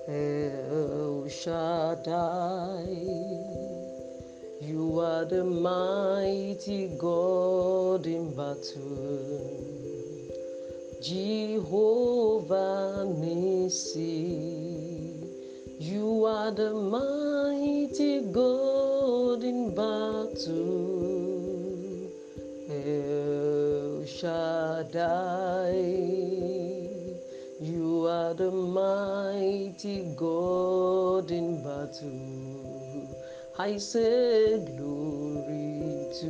El 0.07 1.29
Shaddai. 1.29 2.87
You 4.61 5.01
are 5.01 5.25
the 5.25 5.43
mighty 5.43 6.97
God 6.97 8.07
in 8.07 8.37
battle. 8.37 9.67
Jehovah 11.03 13.05
Nissi. 13.19 14.47
You 15.81 16.25
are 16.25 16.53
the 16.53 16.73
mighty 16.73 18.21
God 18.33 19.43
in 19.43 19.75
battle. 19.75 20.90
Shaddai. 24.21 25.73
You 27.59 28.07
are 28.07 28.35
the 28.35 28.51
mighty 28.51 30.13
God 30.15 31.31
in 31.31 31.63
battle. 31.65 33.09
I 33.59 33.79
say 33.79 34.59
glory 34.77 36.13
to 36.21 36.29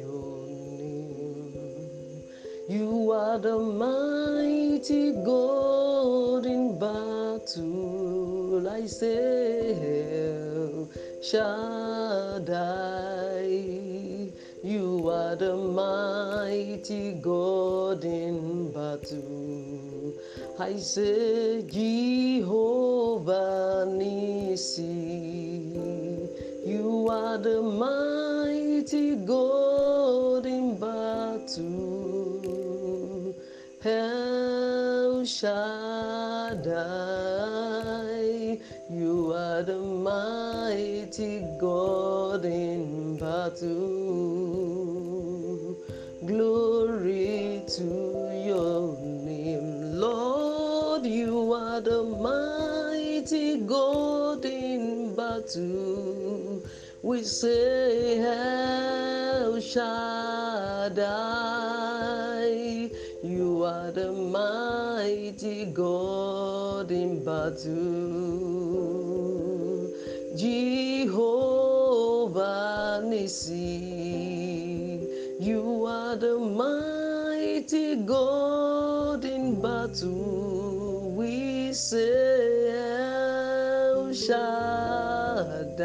your 0.00 0.46
name. 0.48 2.22
You 2.66 3.10
are 3.12 3.38
the 3.38 3.58
mighty 3.58 5.12
God 5.22 6.46
in 6.46 6.78
battle. 6.78 8.66
I 8.70 8.86
say 8.86 9.74
Shaddai. 11.20 12.98
You 14.64 15.08
are 15.08 15.36
the 15.36 15.54
mighty 15.54 17.12
God 17.22 18.04
in 18.04 18.72
battle. 18.72 20.14
I 20.58 20.76
say 20.78 21.62
Jehovah 21.62 22.44
Nissi. 23.86 24.98
You 26.66 27.08
are 27.08 27.38
the 27.38 27.62
mighty 27.62 29.14
God 29.14 30.44
in 30.44 30.76
battle. 30.76 32.48
El 33.84 35.24
Shaddai. 35.24 36.68
You 38.90 39.32
are 39.32 39.62
the 39.62 39.78
mighty 39.78 41.44
God 41.60 42.44
in 42.44 43.16
battle. 43.16 44.47
Glory 46.28 47.64
to 47.66 47.88
your 48.44 48.98
name, 49.00 49.98
Lord. 49.98 51.06
You 51.06 51.54
are 51.54 51.80
the 51.80 52.02
mighty 52.04 53.60
God 53.60 54.44
in 54.44 55.16
battle. 55.16 56.62
We 57.00 57.22
say 57.22 58.18
Shaddai. 59.58 61.00
You 63.24 63.64
are 63.64 63.90
the 63.90 64.12
mighty 64.12 65.64
God 65.72 66.90
in 66.90 67.24
battle. 67.24 67.64
Jehovah 70.36 71.40
Nissi. 73.02 73.87
The 76.18 76.36
mighty 76.36 77.94
God 77.94 79.24
in 79.24 79.62
battle. 79.62 81.12
We 81.16 81.72
say 81.72 82.70
El 82.70 84.12
Shaddai. 84.12 85.78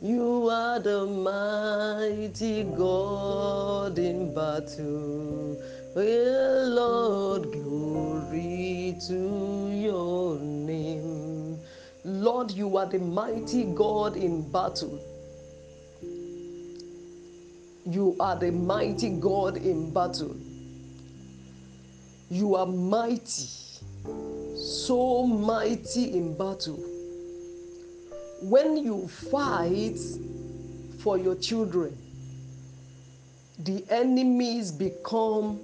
You 0.00 0.48
are 0.48 0.78
the 0.78 1.04
mighty 1.04 2.62
God 2.62 3.98
in 3.98 4.32
battle. 4.32 5.60
Well, 5.96 6.68
Lord, 6.68 7.50
glory 7.50 8.96
to 9.08 9.68
your 9.72 10.38
name. 10.38 11.58
Lord, 12.04 12.52
you 12.52 12.76
are 12.76 12.86
the 12.86 13.00
mighty 13.00 13.64
God 13.64 14.16
in 14.16 14.48
battle. 14.52 15.13
You 17.86 18.16
are 18.18 18.36
the 18.36 18.50
mighty 18.50 19.10
God 19.10 19.58
in 19.58 19.92
battle. 19.92 20.34
You 22.30 22.54
are 22.54 22.66
mighty, 22.66 23.48
so 24.56 25.26
mighty 25.26 26.16
in 26.16 26.36
battle. 26.36 26.82
When 28.42 28.78
you 28.78 29.06
fight 29.06 29.98
for 31.00 31.18
your 31.18 31.34
children, 31.36 31.96
the 33.58 33.84
enemies 33.90 34.72
become 34.72 35.60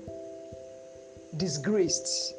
disgraced. 1.38 2.34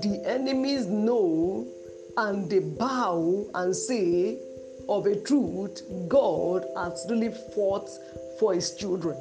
The 0.00 0.22
enemies 0.24 0.86
know 0.86 1.66
and 2.16 2.48
they 2.48 2.60
bow 2.60 3.46
and 3.54 3.74
say, 3.74 4.38
of 4.88 5.06
a 5.06 5.20
truth, 5.20 5.82
God 6.08 6.64
has 6.76 7.06
really 7.08 7.32
fought 7.54 7.88
for 8.38 8.54
his 8.54 8.74
children. 8.74 9.16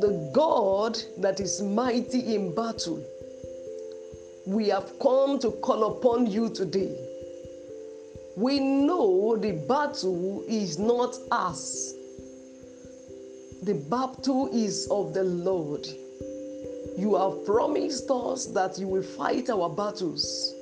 The 0.00 0.30
God 0.32 0.98
that 1.18 1.40
is 1.40 1.62
mighty 1.62 2.34
in 2.34 2.54
battle, 2.54 3.02
we 4.46 4.68
have 4.68 4.98
come 5.00 5.38
to 5.40 5.50
call 5.62 5.96
upon 5.98 6.26
you 6.26 6.48
today. 6.50 6.96
We 8.36 8.60
know 8.60 9.36
the 9.36 9.52
battle 9.68 10.44
is 10.48 10.78
not 10.78 11.16
us, 11.30 11.92
the 13.62 13.74
battle 13.90 14.48
is 14.52 14.86
of 14.90 15.14
the 15.14 15.24
Lord. 15.24 15.86
You 16.96 17.16
have 17.16 17.44
promised 17.44 18.10
us 18.10 18.46
that 18.46 18.78
you 18.78 18.88
will 18.88 19.02
fight 19.02 19.50
our 19.50 19.68
battles 19.68 20.54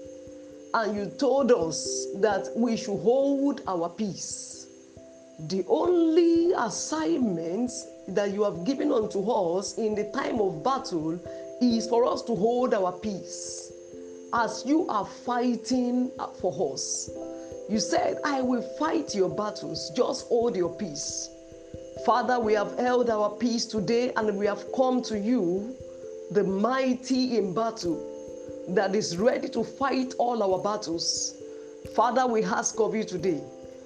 and 0.74 0.96
you 0.96 1.06
told 1.18 1.52
us 1.52 2.06
that 2.16 2.48
we 2.56 2.76
should 2.76 3.00
hold 3.00 3.62
our 3.66 3.88
peace. 3.88 4.66
The 5.48 5.64
only 5.68 6.52
assignment 6.52 7.70
that 8.08 8.32
you 8.32 8.42
have 8.44 8.64
given 8.64 8.92
unto 8.92 9.30
us 9.30 9.78
in 9.78 9.94
the 9.94 10.10
time 10.12 10.40
of 10.40 10.62
battle 10.62 11.20
is 11.60 11.88
for 11.88 12.04
us 12.04 12.22
to 12.22 12.34
hold 12.34 12.74
our 12.74 12.92
peace 12.92 13.72
as 14.32 14.64
you 14.66 14.88
are 14.88 15.06
fighting 15.06 16.10
for 16.40 16.74
us. 16.74 17.10
You 17.68 17.80
said, 17.80 18.18
I 18.24 18.42
will 18.42 18.62
fight 18.78 19.14
your 19.14 19.28
battles, 19.28 19.90
just 19.96 20.28
hold 20.28 20.56
your 20.56 20.74
peace. 20.76 21.28
Father, 22.04 22.38
we 22.38 22.52
have 22.52 22.78
held 22.78 23.10
our 23.10 23.30
peace 23.30 23.64
today 23.64 24.12
and 24.16 24.36
we 24.36 24.46
have 24.46 24.64
come 24.74 25.02
to 25.02 25.18
you, 25.18 25.74
the 26.30 26.44
mighty 26.44 27.36
in 27.38 27.54
battle 27.54 28.15
that 28.68 28.94
is 28.94 29.16
ready 29.16 29.48
to 29.48 29.62
fight 29.62 30.14
all 30.18 30.42
our 30.42 30.62
battles. 30.62 31.34
Father, 31.94 32.26
we 32.26 32.42
ask 32.42 32.78
of 32.80 32.94
you 32.94 33.04
today, 33.04 33.40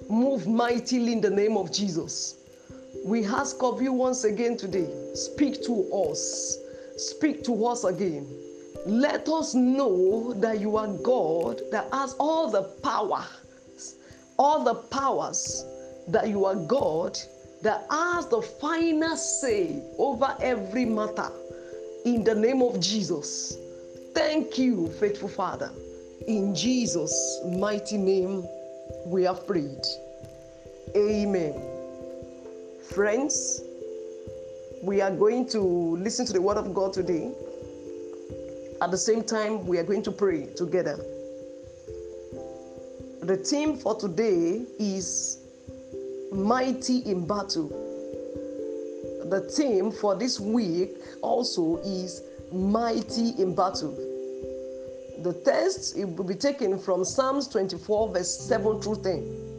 move 0.09 0.47
mightily 0.47 1.13
in 1.13 1.21
the 1.21 1.29
name 1.29 1.57
of 1.57 1.71
Jesus. 1.71 2.37
We 3.05 3.25
ask 3.25 3.61
of 3.63 3.81
you 3.81 3.93
once 3.93 4.23
again 4.23 4.57
today, 4.57 4.87
speak 5.13 5.63
to 5.65 5.91
us, 5.93 6.57
speak 6.97 7.43
to 7.45 7.65
us 7.65 7.83
again. 7.83 8.27
Let 8.85 9.29
us 9.29 9.53
know 9.53 10.33
that 10.33 10.59
you 10.59 10.77
are 10.77 10.87
God 10.87 11.61
that 11.71 11.87
has 11.93 12.13
all 12.19 12.49
the 12.49 12.63
power, 12.81 13.25
all 14.37 14.63
the 14.63 14.75
powers, 14.75 15.63
that 16.07 16.29
you 16.29 16.45
are 16.45 16.55
God 16.55 17.17
that 17.61 17.85
has 17.91 18.27
the 18.27 18.41
final 18.41 19.15
say 19.15 19.81
over 19.97 20.35
every 20.41 20.85
matter 20.85 21.31
in 22.05 22.23
the 22.23 22.33
name 22.33 22.61
of 22.61 22.79
Jesus. 22.79 23.55
Thank 24.13 24.57
you, 24.57 24.87
faithful 24.99 25.29
Father. 25.29 25.71
In 26.27 26.53
Jesus' 26.53 27.41
mighty 27.45 27.97
name, 27.97 28.45
we 29.05 29.23
have 29.23 29.47
prayed. 29.47 29.85
Amen. 30.95 31.53
Friends, 32.93 33.61
we 34.83 34.99
are 34.99 35.11
going 35.11 35.47
to 35.49 35.59
listen 35.97 36.25
to 36.25 36.33
the 36.33 36.41
Word 36.41 36.57
of 36.57 36.73
God 36.73 36.91
today. 36.93 37.31
At 38.81 38.91
the 38.91 38.97
same 38.97 39.23
time, 39.23 39.65
we 39.65 39.77
are 39.77 39.83
going 39.83 40.03
to 40.03 40.11
pray 40.11 40.47
together. 40.55 40.97
The 43.21 43.37
theme 43.37 43.77
for 43.77 43.95
today 43.95 44.65
is 44.79 45.37
Mighty 46.31 46.97
in 46.99 47.25
Battle. 47.25 47.69
The 49.29 49.41
theme 49.55 49.91
for 49.91 50.15
this 50.15 50.39
week 50.39 50.97
also 51.21 51.77
is 51.85 52.21
Mighty 52.51 53.29
in 53.41 53.55
Battle. 53.55 53.95
The 55.23 55.33
text 55.45 55.97
it 55.97 56.05
will 56.05 56.25
be 56.25 56.35
taken 56.35 56.77
from 56.79 57.05
Psalms 57.05 57.47
24, 57.47 58.13
verse 58.13 58.39
7 58.39 58.81
through 58.81 59.03
10. 59.03 59.51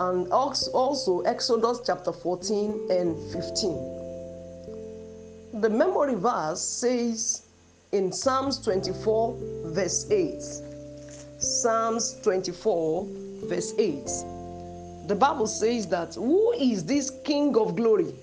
and 0.00 0.28
also 0.32 1.20
Exodus 1.20 1.80
chapter 1.86 2.12
14 2.12 2.88
and 2.90 3.16
15. 3.32 4.00
The 5.60 5.70
memory 5.70 6.14
verse 6.14 6.60
says 6.60 7.42
in 7.92 8.10
Psalms 8.12 8.58
24, 8.58 9.36
verse 9.66 10.10
8. 10.10 10.42
Psalms 11.38 12.16
24, 12.22 13.06
verse 13.44 13.74
8. 13.78 14.06
The 15.08 15.14
Bible 15.14 15.46
says 15.46 15.86
that 15.88 16.14
who 16.14 16.52
is 16.52 16.84
this 16.84 17.10
King 17.24 17.56
of 17.56 17.76
glory? 17.76 18.14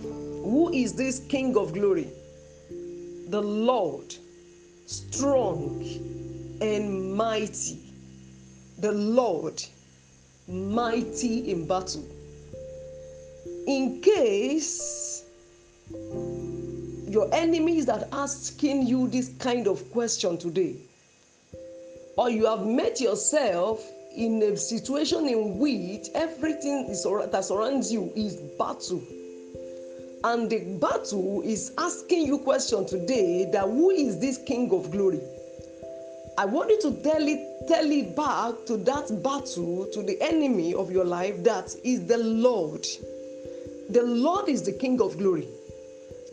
Who 0.00 0.72
is 0.72 0.94
this 0.94 1.20
King 1.28 1.56
of 1.56 1.72
glory? 1.72 2.10
The 3.28 3.42
Lord, 3.42 4.14
strong 4.86 5.84
and 6.62 7.14
mighty. 7.14 7.78
The 8.78 8.92
Lord, 8.92 9.62
mighty 10.48 11.50
in 11.50 11.66
battle. 11.66 12.08
In 13.66 14.00
case 14.00 15.24
your 17.06 17.28
enemies 17.34 17.90
are 17.90 18.08
asking 18.12 18.86
you 18.86 19.08
this 19.08 19.30
kind 19.38 19.66
of 19.66 19.92
question 19.92 20.38
today, 20.38 20.76
or 22.16 22.30
you 22.30 22.46
have 22.46 22.64
met 22.64 22.98
yourself 22.98 23.84
in 24.16 24.42
a 24.42 24.56
situation 24.56 25.28
in 25.28 25.58
which 25.58 26.08
everything 26.14 26.86
that 26.88 27.44
surrounds 27.44 27.92
you 27.92 28.10
is 28.16 28.36
battle 28.58 29.02
and 30.24 30.50
the 30.50 30.58
battle 30.80 31.42
is 31.44 31.72
asking 31.78 32.26
you 32.26 32.38
question 32.38 32.86
today 32.86 33.48
that 33.52 33.64
who 33.64 33.90
is 33.90 34.18
this 34.18 34.38
king 34.46 34.70
of 34.72 34.90
glory? 34.90 35.20
I 36.36 36.44
want 36.44 36.70
you 36.70 36.80
to 36.82 37.02
tell 37.02 37.26
it 37.26 37.68
tell 37.68 37.90
it 37.90 38.16
back 38.16 38.54
to 38.66 38.76
that 38.78 39.22
battle 39.22 39.86
to 39.92 40.02
the 40.02 40.20
enemy 40.20 40.74
of 40.74 40.90
your 40.90 41.04
life 41.04 41.42
that 41.44 41.74
is 41.84 42.06
the 42.06 42.18
lord. 42.18 42.86
The 43.90 44.02
lord 44.02 44.48
is 44.48 44.62
the 44.62 44.72
king 44.72 45.00
of 45.00 45.18
glory. 45.18 45.48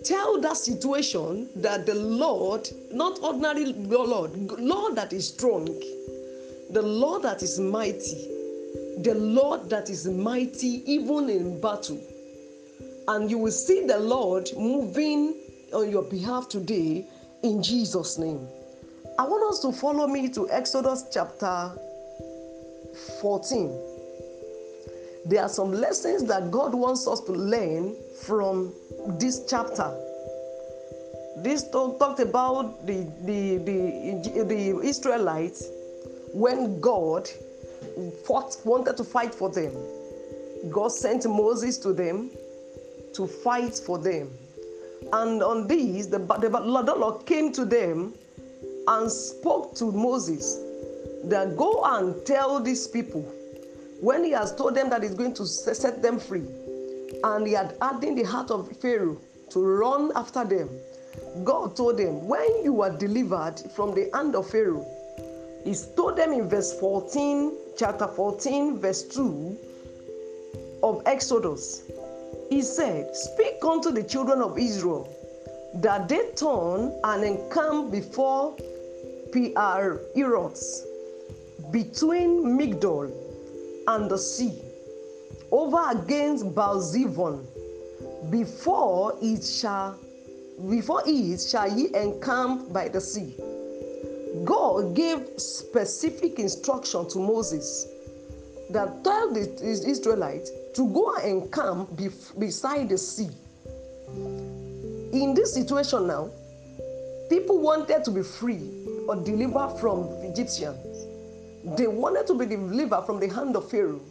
Tell 0.04 0.40
that 0.42 0.58
situation 0.58 1.50
that 1.56 1.86
the 1.86 1.96
lord 1.96 2.70
not 2.92 3.20
ordinary 3.24 3.74
lord 3.74 4.36
lord 4.60 4.96
that 4.96 5.14
is 5.14 5.30
strong 5.30 5.66
the 6.70 6.82
lord 6.82 7.24
that 7.24 7.42
is 7.42 7.60
mighty 7.60 8.30
the 9.00 9.16
lord 9.16 9.70
that 9.70 9.90
is 9.90 10.08
mighty 10.08 10.84
even 10.86 11.30
in 11.30 11.60
battle 11.60 12.00
and 13.08 13.30
you 13.30 13.38
will 13.38 13.52
see 13.52 13.86
the 13.86 14.00
Lord 14.00 14.50
moving 14.58 15.36
on 15.74 15.90
your 15.90 16.04
behalf 16.04 16.50
today 16.50 17.06
in 17.44 17.62
Jesus' 17.62 18.18
name. 18.18 18.48
I 19.20 19.24
want 19.24 19.44
us 19.54 19.60
to 19.60 19.72
follow 19.72 20.08
me 20.08 20.30
to 20.30 20.50
Exodus 20.50 21.06
chapter 21.14 21.72
14. 23.22 23.68
There 25.28 25.42
are 25.42 25.50
some 25.50 25.72
lessons 25.72 26.24
that 26.26 26.52
God 26.52 26.74
wants 26.74 27.08
us 27.08 27.22
to 27.22 27.32
learn 27.32 27.96
from 28.22 28.74
this 29.20 29.46
chapter. 29.50 29.94
This 31.38 31.70
talk, 31.70 32.00
talked 32.00 32.20
about 32.20 32.86
the, 32.86 33.08
the, 33.22 33.58
the, 33.58 34.44
the 34.44 34.80
Israelites 34.84 35.68
when 36.34 36.80
God 36.80 37.30
fought, 38.26 38.58
wanted 38.66 38.98
to 38.98 39.04
fight 39.04 39.34
for 39.34 39.50
them. 39.50 39.74
God 40.70 40.92
sent 40.92 41.26
Moses 41.26 41.78
to 41.80 41.94
them 41.94 42.32
to 43.16 43.28
fight 43.28 43.76
for 43.76 43.98
them. 43.98 44.30
And 45.14 45.42
on 45.44 45.68
this, 45.68 46.08
the, 46.08 46.20
the, 46.20 46.96
Lord 46.98 47.26
came 47.26 47.52
to 47.54 47.66
them 47.66 48.14
and 48.88 49.12
spoke 49.12 49.76
to 49.76 49.92
Moses 49.92 50.58
that 51.26 51.56
go 51.58 51.84
and 51.84 52.26
tell 52.26 52.60
these 52.60 52.88
people 52.88 53.22
when 54.02 54.24
he 54.24 54.32
has 54.32 54.56
told 54.56 54.76
them 54.76 54.90
that 54.90 55.04
he's 55.04 55.16
going 55.16 55.34
to 55.36 55.46
set 55.46 56.02
them 56.02 56.20
free 56.20 56.46
and 57.24 57.48
he 57.48 57.54
had 57.54 57.76
hardened 57.82 58.18
the 58.18 58.24
heart 58.24 58.52
of 58.52 58.70
Pharaoh 58.78 59.18
to 59.50 59.60
run 59.60 60.12
after 60.16 60.44
them. 60.44 60.70
God 61.44 61.76
told 61.76 61.98
them, 61.98 62.28
when 62.28 62.64
you 62.64 62.82
are 62.82 62.96
delivered 62.96 63.60
from 63.76 63.94
the 63.96 64.10
hand 64.14 64.36
of 64.36 64.50
Pharaoh, 64.50 64.86
he 65.64 65.74
told 65.96 66.18
them 66.18 66.34
in 66.34 66.48
verse 66.48 66.78
14, 66.80 67.52
chapter 67.78 68.08
14, 68.08 68.80
verse 68.80 69.04
2 69.04 69.58
of 70.84 71.02
Exodus, 71.06 71.84
he 72.50 72.62
said, 72.62 73.16
Speak 73.16 73.64
unto 73.64 73.92
the 73.92 74.04
children 74.04 74.42
of 74.42 74.58
Israel 74.58 75.08
that 75.76 76.08
they 76.08 76.32
turn 76.36 76.98
and 77.04 77.24
encamp 77.24 77.92
before 77.92 78.56
Pi 79.34 79.52
Erots, 80.16 80.84
between 81.72 82.58
Migdol 82.58 83.12
and 83.88 84.10
the 84.10 84.18
sea, 84.18 84.62
over 85.52 85.92
against 85.92 86.46
Baalzephon, 86.56 87.46
before 88.30 89.18
it 89.22 89.44
shall 89.44 90.00
before 90.70 91.04
it 91.06 91.42
shall 91.42 91.70
ye 91.78 91.94
encamp 91.94 92.72
by 92.72 92.88
the 92.88 93.02
sea. 93.02 93.36
God 94.46 94.96
gave 94.96 95.28
specific 95.38 96.40
instruction 96.40 97.10
to 97.10 97.20
Moses 97.20 97.88
that 98.70 99.04
tell 99.04 99.34
the 99.34 99.42
Israelites 99.62 100.50
to 100.76 100.88
go 100.90 101.16
and 101.16 101.44
encamp 101.44 101.90
beside 102.38 102.90
the 102.90 102.98
sea. 102.98 103.30
In 105.14 105.34
this 105.34 105.54
situation 105.54 106.08
now, 106.08 106.30
people 107.30 107.60
wanted 107.60 108.04
to 108.04 108.12
be 108.12 108.22
free 108.22 108.60
or 109.08 109.16
delivered 109.16 109.78
from 109.80 110.04
Egyptians. 110.22 111.08
They 111.78 111.88
wanted 111.88 112.28
to 112.28 112.34
be 112.36 112.46
delivered 112.46 113.04
from 113.06 113.20
the 113.22 113.30
hand 113.30 113.56
of 113.56 113.72
Pharaoh. 113.72 114.02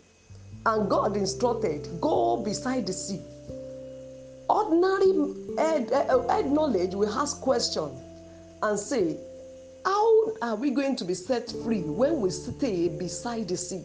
And 0.66 0.88
God 0.88 1.16
instructed, 1.16 1.86
go 2.00 2.38
beside 2.38 2.86
the 2.86 2.94
sea. 2.94 3.20
Ordinary 4.48 5.34
head, 5.58 5.90
eh, 5.92 6.06
eh, 6.08 6.32
head 6.32 6.50
knowledge 6.50 6.94
will 6.94 7.12
ask 7.12 7.42
question 7.42 7.90
and 8.62 8.78
say, 8.78 9.18
how 9.84 10.30
are 10.40 10.56
we 10.56 10.70
going 10.70 10.96
to 10.96 11.04
be 11.04 11.12
set 11.12 11.52
free 11.62 11.82
when 11.82 12.22
we 12.22 12.30
stay 12.30 12.88
beside 12.88 13.48
the 13.48 13.56
sea? 13.58 13.84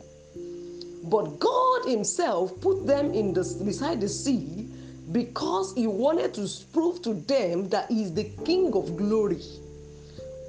But 1.03 1.39
God 1.39 1.85
Himself 1.85 2.59
put 2.61 2.85
them 2.85 3.13
in 3.13 3.33
the 3.33 3.43
beside 3.63 4.01
the 4.01 4.09
sea 4.09 4.67
because 5.11 5.73
He 5.75 5.87
wanted 5.87 6.33
to 6.35 6.47
prove 6.73 7.01
to 7.03 7.13
them 7.13 7.69
that 7.69 7.89
He 7.89 8.03
is 8.03 8.13
the 8.13 8.25
King 8.45 8.73
of 8.73 8.97
glory. 8.97 9.41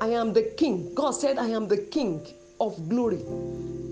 I 0.00 0.08
am 0.08 0.32
the 0.32 0.42
King. 0.56 0.94
God 0.94 1.12
said, 1.12 1.38
I 1.38 1.48
am 1.48 1.68
the 1.68 1.76
King 1.76 2.26
of 2.60 2.88
glory. 2.88 3.22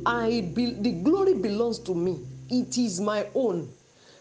I 0.07 0.51
be, 0.55 0.73
the 0.73 0.93
glory 1.03 1.35
belongs 1.35 1.79
to 1.81 1.95
me. 1.95 2.19
It 2.51 2.79
is 2.79 3.01
my 3.01 3.27
own. 3.35 3.69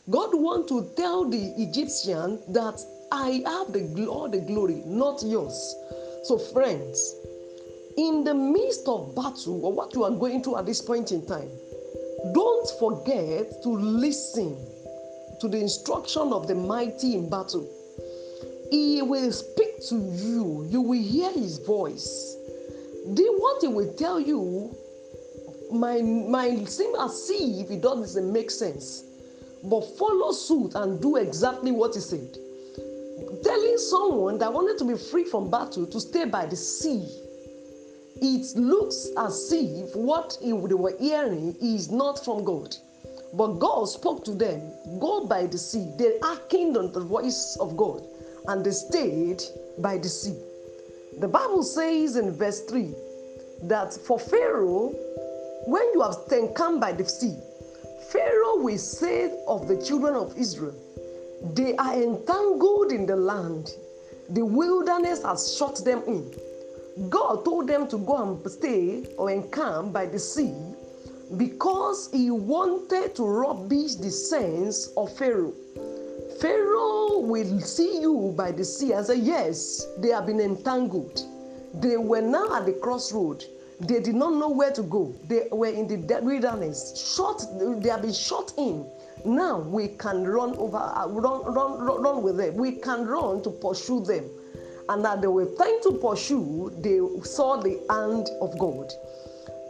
God 0.09 0.33
want 0.33 0.67
to 0.69 0.89
tell 0.95 1.29
the 1.29 1.53
Egyptian 1.57 2.39
that 2.49 2.79
I 3.11 3.41
have 3.45 3.73
the 3.73 4.07
all 4.07 4.29
the 4.29 4.39
glory, 4.39 4.83
not 4.85 5.23
yours. 5.23 5.75
So, 6.23 6.37
friends, 6.37 7.15
in 7.97 8.23
the 8.23 8.33
midst 8.33 8.87
of 8.87 9.15
battle 9.15 9.65
or 9.65 9.73
what 9.73 9.93
you 9.93 10.03
are 10.03 10.11
going 10.11 10.43
through 10.43 10.57
at 10.57 10.65
this 10.65 10.81
point 10.81 11.11
in 11.11 11.25
time, 11.25 11.49
don't 12.33 12.69
forget 12.79 13.61
to 13.63 13.69
listen 13.69 14.57
to 15.39 15.47
the 15.47 15.57
instruction 15.57 16.33
of 16.33 16.47
the 16.47 16.55
mighty 16.55 17.15
in 17.15 17.29
battle. 17.29 17.67
He 18.71 19.01
will 19.01 19.31
speak 19.31 19.87
to 19.89 19.95
you, 19.95 20.67
you 20.69 20.81
will 20.81 21.01
hear 21.01 21.31
his 21.31 21.59
voice. 21.59 22.35
The 23.05 23.23
what 23.37 23.61
he 23.61 23.67
will 23.67 23.93
tell 23.93 24.19
you 24.19 24.75
might, 25.71 26.03
might 26.03 26.67
seem 26.67 26.93
as 26.99 27.29
if 27.29 27.71
it 27.71 27.81
doesn't 27.81 28.31
make 28.33 28.51
sense, 28.51 29.03
but 29.63 29.81
follow 29.97 30.31
suit 30.31 30.75
and 30.75 31.01
do 31.01 31.15
exactly 31.17 31.71
what 31.71 31.95
he 31.95 32.01
said. 32.01 32.37
Telling 33.43 33.77
someone 33.77 34.37
that 34.39 34.51
wanted 34.51 34.77
to 34.79 34.85
be 34.85 34.97
free 34.97 35.23
from 35.23 35.49
battle 35.49 35.85
to 35.85 35.99
stay 35.99 36.25
by 36.25 36.45
the 36.45 36.55
sea 36.55 37.07
it 38.21 38.55
looks 38.55 39.09
as 39.17 39.51
if 39.51 39.95
what 39.95 40.37
they 40.41 40.53
were 40.53 40.95
hearing 40.99 41.55
is 41.61 41.91
not 41.91 42.23
from 42.23 42.43
God. 42.43 42.75
But 43.33 43.59
God 43.59 43.85
spoke 43.85 44.23
to 44.25 44.31
them, 44.31 44.61
go 44.99 45.25
by 45.25 45.47
the 45.47 45.57
sea. 45.57 45.91
They 45.97 46.17
hearkened 46.21 46.77
on 46.77 46.91
the 46.91 47.01
voice 47.01 47.57
of 47.59 47.75
God 47.77 48.05
and 48.47 48.65
they 48.65 48.71
stayed 48.71 49.43
by 49.79 49.97
the 49.97 50.09
sea. 50.09 50.35
The 51.19 51.27
Bible 51.27 51.63
says 51.63 52.15
in 52.15 52.31
verse 52.31 52.61
3 52.61 52.93
that 53.63 53.93
for 53.93 54.19
Pharaoh, 54.19 54.93
when 55.65 55.83
you 55.93 56.01
have 56.01 56.53
come 56.55 56.79
by 56.79 56.93
the 56.93 57.05
sea, 57.07 57.35
Pharaoh 58.11 58.57
will 58.57 58.77
say 58.77 59.31
of 59.47 59.67
the 59.67 59.83
children 59.83 60.15
of 60.15 60.37
Israel, 60.37 60.75
they 61.53 61.75
are 61.75 61.93
entangled 61.93 62.91
in 62.91 63.05
the 63.05 63.15
land. 63.15 63.71
The 64.29 64.45
wilderness 64.45 65.23
has 65.23 65.55
shut 65.57 65.83
them 65.83 66.03
in. 66.07 66.33
God 67.09 67.45
told 67.45 67.67
them 67.67 67.87
to 67.89 67.97
go 67.99 68.17
and 68.17 68.51
stay 68.51 69.05
or 69.17 69.29
encamp 69.29 69.93
by 69.93 70.07
the 70.07 70.17
sea 70.17 70.53
because 71.37 72.09
he 72.11 72.31
wanted 72.31 73.15
to 73.15 73.23
rubbish 73.23 73.95
the 73.95 74.09
sense 74.09 74.87
of 74.97 75.15
Pharaoh. 75.17 75.53
Pharaoh 76.41 77.19
will 77.19 77.59
see 77.61 77.99
you 77.99 78.33
by 78.35 78.51
the 78.51 78.65
sea 78.65 78.93
and 78.93 79.05
say, 79.05 79.17
Yes, 79.17 79.85
they 79.99 80.09
have 80.09 80.25
been 80.25 80.39
entangled. 80.39 81.21
They 81.75 81.97
were 81.97 82.21
now 82.21 82.55
at 82.55 82.65
the 82.65 82.73
crossroad. 82.73 83.43
They 83.79 83.99
did 83.99 84.15
not 84.15 84.33
know 84.33 84.49
where 84.49 84.71
to 84.71 84.81
go. 84.81 85.15
They 85.27 85.47
were 85.51 85.67
in 85.67 85.87
the 85.87 85.97
wilderness, 86.21 87.15
shot. 87.15 87.45
They 87.81 87.89
have 87.89 88.01
been 88.01 88.13
shot 88.13 88.53
in. 88.57 88.85
Now 89.25 89.59
we 89.59 89.89
can 89.89 90.25
run 90.25 90.55
over, 90.55 90.77
uh, 90.77 91.07
run, 91.09 91.43
run, 91.53 91.79
run, 91.79 92.01
run 92.01 92.23
with 92.23 92.37
them. 92.37 92.55
We 92.55 92.73
can 92.73 93.05
run 93.05 93.43
to 93.43 93.51
pursue 93.51 94.03
them. 94.03 94.25
And 94.89 95.03
that 95.03 95.21
they 95.21 95.27
were 95.27 95.49
trying 95.57 95.79
to 95.83 95.93
pursue, 95.93 96.73
they 96.79 96.99
saw 97.23 97.57
the 97.57 97.81
hand 97.89 98.29
of 98.41 98.57
God. 98.57 98.91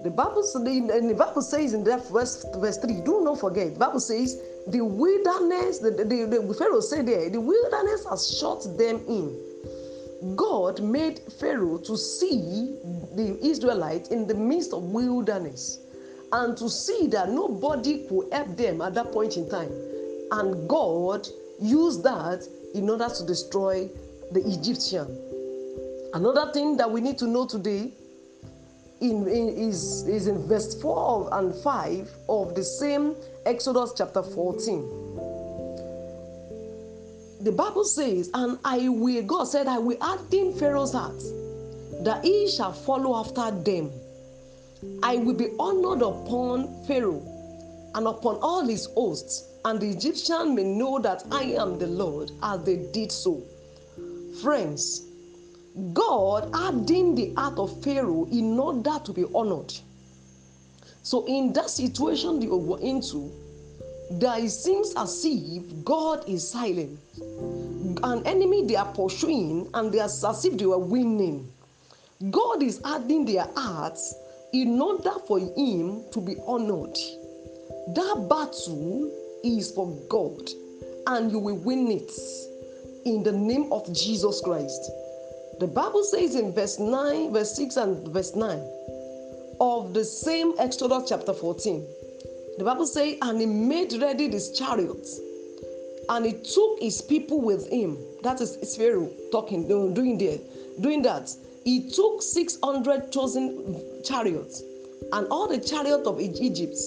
The 0.04 0.12
Bible, 0.12 0.44
the 0.54 1.16
Bible 1.18 1.42
says 1.42 1.74
in 1.74 1.84
that 1.86 2.08
verse, 2.10 2.46
verse 2.58 2.78
3, 2.78 3.02
do 3.02 3.24
not 3.24 3.40
forget, 3.40 3.74
the 3.74 3.80
Bible 3.80 4.00
says, 4.00 4.40
the 4.68 4.82
wilderness, 4.82 5.80
the, 5.80 5.92
the, 5.92 6.04
the 6.04 6.54
Pharaoh 6.54 6.82
said 6.82 7.08
there, 7.08 7.30
the 7.30 7.42
wilderness 7.42 8.06
has 8.08 8.38
shut 8.38 8.64
them 8.78 9.02
in. 9.08 10.36
God 10.36 10.82
made 10.82 11.20
Pharaoh 11.40 11.78
to 11.80 11.98
see 11.98 12.76
the 13.16 13.38
Israelites 13.42 14.10
in 14.10 14.28
the 14.28 14.36
midst 14.36 14.74
of 14.74 14.84
wilderness 14.84 15.80
and 16.32 16.58
to 16.58 16.70
see 16.70 17.08
that 17.08 17.30
nobody 17.30 18.06
could 18.08 18.32
help 18.32 18.56
them 18.58 18.82
at 18.82 18.94
that 18.96 19.12
point 19.12 19.38
in 19.38 19.50
time. 19.50 19.72
And 20.32 20.68
God 20.68 21.28
used 21.62 22.04
that 22.04 22.48
in 22.74 22.90
order 22.90 23.10
to 23.10 23.26
destroy 23.26 23.90
the 24.32 24.42
Egyptian. 24.46 25.08
Another 26.14 26.52
thing 26.52 26.78
that 26.78 26.90
we 26.90 27.02
need 27.02 27.18
to 27.20 27.28
know 27.28 27.46
today 27.46 27.92
in, 29.02 29.28
in, 29.28 29.50
is, 29.50 30.08
is 30.08 30.28
in 30.28 30.48
verse 30.48 30.80
4 30.82 31.30
and 31.34 31.54
5 31.56 32.12
of 32.30 32.56
the 32.56 32.64
same 32.64 33.16
Exodus 33.46 33.94
chapter 33.96 34.24
14 34.24 35.08
the 37.42 37.52
Bible 37.52 37.84
says, 37.84 38.30
and 38.34 38.58
I 38.66 38.90
will, 38.90 39.22
God 39.24 39.46
said, 39.46 39.68
I 39.68 39.78
will 39.78 39.98
add 40.02 40.34
in 40.34 40.54
Pharaoh's 40.54 40.94
heart 40.94 41.22
that 42.04 42.24
he 42.24 42.50
shall 42.50 42.74
follow 42.74 43.16
after 43.16 43.52
them. 43.52 43.92
I 45.04 45.18
will 45.18 45.34
be 45.34 45.50
honored 45.60 46.02
upon 46.02 46.84
Pharaoh 46.86 47.22
and 47.96 48.08
upon 48.08 48.38
all 48.42 48.66
his 48.66 48.88
hosts, 48.88 49.48
and 49.66 49.80
the 49.80 49.90
Egyptian 49.90 50.56
may 50.56 50.64
know 50.64 51.00
that 51.00 51.24
I 51.32 51.44
am 51.44 51.78
the 51.78 51.88
Lord 51.88 52.32
as 52.44 52.64
they 52.64 52.78
did 52.92 53.12
so. 53.12 53.44
Friends, 54.42 55.08
God 55.94 56.50
adding 56.54 57.16
the 57.16 57.34
heart 57.36 57.58
of 57.58 57.84
Pharaoh 57.84 58.28
in 58.32 58.60
order 58.60 59.00
to 59.04 59.14
be 59.14 59.26
honored. 59.34 59.74
So, 61.02 61.26
in 61.26 61.54
that 61.54 61.70
situation 61.70 62.40
they 62.40 62.48
were 62.48 62.80
into, 62.80 63.32
that 64.20 64.40
it 64.40 64.50
seems 64.50 64.94
as 64.96 65.24
if 65.26 65.64
God 65.84 66.28
is 66.28 66.50
silent. 66.50 67.00
An 68.04 68.26
enemy 68.26 68.66
they 68.66 68.76
are 68.76 68.92
pursuing, 68.94 69.70
and 69.74 69.92
they 69.92 70.00
are 70.00 70.06
as 70.06 70.46
if 70.46 70.58
they 70.58 70.66
were 70.66 70.78
winning. 70.78 71.52
God 72.30 72.62
is 72.62 72.82
adding 72.86 73.26
their 73.26 73.48
hearts 73.56 74.14
in 74.54 74.80
order 74.82 75.14
for 75.28 75.40
Him 75.40 76.04
to 76.12 76.22
be 76.22 76.36
honored. 76.46 76.96
That 77.96 78.28
battle 78.30 79.12
is 79.44 79.72
for 79.72 79.88
God, 80.10 80.50
and 81.08 81.32
you 81.32 81.40
will 81.40 81.58
win 81.58 81.92
it 81.92 82.12
in 83.06 83.24
the 83.24 83.32
name 83.32 83.72
of 83.72 83.92
Jesus 83.94 84.42
Christ. 84.42 84.92
The 85.60 85.68
Bible 85.68 86.04
says 86.04 86.36
in 86.36 86.54
verse 86.54 86.80
9, 86.80 87.34
verse 87.34 87.56
6, 87.56 87.78
and 87.78 88.08
verse 88.10 88.36
9 88.36 88.60
of 89.60 89.94
the 89.94 90.06
same 90.06 90.54
Exodus 90.60 91.10
chapter 91.10 91.34
14 91.34 91.84
the 92.58 92.64
Bible 92.64 92.88
says, 92.88 93.18
and 93.22 93.40
he 93.40 93.46
made 93.46 93.94
ready 94.02 94.30
his 94.30 94.52
chariots, 94.58 95.20
and 96.10 96.26
he 96.26 96.34
took 96.34 96.80
his 96.80 97.04
people 97.04 97.40
with 97.40 97.70
him. 97.70 98.00
That 98.24 98.42
is 98.42 98.76
Pharaoh 98.76 99.12
talking, 99.32 99.66
uh, 99.66 99.94
doing 99.94 100.18
there, 100.18 100.40
doing 100.82 101.04
that. 101.04 101.30
He 101.66 101.92
took 101.92 102.24
600 102.24 103.12
chosen 103.12 104.02
chariots 104.04 104.64
and 105.14 105.28
all 105.28 105.48
the 105.48 105.60
chariot 105.60 106.08
of 106.08 106.20
Egypt 106.20 106.78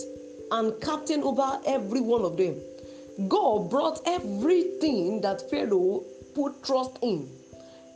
and 0.51 0.73
captain 0.81 1.23
over 1.23 1.61
every 1.67 2.01
one 2.01 2.23
of 2.23 2.37
them. 2.37 2.57
God 3.29 3.71
brought 3.71 4.01
everything 4.07 5.21
that 5.23 5.49
Pharaoh 5.51 6.05
put 6.35 6.63
trust 6.63 6.99
in. 7.03 7.29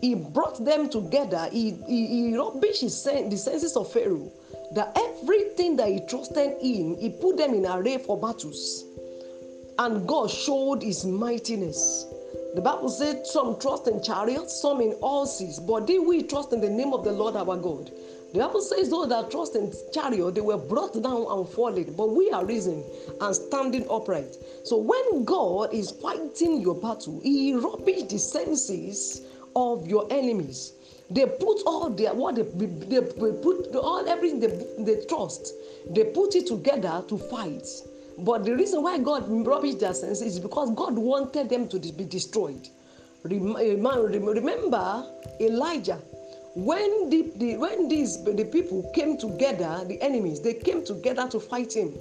He 0.01 0.15
brought 0.15 0.65
them 0.65 0.89
together. 0.91 1.49
He, 1.51 1.73
he, 1.87 2.07
he 2.07 2.33
rubbished 2.33 2.81
his, 2.81 3.03
the 3.03 3.37
senses 3.37 3.77
of 3.77 3.93
Pharaoh 3.93 4.31
that 4.75 4.97
everything 4.97 5.77
that 5.77 5.89
he 5.89 6.01
trusted 6.09 6.57
in, 6.61 6.97
he 6.99 7.11
put 7.11 7.37
them 7.37 7.55
in 7.55 7.67
array 7.67 7.99
for 7.99 8.21
battles. 8.21 8.85
And 9.79 10.07
God 10.07 10.31
showed 10.31 10.83
his 10.83 11.05
mightiness. 11.05 12.07
The 12.55 12.61
Bible 12.61 12.89
said 12.89 13.27
some 13.27 13.59
trust 13.59 13.89
in 13.89 14.03
chariots, 14.03 14.61
some 14.61 14.81
in 14.81 14.95
horses, 15.01 15.59
but 15.59 15.87
they 15.87 15.99
we 15.99 16.23
trust 16.23 16.53
in 16.53 16.61
the 16.61 16.71
name 16.71 16.93
of 16.93 17.03
the 17.03 17.13
Lord 17.13 17.35
our 17.35 17.57
God. 17.57 17.91
The 18.35 18.41
Bible 18.41 18.63
says 18.63 18.91
those 18.91 19.11
that 19.11 19.31
trust 19.31 19.55
in 19.55 19.73
chariot, 19.93 20.35
they 20.35 20.41
were 20.41 20.59
brought 20.59 21.01
down 21.01 21.25
and 21.31 21.49
fallen, 21.49 21.95
but 21.97 22.11
we 22.11 22.33
are 22.33 22.45
risen 22.45 22.83
and 23.21 23.33
standing 23.33 23.87
upright. 23.89 24.37
So 24.65 24.77
when 24.77 25.25
God 25.25 25.73
is 25.73 25.93
fighting 25.93 26.61
your 26.61 26.75
battle, 26.75 27.21
He 27.23 27.55
rubbish 27.55 28.03
the 28.11 28.19
senses 28.19 29.23
of 29.55 29.87
your 29.87 30.09
enemies. 30.11 30.73
They 31.11 31.27
put 31.27 31.63
all 31.65 31.91
their 31.91 32.13
what 32.13 32.35
they, 32.35 32.43
they, 32.43 33.03
put 33.03 33.73
all 33.77 34.05
everything 34.09 34.41
they, 34.41 34.49
they 34.81 35.07
trust, 35.07 35.53
they 35.91 36.03
put 36.03 36.35
it 36.35 36.49
together 36.49 37.05
to 37.09 37.17
fight. 37.17 37.69
But 38.19 38.45
the 38.45 38.57
reason 38.57 38.83
why 38.83 38.99
God 38.99 39.27
rubbish 39.47 39.77
their 39.77 39.95
senses 39.95 40.23
is 40.23 40.41
because 40.41 40.73
God 40.75 40.97
wanted 40.97 41.49
them 41.51 41.69
to 41.69 41.79
be 41.79 42.05
destroyed. 42.05 42.67
Remember 43.23 45.07
Elijah 45.41 46.01
when 46.55 47.11
the, 47.11 47.33
the, 47.37 47.57
when 47.57 47.89
these 47.89 48.23
the 48.23 48.45
people 48.45 48.89
came 48.95 49.19
together, 49.19 49.85
the 49.87 50.01
enemies, 50.01 50.41
they 50.41 50.55
came 50.55 50.85
together 50.85 51.29
to 51.29 51.41
fight 51.41 51.75
him. 51.75 51.93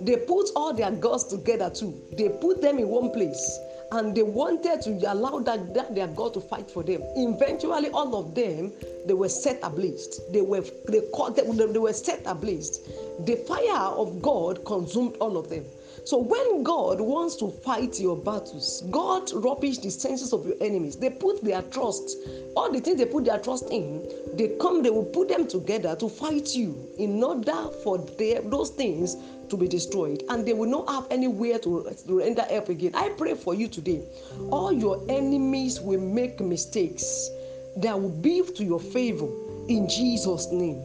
They 0.00 0.16
put 0.16 0.50
all 0.56 0.72
their 0.72 0.90
gods 0.90 1.24
together 1.24 1.68
too. 1.68 2.00
They 2.16 2.30
put 2.30 2.62
them 2.62 2.78
in 2.78 2.88
one 2.88 3.10
place 3.10 3.58
and 3.92 4.14
they 4.14 4.22
wanted 4.22 4.80
to 4.82 5.12
allow 5.12 5.40
that, 5.40 5.74
that 5.74 5.94
their 5.94 6.06
God 6.06 6.32
to 6.34 6.40
fight 6.40 6.70
for 6.70 6.82
them. 6.82 7.02
Eventually, 7.16 7.90
all 7.90 8.16
of 8.16 8.34
them 8.34 8.72
they 9.06 9.14
were 9.14 9.28
set 9.28 9.58
ablaze. 9.62 10.20
They 10.32 10.40
were 10.40 10.64
they 10.88 11.02
caught 11.12 11.36
they 11.36 11.42
were 11.42 11.92
set 11.92 12.22
ablaze. 12.24 12.80
The 13.20 13.36
fire 13.46 13.88
of 13.90 14.22
God 14.22 14.64
consumed 14.64 15.16
all 15.20 15.36
of 15.36 15.50
them. 15.50 15.64
So 16.04 16.18
when 16.18 16.62
God 16.62 17.00
wants 17.00 17.36
to 17.36 17.50
fight 17.50 18.00
your 18.00 18.16
battles, 18.16 18.82
God 18.90 19.30
rubbish 19.32 19.78
the 19.78 19.90
senses 19.90 20.32
of 20.32 20.46
your 20.46 20.56
enemies. 20.60 20.96
They 20.96 21.10
put 21.10 21.44
their 21.44 21.62
trust, 21.62 22.16
all 22.56 22.72
the 22.72 22.80
things 22.80 22.98
they 22.98 23.06
put 23.06 23.24
their 23.24 23.38
trust 23.38 23.70
in, 23.70 24.08
they 24.34 24.56
come, 24.60 24.82
they 24.82 24.90
will 24.90 25.04
put 25.04 25.28
them 25.28 25.46
together 25.46 25.94
to 25.96 26.08
fight 26.08 26.54
you 26.54 26.88
in 26.98 27.22
order 27.22 27.68
for 27.84 27.98
their, 27.98 28.40
those 28.42 28.70
things 28.70 29.16
to 29.48 29.56
be 29.56 29.68
destroyed 29.68 30.22
and 30.28 30.46
they 30.46 30.52
will 30.52 30.68
not 30.68 30.88
have 30.88 31.06
anywhere 31.10 31.58
to, 31.58 31.94
to 32.06 32.18
render 32.18 32.42
help 32.42 32.68
again. 32.68 32.92
I 32.94 33.10
pray 33.10 33.34
for 33.34 33.54
you 33.54 33.68
today. 33.68 34.02
All 34.50 34.72
your 34.72 35.04
enemies 35.08 35.80
will 35.80 36.00
make 36.00 36.40
mistakes 36.40 37.28
that 37.76 38.00
will 38.00 38.10
be 38.10 38.42
to 38.42 38.64
your 38.64 38.80
favor 38.80 39.28
in 39.68 39.88
Jesus' 39.88 40.50
name. 40.50 40.82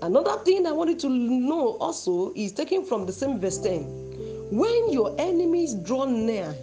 Another 0.00 0.38
thing 0.44 0.66
I 0.66 0.72
wanted 0.72 1.00
to 1.00 1.08
know 1.08 1.76
also 1.80 2.32
is 2.36 2.52
taken 2.52 2.84
from 2.84 3.04
the 3.04 3.12
same 3.12 3.40
verse 3.40 3.58
10. 3.58 4.07
When 4.50 4.92
your 4.92 5.14
enemies 5.18 5.74
draw 5.74 6.04
near, 6.04 6.54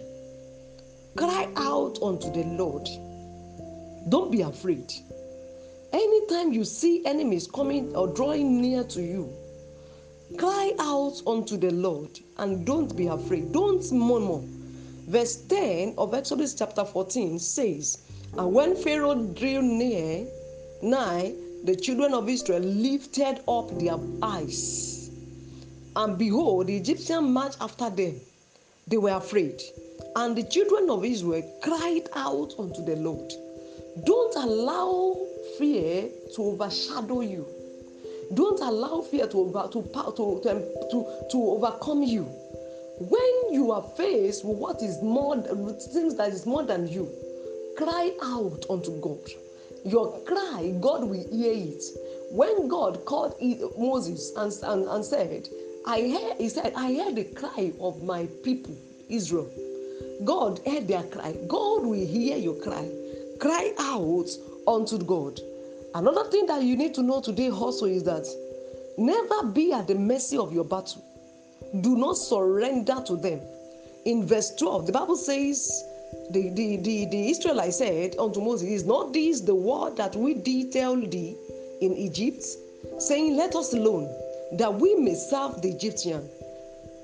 cry 1.16 1.48
out 1.56 1.98
unto 2.02 2.30
the 2.32 2.44
Lord. 2.44 2.88
Don't 4.08 4.30
be 4.30 4.42
afraid. 4.42 4.92
Anytime 5.92 6.52
you 6.52 6.64
see 6.64 7.04
enemies 7.06 7.46
coming 7.46 7.94
or 7.96 8.08
drawing 8.08 8.60
near 8.60 8.84
to 8.84 9.02
you, 9.02 9.32
Cry 10.36 10.72
out 10.80 11.22
unto 11.24 11.56
the 11.56 11.70
Lord 11.70 12.18
and 12.38 12.66
don't 12.66 12.94
be 12.96 13.06
afraid. 13.06 13.52
Don't 13.52 13.90
murmur. 13.92 14.42
Verse 15.08 15.36
10 15.36 15.94
of 15.96 16.14
Exodus 16.14 16.52
chapter 16.52 16.84
14 16.84 17.38
says, 17.38 17.98
And 18.36 18.52
when 18.52 18.74
Pharaoh 18.74 19.14
drew 19.14 19.62
near, 19.62 20.26
nigh, 20.82 21.32
the 21.64 21.76
children 21.76 22.12
of 22.12 22.28
Israel 22.28 22.60
lifted 22.60 23.40
up 23.46 23.78
their 23.78 23.98
eyes. 24.20 24.95
And 25.96 26.18
behold, 26.18 26.66
the 26.66 26.76
Egyptians 26.76 27.22
marched 27.22 27.56
after 27.60 27.88
them. 27.88 28.20
They 28.86 28.98
were 28.98 29.16
afraid. 29.16 29.60
And 30.14 30.36
the 30.36 30.44
children 30.44 30.90
of 30.90 31.04
Israel 31.04 31.42
cried 31.62 32.08
out 32.14 32.52
unto 32.58 32.84
the 32.84 32.96
Lord. 32.96 33.32
Don't 34.04 34.36
allow 34.36 35.16
fear 35.58 36.08
to 36.34 36.42
overshadow 36.42 37.22
you. 37.22 37.46
Don't 38.34 38.60
allow 38.60 39.00
fear 39.00 39.26
to, 39.26 39.38
over, 39.38 39.68
to, 39.72 39.82
to, 39.82 40.40
to, 40.90 41.26
to 41.30 41.36
overcome 41.36 42.02
you. 42.02 42.24
When 42.98 43.54
you 43.54 43.72
are 43.72 43.82
faced 43.96 44.44
with 44.44 44.58
what 44.58 44.82
is 44.82 45.02
more, 45.02 45.36
things 45.92 46.16
that 46.16 46.30
is 46.30 46.44
more 46.44 46.62
than 46.62 46.88
you, 46.88 47.10
cry 47.78 48.12
out 48.22 48.66
unto 48.68 49.00
God. 49.00 49.20
Your 49.84 50.18
cry, 50.24 50.74
God 50.80 51.04
will 51.04 51.26
hear 51.30 51.52
it. 51.52 51.82
When 52.30 52.68
God 52.68 53.04
called 53.04 53.36
Moses 53.78 54.32
and, 54.36 54.52
and, 54.62 54.88
and 54.88 55.04
said, 55.04 55.48
I 55.86 56.00
hear, 56.00 56.34
he 56.38 56.48
said, 56.48 56.72
I 56.76 56.94
heard 56.94 57.14
the 57.16 57.24
cry 57.24 57.72
of 57.80 58.02
my 58.02 58.26
people, 58.42 58.76
Israel. 59.08 59.48
God 60.24 60.60
heard 60.66 60.88
their 60.88 61.04
cry. 61.04 61.32
God 61.46 61.86
will 61.86 62.06
hear 62.06 62.36
your 62.36 62.56
cry. 62.56 62.88
Cry 63.38 63.72
out 63.78 64.28
unto 64.66 64.98
God. 64.98 65.40
Another 65.94 66.28
thing 66.30 66.46
that 66.46 66.62
you 66.62 66.76
need 66.76 66.94
to 66.94 67.02
know 67.02 67.20
today 67.20 67.50
also 67.50 67.86
is 67.86 68.02
that 68.04 68.26
never 68.98 69.46
be 69.46 69.72
at 69.72 69.86
the 69.86 69.94
mercy 69.94 70.36
of 70.36 70.52
your 70.52 70.64
battle. 70.64 71.04
Do 71.80 71.96
not 71.96 72.14
surrender 72.14 73.02
to 73.06 73.16
them. 73.16 73.40
In 74.04 74.26
verse 74.26 74.54
12, 74.56 74.86
the 74.86 74.92
Bible 74.92 75.16
says, 75.16 75.84
the, 76.30 76.50
the, 76.50 76.76
the, 76.78 77.06
the 77.06 77.30
Israelites 77.30 77.78
said 77.78 78.16
unto 78.18 78.40
Moses, 78.40 78.68
Is 78.68 78.84
not 78.84 79.12
this 79.12 79.40
the 79.40 79.54
word 79.54 79.96
that 79.96 80.16
we 80.16 80.34
did 80.34 80.72
tell 80.72 80.96
thee 80.96 81.36
in 81.80 81.94
Egypt, 81.94 82.44
saying, 82.98 83.36
Let 83.36 83.54
us 83.54 83.72
alone, 83.72 84.08
that 84.52 84.74
we 84.74 84.94
may 84.94 85.14
serve 85.14 85.60
the 85.62 85.70
Egyptian? 85.70 86.28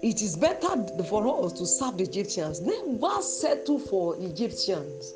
It 0.03 0.21
is 0.21 0.37
better 0.37 0.69
for 1.05 1.45
us 1.45 1.53
to 1.55 1.67
serve 1.67 1.99
the 1.99 2.05
Egyptians. 2.05 2.61
Never 2.61 3.23
settle 3.23 3.79
for 3.79 4.17
Egyptians 4.19 5.13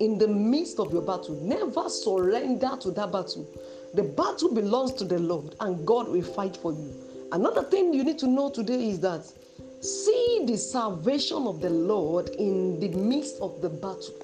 in 0.00 0.18
the 0.18 0.26
midst 0.26 0.80
of 0.80 0.92
your 0.92 1.02
battle. 1.02 1.38
Never 1.40 1.88
surrender 1.88 2.76
to 2.80 2.90
that 2.92 3.12
battle. 3.12 3.46
The 3.94 4.02
battle 4.02 4.52
belongs 4.52 4.92
to 4.94 5.04
the 5.04 5.20
Lord, 5.20 5.54
and 5.60 5.86
God 5.86 6.08
will 6.08 6.22
fight 6.22 6.56
for 6.56 6.72
you. 6.72 7.28
Another 7.30 7.62
thing 7.62 7.94
you 7.94 8.02
need 8.02 8.18
to 8.18 8.26
know 8.26 8.50
today 8.50 8.90
is 8.90 9.00
that 9.00 9.24
see 9.80 10.44
the 10.46 10.56
salvation 10.56 11.46
of 11.46 11.60
the 11.60 11.70
Lord 11.70 12.30
in 12.30 12.80
the 12.80 12.88
midst 12.88 13.40
of 13.40 13.60
the 13.60 13.68
battle. 13.68 14.14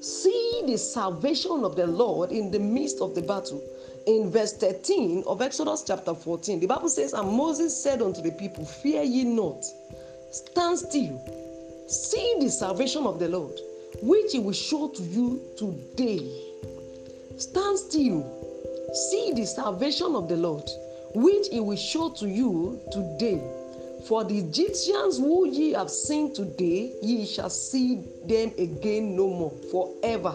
See 0.00 0.62
the 0.66 0.76
salvation 0.76 1.64
of 1.64 1.76
the 1.76 1.86
Lord 1.86 2.32
in 2.32 2.50
the 2.50 2.58
midst 2.58 3.00
of 3.00 3.14
the 3.14 3.22
battle. 3.22 3.62
In 4.06 4.30
verse 4.30 4.54
13 4.54 5.24
of 5.26 5.42
Exodus 5.42 5.84
chapter 5.86 6.14
14, 6.14 6.60
the 6.60 6.66
Bible 6.66 6.88
says, 6.88 7.12
And 7.12 7.28
Moses 7.28 7.76
said 7.80 8.02
unto 8.02 8.22
the 8.22 8.32
people, 8.32 8.64
Fear 8.64 9.02
ye 9.02 9.24
not, 9.24 9.64
stand 10.30 10.78
still, 10.78 11.86
see 11.88 12.36
the 12.40 12.50
salvation 12.50 13.06
of 13.06 13.18
the 13.18 13.28
Lord 13.28 13.52
which 14.00 14.32
he 14.32 14.38
will 14.38 14.52
show 14.52 14.88
to 14.88 15.02
you 15.02 15.40
today. 15.56 16.20
Stand 17.36 17.78
still, 17.78 18.22
see 19.10 19.32
the 19.34 19.44
salvation 19.44 20.14
of 20.14 20.28
the 20.28 20.36
Lord, 20.36 20.68
which 21.14 21.48
he 21.50 21.60
will 21.60 21.76
show 21.76 22.10
to 22.10 22.28
you 22.28 22.80
today. 22.90 23.40
For 24.08 24.24
the 24.24 24.38
Egyptians 24.38 25.18
who 25.18 25.46
ye 25.46 25.72
have 25.72 25.90
seen 25.90 26.34
today, 26.34 26.92
ye 27.02 27.24
shall 27.26 27.50
see 27.50 28.02
them 28.26 28.52
again 28.58 29.16
no 29.16 29.28
more, 29.28 29.52
forever. 29.70 30.34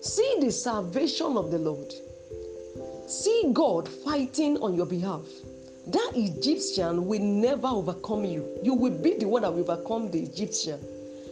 See 0.00 0.36
the 0.40 0.52
salvation 0.52 1.36
of 1.36 1.50
the 1.50 1.58
Lord. 1.58 1.92
See 3.08 3.50
God 3.52 3.88
fighting 3.88 4.58
on 4.58 4.74
your 4.74 4.86
behalf. 4.86 5.22
That 5.86 6.12
Egyptian 6.14 7.06
will 7.06 7.22
never 7.22 7.68
overcome 7.68 8.24
you. 8.24 8.58
You 8.62 8.74
will 8.74 8.96
be 9.02 9.14
the 9.14 9.26
one 9.26 9.42
that 9.42 9.52
will 9.52 9.68
overcome 9.70 10.10
the 10.10 10.22
Egyptian 10.22 10.78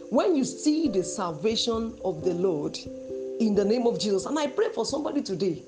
when 0.09 0.37
you 0.37 0.45
see 0.45 0.87
the 0.87 1.03
salvation 1.03 1.93
of 2.05 2.23
the 2.23 2.33
Lord 2.33 2.77
in 3.41 3.55
the 3.55 3.65
name 3.65 3.85
of 3.85 3.99
Jesus, 3.99 4.25
and 4.25 4.39
I 4.39 4.47
pray 4.47 4.69
for 4.73 4.85
somebody 4.85 5.21
today, 5.21 5.63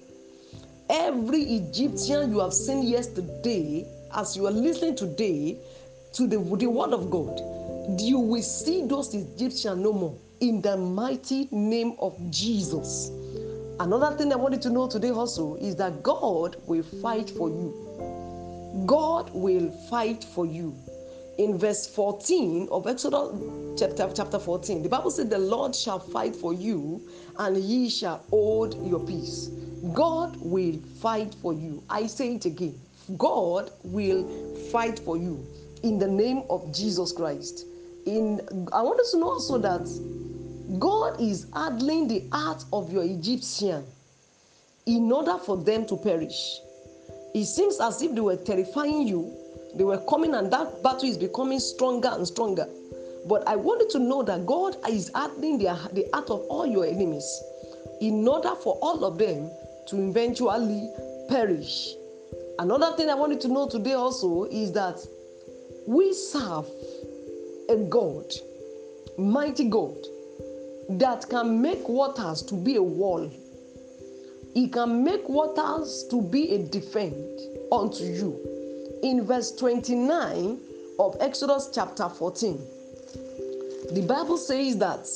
every 0.90 1.42
Egyptian 1.42 2.32
you 2.32 2.40
have 2.40 2.54
seen 2.54 2.84
yesterday, 2.84 3.86
as 4.16 4.38
you 4.38 4.48
are 4.48 4.52
listening 4.52 4.96
today 4.96 5.58
to 6.14 6.26
the, 6.26 6.38
the 6.38 6.68
word 6.68 6.94
of 6.94 7.12
God, 7.12 7.42
you 8.00 8.18
will 8.18 8.42
see 8.42 8.86
those 8.88 9.14
Egyptians 9.14 9.82
no 9.82 9.92
more 9.92 10.18
in 10.40 10.62
the 10.62 10.78
mighty 10.78 11.50
name 11.52 11.98
of 12.00 12.18
Jesus. 12.32 13.12
Another 13.80 14.16
thing 14.18 14.34
I 14.34 14.36
wanted 14.36 14.62
to 14.64 14.70
know 14.70 14.88
today 14.88 15.12
also 15.12 15.56
is 15.56 15.76
that 15.78 16.04
God 16.04 16.58
will 16.68 16.84
fight 16.84 17.30
for 17.30 17.50
you. 17.50 18.84
God 18.86 19.32
will 19.34 19.72
fight 19.90 20.24
for 20.24 20.46
you 20.46 20.76
in 21.38 21.58
verse 21.58 21.88
14 21.88 22.68
of 22.72 22.88
Exodus 22.88 23.32
chapter, 23.80 24.12
chapter 24.14 24.38
14, 24.38 24.84
the 24.84 24.90
Bible 24.90 25.10
said, 25.10 25.30
The 25.30 25.40
Lord 25.40 25.74
shall 25.74 26.00
fight 26.00 26.36
for 26.36 26.54
you, 26.54 27.02
and 27.38 27.56
ye 27.58 27.90
shall 27.90 28.18
hold 28.30 28.76
your 28.86 29.00
peace. 29.00 29.50
God 29.94 30.36
will 30.42 30.78
fight 31.02 31.34
for 31.42 31.54
you. 31.54 31.82
I 31.90 32.08
say 32.08 32.36
it 32.36 32.46
again 32.46 32.78
God 33.18 33.72
will 33.84 34.28
fight 34.72 35.00
for 35.00 35.18
you 35.18 35.48
in 35.84 35.98
the 35.98 36.08
name 36.08 36.44
of 36.50 36.76
Jesus 36.76 37.14
Christ. 37.14 37.66
In 38.06 38.42
I 38.74 38.82
want 38.82 39.00
us 39.00 39.12
to 39.12 39.20
know 39.20 39.30
also 39.30 39.58
that 39.60 39.88
God 40.78 41.20
is 41.20 41.48
handling 41.54 42.08
the 42.08 42.28
heart 42.32 42.64
of 42.72 42.92
your 42.92 43.04
Egyptian 43.04 43.84
in 44.86 45.12
order 45.12 45.38
for 45.38 45.58
them 45.58 45.86
to 45.88 45.98
perish. 45.98 46.60
It 47.34 47.46
seems 47.46 47.80
as 47.80 48.02
if 48.02 48.14
they 48.14 48.22
were 48.22 48.38
terrifying 48.38 49.08
you 49.08 49.36
they 49.76 49.84
were 49.84 50.00
coming, 50.10 50.34
and 50.34 50.52
that 50.52 50.82
battle 50.84 51.08
is 51.08 51.18
becoming 51.18 51.60
stronger 51.60 52.10
and 52.12 52.28
stronger. 52.28 52.68
But 53.28 53.48
I 53.48 53.56
wanted 53.56 53.90
to 53.92 54.00
know 54.00 54.24
that 54.24 54.46
God 54.46 54.78
is 54.90 55.12
hardening 55.14 55.60
the, 55.60 55.66
the 55.94 56.08
heart 56.14 56.30
of 56.30 56.42
all 56.50 56.66
your 56.66 56.86
enemies 56.86 57.42
in 58.02 58.28
order 58.28 58.56
for 58.56 58.78
all 58.82 59.04
of 59.06 59.18
them 59.18 59.52
to 59.88 60.10
eventually 60.10 60.90
perish. 61.28 61.94
Another 62.58 62.96
thing 62.98 63.10
I 63.10 63.16
wanted 63.16 63.42
to 63.42 63.48
know 63.48 63.68
today 63.68 63.94
also 63.94 64.46
is 64.46 64.72
that 64.74 65.00
we 65.86 66.14
serve 66.14 66.66
a 67.70 67.76
God, 67.90 68.26
mighty 69.18 69.70
God, 69.70 69.98
that 70.98 71.30
can 71.30 71.62
make 71.62 71.88
waters 71.88 72.42
to 72.44 72.56
be 72.56 72.76
a 72.76 72.84
wall. 72.84 73.30
He 74.54 74.68
can 74.68 75.04
make 75.04 75.30
waters 75.30 76.06
to 76.10 76.22
be 76.22 76.52
a 76.56 76.64
defense 76.64 77.42
unto 77.72 78.04
you 78.04 78.60
in 79.04 79.26
verse 79.26 79.52
29 79.52 80.60
of 81.00 81.16
Exodus 81.22 81.70
chapter 81.74 82.10
14, 82.10 82.58
the 83.94 84.06
Bible 84.08 84.38
says 84.38 84.78
that, 84.78 85.08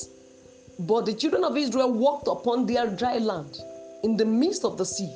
But 0.80 1.06
the 1.06 1.14
children 1.14 1.44
of 1.44 1.58
Israel 1.58 1.92
walked 1.92 2.28
upon 2.28 2.66
their 2.66 2.88
dry 2.88 3.18
land 3.18 3.60
in 4.04 4.16
the 4.16 4.26
midst 4.26 4.64
of 4.64 4.78
the 4.78 4.86
sea, 4.86 5.14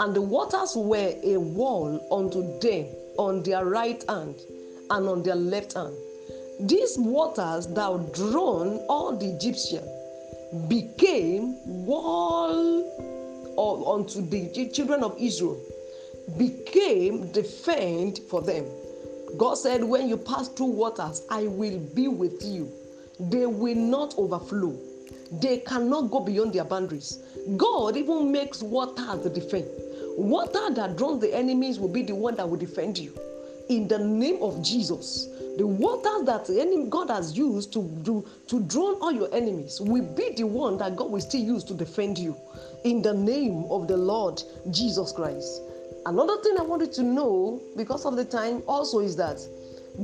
and 0.00 0.14
the 0.14 0.22
waters 0.22 0.72
were 0.74 1.14
a 1.22 1.36
wall 1.36 2.04
unto 2.10 2.58
them 2.60 2.86
on 3.18 3.42
their 3.44 3.64
right 3.64 4.02
hand 4.08 4.34
and 4.90 5.08
on 5.08 5.22
their 5.22 5.36
left 5.36 5.74
hand. 5.74 5.94
These 6.64 6.96
waters 6.96 7.66
thou 7.66 7.98
drawn 8.12 8.78
all 8.88 9.16
the 9.16 9.26
Egyptians 9.26 9.88
became 10.68 11.56
wall 11.86 12.84
unto 13.58 14.20
the 14.20 14.68
children 14.72 15.02
of 15.02 15.16
Israel 15.18 15.60
became 16.38 17.32
the 17.32 17.42
defend 17.42 18.20
for 18.30 18.42
them. 18.42 18.64
God 19.36 19.54
said, 19.54 19.82
When 19.82 20.08
you 20.08 20.16
pass 20.16 20.48
through 20.48 20.66
waters, 20.66 21.22
I 21.30 21.48
will 21.48 21.78
be 21.78 22.08
with 22.08 22.44
you. 22.44 22.70
They 23.18 23.46
will 23.46 23.74
not 23.74 24.14
overflow. 24.16 24.78
They 25.40 25.58
cannot 25.58 26.10
go 26.10 26.20
beyond 26.20 26.52
their 26.52 26.64
boundaries. 26.64 27.18
God 27.56 27.96
even 27.96 28.30
makes 28.30 28.62
water 28.62 29.16
the 29.16 29.30
defense. 29.30 29.68
Water 30.16 30.72
that 30.74 30.96
drowns 30.96 31.22
the 31.22 31.34
enemies 31.34 31.78
will 31.80 31.88
be 31.88 32.02
the 32.02 32.14
one 32.14 32.36
that 32.36 32.48
will 32.48 32.58
defend 32.58 32.98
you. 32.98 33.18
In 33.72 33.88
the 33.88 33.98
name 33.98 34.42
of 34.42 34.62
Jesus, 34.62 35.28
the 35.56 35.66
water 35.66 36.22
that 36.24 36.50
any 36.50 36.84
God 36.90 37.08
has 37.08 37.38
used 37.38 37.72
to 37.72 37.82
do 38.02 38.22
to 38.48 38.60
drown 38.64 38.96
all 39.00 39.10
your 39.10 39.34
enemies 39.34 39.80
will 39.80 40.04
be 40.14 40.34
the 40.36 40.44
one 40.44 40.76
that 40.76 40.94
God 40.94 41.10
will 41.10 41.22
still 41.22 41.40
use 41.40 41.64
to 41.64 41.72
defend 41.72 42.18
you. 42.18 42.36
In 42.84 43.00
the 43.00 43.14
name 43.14 43.64
of 43.70 43.88
the 43.88 43.96
Lord 43.96 44.42
Jesus 44.70 45.10
Christ. 45.12 45.62
Another 46.04 46.36
thing 46.42 46.58
I 46.58 46.62
wanted 46.64 46.92
to 46.92 47.02
know 47.02 47.62
because 47.74 48.04
of 48.04 48.14
the 48.14 48.26
time 48.26 48.62
also 48.66 48.98
is 48.98 49.16
that 49.16 49.40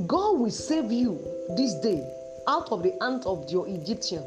God 0.07 0.39
will 0.39 0.49
save 0.49 0.91
you 0.91 1.19
this 1.55 1.75
day 1.75 2.03
out 2.47 2.71
of 2.71 2.81
the 2.81 2.97
hand 2.99 3.21
of 3.27 3.51
your 3.51 3.67
Egyptian. 3.67 4.23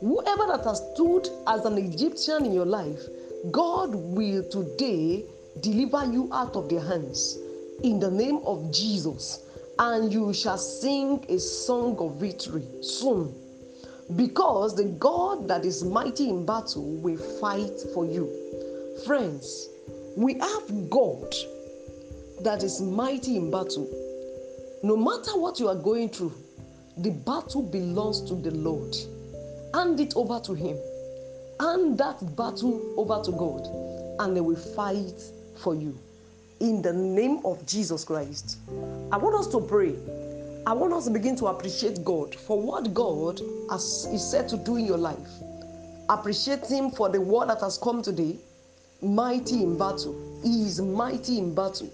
Whoever 0.00 0.46
that 0.46 0.64
has 0.64 0.82
stood 0.94 1.28
as 1.46 1.66
an 1.66 1.76
Egyptian 1.76 2.46
in 2.46 2.54
your 2.54 2.64
life, 2.64 3.02
God 3.50 3.94
will 3.94 4.42
today 4.48 5.26
deliver 5.60 6.06
you 6.10 6.30
out 6.32 6.56
of 6.56 6.70
their 6.70 6.80
hands 6.80 7.36
in 7.82 7.98
the 8.00 8.10
name 8.10 8.40
of 8.44 8.72
Jesus. 8.72 9.40
And 9.78 10.12
you 10.12 10.34
shall 10.34 10.58
sing 10.58 11.24
a 11.28 11.38
song 11.38 11.96
of 11.98 12.16
victory 12.20 12.66
soon. 12.82 13.34
Because 14.16 14.74
the 14.74 14.84
God 14.84 15.48
that 15.48 15.64
is 15.64 15.84
mighty 15.84 16.28
in 16.28 16.44
battle 16.44 16.96
will 16.96 17.16
fight 17.40 17.80
for 17.94 18.04
you. 18.04 18.28
Friends, 19.06 19.68
we 20.16 20.34
have 20.34 20.90
God 20.90 21.34
that 22.42 22.62
is 22.62 22.80
mighty 22.80 23.36
in 23.36 23.50
battle. 23.50 23.88
No 24.82 24.96
matter 24.96 25.38
what 25.38 25.60
you 25.60 25.68
are 25.68 25.76
going 25.76 26.08
through, 26.08 26.34
the 26.98 27.10
battle 27.10 27.62
belongs 27.62 28.22
to 28.22 28.34
the 28.34 28.50
Lord. 28.50 28.94
Hand 29.74 30.00
it 30.00 30.14
over 30.16 30.40
to 30.40 30.54
Him. 30.54 30.76
Hand 31.60 31.98
that 31.98 32.36
battle 32.36 32.94
over 32.96 33.22
to 33.22 33.30
God, 33.32 33.66
and 34.20 34.36
they 34.36 34.40
will 34.40 34.56
fight 34.56 35.22
for 35.62 35.74
you. 35.74 35.98
In 36.60 36.82
the 36.82 36.92
name 36.92 37.40
of 37.44 37.64
Jesus 37.66 38.04
Christ. 38.04 38.58
I 39.10 39.16
want 39.16 39.34
us 39.34 39.46
to 39.48 39.60
pray. 39.60 39.94
I 40.66 40.72
want 40.72 40.92
us 40.92 41.06
to 41.06 41.10
begin 41.10 41.34
to 41.36 41.46
appreciate 41.46 42.04
God 42.04 42.34
for 42.34 42.60
what 42.60 42.92
God 42.94 43.40
has 43.70 44.06
is 44.12 44.22
said 44.30 44.48
to 44.50 44.56
do 44.58 44.76
in 44.76 44.84
your 44.84 44.98
life. 44.98 45.30
Appreciate 46.08 46.66
Him 46.66 46.90
for 46.90 47.08
the 47.08 47.20
word 47.20 47.48
that 47.48 47.60
has 47.60 47.78
come 47.78 48.02
today 48.02 48.36
mighty 49.02 49.62
in 49.62 49.78
battle. 49.78 50.14
He 50.42 50.66
is 50.66 50.80
mighty 50.80 51.38
in 51.38 51.54
battle. 51.54 51.90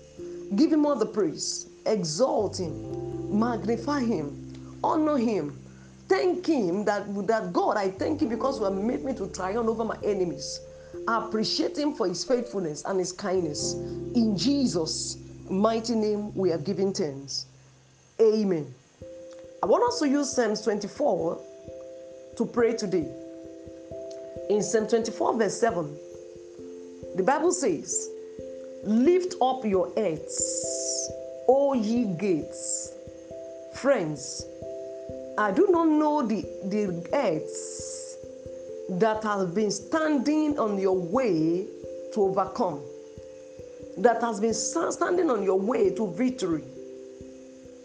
Give 0.56 0.72
him 0.72 0.86
all 0.86 0.96
the 0.96 1.06
praise. 1.06 1.66
Exalt 1.86 2.58
him. 2.58 3.38
Magnify 3.38 4.00
him. 4.00 4.78
Honor 4.82 5.16
him. 5.16 5.58
Thank 6.08 6.46
him 6.46 6.84
that, 6.84 7.06
that 7.26 7.52
God, 7.52 7.76
I 7.76 7.90
thank 7.90 8.20
you 8.20 8.28
because 8.28 8.58
you 8.58 8.64
have 8.64 8.74
made 8.74 9.04
me 9.04 9.12
to 9.14 9.26
triumph 9.28 9.68
over 9.68 9.84
my 9.84 9.96
enemies. 10.04 10.60
Appreciate 11.08 11.78
Him 11.78 11.94
for 11.94 12.08
His 12.08 12.24
faithfulness 12.24 12.84
and 12.84 12.98
His 12.98 13.12
kindness. 13.12 13.74
In 13.74 14.36
Jesus' 14.36 15.18
mighty 15.48 15.94
name, 15.94 16.34
we 16.34 16.52
are 16.52 16.58
giving 16.58 16.92
thanks. 16.92 17.46
Amen. 18.20 18.72
I 19.62 19.66
want 19.66 19.84
us 19.84 20.00
to 20.00 20.08
use 20.08 20.32
Psalms 20.32 20.62
24 20.62 21.40
to 22.36 22.46
pray 22.46 22.74
today. 22.74 23.08
In 24.50 24.62
Psalm 24.62 24.86
24, 24.86 25.38
verse 25.38 25.60
7, 25.60 25.96
the 27.16 27.22
Bible 27.22 27.52
says, 27.52 28.10
Lift 28.84 29.34
up 29.40 29.64
your 29.64 29.92
heads, 29.96 31.10
O 31.48 31.72
ye 31.74 32.04
gates. 32.04 32.92
Friends, 33.74 34.44
I 35.38 35.50
do 35.52 35.68
not 35.70 35.88
know 35.88 36.22
the, 36.22 36.42
the 36.64 37.08
heads 37.12 37.95
that 38.88 39.22
have 39.22 39.54
been 39.54 39.70
standing 39.70 40.58
on 40.58 40.78
your 40.78 40.96
way 40.96 41.66
to 42.14 42.22
overcome, 42.22 42.80
that 43.98 44.20
has 44.20 44.40
been 44.40 44.54
standing 44.54 45.30
on 45.30 45.42
your 45.42 45.58
way 45.58 45.94
to 45.94 46.12
victory, 46.12 46.64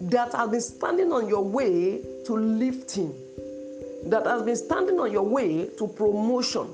that 0.02 0.34
has 0.34 0.50
been 0.50 0.62
standing 0.62 1.12
on 1.12 1.28
your 1.28 1.44
way 1.44 2.02
to 2.26 2.34
lifting, 2.34 3.14
that 4.06 4.26
has 4.26 4.44
been 4.44 4.56
standing 4.56 5.00
on 5.00 5.12
your 5.12 5.24
way 5.24 5.68
to 5.78 5.88
promotion 5.88 6.68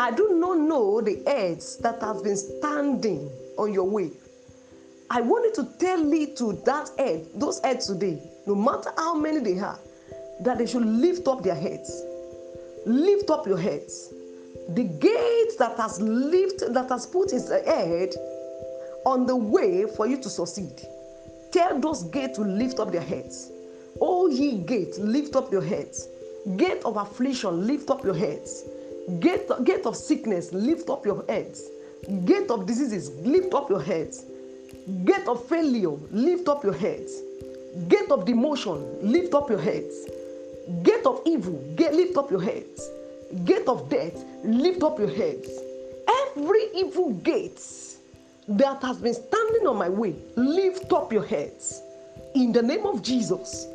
I 0.00 0.10
do 0.10 0.30
not 0.32 0.56
know 0.56 1.02
the 1.02 1.22
heads 1.26 1.76
that 1.80 2.00
has 2.00 2.22
been 2.22 2.34
standing 2.38 3.30
on 3.58 3.74
your 3.74 3.84
way. 3.84 4.10
I 5.10 5.20
wanted 5.20 5.52
to 5.56 5.78
tell 5.78 6.02
you 6.02 6.34
to 6.36 6.54
that 6.64 6.88
head, 6.96 7.26
those 7.34 7.60
heads 7.62 7.88
today, 7.88 8.18
no 8.46 8.54
matter 8.54 8.90
how 8.96 9.14
many 9.14 9.40
they 9.40 9.56
have, 9.56 9.78
that 10.40 10.56
they 10.56 10.64
should 10.64 10.86
lift 10.86 11.28
up 11.28 11.42
their 11.42 11.54
heads. 11.54 12.02
Lift 12.86 13.30
up 13.30 13.46
your 13.46 13.58
heads. 13.58 14.12
The 14.70 14.84
gate 14.84 15.58
that 15.58 15.76
has 15.76 16.00
lifted, 16.00 16.74
that 16.74 16.88
has 16.88 17.06
put 17.06 17.32
its 17.32 17.50
head 17.50 18.14
on 19.04 19.26
the 19.26 19.36
way 19.36 19.86
for 19.96 20.06
you 20.06 20.16
to 20.18 20.28
succeed. 20.28 20.80
Tell 21.52 21.78
those 21.80 22.04
gates 22.04 22.38
to 22.38 22.44
lift 22.44 22.78
up 22.78 22.92
their 22.92 23.00
heads. 23.00 23.50
Oh, 24.00 24.28
ye 24.28 24.58
gates, 24.58 24.98
lift 24.98 25.36
up 25.36 25.50
your 25.50 25.62
heads. 25.62 26.08
Gate 26.56 26.82
of 26.84 26.96
affliction, 26.96 27.66
lift 27.66 27.90
up 27.90 28.04
your 28.04 28.14
heads. 28.14 28.64
Gate, 29.18 29.48
gate 29.64 29.84
of 29.84 29.96
sickness, 29.96 30.52
lift 30.52 30.88
up 30.88 31.04
your 31.04 31.24
heads. 31.28 31.68
Gate 32.24 32.50
of 32.50 32.66
diseases, 32.66 33.10
lift 33.26 33.52
up 33.52 33.68
your 33.68 33.82
heads. 33.82 34.24
Gate 35.04 35.26
of 35.26 35.44
failure, 35.46 35.90
lift 36.10 36.48
up 36.48 36.64
your 36.64 36.72
heads. 36.72 37.20
Gate 37.88 38.10
of 38.10 38.24
demotion, 38.24 38.98
lift 39.02 39.34
up 39.34 39.50
your 39.50 39.60
heads. 39.60 40.06
Gate 40.82 41.04
of 41.04 41.22
evil, 41.26 41.62
get, 41.74 41.94
lift 41.94 42.16
up 42.16 42.30
your 42.30 42.42
heads. 42.42 42.90
Gate 43.44 43.66
of 43.66 43.88
death, 43.88 44.24
lift 44.44 44.82
up 44.82 44.98
your 44.98 45.10
heads. 45.10 45.48
Every 46.26 46.64
evil 46.74 47.12
gate 47.14 47.60
that 48.48 48.82
has 48.82 48.98
been 48.98 49.14
standing 49.14 49.66
on 49.66 49.76
my 49.76 49.88
way, 49.88 50.14
lift 50.36 50.92
up 50.92 51.12
your 51.12 51.24
heads. 51.24 51.82
In 52.34 52.52
the 52.52 52.62
name 52.62 52.86
of 52.86 53.02
Jesus, 53.02 53.66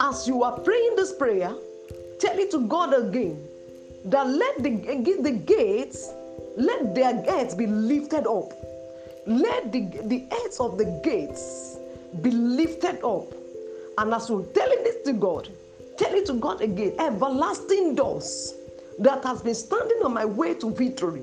as 0.00 0.26
you 0.26 0.42
are 0.42 0.58
praying 0.60 0.96
this 0.96 1.12
prayer, 1.12 1.54
tell 2.18 2.38
it 2.38 2.50
to 2.52 2.66
God 2.66 2.94
again 2.94 3.38
that 4.06 4.26
let 4.26 4.62
the, 4.62 4.70
the 5.22 5.32
gates, 5.44 6.08
let 6.56 6.94
their 6.94 7.22
gates 7.22 7.54
be 7.54 7.66
lifted 7.66 8.26
up. 8.26 8.52
Let 9.26 9.72
the, 9.72 9.90
the 10.04 10.26
heads 10.30 10.58
of 10.58 10.78
the 10.78 11.00
gates 11.04 11.76
be 12.22 12.30
lifted 12.30 13.04
up. 13.04 13.32
And 13.98 14.14
as 14.14 14.30
you're 14.30 14.46
telling 14.54 14.82
this 14.82 15.04
to 15.04 15.12
God, 15.12 15.48
tell 16.00 16.14
it 16.14 16.24
to 16.26 16.32
God 16.32 16.62
again. 16.62 16.94
Everlasting 16.98 17.94
doors 17.94 18.54
that 18.98 19.22
has 19.24 19.42
been 19.42 19.54
standing 19.54 19.98
on 20.02 20.14
my 20.14 20.24
way 20.24 20.54
to 20.54 20.70
victory, 20.70 21.22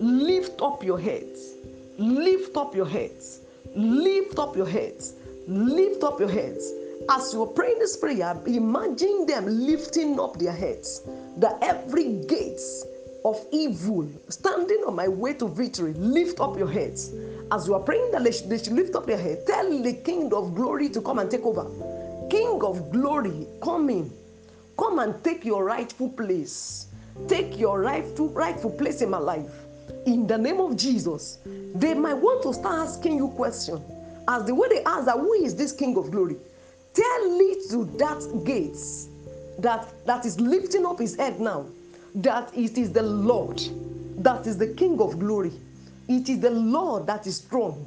lift 0.00 0.62
up 0.62 0.82
your 0.82 0.98
heads. 0.98 1.52
Lift 1.98 2.56
up 2.56 2.74
your 2.74 2.86
heads. 2.86 3.40
Lift 3.76 4.38
up 4.38 4.56
your 4.56 4.66
heads. 4.66 5.12
Lift 5.46 6.02
up 6.02 6.18
your 6.18 6.30
heads. 6.30 6.72
As 7.10 7.34
you're 7.34 7.46
praying 7.46 7.78
this 7.80 7.98
prayer, 7.98 8.34
imagine 8.46 9.26
them 9.26 9.44
lifting 9.46 10.18
up 10.18 10.38
their 10.38 10.52
heads 10.52 11.02
that 11.36 11.58
every 11.60 12.24
gate 12.26 12.60
of 13.26 13.38
evil 13.52 14.08
standing 14.28 14.84
on 14.86 14.94
my 14.96 15.08
way 15.08 15.34
to 15.34 15.48
victory, 15.48 15.92
lift 15.94 16.40
up 16.40 16.56
your 16.56 16.70
heads. 16.70 17.12
As 17.52 17.66
you 17.66 17.74
are 17.74 17.80
praying 17.80 18.10
that 18.12 18.24
they 18.24 18.32
should, 18.32 18.72
lift 18.72 18.94
up 18.94 19.06
their 19.06 19.18
head, 19.18 19.46
tell 19.46 19.82
the 19.82 19.92
King 19.92 20.32
of 20.32 20.54
glory 20.54 20.88
to 20.90 21.00
come 21.02 21.18
and 21.18 21.30
take 21.30 21.44
over. 21.44 21.93
King 22.34 22.64
of 22.64 22.90
glory, 22.90 23.46
come 23.62 23.88
in. 23.88 24.12
Come 24.76 24.98
and 24.98 25.22
take 25.22 25.44
your 25.44 25.64
rightful 25.64 26.08
place. 26.08 26.86
Take 27.28 27.56
your 27.56 27.80
rightful, 27.80 28.28
rightful 28.30 28.72
place 28.72 29.02
in 29.02 29.10
my 29.10 29.18
life. 29.18 29.52
In 30.04 30.26
the 30.26 30.36
name 30.36 30.58
of 30.58 30.76
Jesus. 30.76 31.38
They 31.44 31.94
might 31.94 32.14
want 32.14 32.42
to 32.42 32.52
start 32.52 32.88
asking 32.88 33.18
you 33.18 33.28
questions. 33.28 33.82
As 34.26 34.44
the 34.46 34.52
way 34.52 34.66
they 34.68 34.82
ask 34.82 35.04
that, 35.04 35.16
who 35.16 35.32
is 35.34 35.54
this 35.54 35.70
King 35.70 35.96
of 35.96 36.10
glory? 36.10 36.36
Tell 36.92 37.38
it 37.40 37.70
to 37.70 37.84
that 37.98 38.42
gates 38.44 39.06
that, 39.60 39.86
that 40.04 40.26
is 40.26 40.40
lifting 40.40 40.84
up 40.84 40.98
his 40.98 41.14
head 41.14 41.38
now, 41.38 41.66
that 42.16 42.50
it 42.52 42.76
is 42.76 42.90
the 42.90 43.04
Lord, 43.04 43.62
that 44.16 44.48
is 44.48 44.58
the 44.58 44.74
King 44.74 45.00
of 45.00 45.20
glory. 45.20 45.52
It 46.08 46.28
is 46.28 46.40
the 46.40 46.50
Lord 46.50 47.06
that 47.06 47.28
is 47.28 47.36
strong. 47.36 47.86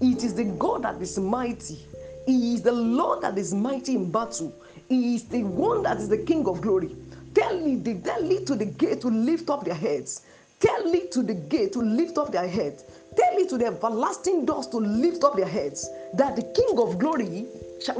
It 0.00 0.24
is 0.24 0.34
the 0.34 0.44
God 0.44 0.84
that 0.84 1.02
is 1.02 1.18
mighty. 1.18 1.84
He 2.26 2.54
is 2.54 2.62
the 2.62 2.72
Lord 2.72 3.22
that 3.22 3.36
is 3.38 3.52
mighty 3.52 3.94
in 3.94 4.10
battle. 4.10 4.54
He 4.88 5.16
is 5.16 5.24
the 5.24 5.42
one 5.42 5.82
that 5.82 5.98
is 5.98 6.08
the 6.08 6.18
King 6.18 6.46
of 6.46 6.60
glory. 6.60 6.96
Tell 7.34 7.58
me, 7.60 7.76
tell 8.00 8.30
it 8.30 8.46
to 8.46 8.54
the 8.54 8.66
gate 8.66 9.00
to 9.02 9.08
lift 9.08 9.50
up 9.50 9.64
their 9.64 9.74
heads. 9.74 10.22
Tell 10.60 10.94
it 10.94 11.10
to 11.12 11.22
the 11.22 11.34
gate 11.34 11.72
to 11.72 11.80
lift 11.80 12.16
up 12.16 12.32
their 12.32 12.48
heads. 12.48 12.84
Tell 13.16 13.36
it 13.36 13.48
to 13.50 13.58
the 13.58 13.66
everlasting 13.66 14.46
doors 14.46 14.66
to 14.68 14.78
lift 14.78 15.24
up 15.24 15.36
their 15.36 15.48
heads. 15.48 15.90
That 16.14 16.36
the 16.36 16.42
King 16.42 16.78
of 16.78 16.98
glory 16.98 17.46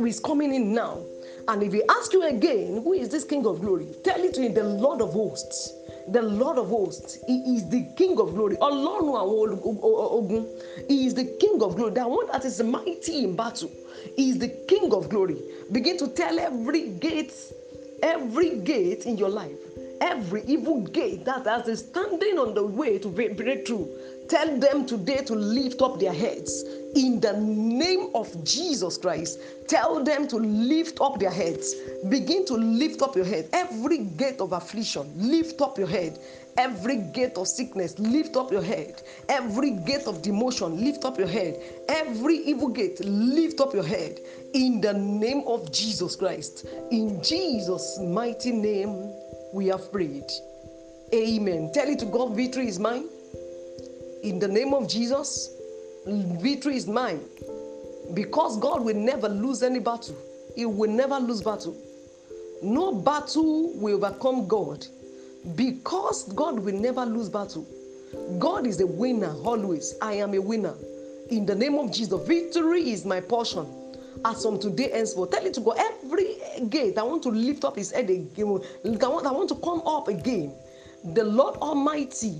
is 0.06 0.20
coming 0.20 0.54
in 0.54 0.72
now. 0.72 1.04
And 1.48 1.62
if 1.62 1.72
he 1.72 1.82
asks 1.82 2.14
you 2.14 2.22
again, 2.22 2.82
who 2.82 2.94
is 2.94 3.10
this 3.10 3.24
King 3.24 3.44
of 3.46 3.60
glory? 3.60 3.88
Tell 4.02 4.22
it 4.22 4.32
to 4.34 4.40
him, 4.42 4.54
the 4.54 4.64
Lord 4.64 5.02
of 5.02 5.12
hosts. 5.12 5.72
The 6.08 6.22
Lord 6.22 6.58
of 6.58 6.68
hosts. 6.68 7.18
He 7.26 7.56
is 7.56 7.68
the 7.68 7.82
King 7.96 8.18
of 8.18 8.34
glory. 8.34 8.56
He 10.88 11.06
is 11.06 11.14
the 11.14 11.24
King 11.40 11.62
of 11.62 11.76
glory. 11.76 11.92
The 11.92 12.08
one 12.08 12.26
that 12.28 12.44
is 12.44 12.62
mighty 12.62 13.24
in 13.24 13.36
battle. 13.36 13.70
He 14.16 14.30
is 14.30 14.38
the 14.38 14.48
King 14.68 14.92
of 14.92 15.08
glory. 15.08 15.36
Begin 15.72 15.96
to 15.98 16.08
tell 16.08 16.38
every 16.38 16.90
gate, 16.90 17.34
every 18.02 18.60
gate 18.60 19.06
in 19.06 19.16
your 19.16 19.30
life, 19.30 19.58
every 20.00 20.42
evil 20.46 20.82
gate 20.82 21.24
that 21.24 21.68
is 21.68 21.80
standing 21.80 22.38
on 22.38 22.54
the 22.54 22.64
way 22.64 22.98
to 22.98 23.08
breakthrough. 23.08 23.86
Tell 24.28 24.58
them 24.58 24.86
today 24.86 25.22
to 25.24 25.34
lift 25.34 25.82
up 25.82 26.00
their 26.00 26.12
heads 26.12 26.64
in 26.94 27.20
the 27.20 27.34
name 27.38 28.10
of 28.14 28.42
Jesus 28.44 28.96
Christ. 28.96 29.38
Tell 29.68 30.02
them 30.02 30.26
to 30.28 30.36
lift 30.36 31.00
up 31.00 31.18
their 31.18 31.30
heads. 31.30 31.74
Begin 32.08 32.46
to 32.46 32.54
lift 32.54 33.02
up 33.02 33.16
your 33.16 33.24
head. 33.24 33.48
Every 33.52 33.98
gate 33.98 34.40
of 34.40 34.52
affliction, 34.52 35.10
lift 35.16 35.60
up 35.60 35.78
your 35.78 35.88
head. 35.88 36.18
Every 36.56 36.96
gate 36.96 37.36
of 37.36 37.48
sickness, 37.48 37.98
lift 37.98 38.36
up 38.36 38.52
your 38.52 38.62
head. 38.62 39.02
Every 39.28 39.70
gate 39.70 40.06
of 40.06 40.22
demotion, 40.22 40.80
lift 40.80 41.04
up 41.04 41.18
your 41.18 41.26
head. 41.26 41.60
Every 41.88 42.36
evil 42.36 42.68
gate, 42.68 43.00
lift 43.00 43.60
up 43.60 43.74
your 43.74 43.84
head. 43.84 44.20
In 44.52 44.80
the 44.80 44.92
name 44.92 45.42
of 45.46 45.72
Jesus 45.72 46.14
Christ. 46.14 46.66
In 46.90 47.22
Jesus' 47.22 47.98
mighty 48.00 48.52
name, 48.52 49.12
we 49.52 49.66
have 49.66 49.90
prayed. 49.90 50.30
Amen. 51.12 51.70
Tell 51.74 51.88
it 51.88 51.98
to 52.00 52.06
God, 52.06 52.36
victory 52.36 52.68
is 52.68 52.78
mine. 52.78 53.08
In 54.22 54.38
the 54.38 54.48
name 54.48 54.74
of 54.74 54.88
Jesus, 54.88 55.50
victory 56.06 56.76
is 56.76 56.86
mine. 56.86 57.20
Because 58.14 58.58
God 58.58 58.84
will 58.84 58.96
never 58.96 59.28
lose 59.28 59.62
any 59.62 59.80
battle. 59.80 60.16
He 60.54 60.66
will 60.66 60.90
never 60.90 61.18
lose 61.18 61.42
battle. 61.42 61.76
No 62.62 62.92
battle 62.92 63.72
will 63.74 63.96
overcome 63.96 64.46
God. 64.46 64.86
Because 65.54 66.32
God 66.32 66.58
will 66.58 66.74
never 66.74 67.04
lose 67.04 67.28
battle. 67.28 67.66
God 68.38 68.66
is 68.66 68.80
a 68.80 68.86
winner 68.86 69.34
always. 69.44 69.94
I 70.00 70.14
am 70.14 70.34
a 70.34 70.40
winner. 70.40 70.74
In 71.30 71.46
the 71.46 71.54
name 71.54 71.74
of 71.74 71.92
Jesus, 71.92 72.26
victory 72.26 72.90
is 72.90 73.04
my 73.04 73.20
portion. 73.20 73.66
As 74.24 74.42
from 74.42 74.58
today 74.58 74.90
henceforth, 74.90 75.30
tell 75.30 75.44
it 75.44 75.52
to 75.54 75.60
go 75.60 75.72
every 75.72 76.36
gate. 76.68 76.96
I 76.96 77.02
want 77.02 77.22
to 77.24 77.28
lift 77.30 77.64
up 77.64 77.76
his 77.76 77.92
head 77.92 78.08
again. 78.08 78.60
I 78.84 78.88
want, 79.08 79.26
I 79.26 79.32
want 79.32 79.48
to 79.50 79.56
come 79.56 79.82
up 79.86 80.08
again. 80.08 80.54
The 81.12 81.24
Lord 81.24 81.56
Almighty 81.56 82.32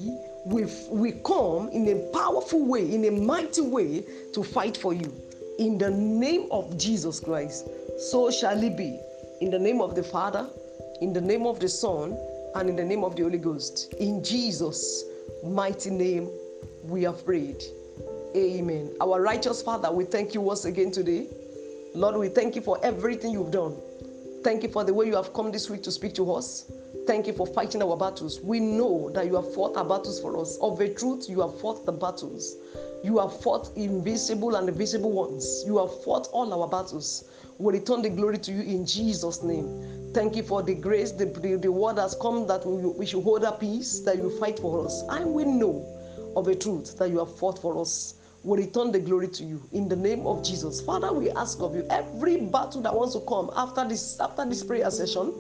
will, 0.47 0.71
will 0.89 1.13
come 1.21 1.69
in 1.71 1.89
a 1.89 2.11
powerful 2.13 2.65
way, 2.65 2.95
in 2.95 3.05
a 3.05 3.11
mighty 3.11 3.61
way 3.61 4.05
to 4.33 4.43
fight 4.43 4.77
for 4.77 4.95
you. 4.95 5.13
In 5.59 5.77
the 5.77 5.91
name 5.91 6.49
of 6.51 6.77
Jesus 6.79 7.21
Christ, 7.21 7.69
so 7.99 8.31
shall 8.31 8.63
it 8.63 8.77
be. 8.77 8.99
In 9.41 9.51
the 9.51 9.59
name 9.59 9.81
of 9.81 9.95
the 9.95 10.03
Father, 10.03 10.49
in 11.01 11.13
the 11.13 11.21
name 11.21 11.47
of 11.47 11.61
the 11.61 11.69
Son, 11.69 12.17
and 12.55 12.69
in 12.69 12.77
the 12.77 12.85
name 12.85 13.05
of 13.05 13.17
the 13.17 13.23
Holy 13.23 13.39
Ghost. 13.39 13.93
In 13.99 14.23
Jesus' 14.23 15.05
mighty 15.45 15.91
name, 15.91 16.31
we 16.85 17.03
have 17.03 17.25
prayed. 17.25 17.63
Amen. 18.37 18.95
Our 19.01 19.21
righteous 19.21 19.63
Father, 19.63 19.91
we 19.91 20.05
thank 20.05 20.35
you 20.35 20.41
once 20.41 20.65
again 20.65 20.91
today. 20.91 21.29
Lord, 21.95 22.17
we 22.17 22.29
thank 22.29 22.57
you 22.57 22.63
for 22.63 22.79
everything 22.85 23.33
you've 23.33 23.51
done. 23.51 23.77
Thank 24.43 24.63
you 24.63 24.69
for 24.69 24.85
the 24.85 24.93
way 24.93 25.07
you 25.07 25.17
have 25.17 25.33
come 25.33 25.51
this 25.51 25.71
week 25.71 25.83
to 25.85 25.91
speak 25.91 26.15
to 26.15 26.33
us. 26.33 26.71
Thank 27.07 27.27
you 27.27 27.33
for 27.33 27.47
fighting 27.47 27.83
our 27.83 27.97
battles. 27.97 28.41
We 28.41 28.61
know 28.61 29.11
that 29.15 29.27
you 29.27 29.37
have 29.37 29.55
fought 29.55 29.77
our 29.77 29.85
battles 29.85 30.21
for 30.21 30.41
us. 30.41 30.59
Of 30.61 30.81
a 30.81 30.93
truth, 30.93 31.29
you 31.29 31.41
have 31.41 31.59
fought 31.61 31.87
the 31.87 31.93
battles. 31.93 32.57
You 33.03 33.19
have 33.19 33.41
fought 33.41 33.71
invisible 33.77 34.57
and 34.57 34.69
visible 34.75 35.13
ones. 35.13 35.63
You 35.67 35.79
have 35.79 36.03
fought 36.03 36.29
all 36.33 36.53
our 36.53 36.69
battles. 36.69 37.25
We 37.59 37.75
return 37.75 38.03
the 38.03 38.11
glory 38.11 38.39
to 38.39 38.53
you 38.53 38.63
in 38.63 38.87
Jesus' 38.87 39.43
name. 39.43 40.04
Thank 40.15 40.37
you 40.37 40.43
for 40.43 40.63
the 40.63 40.75
grace. 40.75 41.11
The, 41.11 41.27
the, 41.27 41.57
the 41.57 41.73
word 41.73 41.99
has 41.99 42.15
come 42.15 42.47
that 42.47 42.65
we, 42.65 42.87
we 42.91 43.05
should 43.07 43.25
hold 43.25 43.45
our 43.45 43.57
peace, 43.57 44.01
that 44.01 44.17
you 44.17 44.31
fight 44.39 44.59
for 44.59 44.85
us. 44.87 45.03
And 45.11 45.35
we 45.35 45.45
know 45.45 45.85
of 46.37 46.49
a 46.49 46.55
truth 46.55 46.97
that 46.99 47.11
you 47.11 47.19
have 47.19 47.37
fought 47.37 47.61
for 47.61 47.81
us 47.81 48.15
we 48.45 48.59
return 48.59 48.93
the 48.93 48.99
glory 48.99 49.29
to 49.29 49.43
you 49.45 49.63
in 49.73 49.89
the 49.89 49.97
name 49.97 50.27
of 50.27 50.45
Jesus. 50.45 50.79
Father, 50.83 51.11
we 51.15 51.31
ask 51.31 51.61
of 51.61 51.75
you 51.75 51.87
every 51.89 52.37
battle 52.37 52.83
that 52.83 52.95
wants 52.95 53.15
to 53.15 53.21
come 53.21 53.51
after 53.57 53.89
this 53.89 54.21
after 54.21 54.45
this 54.45 54.63
prayer 54.63 54.91
session, 54.91 55.33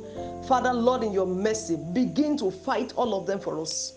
Father, 0.48 0.72
Lord, 0.72 1.02
in 1.02 1.12
your 1.12 1.26
mercy, 1.26 1.76
begin 1.92 2.34
to 2.38 2.50
fight 2.50 2.94
all 2.96 3.14
of 3.14 3.26
them 3.26 3.40
for 3.40 3.60
us. 3.60 3.92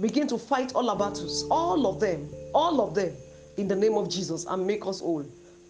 Begin 0.00 0.28
to 0.28 0.38
fight 0.38 0.74
all 0.76 0.88
our 0.90 0.96
battles, 0.96 1.44
all 1.50 1.88
of 1.88 1.98
them, 1.98 2.32
all 2.54 2.80
of 2.80 2.94
them, 2.94 3.12
in 3.56 3.66
the 3.66 3.74
name 3.74 3.94
of 3.94 4.08
Jesus, 4.08 4.44
and 4.46 4.64
make 4.64 4.86
us 4.86 5.00
all. 5.00 5.26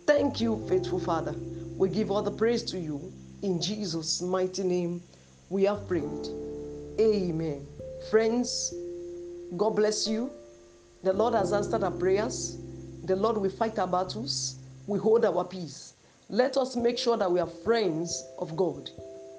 Thank 0.06 0.40
you, 0.42 0.62
faithful 0.68 1.00
Father. 1.00 1.34
We 1.78 1.88
give 1.88 2.10
all 2.10 2.22
the 2.22 2.30
praise 2.30 2.62
to 2.64 2.78
you. 2.78 3.10
In 3.42 3.60
Jesus' 3.60 4.22
mighty 4.22 4.62
name, 4.62 5.02
we 5.50 5.64
have 5.64 5.86
prayed. 5.86 6.28
Amen. 6.98 7.66
Friends, 8.10 8.74
God 9.56 9.70
bless 9.70 10.08
you. 10.08 10.30
The 11.02 11.12
Lord 11.12 11.34
has 11.34 11.52
answered 11.52 11.84
our 11.84 11.90
prayers. 11.90 12.56
The 13.04 13.14
Lord 13.14 13.36
will 13.36 13.50
fight 13.50 13.78
our 13.78 13.86
battles. 13.86 14.56
We 14.86 14.98
hold 14.98 15.24
our 15.24 15.44
peace. 15.44 15.94
Let 16.28 16.56
us 16.56 16.74
make 16.74 16.98
sure 16.98 17.16
that 17.16 17.30
we 17.30 17.38
are 17.38 17.46
friends 17.46 18.24
of 18.38 18.56
God. 18.56 18.90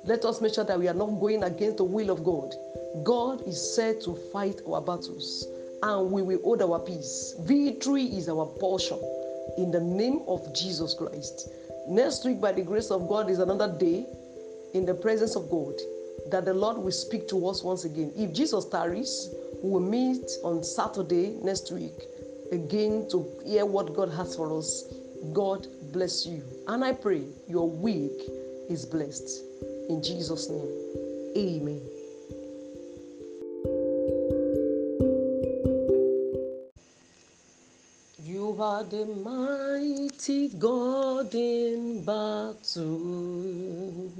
Let 0.06 0.24
us 0.24 0.40
make 0.40 0.54
sure 0.54 0.64
that 0.64 0.80
we 0.80 0.88
are 0.88 0.94
not 0.94 1.20
going 1.20 1.44
against 1.44 1.78
the 1.78 1.84
will 1.84 2.10
of 2.10 2.24
God. 2.24 2.56
God 3.04 3.46
is 3.46 3.76
said 3.76 4.00
to 4.02 4.16
fight 4.32 4.62
our 4.68 4.82
battles 4.82 5.46
and 5.84 6.12
we 6.12 6.22
will 6.22 6.42
hold 6.44 6.62
our 6.62 6.80
peace. 6.80 7.36
Victory 7.42 8.04
is 8.04 8.30
our 8.30 8.46
portion 8.46 9.00
in 9.58 9.72
the 9.72 9.82
name 9.82 10.22
of 10.28 10.54
Jesus 10.56 10.94
Christ. 10.94 11.50
Next 11.88 12.26
week, 12.26 12.42
by 12.42 12.52
the 12.52 12.62
grace 12.62 12.92
of 12.92 13.08
God, 13.08 13.30
is 13.30 13.40
another 13.40 13.74
day 13.78 14.06
in 14.74 14.86
the 14.86 14.94
presence 14.94 15.36
of 15.36 15.50
God 15.50 15.74
that 16.30 16.46
the 16.46 16.54
Lord 16.54 16.78
will 16.78 16.92
speak 16.92 17.28
to 17.30 17.48
us 17.48 17.64
once 17.64 17.86
again. 17.86 18.12
If 18.16 18.34
Jesus 18.34 18.66
tarries, 18.66 19.30
we 19.64 19.70
will 19.70 19.80
meet 19.80 20.30
on 20.44 20.64
Saturday 20.64 21.38
next 21.42 21.72
week 21.72 21.94
again 22.52 23.08
to 23.12 23.26
hear 23.46 23.66
what 23.66 23.96
God 23.96 24.10
has 24.12 24.36
for 24.36 24.58
us. 24.58 24.84
God 25.34 25.68
bless 25.94 26.26
you. 26.26 26.44
And 26.68 26.84
I 26.84 26.92
pray 26.92 27.24
your 27.48 27.70
week 27.70 28.22
is 28.70 28.86
blessed. 28.86 29.42
In 29.90 30.04
Jesus' 30.04 30.50
name, 30.50 31.34
amen. 31.38 31.97
Are 38.78 38.84
the 38.84 39.06
mighty 39.08 40.50
God 40.50 41.34
in 41.34 42.06
battle. 42.06 44.12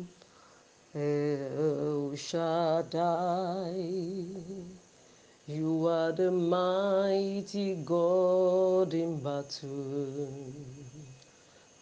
El 0.96 2.16
Shaddai. 2.16 3.76
You 5.46 5.86
are 5.86 6.12
the 6.12 6.32
mighty 6.32 7.76
God 7.86 8.96
in 8.96 9.20
battle. 9.20 10.54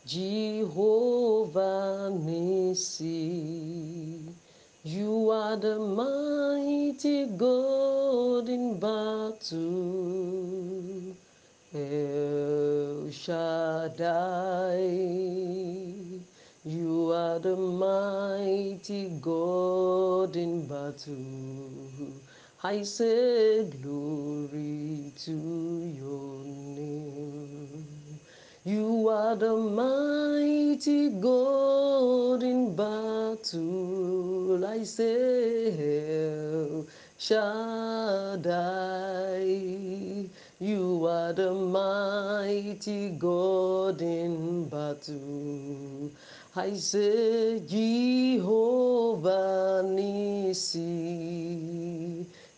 Jehovah 0.05 2.11
Nissi. 2.11 3.07
You 4.83 5.29
are 5.29 5.55
the 5.55 5.79
mighty 5.79 7.25
God 7.37 8.49
in 8.49 8.77
battle. 8.81 10.25
El 11.75 13.11
Shaddai. 13.11 14.79
You 16.63 17.11
are 17.11 17.37
the 17.37 17.57
mighty 17.57 19.09
God 19.19 20.37
in 20.37 20.67
battle. 20.67 22.13
I 22.63 22.81
say 22.83 23.69
glory 23.81 25.11
to 25.25 25.31
your 25.99 26.45
name. 26.45 28.21
You 28.63 29.09
are 29.09 29.35
the 29.35 29.57
mighty 29.57 31.09
God 31.09 32.41
in 32.41 32.73
battle. 32.73 34.65
I 34.65 34.83
say 34.83 35.75
El 35.75 36.87
Shaddai. 37.17 38.55
You 40.65 41.05
are 41.05 41.31
the 41.31 41.53
mighty 41.53 43.11
God 43.11 44.01
in 44.01 44.67
battle. 44.67 46.09
I 46.55 46.73
say 46.73 47.59
Jehovah 47.59 49.29
Nissi. 49.85 51.05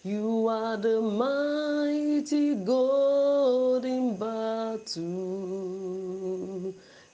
You 0.06 0.48
are 0.48 0.78
the 0.78 1.02
mighty 1.02 2.56
God 2.56 3.84
in 3.84 4.16
battle. 4.16 5.04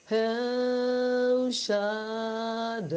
El 0.08 1.50
Shaddai, 1.50 2.94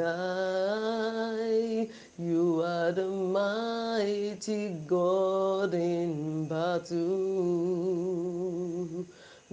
you 2.19 2.63
are 2.65 2.91
the 2.91 3.07
mighty 3.07 4.69
God 4.87 5.73
in 5.75 6.47
battle. 6.47 6.97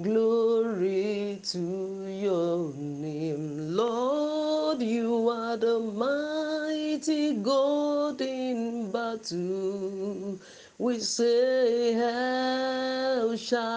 Glory 0.00 1.40
to 1.44 2.07
your 2.09 2.72
name, 2.74 3.77
Lord. 3.77 4.81
You 4.81 5.29
are 5.29 5.57
the 5.59 5.79
mighty 5.79 7.35
God 7.35 8.20
in 8.22 8.90
battle. 8.90 10.40
We 10.79 10.98
say, 11.00 11.94
El 11.94 13.37
Shaddai. 13.37 13.74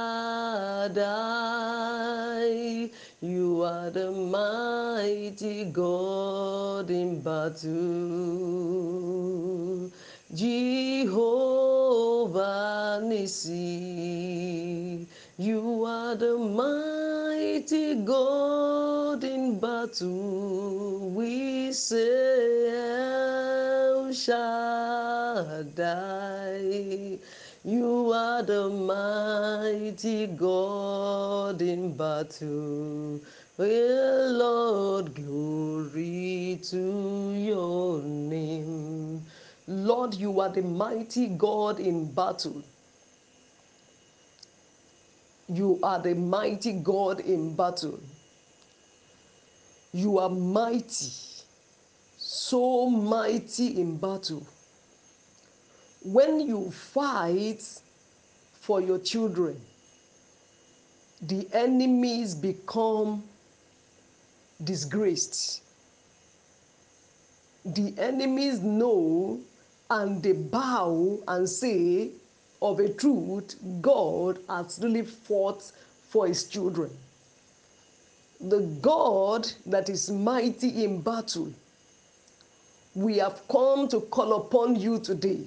You 3.20 3.64
are 3.64 3.90
the 3.90 4.12
mighty 4.12 5.66
God 5.72 6.92
in 6.92 7.20
battle. 7.22 7.72
Jehovah 10.36 11.10
Nissi. 13.04 15.08
You 15.36 15.84
are 15.84 16.14
the 16.14 16.38
mighty 16.38 17.96
God 18.06 19.24
in 19.24 19.60
battle. 19.60 21.10
We 21.10 21.74
say 21.74 22.70
El 22.70 24.14
Shaddai. 24.14 25.58
You 27.68 28.14
are 28.14 28.44
the 28.44 28.70
mighty 28.70 30.26
God 30.28 31.62
in 31.62 31.98
battle. 31.98 33.20
Well, 33.58 34.32
Lord, 34.32 35.14
glory 35.14 36.62
to 36.64 37.34
your 37.34 38.02
name. 38.04 39.22
Lord, 39.68 40.14
you 40.14 40.40
are 40.40 40.48
the 40.48 40.62
mighty 40.62 41.28
God 41.28 41.82
in 41.82 42.10
battle. 42.14 42.64
You 45.50 45.78
are 45.84 46.00
the 46.00 46.16
mighty 46.16 46.72
God 46.72 47.20
in 47.20 47.54
battle. 47.54 48.00
You 49.92 50.20
are 50.20 50.30
mighty, 50.30 51.12
so 52.16 52.90
mighty 52.90 53.82
in 53.82 53.98
battle. 53.98 54.48
When 56.08 56.40
you 56.40 56.72
fight 56.72 57.62
for 58.62 58.80
your 58.80 58.98
children, 58.98 59.60
the 61.22 61.46
enemies 61.52 62.34
become 62.34 63.26
disgraced. 64.64 65.64
The 67.66 67.94
enemies 67.98 68.62
know 68.62 69.42
and 69.90 70.24
they 70.24 70.32
bow 70.32 71.20
and 71.28 71.50
say, 71.50 72.12
of 72.62 72.80
a 72.80 72.88
truth, 72.94 73.58
God 73.82 74.40
has 74.48 74.80
really 74.82 75.04
fought 75.04 75.62
for 76.08 76.26
his 76.26 76.46
children. 76.46 76.90
The 78.40 78.62
God 78.82 79.52
that 79.66 79.90
is 79.90 80.10
mighty 80.10 80.86
in 80.86 81.02
battle, 81.02 81.52
we 82.96 83.18
have 83.18 83.42
come 83.50 83.90
to 83.90 84.00
call 84.00 84.36
upon 84.36 84.78
you 84.78 85.00
today. 85.00 85.46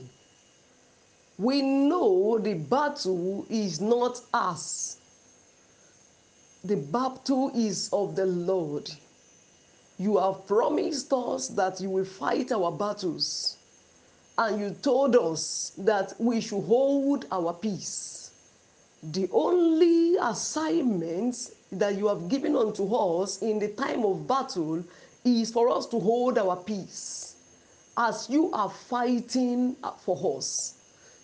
We 1.41 1.63
know 1.63 2.37
the 2.39 2.53
battle 2.53 3.47
is 3.49 3.81
not 3.81 4.21
us, 4.35 4.99
the 6.63 6.77
battle 6.77 7.51
is 7.55 7.89
of 7.95 8.15
the 8.15 8.27
Lord. 8.27 8.91
You 9.99 10.19
have 10.19 10.47
promised 10.47 11.11
us 11.15 11.49
that 11.49 11.81
you 11.81 11.89
will 11.89 12.05
fight 12.05 12.53
our 12.53 12.71
battles 12.71 13.57
and 14.37 14.61
you 14.61 14.77
told 14.83 15.17
us 15.17 15.73
that 15.79 16.13
we 16.19 16.43
should 16.43 16.61
hold 16.65 17.25
our 17.33 17.55
peace. 17.55 18.33
The 19.03 19.27
only 19.33 20.17
assignment 20.17 21.53
that 21.73 21.97
you 21.97 22.07
have 22.09 22.29
given 22.29 22.55
unto 22.55 22.95
us 22.95 23.41
in 23.41 23.59
the 23.59 23.69
time 23.69 24.05
of 24.05 24.29
battle 24.29 24.85
is 25.25 25.51
for 25.51 25.71
us 25.71 25.87
to 25.87 26.01
hold 26.01 26.37
our 26.37 26.57
peace 26.57 27.35
as 27.97 28.29
you 28.29 28.53
are 28.53 28.69
fighting 28.69 29.77
for 30.05 30.37
us. 30.37 30.75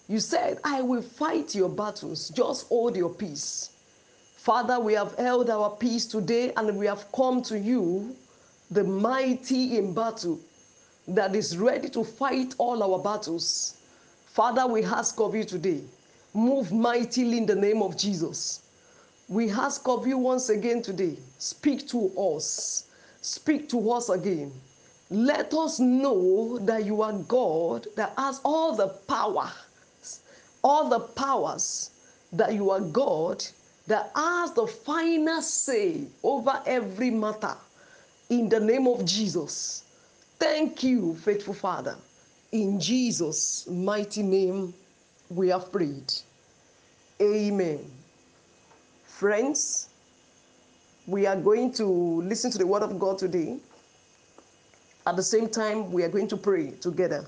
You 0.08 0.20
said, 0.20 0.58
I 0.64 0.82
will 0.82 1.02
fight 1.02 1.54
your 1.54 1.68
battles, 1.68 2.28
just 2.30 2.68
hold 2.68 2.96
your 2.96 3.10
peace. 3.10 3.70
Father, 4.36 4.78
we 4.78 4.92
have 4.94 5.14
held 5.16 5.50
our 5.50 5.70
peace 5.70 6.06
today 6.06 6.52
and 6.56 6.76
we 6.78 6.86
have 6.86 7.10
come 7.12 7.42
to 7.42 7.58
you, 7.58 8.14
the 8.70 8.84
mighty 8.84 9.76
in 9.78 9.92
battle, 9.92 10.38
that 11.08 11.34
is 11.34 11.56
ready 11.58 11.88
to 11.88 12.04
fight 12.04 12.54
all 12.58 12.82
our 12.82 13.02
battles. 13.02 13.76
Father, 14.26 14.66
we 14.66 14.84
ask 14.84 15.20
of 15.20 15.34
you 15.34 15.44
today, 15.44 15.82
move 16.34 16.72
mightily 16.72 17.38
in 17.38 17.46
the 17.46 17.54
name 17.54 17.82
of 17.82 17.96
Jesus. 17.96 18.62
We 19.28 19.50
ask 19.50 19.88
of 19.88 20.06
you 20.06 20.18
once 20.18 20.50
again 20.50 20.82
today, 20.82 21.16
speak 21.38 21.88
to 21.88 22.10
us. 22.16 22.86
Speak 23.22 23.68
to 23.70 23.90
us 23.90 24.08
again. 24.08 24.52
Let 25.10 25.52
us 25.52 25.80
know 25.80 26.58
that 26.58 26.84
you 26.84 27.02
are 27.02 27.12
God 27.12 27.88
that 27.96 28.12
has 28.16 28.40
all 28.44 28.76
the 28.76 28.86
power, 29.08 29.50
all 30.66 30.88
the 30.88 30.98
powers, 30.98 31.90
that 32.32 32.52
you 32.52 32.70
are 32.70 32.80
God 32.80 33.44
that 33.86 34.10
has 34.16 34.52
the 34.52 34.66
final 34.66 35.40
say 35.40 36.08
over 36.24 36.60
every 36.66 37.08
matter 37.08 37.54
in 38.30 38.48
the 38.48 38.58
name 38.58 38.88
of 38.88 39.04
Jesus. 39.04 39.84
Thank 40.40 40.82
you, 40.82 41.14
faithful 41.14 41.54
Father. 41.54 41.96
In 42.50 42.80
Jesus' 42.80 43.68
mighty 43.68 44.24
name, 44.24 44.74
we 45.30 45.50
have 45.50 45.70
prayed. 45.70 46.12
Amen. 47.22 47.88
Friends, 49.04 49.88
we 51.06 51.26
are 51.26 51.36
going 51.36 51.72
to 51.74 51.86
listen 52.22 52.50
to 52.50 52.58
the 52.58 52.66
word 52.66 52.82
of 52.82 52.98
God 52.98 53.18
today. 53.18 53.58
At 55.06 55.14
the 55.14 55.22
same 55.22 55.48
time, 55.48 55.92
we 55.92 56.02
are 56.02 56.08
going 56.08 56.26
to 56.26 56.36
pray 56.36 56.72
together. 56.72 57.24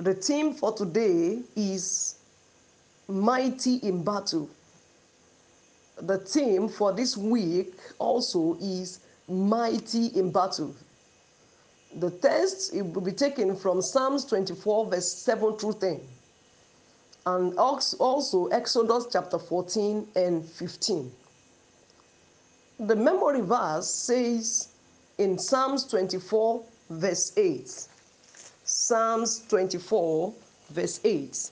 The 0.00 0.14
theme 0.14 0.54
for 0.54 0.72
today 0.72 1.40
is 1.56 2.14
Mighty 3.08 3.76
in 3.78 4.04
Battle. 4.04 4.48
The 6.00 6.18
theme 6.18 6.68
for 6.68 6.92
this 6.92 7.16
week 7.16 7.74
also 7.98 8.56
is 8.60 9.00
Mighty 9.26 10.06
in 10.16 10.30
Battle. 10.30 10.72
The 11.96 12.10
text 12.10 12.72
it 12.76 12.82
will 12.82 13.00
be 13.02 13.10
taken 13.10 13.56
from 13.56 13.82
Psalms 13.82 14.24
24, 14.26 14.86
verse 14.86 15.12
7 15.12 15.58
through 15.58 15.74
10, 15.80 16.00
and 17.26 17.58
also 17.58 18.46
Exodus 18.52 19.08
chapter 19.12 19.40
14 19.40 20.06
and 20.14 20.44
15. 20.44 21.10
The 22.78 22.94
memory 22.94 23.40
verse 23.40 23.88
says 23.88 24.68
in 25.18 25.40
Psalms 25.40 25.86
24, 25.86 26.62
verse 26.88 27.32
8. 27.36 27.88
Psalms 28.70 29.46
24, 29.48 30.34
verse 30.68 31.00
8. 31.02 31.50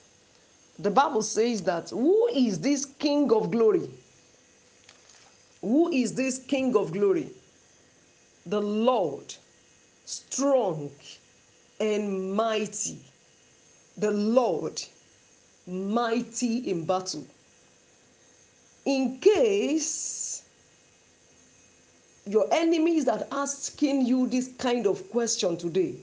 The 0.77 0.91
Bible 0.91 1.23
says 1.23 1.63
that 1.63 1.89
who 1.89 2.27
is 2.27 2.59
this 2.59 2.85
King 2.85 3.31
of 3.31 3.49
glory? 3.49 3.89
Who 5.61 5.91
is 5.91 6.13
this 6.13 6.37
King 6.37 6.75
of 6.75 6.93
glory? 6.93 7.31
The 8.45 8.61
Lord 8.61 9.33
strong 10.05 10.91
and 11.79 12.35
mighty, 12.35 12.99
the 13.97 14.11
Lord 14.11 14.79
mighty 15.65 16.69
in 16.69 16.85
battle. 16.85 17.25
In 18.85 19.17
case 19.17 20.43
your 22.27 22.47
enemies 22.51 23.07
are 23.07 23.25
asking 23.31 24.05
you 24.05 24.27
this 24.27 24.49
kind 24.59 24.85
of 24.85 25.09
question 25.09 25.57
today, 25.57 25.95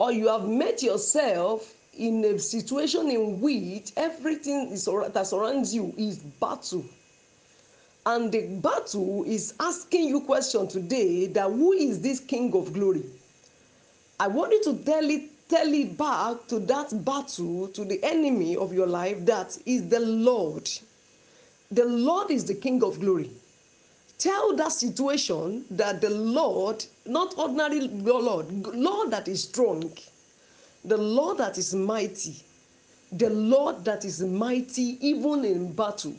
or 0.00 0.10
you 0.10 0.28
have 0.28 0.48
met 0.48 0.82
yourself 0.82 1.74
in 1.92 2.24
a 2.24 2.38
situation 2.38 3.10
in 3.10 3.38
which 3.38 3.92
everything 3.98 4.70
that 4.70 5.26
surrounds 5.26 5.74
you 5.74 5.92
is 5.98 6.16
battle. 6.40 6.82
And 8.06 8.32
the 8.32 8.46
battle 8.46 9.24
is 9.24 9.52
asking 9.60 10.08
you 10.08 10.22
question 10.22 10.66
today 10.68 11.26
that 11.26 11.50
who 11.50 11.72
is 11.72 12.00
this 12.00 12.18
king 12.18 12.54
of 12.54 12.72
glory? 12.72 13.04
I 14.18 14.28
want 14.28 14.52
you 14.52 14.64
to 14.64 14.78
tell 14.84 15.08
it 15.08 15.24
tell 15.50 15.70
it 15.70 15.98
back 15.98 16.46
to 16.46 16.60
that 16.60 17.04
battle 17.04 17.68
to 17.68 17.84
the 17.84 18.02
enemy 18.02 18.56
of 18.56 18.72
your 18.72 18.86
life 18.86 19.26
that 19.26 19.58
is 19.66 19.86
the 19.88 20.00
lord. 20.00 20.70
The 21.72 21.84
lord 21.84 22.30
is 22.30 22.46
the 22.46 22.54
king 22.54 22.82
of 22.82 23.00
glory 23.00 23.30
tell 24.20 24.54
that 24.56 24.72
situation 24.72 25.64
that 25.70 26.00
the 26.00 26.10
lord 26.10 26.84
not 27.06 27.34
ordinary 27.38 27.80
lord 27.88 28.50
lord 28.74 29.10
that 29.10 29.26
is 29.26 29.44
strong 29.44 29.92
the 30.84 30.96
lord 30.96 31.38
that 31.38 31.58
is 31.58 31.74
mighty 31.74 32.36
the 33.12 33.30
lord 33.30 33.84
that 33.84 34.04
is 34.04 34.22
mighty 34.22 34.98
even 35.00 35.44
in 35.44 35.72
battle 35.72 36.14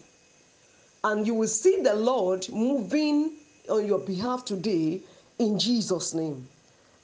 and 1.04 1.26
you 1.26 1.34
will 1.34 1.48
see 1.48 1.82
the 1.82 1.96
Lord 1.96 2.48
moving 2.50 3.32
on 3.70 3.86
your 3.88 4.00
behalf 4.00 4.46
today 4.46 5.02
in 5.40 5.58
Jesus' 5.58 6.14
name. 6.14 6.48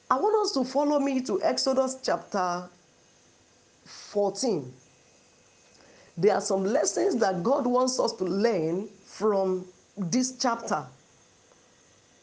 I 0.10 0.18
want 0.18 0.46
us 0.46 0.52
to 0.54 0.64
follow 0.64 1.00
me 1.00 1.22
to 1.22 1.42
Exodus 1.44 1.98
chapter 2.04 2.70
14. 3.86 4.72
There 6.18 6.34
are 6.34 6.42
some 6.42 6.64
lessons 6.64 7.16
that 7.18 7.44
God 7.44 7.66
wants 7.66 8.00
us 8.00 8.14
to 8.14 8.24
learn 8.26 8.88
from 9.06 9.66
this 9.98 10.38
chapter. 10.38 10.86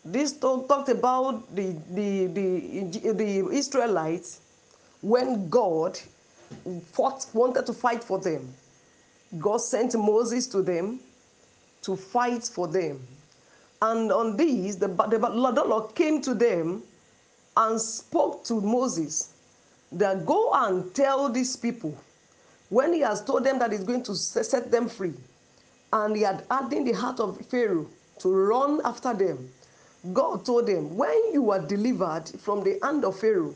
This 0.05 0.33
talk, 0.33 0.69
talked 0.69 0.89
about 0.89 1.55
the, 1.55 1.77
the, 1.91 2.27
the, 2.27 3.13
the 3.13 3.49
Israelites 3.51 4.41
when 5.01 5.49
God 5.49 5.99
fought, 6.93 7.27
wanted 7.33 7.67
to 7.67 7.73
fight 7.73 8.05
for 8.05 8.19
them. 8.19 8.53
God 9.39 9.59
sent 9.59 9.95
Moses 9.95 10.47
to 10.49 10.63
them 10.63 11.01
to 11.83 11.97
fight 11.97 12.45
for 12.45 12.69
them. 12.69 13.01
And 13.83 14.13
on 14.13 14.37
this, 14.37 14.77
the, 14.77 14.89
the, 14.89 15.19
the 15.19 15.65
Lord 15.65 15.95
came 15.95 16.21
to 16.23 16.35
them 16.35 16.83
and 17.57 17.81
spoke 17.81 18.45
to 18.45 18.61
Moses 18.61 19.33
that 19.93 20.25
go 20.27 20.51
and 20.53 20.95
tell 20.95 21.29
these 21.29 21.57
people 21.57 21.97
when 22.69 22.93
he 22.93 23.01
has 23.01 23.23
told 23.23 23.45
them 23.45 23.59
that 23.59 23.73
he's 23.73 23.85
going 23.85 24.03
to 24.05 24.15
set 24.15 24.71
them 24.71 24.89
free 24.89 25.15
and 25.93 26.17
he 26.17 26.23
had 26.23 26.45
hardened 26.51 26.87
the 26.87 26.93
heart 26.93 27.21
of 27.21 27.39
Pharaoh 27.47 27.87
to 28.19 28.29
run 28.29 28.81
after 28.85 29.15
them. 29.15 29.51
God 30.13 30.45
told 30.45 30.67
them, 30.67 30.97
when 30.97 31.33
you 31.33 31.51
are 31.51 31.61
delivered 31.61 32.29
from 32.41 32.63
the 32.63 32.79
hand 32.83 33.05
of 33.05 33.19
Pharaoh, 33.19 33.55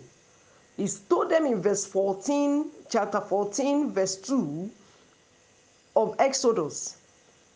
he 0.77 0.89
told 1.09 1.31
them 1.31 1.45
in 1.47 1.61
verse 1.61 1.85
14, 1.85 2.71
chapter 2.89 3.21
14, 3.21 3.93
verse 3.93 4.17
2 4.17 4.71
of 5.97 6.15
Exodus, 6.19 6.97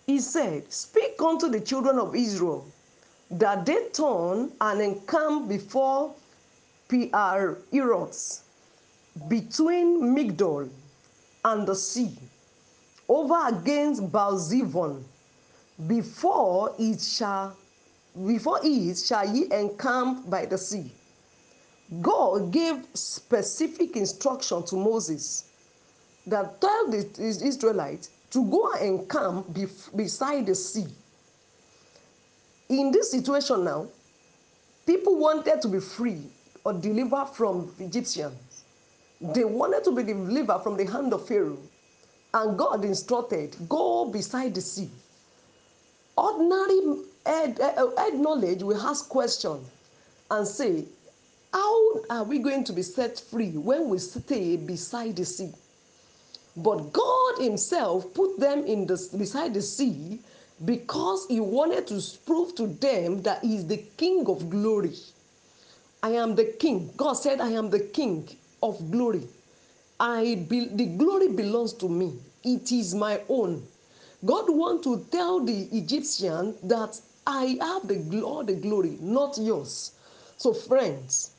he 0.06 0.18
said, 0.18 0.70
Speak 0.72 1.20
unto 1.22 1.48
the 1.48 1.61
children 1.61 1.98
of 1.98 2.14
Israel 2.16 2.66
that 3.30 3.64
they 3.64 3.88
turn 3.92 4.52
and 4.61 4.80
encamp 4.82 5.48
before 5.48 6.14
PR 6.88 7.56
Erots, 7.72 8.40
between 9.28 10.14
Migdol 10.14 10.68
and 11.44 11.66
the 11.66 11.74
sea, 11.74 12.18
over 13.12 13.48
against 13.48 14.11
Baalzephon, 14.11 15.03
before 15.87 16.75
it 16.79 17.01
shall 17.01 17.57
before 18.27 18.61
it 18.62 18.98
shall 18.98 19.27
ye 19.27 19.51
encamp 19.53 20.29
by 20.29 20.44
the 20.46 20.59
sea. 20.59 20.90
God 22.01 22.51
gave 22.51 22.87
specific 22.94 23.96
instruction 23.96 24.63
to 24.65 24.77
Moses 24.77 25.44
that 26.27 26.60
tell 26.60 26.90
the 26.90 27.06
Israelites 27.19 28.10
to 28.31 28.44
go 28.50 28.73
and 28.73 29.00
encamp 29.00 29.46
beside 29.94 30.46
the 30.46 30.54
sea. 30.54 30.87
In 32.69 32.90
this 32.90 33.10
situation 33.10 33.65
now, 33.65 33.87
people 34.87 35.17
wanted 35.17 35.60
to 35.63 35.69
be 35.69 35.81
free 35.81 36.23
or 36.65 36.73
delivered 36.73 37.27
from 37.35 37.71
Egyptians. 37.79 38.65
They 39.21 39.44
wanted 39.44 39.85
to 39.85 39.92
be 39.92 40.02
delivered 40.02 40.60
from 40.60 40.77
the 40.77 40.87
hand 40.87 41.13
of 41.13 41.27
Pharaoh. 41.27 41.58
And 42.35 42.58
God 42.58 42.85
instructed, 42.85 43.56
go 43.68 44.06
beside 44.06 44.54
the 44.54 44.60
sea. 44.62 44.90
Ordinary 46.16 47.04
head, 47.26 47.58
eh, 47.60 47.74
eh, 47.76 47.87
head 47.98 48.14
knowledge 48.14 48.62
will 48.62 48.80
ask 48.80 49.08
question 49.08 49.60
and 50.30 50.46
say, 50.46 50.87
how 51.52 52.00
are 52.10 52.24
we 52.24 52.38
going 52.38 52.64
to 52.64 52.72
be 52.72 52.83
set 52.83 53.20
free 53.20 53.50
when 53.58 53.88
we 53.88 53.98
stay 53.98 54.56
beside 54.56 55.16
the 55.16 55.24
sea? 55.24 55.52
But 56.56 56.92
God 56.92 57.38
Himself 57.38 58.12
put 58.14 58.38
them 58.40 58.64
in 58.66 58.87
the 58.87 58.96
beside 59.18 59.54
the 59.54 59.62
sea 59.62 60.20
because 60.64 61.26
He 61.28 61.40
wanted 61.40 61.87
to 61.88 62.02
prove 62.26 62.54
to 62.56 62.66
them 62.68 63.22
that 63.22 63.42
He 63.44 63.56
is 63.56 63.66
the 63.66 63.78
King 63.98 64.26
of 64.28 64.50
glory. 64.50 64.94
I 66.02 66.10
am 66.12 66.35
the 66.37 66.44
king. 66.44 66.90
God 66.96 67.14
said, 67.14 67.40
I 67.40 67.50
am 67.50 67.70
the 67.70 67.80
king 67.80 68.28
of 68.62 68.90
glory. 68.90 69.28
I 70.03 70.35
be, 70.48 70.67
the 70.67 70.87
glory 70.87 71.29
belongs 71.29 71.75
to 71.75 71.88
me. 71.88 72.19
It 72.42 72.73
is 72.73 72.92
my 72.92 73.21
own. 73.29 73.65
God 74.25 74.50
want 74.50 74.83
to 74.83 75.07
tell 75.13 75.38
the 75.38 75.69
Egyptian 75.71 76.57
that 76.65 77.00
I 77.25 77.57
have 77.61 77.87
the 77.87 78.21
all 78.23 78.42
the 78.42 78.55
glory, 78.55 78.98
not 79.00 79.38
yours. 79.38 79.92
So, 80.38 80.53
friends, 80.53 81.31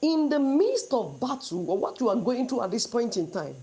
in 0.00 0.30
the 0.30 0.40
midst 0.40 0.94
of 0.94 1.20
battle 1.20 1.70
or 1.70 1.76
what 1.76 2.00
you 2.00 2.08
are 2.08 2.16
going 2.16 2.48
through 2.48 2.62
at 2.62 2.70
this 2.70 2.86
point 2.86 3.18
in 3.18 3.30
time, 3.30 3.56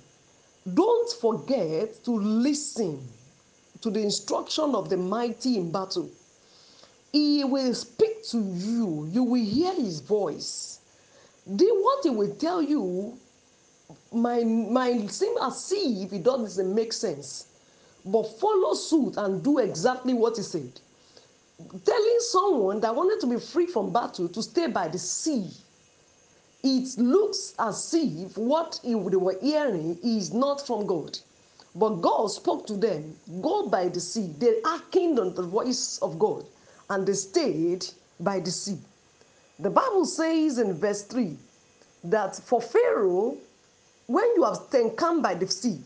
don't 0.76 1.12
forget 1.14 2.04
to 2.04 2.12
listen 2.12 3.02
to 3.82 3.90
the 3.90 4.02
instruction 4.02 4.76
of 4.76 4.92
the 4.92 4.98
mighty 4.98 5.58
in 5.58 5.72
battle. 5.72 6.08
He 7.12 7.44
will 7.46 7.74
speak 7.74 8.24
to 8.28 8.38
you, 8.38 9.10
you 9.12 9.24
will 9.24 9.44
hear 9.44 9.74
his 9.74 10.02
voice. 10.02 10.82
The 11.48 11.66
what 11.66 12.04
he 12.04 12.12
will 12.12 12.36
tell 12.36 12.62
you 12.62 13.18
might, 14.12 14.46
might 14.46 15.10
seem 15.12 15.36
as 15.42 15.72
if 15.76 16.14
it 16.14 16.24
doesn't 16.24 16.76
make 16.76 16.94
sense, 16.94 17.48
but 18.06 18.24
follow 18.40 18.74
suit 18.74 19.18
and 19.18 19.44
do 19.44 19.60
exactly 19.60 20.14
what 20.14 20.38
he 20.38 20.44
said. 20.44 20.72
Telling 21.86 22.18
someone 22.20 22.80
that 22.82 22.96
wanted 22.96 23.20
to 23.22 23.28
be 23.28 23.40
free 23.40 23.66
from 23.66 23.92
battle 23.92 24.30
to 24.30 24.42
stay 24.42 24.68
by 24.68 24.88
the 24.88 24.98
sea, 24.98 25.50
it 26.64 26.98
looks 26.98 27.54
as 27.60 27.94
if 27.94 28.38
what 28.38 28.80
they 28.84 28.96
were 28.96 29.38
hearing 29.42 29.98
is 30.04 30.34
not 30.34 30.66
from 30.66 30.86
God. 30.86 31.18
But 31.76 32.02
God 32.02 32.28
spoke 32.32 32.66
to 32.68 32.74
them, 32.76 33.16
go 33.42 33.68
by 33.68 33.90
the 33.90 34.00
sea. 34.00 34.34
They 34.40 34.60
hearkened 34.66 35.20
on 35.20 35.36
the 35.36 35.44
voice 35.44 36.00
of 36.02 36.18
God 36.18 36.46
and 36.90 37.06
they 37.06 37.14
stayed 37.14 37.86
by 38.20 38.40
the 38.40 38.52
sea. 38.52 38.78
The 39.60 39.70
Bible 39.70 40.06
says 40.06 40.58
in 40.58 40.74
verse 40.74 41.04
3 41.04 41.38
that 42.06 42.36
for 42.36 42.62
Pharaoh, 42.62 43.38
when 44.10 44.26
you 44.36 44.44
have 44.44 44.62
encamped 44.74 45.22
by 45.22 45.36
the 45.36 45.46
sea, 45.46 45.80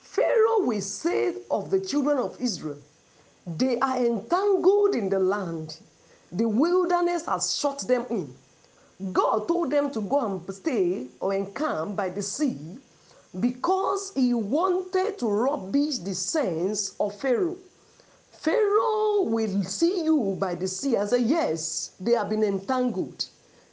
Pharaoh 0.00 0.62
will 0.62 0.80
say 0.80 1.36
of 1.52 1.70
the 1.70 1.78
children 1.78 2.18
of 2.18 2.36
Israel, 2.40 2.78
they 3.46 3.78
are 3.78 3.96
entangled 3.96 4.96
in 4.96 5.08
the 5.08 5.20
land. 5.20 5.78
The 6.32 6.48
wilderness 6.48 7.26
has 7.26 7.56
shut 7.56 7.86
them 7.86 8.06
in. 8.10 8.34
God 9.12 9.46
told 9.46 9.70
them 9.70 9.92
to 9.92 10.00
go 10.00 10.18
and 10.18 10.52
stay 10.52 11.06
or 11.20 11.32
encamp 11.32 11.94
by 11.94 12.08
the 12.08 12.22
sea 12.22 12.58
because 13.38 14.12
he 14.16 14.34
wanted 14.34 15.16
to 15.20 15.28
rubbish 15.28 15.98
the 15.98 16.14
sense 16.16 16.96
of 16.98 17.14
Pharaoh. 17.20 17.56
Pharaoh 18.32 19.22
will 19.22 19.62
see 19.62 20.02
you 20.02 20.36
by 20.40 20.56
the 20.56 20.66
sea 20.66 20.96
and 20.96 21.08
say, 21.08 21.20
Yes, 21.20 21.92
they 22.00 22.14
have 22.14 22.30
been 22.30 22.42
entangled. 22.42 23.26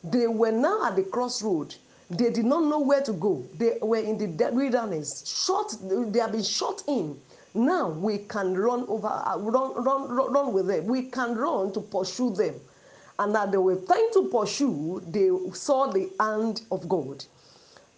They 0.04 0.28
were 0.28 0.52
now 0.52 0.86
at 0.86 0.98
the 0.98 1.04
crossroad. 1.04 1.74
They 2.10 2.30
did 2.32 2.46
not 2.46 2.64
know 2.64 2.80
where 2.80 3.02
to 3.02 3.14
go. 3.14 3.46
They 3.58 3.78
were 3.82 3.98
in 3.98 4.18
the 4.18 4.28
wilderness. 4.52 5.26
Shot, 5.28 5.76
they 5.82 6.20
have 6.20 6.32
been 6.32 6.44
shot 6.44 6.84
in. 6.88 7.20
Now 7.54 7.90
we 7.90 8.20
can 8.20 8.56
run 8.58 8.86
over, 8.88 9.08
uh, 9.08 9.38
run, 9.40 9.74
run, 9.84 10.10
run, 10.10 10.32
run 10.32 10.54
with 10.54 10.68
them. 10.68 10.86
We 10.86 11.04
can 11.04 11.36
run 11.36 11.74
to 11.74 11.82
pursue 11.82 12.30
them. 12.32 12.56
And 13.20 13.34
that 13.36 13.52
they 13.52 13.58
were 13.58 13.76
trying 13.76 14.10
to 14.14 14.30
pursue, 14.30 15.02
they 15.08 15.30
saw 15.54 15.88
the 15.88 16.10
hand 16.20 16.62
of 16.72 16.88
God. 16.88 17.26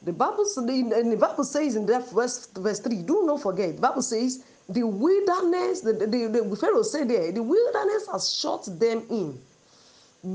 The 0.04 0.14
Bible, 0.14 0.46
the 0.56 1.18
Bible 1.20 1.44
says 1.44 1.76
in 1.76 1.86
that 1.88 2.10
verse, 2.12 2.48
verse 2.56 2.80
3, 2.80 3.02
do 3.02 3.26
not 3.26 3.42
forget, 3.42 3.76
the 3.76 3.82
Bible 3.82 4.02
says, 4.02 4.44
the 4.70 4.84
wilderness, 4.84 5.82
the, 5.82 5.94
the, 5.94 6.06
the 6.50 6.56
Pharaoh 6.56 6.84
said 6.84 7.10
there, 7.10 7.32
the 7.34 7.44
wilderness 7.44 8.08
has 8.12 8.34
shut 8.34 8.66
them 8.80 9.04
in. 9.10 9.40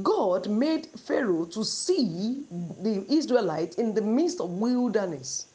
God 0.03 0.49
made 0.49 0.87
Pharaoh 0.87 1.45
to 1.47 1.65
see 1.65 2.45
the 2.81 3.05
Israelites 3.11 3.77
in 3.77 3.95
the 3.95 4.01
midst 4.01 4.41
of 4.41 4.51
wilderness 4.51 5.47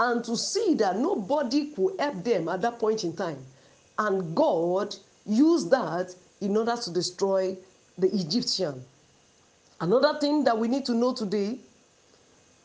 and 0.00 0.24
to 0.24 0.36
see 0.36 0.74
that 0.74 0.98
nobody 0.98 1.66
could 1.66 1.98
help 1.98 2.24
them 2.24 2.48
at 2.48 2.62
that 2.62 2.78
point 2.78 3.04
in 3.04 3.14
time. 3.14 3.44
And 3.98 4.34
God 4.34 4.96
used 5.26 5.70
that 5.70 6.14
in 6.40 6.56
order 6.56 6.76
to 6.76 6.90
destroy 6.90 7.56
the 7.98 8.08
Egyptian. 8.14 8.82
Another 9.80 10.18
thing 10.18 10.44
that 10.44 10.58
we 10.58 10.66
need 10.66 10.86
to 10.86 10.94
know 10.94 11.12
today 11.12 11.58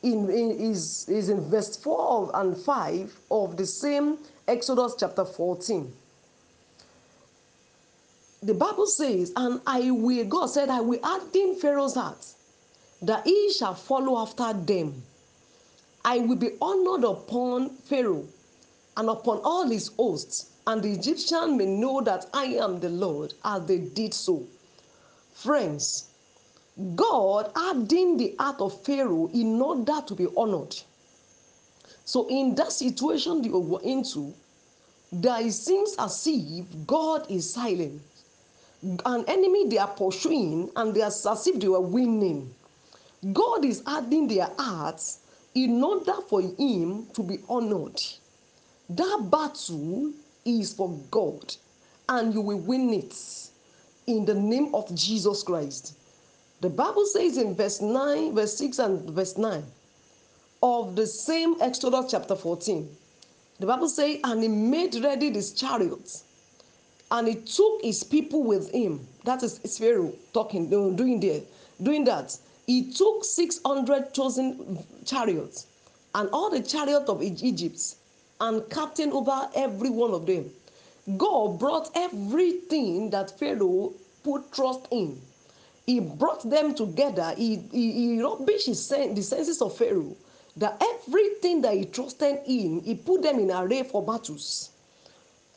in, 0.03 0.29
in, 0.29 0.51
is, 0.51 1.07
is 1.09 1.29
in 1.29 1.49
verse 1.49 1.75
4 1.75 2.31
and 2.35 2.57
5 2.57 3.19
of 3.29 3.57
the 3.57 3.65
same 3.65 4.17
Exodus 4.47 4.95
chapter 4.97 5.25
14. 5.25 5.91
The 8.41 8.53
Bible 8.53 8.87
says, 8.87 9.33
And 9.35 9.59
I 9.67 9.91
will, 9.91 10.23
God 10.25 10.47
said, 10.47 10.69
I 10.69 10.79
will 10.79 10.99
add 11.03 11.35
in 11.35 11.55
Pharaoh's 11.55 11.95
heart 11.95 12.25
that 13.01 13.25
he 13.25 13.51
shall 13.51 13.75
follow 13.75 14.17
after 14.17 14.53
them. 14.53 15.03
I 16.05 16.19
will 16.19 16.37
be 16.37 16.51
honored 16.61 17.03
upon 17.03 17.69
Pharaoh 17.77 18.25
and 18.95 19.09
upon 19.09 19.39
all 19.43 19.67
his 19.67 19.89
hosts, 19.97 20.51
and 20.65 20.81
the 20.81 20.91
Egyptian 20.91 21.57
may 21.57 21.65
know 21.65 22.01
that 22.01 22.27
I 22.33 22.45
am 22.45 22.79
the 22.79 22.89
Lord, 22.89 23.33
as 23.43 23.65
they 23.65 23.79
did 23.79 24.13
so. 24.13 24.45
Friends, 25.33 26.05
God 26.95 27.51
adding 27.55 28.17
the 28.17 28.35
heart 28.39 28.61
of 28.61 28.81
Pharaoh 28.83 29.29
in 29.33 29.61
order 29.61 30.01
to 30.05 30.15
be 30.15 30.27
honored. 30.35 30.75
So, 32.05 32.27
in 32.27 32.55
that 32.55 32.71
situation 32.71 33.43
you 33.43 33.59
were 33.59 33.81
into, 33.81 34.33
there 35.11 35.41
it 35.41 35.51
seems 35.51 35.95
as 35.97 36.25
if 36.27 36.65
God 36.87 37.29
is 37.29 37.53
silent. 37.53 38.01
An 39.05 39.25
enemy 39.27 39.67
they 39.67 39.77
are 39.77 39.87
pursuing, 39.87 40.71
and 40.75 40.93
they 40.93 41.01
are 41.01 41.07
as 41.07 41.47
if 41.47 41.59
they 41.59 41.67
were 41.67 41.81
winning. 41.81 42.53
God 43.33 43.65
is 43.65 43.83
adding 43.85 44.27
their 44.27 44.49
hearts 44.57 45.19
in 45.53 45.83
order 45.83 46.15
for 46.27 46.41
Him 46.41 47.07
to 47.13 47.23
be 47.23 47.39
honored. 47.49 48.01
That 48.89 49.27
battle 49.29 50.13
is 50.45 50.73
for 50.73 50.97
God, 51.11 51.55
and 52.07 52.33
you 52.33 52.41
will 52.41 52.59
win 52.59 52.93
it 52.93 53.15
in 54.07 54.25
the 54.25 54.33
name 54.33 54.73
of 54.73 54.93
Jesus 54.95 55.43
Christ. 55.43 55.95
The 56.61 56.69
Bible 56.69 57.05
says 57.05 57.37
in 57.37 57.55
verse 57.55 57.81
9, 57.81 58.33
verse 58.33 58.57
6 58.57 58.79
and 58.79 59.09
verse 59.11 59.37
9 59.37 59.63
of 60.61 60.95
the 60.95 61.07
same 61.07 61.55
Exodus 61.61 62.11
chapter 62.11 62.35
14, 62.35 62.89
the 63.59 63.65
Bible 63.65 63.87
says, 63.89 64.19
And 64.23 64.41
he 64.41 64.49
made 64.49 64.95
ready 64.95 65.31
his 65.31 65.53
chariots, 65.53 66.23
and 67.11 67.27
he 67.27 67.35
took 67.35 67.81
his 67.83 68.03
people 68.03 68.43
with 68.43 68.71
him. 68.71 69.07
That 69.25 69.43
is 69.43 69.59
Pharaoh 69.77 70.13
talking, 70.33 70.69
doing 70.69 71.19
there, 71.19 71.41
doing 71.81 72.05
that. 72.05 72.37
He 72.67 72.91
took 72.91 73.25
600 73.25 74.13
chosen 74.13 74.85
chariots 75.05 75.67
and 76.15 76.29
all 76.31 76.49
the 76.49 76.61
chariot 76.61 77.05
of 77.09 77.23
Egypt 77.23 77.95
and 78.41 78.69
captain 78.69 79.11
over 79.13 79.49
every 79.55 79.89
one 79.89 80.13
of 80.13 80.25
them. 80.25 80.51
God 81.17 81.59
brought 81.59 81.89
everything 81.95 83.09
that 83.11 83.37
Pharaoh 83.39 83.93
put 84.23 84.51
trust 84.51 84.87
in 84.91 85.21
he 85.87 85.99
brought 85.99 86.49
them 86.49 86.75
together. 86.75 87.33
He, 87.37 87.57
he, 87.71 87.91
he 87.93 88.17
rubbished 88.19 88.67
his 88.67 88.85
sen- 88.85 89.15
the 89.15 89.23
senses 89.23 89.61
of 89.61 89.77
Pharaoh. 89.77 90.15
That 90.57 90.81
everything 90.81 91.61
that 91.61 91.75
he 91.75 91.85
trusted 91.85 92.39
in, 92.47 92.81
he 92.81 92.95
put 92.95 93.23
them 93.23 93.39
in 93.39 93.51
array 93.51 93.83
for 93.83 94.03
battles. 94.05 94.68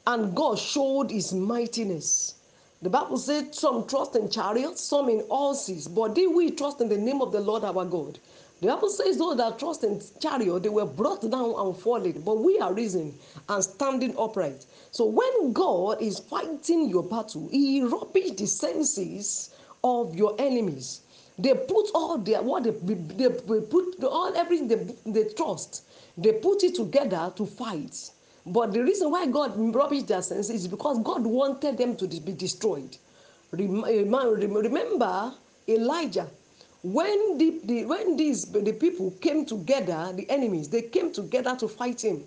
And 0.07 0.35
God 0.35 0.59
showed 0.59 1.11
his 1.11 1.33
mightiness. 1.33 2.35
The 2.83 2.91
Bible 2.91 3.19
said 3.19 3.55
some 3.55 3.87
trust 3.87 4.17
in 4.17 4.29
chariots, 4.29 4.81
some 4.81 5.09
in 5.09 5.25
horses, 5.31 5.87
but 5.87 6.17
they 6.17 6.27
we 6.27 6.51
trust 6.51 6.81
in 6.81 6.89
the 6.89 6.99
name 6.99 7.23
of 7.23 7.31
the 7.31 7.41
Lord 7.41 7.63
our 7.63 7.85
God. 7.85 8.19
The 8.61 8.67
Bible 8.69 8.91
says 8.91 9.19
those 9.19 9.37
that 9.37 9.61
trust 9.61 9.85
in 9.85 10.03
chariot, 10.21 10.65
they 10.65 10.69
were 10.69 10.87
brought 10.87 11.23
down 11.31 11.55
and 11.57 11.77
fallen, 11.77 12.21
but 12.25 12.39
we 12.39 12.59
are 12.59 12.73
risen 12.75 13.15
and 13.49 13.63
standing 13.63 14.15
upright. 14.19 14.67
So 14.91 15.05
when 15.05 15.53
God 15.53 16.03
is 16.03 16.19
fighting 16.19 16.89
your 16.89 17.05
battle, 17.05 17.49
he 17.51 17.83
rubbished 17.83 18.39
the 18.39 18.47
senses 18.47 19.51
of 19.85 20.17
your 20.17 20.35
enemies. 20.41 21.03
They 21.39 21.55
put 21.55 21.91
all 21.95 22.19
their 22.19 22.43
what 22.43 22.65
they, 22.65 22.71
they, 22.71 23.29
they 23.29 23.61
put 23.61 24.03
all 24.05 24.35
everything 24.37 24.69
they, 24.69 24.97
they 25.07 25.33
trust, 25.35 25.85
they 26.19 26.33
put 26.33 26.65
it 26.65 26.75
together 26.75 27.33
to 27.37 27.47
fight. 27.47 28.11
But 28.45 28.73
the 28.73 28.83
reason 28.83 29.11
why 29.11 29.27
God 29.27 29.57
rubbished 29.57 30.09
their 30.09 30.23
senses 30.23 30.63
is 30.63 30.69
because 30.69 30.99
God 31.01 31.25
wanted 31.25 31.79
them 31.79 31.97
to 31.97 32.07
be 32.09 32.33
destroyed. 32.33 32.97
Remember 33.53 35.35
Elijah, 35.69 36.29
when 36.83 37.39
the, 37.39 37.61
the 37.65 37.85
when 37.85 38.17
these 38.17 38.47
the 38.47 38.73
people 38.73 39.13
came 39.21 39.47
together, 39.47 40.13
the 40.17 40.29
enemies, 40.29 40.69
they 40.69 40.83
came 40.83 41.13
together 41.13 41.55
to 41.57 41.69
fight 41.69 42.03
him. 42.05 42.25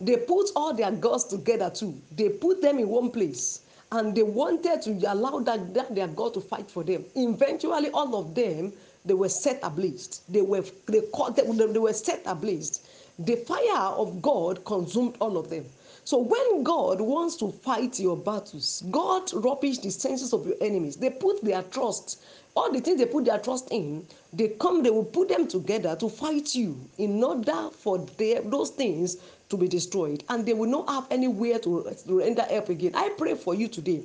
They 0.00 0.16
put 0.16 0.50
all 0.56 0.72
their 0.72 0.90
gods 0.92 1.24
together 1.24 1.68
too. 1.68 2.00
They 2.16 2.30
put 2.30 2.62
them 2.62 2.78
in 2.78 2.88
one 2.88 3.10
place 3.10 3.60
and 3.92 4.14
they 4.14 4.22
wanted 4.22 4.80
to 4.82 4.92
allow 5.12 5.40
that, 5.40 5.74
that 5.74 5.94
their 5.94 6.08
God 6.08 6.32
to 6.34 6.40
fight 6.40 6.70
for 6.70 6.82
them. 6.82 7.04
Eventually, 7.14 7.90
all 7.90 8.16
of 8.16 8.34
them 8.34 8.72
they 9.04 9.14
were 9.14 9.28
set 9.28 9.60
ablaze. 9.62 10.22
They 10.28 10.42
were 10.42 10.62
they, 10.86 11.02
caught, 11.12 11.36
they 11.36 11.42
were 11.44 11.92
set 11.92 12.22
ablaze. 12.26 12.80
The 13.22 13.36
fire 13.36 13.90
of 13.98 14.22
God 14.22 14.64
consumed 14.64 15.16
all 15.20 15.36
of 15.36 15.50
them. 15.50 15.66
So 16.04 16.16
when 16.16 16.62
God 16.62 17.02
wants 17.02 17.36
to 17.36 17.52
fight 17.52 18.00
your 18.00 18.16
battles, 18.16 18.82
God 18.90 19.30
rubbish 19.34 19.76
the 19.76 19.90
senses 19.90 20.32
of 20.32 20.46
your 20.46 20.56
enemies. 20.62 20.96
They 20.96 21.10
put 21.10 21.44
their 21.44 21.62
trust, 21.64 22.22
all 22.54 22.72
the 22.72 22.80
things 22.80 22.98
they 22.98 23.04
put 23.04 23.26
their 23.26 23.38
trust 23.38 23.68
in, 23.70 24.06
they 24.32 24.48
come, 24.48 24.82
they 24.82 24.88
will 24.88 25.04
put 25.04 25.28
them 25.28 25.46
together 25.46 25.94
to 25.96 26.08
fight 26.08 26.54
you 26.54 26.80
in 26.96 27.22
order 27.22 27.68
for 27.72 27.98
their, 28.16 28.40
those 28.40 28.70
things 28.70 29.18
to 29.50 29.58
be 29.58 29.68
destroyed. 29.68 30.24
And 30.30 30.46
they 30.46 30.54
will 30.54 30.70
not 30.70 30.88
have 30.88 31.06
anywhere 31.10 31.58
to, 31.58 31.94
to 32.06 32.18
render 32.20 32.42
help 32.42 32.70
again. 32.70 32.92
I 32.94 33.10
pray 33.18 33.34
for 33.34 33.54
you 33.54 33.68
today. 33.68 34.00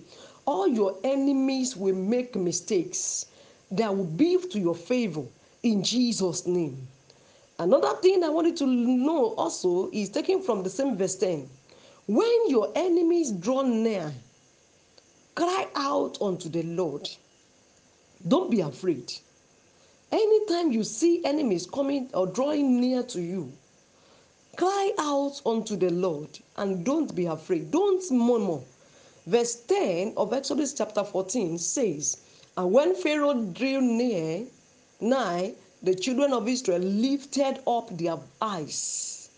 All 0.45 0.67
your 0.67 0.97
enemies 1.05 1.77
will 1.77 1.95
make 1.95 2.35
mistakes 2.35 3.27
that 3.71 3.95
will 3.95 4.03
be 4.03 4.37
to 4.37 4.59
your 4.59 4.75
favor 4.75 5.23
in 5.63 5.83
Jesus' 5.83 6.45
name. 6.45 6.85
Another 7.57 7.95
thing 8.01 8.21
I 8.23 8.29
wanted 8.29 8.57
to 8.57 8.65
know 8.67 9.33
also 9.35 9.89
is 9.91 10.09
taken 10.09 10.41
from 10.41 10.61
the 10.63 10.69
same 10.69 10.97
verse 10.97 11.15
10. 11.15 11.49
When 12.07 12.49
your 12.49 12.71
enemies 12.75 13.31
draw 13.31 13.61
near, 13.61 14.13
cry 15.35 15.67
out 15.73 16.21
unto 16.21 16.49
the 16.49 16.63
Lord. 16.63 17.09
Don't 18.27 18.51
be 18.51 18.59
afraid. 18.59 19.13
Anytime 20.11 20.71
you 20.73 20.83
see 20.83 21.23
enemies 21.23 21.65
coming 21.65 22.09
or 22.13 22.27
drawing 22.27 22.79
near 22.81 23.03
to 23.03 23.21
you, 23.21 23.51
cry 24.57 24.91
out 24.97 25.41
unto 25.45 25.77
the 25.77 25.89
Lord 25.89 26.37
and 26.57 26.85
don't 26.85 27.15
be 27.15 27.25
afraid. 27.25 27.71
Don't 27.71 28.03
murmur. 28.11 28.59
Verse 29.27 29.55
10 29.55 30.13
of 30.17 30.33
Exodus 30.33 30.73
chapter 30.73 31.03
14 31.03 31.57
says, 31.57 32.17
And 32.57 32.71
when 32.71 32.95
Pharaoh 32.95 33.45
drew 33.45 33.81
near, 33.81 34.45
nigh, 34.99 35.55
the 35.83 35.95
children 35.95 36.33
of 36.33 36.47
Israel 36.47 36.79
lifted 36.79 37.59
up 37.67 37.95
their 37.97 38.17
eyes. 38.41 39.29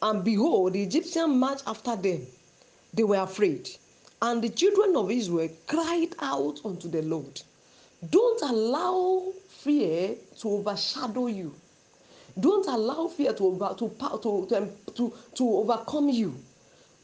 And 0.00 0.24
behold, 0.24 0.72
the 0.72 0.82
Egyptians 0.82 1.34
marched 1.34 1.62
after 1.66 1.96
them. 1.96 2.26
They 2.92 3.04
were 3.04 3.22
afraid. 3.22 3.68
And 4.20 4.42
the 4.42 4.50
children 4.50 4.96
of 4.96 5.10
Israel 5.10 5.48
cried 5.66 6.14
out 6.20 6.60
unto 6.64 6.88
the 6.88 7.02
Lord. 7.02 7.40
Don't 8.10 8.42
allow 8.42 9.32
fear 9.48 10.16
to 10.40 10.48
overshadow 10.48 11.28
you. 11.28 11.54
Don't 12.38 12.66
allow 12.66 13.08
fear 13.08 13.32
to, 13.32 13.46
over, 13.46 13.74
to, 13.78 13.88
to, 14.22 14.68
to, 14.94 15.12
to, 15.34 15.48
overcome 15.48 16.08
you. 16.08 16.34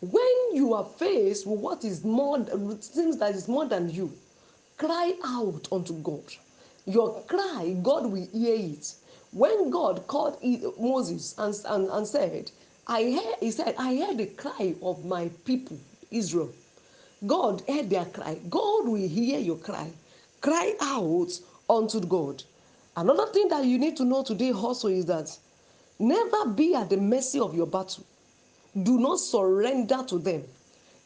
When 0.00 0.54
you 0.54 0.74
are 0.74 0.84
faced 0.84 1.46
with 1.46 1.60
what 1.60 1.84
is 1.84 2.02
more, 2.04 2.38
things 2.40 3.18
that 3.18 3.34
is 3.34 3.46
more 3.46 3.66
than 3.66 3.90
you, 3.90 4.12
cry 4.76 5.14
out 5.24 5.68
unto 5.70 5.92
God. 5.94 6.22
Your 6.88 7.20
cry, 7.26 7.76
God 7.82 8.06
will 8.06 8.26
hear 8.32 8.54
it. 8.54 8.94
When 9.32 9.68
God 9.68 10.06
called 10.06 10.38
Moses 10.80 11.34
and, 11.36 11.54
and, 11.66 11.88
and 11.90 12.06
said, 12.06 12.50
I 12.86 13.10
heard, 13.12 13.34
he 13.40 13.50
said, 13.50 13.74
I 13.78 13.94
heard 13.96 14.16
the 14.16 14.26
cry 14.26 14.74
of 14.82 15.04
my 15.04 15.28
people, 15.44 15.78
Israel. 16.10 16.48
God 17.26 17.62
heard 17.68 17.90
their 17.90 18.06
cry. 18.06 18.38
God 18.48 18.88
will 18.88 19.06
hear 19.06 19.38
your 19.38 19.58
cry. 19.58 19.90
Cry 20.40 20.74
out 20.80 21.38
unto 21.68 22.00
God. 22.00 22.42
Another 22.96 23.26
thing 23.32 23.48
that 23.48 23.66
you 23.66 23.78
need 23.78 23.98
to 23.98 24.06
know 24.06 24.22
today 24.22 24.52
also 24.52 24.88
is 24.88 25.04
that 25.06 25.36
never 25.98 26.46
be 26.46 26.74
at 26.74 26.88
the 26.88 26.96
mercy 26.96 27.38
of 27.38 27.54
your 27.54 27.66
battle. 27.66 28.04
Do 28.82 28.98
not 28.98 29.20
surrender 29.20 30.02
to 30.08 30.18
them. 30.18 30.42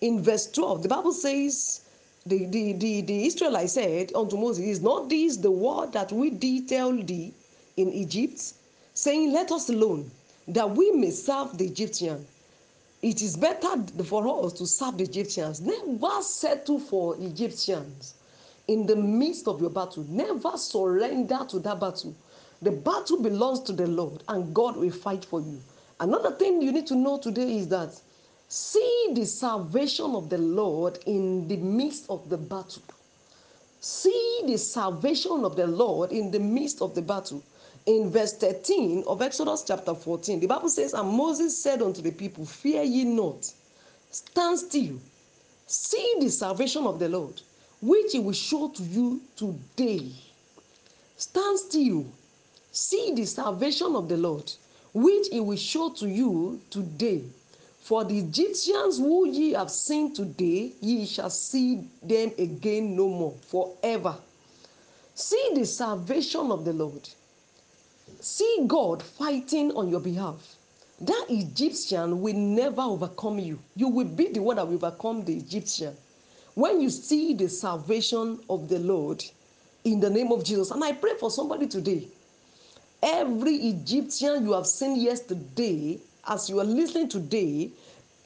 In 0.01 0.23
verse 0.23 0.49
12, 0.53 0.85
the 0.85 0.89
Bible 0.89 1.13
says, 1.13 1.81
the, 2.27 2.47
the, 2.47 2.73
the, 2.75 3.01
the 3.03 3.27
Israelites 3.27 3.73
said 3.73 4.13
unto 4.15 4.37
Moses, 4.37 4.65
Is 4.65 4.81
not 4.81 5.09
this 5.09 5.37
the 5.37 5.51
word 5.51 5.93
that 5.93 6.13
we 6.13 6.31
detail 6.31 6.93
thee 6.93 7.33
in 7.77 7.93
Egypt, 7.93 8.55
saying, 8.95 9.33
Let 9.33 9.51
us 9.51 9.69
alone, 9.69 10.11
that 10.49 10.71
we 10.71 10.93
may 10.93 11.11
serve 11.11 11.59
the 11.59 11.67
Egyptian? 11.67 12.25
It 13.03 13.21
is 13.21 13.37
better 13.37 13.69
for 14.05 14.47
us 14.47 14.53
to 14.55 14.67
serve 14.67 14.99
the 14.99 15.05
Egyptians. 15.05 15.61
Never 15.61 16.23
settle 16.23 16.79
for 16.79 17.17
Egyptians 17.17 18.15
in 18.69 18.87
the 18.87 18.95
midst 18.95 19.49
of 19.49 19.61
your 19.61 19.71
battle. 19.71 20.05
Never 20.09 20.57
surrender 20.57 21.41
to 21.49 21.59
that 21.61 21.81
battle. 21.81 22.15
The 22.61 22.71
battle 22.71 23.21
belongs 23.21 23.61
to 23.63 23.73
the 23.73 23.89
Lord, 23.89 24.23
and 24.29 24.55
God 24.55 24.77
will 24.77 24.93
fight 24.93 25.25
for 25.25 25.41
you. 25.41 25.61
Another 25.99 26.31
thing 26.31 26.63
you 26.63 26.71
need 26.71 26.87
to 26.87 26.95
know 26.95 27.19
today 27.19 27.59
is 27.59 27.67
that 27.69 28.01
see 28.53 29.09
the 29.15 29.25
salvation 29.25 30.15
of 30.15 30.29
the 30.29 30.37
Lord 30.37 30.99
in 31.07 31.49
the 31.49 31.57
midst 31.57 32.05
of 32.11 32.29
the 32.29 32.37
battle. 32.37 32.83
See 33.81 34.43
the 34.47 34.59
salvation 34.59 35.47
of 35.47 35.57
the 35.57 35.67
Lord 35.67 36.13
in 36.13 36.31
the 36.31 36.39
midst 36.39 36.83
of 36.83 36.95
the 36.95 37.01
battle. 37.01 37.43
In 37.87 38.11
verse 38.11 38.35
13 38.35 39.05
of 39.07 39.23
Exodus 39.23 39.65
chapter 39.67 39.95
14, 39.95 40.39
the 40.39 40.47
Bible 40.47 40.69
says, 40.69 40.93
And 40.93 41.09
Moses 41.09 41.57
said 41.57 41.81
unto 41.81 42.03
the 42.03 42.11
people, 42.11 42.45
Fear 42.45 42.83
ye 42.83 43.05
not, 43.05 43.51
stand 44.11 44.59
still, 44.59 44.99
see 45.67 46.17
the 46.21 46.29
salvation 46.29 46.87
of 46.87 46.99
the 46.99 47.09
Lord, 47.09 47.41
which 47.81 48.13
he 48.13 48.19
will 48.19 48.35
show 48.35 48.69
to 48.69 48.83
you 48.83 49.23
today. 49.35 50.11
Stand 51.17 51.59
still, 51.59 52.05
see 52.71 53.15
the 53.15 53.25
salvation 53.25 53.97
of 53.97 54.11
the 54.11 54.19
Lord, 54.19 54.53
which 54.93 55.29
he 55.33 55.41
will 55.41 55.57
show 55.57 55.89
to 55.89 56.07
you 56.07 56.61
today. 56.69 57.23
For 57.83 58.05
the 58.05 58.17
Egyptians 58.19 58.99
who 58.99 59.27
ye 59.27 59.53
have 59.53 59.71
seen 59.71 60.15
today, 60.15 60.73
ye 60.81 61.05
shall 61.05 61.31
see 61.31 61.89
them 62.01 62.31
again 62.39 62.95
no 62.95 63.09
more, 63.09 63.35
forever. 63.49 64.15
See 65.17 65.51
the 65.55 65.67
salvation 65.67 66.53
of 66.53 66.65
the 66.65 66.73
Lord. 66.73 67.09
See 68.21 68.65
God 68.69 69.03
fighting 69.03 69.73
on 69.73 69.89
your 69.89 69.99
behalf. 69.99 70.57
That 71.01 71.27
Egyptian 71.29 72.21
will 72.21 72.37
never 72.37 72.83
overcome 72.83 73.41
you. 73.41 73.59
You 73.75 73.89
will 73.89 74.07
be 74.07 74.29
the 74.29 74.41
one 74.41 74.57
that 74.57 74.69
will 74.69 74.77
overcome 74.77 75.25
the 75.25 75.37
Egyptian. 75.37 75.97
When 76.55 76.81
you 76.81 76.89
see 76.89 77.35
the 77.35 77.49
salvation 77.49 78.39
of 78.49 78.69
the 78.69 78.79
Lord 78.79 79.25
in 79.83 79.99
the 79.99 80.09
name 80.09 80.31
of 80.31 80.45
Jesus, 80.45 80.71
and 80.71 80.85
I 80.85 80.93
pray 80.93 81.15
for 81.19 81.33
somebody 81.33 81.67
today. 81.67 82.07
Every 83.03 83.57
Egyptian 83.57 84.47
you 84.47 84.53
have 84.53 84.69
seen 84.69 85.01
yesterday, 85.01 85.99
as 86.27 86.49
you 86.49 86.61
are 86.61 86.65
listening 86.65 87.09
today 87.09 87.71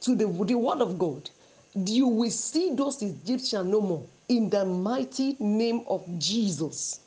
to 0.01 0.15
the, 0.15 0.27
the 0.27 0.55
word 0.57 0.81
of 0.81 0.99
God, 0.99 1.29
you 1.73 2.07
will 2.07 2.31
see 2.31 2.73
those 2.75 3.01
Egyptians 3.01 3.69
no 3.69 3.81
more 3.81 4.05
in 4.29 4.49
the 4.49 4.65
mighty 4.65 5.35
name 5.39 5.81
of 5.87 6.05
Jesus. 6.19 6.99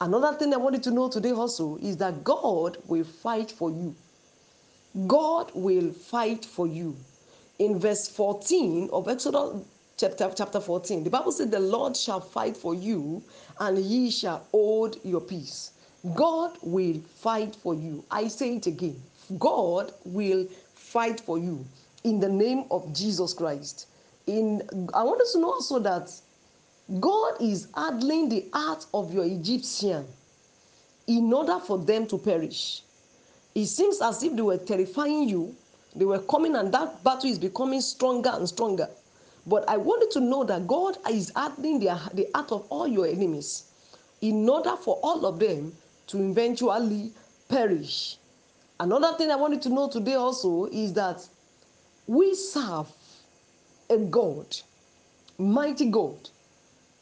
Another 0.00 0.36
thing 0.38 0.54
I 0.54 0.56
wanted 0.58 0.82
to 0.84 0.90
know 0.90 1.08
today 1.08 1.32
also 1.32 1.76
is 1.82 1.96
that 1.98 2.24
God 2.24 2.78
will 2.86 3.04
fight 3.04 3.50
for 3.50 3.70
you. 3.70 3.94
God 5.06 5.50
will 5.54 5.92
fight 5.92 6.44
for 6.44 6.66
you. 6.66 6.96
In 7.58 7.78
verse 7.78 8.08
14 8.08 8.90
of 8.92 9.08
Exodus 9.08 9.62
chapter, 9.96 10.32
chapter 10.34 10.60
14, 10.60 11.04
the 11.04 11.10
Bible 11.10 11.32
said, 11.32 11.50
The 11.50 11.60
Lord 11.60 11.96
shall 11.96 12.20
fight 12.20 12.56
for 12.56 12.74
you, 12.74 13.22
and 13.58 13.78
ye 13.78 14.10
shall 14.10 14.46
hold 14.52 14.96
your 15.04 15.20
peace. 15.20 15.72
God 16.14 16.56
will 16.62 17.00
fight 17.18 17.54
for 17.56 17.74
you. 17.74 18.04
I 18.10 18.28
say 18.28 18.56
it 18.56 18.66
again 18.66 19.00
God 19.38 19.92
will 20.04 20.46
fight 20.74 21.20
for 21.20 21.38
you 21.38 21.64
in 22.04 22.20
the 22.20 22.28
name 22.28 22.64
of 22.70 22.92
Jesus 22.92 23.32
Christ. 23.32 23.86
In 24.26 24.62
I 24.94 25.02
want 25.02 25.20
us 25.20 25.32
to 25.32 25.40
know 25.40 25.52
also 25.52 25.78
that 25.80 26.10
God 26.98 27.40
is 27.40 27.68
handling 27.74 28.28
the 28.28 28.46
heart 28.52 28.86
of 28.92 29.14
your 29.14 29.24
Egyptian 29.24 30.06
in 31.06 31.32
order 31.32 31.58
for 31.60 31.78
them 31.78 32.06
to 32.08 32.18
perish. 32.18 32.82
It 33.54 33.66
seems 33.66 34.00
as 34.00 34.22
if 34.22 34.34
they 34.34 34.42
were 34.42 34.58
terrifying 34.58 35.28
you. 35.28 35.54
They 35.94 36.04
were 36.04 36.20
coming, 36.20 36.54
and 36.54 36.72
that 36.72 37.02
battle 37.02 37.28
is 37.28 37.38
becoming 37.38 37.80
stronger 37.80 38.30
and 38.32 38.48
stronger. 38.48 38.88
But 39.46 39.68
I 39.68 39.76
wanted 39.76 40.10
to 40.12 40.20
know 40.20 40.44
that 40.44 40.66
God 40.66 40.98
is 41.10 41.32
hardening 41.34 41.80
the, 41.80 41.86
the 42.14 42.28
heart 42.34 42.52
of 42.52 42.66
all 42.70 42.86
your 42.86 43.06
enemies 43.06 43.64
in 44.20 44.48
order 44.48 44.76
for 44.76 45.00
all 45.02 45.26
of 45.26 45.38
them 45.40 45.72
to 46.08 46.22
eventually 46.22 47.12
perish. 47.48 48.18
Another 48.80 49.12
thing 49.18 49.30
I 49.30 49.36
wanted 49.36 49.60
to 49.62 49.68
know 49.68 49.90
today 49.90 50.14
also 50.14 50.64
is 50.72 50.94
that 50.94 51.28
we 52.06 52.34
serve 52.34 52.90
a 53.90 53.98
God, 53.98 54.56
mighty 55.36 55.90
God, 55.90 56.30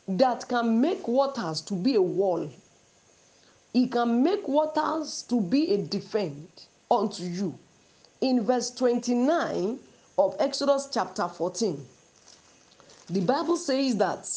that 0.09 0.49
can 0.49 0.81
make 0.81 1.07
waters 1.07 1.61
to 1.61 1.74
be 1.74 1.95
a 1.95 2.03
wall. 2.03 2.51
He 3.72 3.87
can 3.87 4.24
make 4.24 4.49
waters 4.49 5.24
to 5.29 5.41
be 5.41 5.72
a 5.74 5.79
defense 5.79 6.66
unto 6.91 7.22
you. 7.22 7.57
In 8.22 8.43
verse 8.43 8.72
29 8.72 9.79
of 10.18 10.35
Exodus 10.41 10.89
chapter 10.93 11.29
14, 11.29 11.81
the 13.11 13.20
Bible 13.20 13.57
says 13.57 13.95
that, 13.99 14.29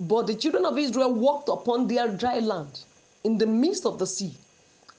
But 0.00 0.28
the 0.28 0.34
children 0.34 0.64
of 0.64 0.78
Israel 0.78 1.12
walked 1.12 1.50
upon 1.50 1.88
their 1.88 2.08
dry 2.08 2.38
land 2.38 2.84
in 3.22 3.36
the 3.36 3.46
midst 3.46 3.84
of 3.84 3.98
the 3.98 4.06
sea, 4.06 4.34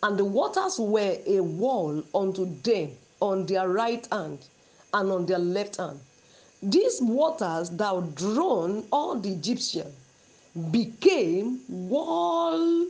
and 0.06 0.20
the 0.20 0.26
waters 0.26 0.78
were 0.78 1.18
a 1.26 1.39
wall 1.39 2.03
unto 2.14 2.45
them 2.62 2.91
on 3.22 3.43
their 3.47 3.68
right 3.68 4.08
hand 4.12 4.38
and 4.93 5.12
on 5.12 5.26
their 5.26 5.39
left 5.39 5.78
hand. 5.78 5.99
These 6.62 7.01
waters 7.01 7.72
thou 7.72 8.01
drawn 8.01 8.86
all 8.91 9.20
the 9.20 9.32
Egyptians 9.34 9.95
became 10.70 11.60
wall 11.68 12.86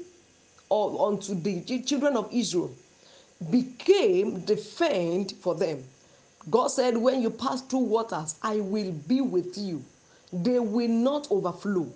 of, 0.70 1.00
unto 1.02 1.36
the 1.36 1.62
children 1.84 2.18
of 2.18 2.28
Israel, 2.34 2.72
became 3.50 4.42
defend 4.42 5.32
for 5.40 5.56
them. 5.56 5.86
God 6.50 6.68
said, 6.68 6.98
When 6.98 7.22
you 7.22 7.30
pass 7.30 7.62
through 7.62 7.80
waters, 7.80 8.36
I 8.44 8.58
will 8.58 8.92
be 8.92 9.22
with 9.22 9.58
you. 9.58 9.82
They 10.34 10.60
will 10.60 10.90
not 10.90 11.30
overflow. 11.32 11.88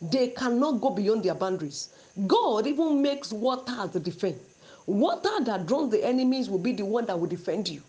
They 0.00 0.28
cannot 0.28 0.80
go 0.80 0.88
beyond 0.90 1.24
their 1.24 1.34
boundaries. 1.34 1.90
God 2.26 2.66
even 2.66 3.02
makes 3.02 3.32
water 3.34 3.74
as 3.78 3.90
defense. 3.90 4.38
Water 4.86 5.44
that 5.44 5.66
drowns 5.66 5.90
the 5.92 6.04
enemies 6.04 6.50
will 6.50 6.58
be 6.58 6.72
the 6.72 6.84
one 6.84 7.06
that 7.06 7.18
will 7.18 7.28
defend 7.28 7.68
you. 7.68 7.82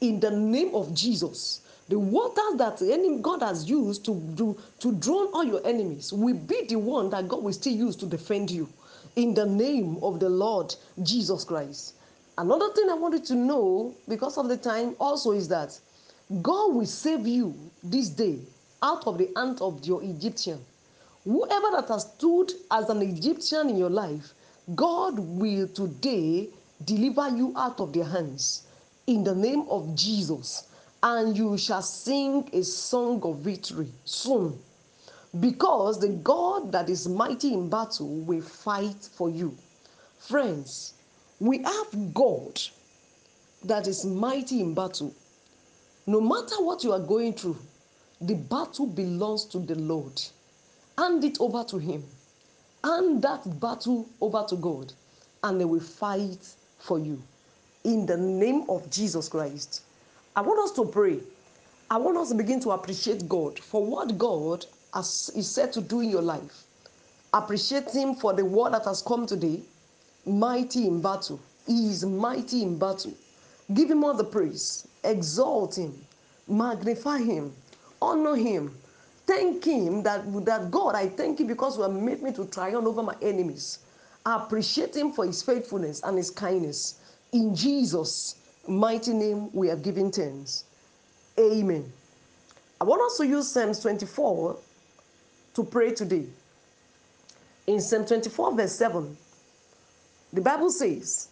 In 0.00 0.20
the 0.20 0.30
name 0.30 0.74
of 0.74 0.94
Jesus. 0.94 1.60
The 1.88 1.98
water 1.98 2.56
that 2.56 2.80
God 3.22 3.42
has 3.42 3.68
used 3.68 4.04
to, 4.06 4.14
do, 4.34 4.56
to 4.80 4.92
drown 4.92 5.28
all 5.34 5.44
your 5.44 5.66
enemies 5.66 6.12
will 6.12 6.34
be 6.34 6.64
the 6.66 6.76
one 6.76 7.10
that 7.10 7.28
God 7.28 7.42
will 7.42 7.52
still 7.52 7.74
use 7.74 7.96
to 7.96 8.06
defend 8.06 8.50
you. 8.50 8.68
In 9.16 9.34
the 9.34 9.46
name 9.46 9.98
of 10.02 10.18
the 10.18 10.28
Lord 10.28 10.74
Jesus 11.02 11.44
Christ. 11.44 11.94
Another 12.36 12.72
thing 12.72 12.88
I 12.90 12.94
wanted 12.94 13.24
to 13.26 13.34
know, 13.34 13.94
because 14.08 14.38
of 14.38 14.48
the 14.48 14.56
time, 14.56 14.96
also 14.98 15.32
is 15.32 15.46
that 15.48 15.78
God 16.42 16.74
will 16.74 16.86
save 16.86 17.26
you 17.26 17.54
this 17.82 18.08
day 18.08 18.38
out 18.82 19.06
of 19.06 19.18
the 19.18 19.30
hand 19.36 19.60
of 19.60 19.84
your 19.86 20.02
Egyptian. 20.02 20.58
Whoever 21.24 21.70
that 21.72 21.88
has 21.88 22.10
stood 22.16 22.52
as 22.70 22.88
an 22.88 23.02
Egyptian 23.02 23.70
in 23.70 23.76
your 23.76 23.90
life, 23.90 24.34
God 24.74 25.18
will 25.18 25.68
today 25.68 26.48
deliver 26.84 27.28
you 27.28 27.52
out 27.54 27.80
of 27.80 27.92
their 27.92 28.04
hands 28.04 28.66
in 29.06 29.22
the 29.22 29.34
name 29.34 29.66
of 29.68 29.94
Jesus. 29.94 30.68
And 31.02 31.36
you 31.36 31.58
shall 31.58 31.82
sing 31.82 32.48
a 32.54 32.62
song 32.62 33.20
of 33.24 33.40
victory 33.40 33.88
soon. 34.06 34.58
Because 35.38 36.00
the 36.00 36.08
God 36.08 36.72
that 36.72 36.88
is 36.88 37.06
mighty 37.06 37.52
in 37.52 37.68
battle 37.68 38.08
will 38.20 38.40
fight 38.40 39.08
for 39.12 39.28
you. 39.28 39.54
Friends, 40.18 40.94
we 41.40 41.58
have 41.58 42.14
God 42.14 42.58
that 43.64 43.86
is 43.86 44.06
mighty 44.06 44.60
in 44.60 44.72
battle. 44.72 45.14
No 46.06 46.22
matter 46.22 46.62
what 46.64 46.84
you 46.84 46.92
are 46.92 47.00
going 47.00 47.34
through, 47.34 47.58
the 48.22 48.34
battle 48.34 48.86
belongs 48.86 49.44
to 49.46 49.58
the 49.58 49.74
Lord. 49.74 50.22
Hand 50.96 51.22
it 51.24 51.38
over 51.38 51.64
to 51.64 51.76
Him. 51.76 52.04
Hand 52.84 53.22
that 53.22 53.60
battle 53.60 54.06
over 54.20 54.44
to 54.46 54.56
God, 54.56 54.92
and 55.42 55.58
they 55.58 55.64
will 55.64 55.80
fight 55.80 56.54
for 56.78 56.98
you. 56.98 57.22
In 57.82 58.04
the 58.04 58.18
name 58.18 58.68
of 58.68 58.90
Jesus 58.90 59.26
Christ. 59.26 59.80
I 60.36 60.42
want 60.42 60.60
us 60.60 60.72
to 60.72 60.84
pray. 60.84 61.20
I 61.90 61.96
want 61.96 62.18
us 62.18 62.28
to 62.28 62.34
begin 62.34 62.60
to 62.60 62.72
appreciate 62.72 63.26
God 63.26 63.58
for 63.58 63.82
what 63.82 64.18
God 64.18 64.66
has, 64.92 65.30
is 65.34 65.50
said 65.50 65.72
to 65.72 65.80
do 65.80 66.00
in 66.00 66.10
your 66.10 66.20
life. 66.20 66.64
Appreciate 67.32 67.90
Him 67.90 68.16
for 68.16 68.34
the 68.34 68.44
word 68.44 68.74
that 68.74 68.84
has 68.84 69.00
come 69.00 69.24
today. 69.24 69.62
Mighty 70.26 70.86
in 70.86 71.00
battle. 71.00 71.40
He 71.66 71.88
is 71.88 72.04
mighty 72.04 72.62
in 72.62 72.78
battle. 72.78 73.14
Give 73.72 73.90
Him 73.90 74.04
all 74.04 74.14
the 74.14 74.24
praise. 74.24 74.86
Exalt 75.04 75.78
Him. 75.78 75.94
Magnify 76.48 77.20
Him. 77.20 77.54
Honor 78.02 78.36
Him. 78.36 78.76
Thank 79.26 79.64
Him 79.64 80.02
that, 80.02 80.24
that 80.44 80.70
God, 80.70 80.94
I 80.94 81.08
thank 81.08 81.40
you 81.40 81.46
because 81.46 81.76
you 81.76 81.82
have 81.82 81.92
made 81.92 82.22
me 82.22 82.32
to 82.32 82.46
triumph 82.46 82.86
over 82.86 83.02
my 83.02 83.16
enemies. 83.22 83.78
I 84.26 84.36
appreciate 84.42 84.94
Him 84.94 85.12
for 85.12 85.26
His 85.26 85.42
faithfulness 85.42 86.02
and 86.02 86.16
His 86.16 86.30
kindness. 86.30 87.00
In 87.32 87.54
Jesus' 87.54 88.36
mighty 88.68 89.12
name, 89.12 89.50
we 89.52 89.68
have 89.68 89.82
given 89.82 90.10
thanks. 90.10 90.64
Amen. 91.38 91.90
I 92.80 92.84
want 92.84 93.02
us 93.02 93.16
to 93.18 93.26
use 93.26 93.50
Psalms 93.50 93.80
24 93.80 94.56
to 95.54 95.64
pray 95.64 95.94
today. 95.94 96.26
In 97.66 97.80
Psalm 97.80 98.04
24, 98.04 98.56
verse 98.56 98.72
7, 98.72 99.16
the 100.32 100.40
Bible 100.40 100.70
says, 100.70 101.28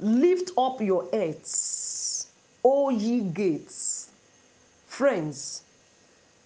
Lift 0.00 0.50
up 0.58 0.80
your 0.80 1.08
heads, 1.12 2.26
O 2.64 2.90
ye 2.90 3.20
gates. 3.20 4.10
Friends, 4.86 5.62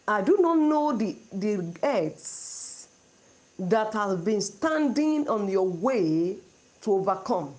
I 0.08 0.22
do 0.22 0.36
not 0.38 0.58
know 0.58 0.92
the, 0.96 1.16
the 1.32 1.76
heads 1.82 2.88
that 3.58 3.92
have 3.92 4.24
been 4.24 4.40
standing 4.40 5.28
on 5.28 5.48
your 5.48 5.66
way 5.66 6.36
to 6.82 6.92
overcome, 6.92 7.54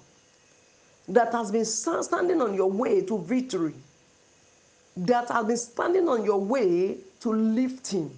that 1.10 1.34
has 1.34 1.52
been 1.52 1.66
standing 1.66 2.42
on 2.42 2.54
your 2.54 2.72
way 2.72 3.02
to 3.02 3.20
victory, 3.20 3.74
that 4.96 5.28
has 5.30 5.46
been 5.46 5.58
standing 5.58 6.08
on 6.08 6.24
your 6.24 6.40
way 6.40 6.98
to 7.20 7.34
lifting, 7.34 8.18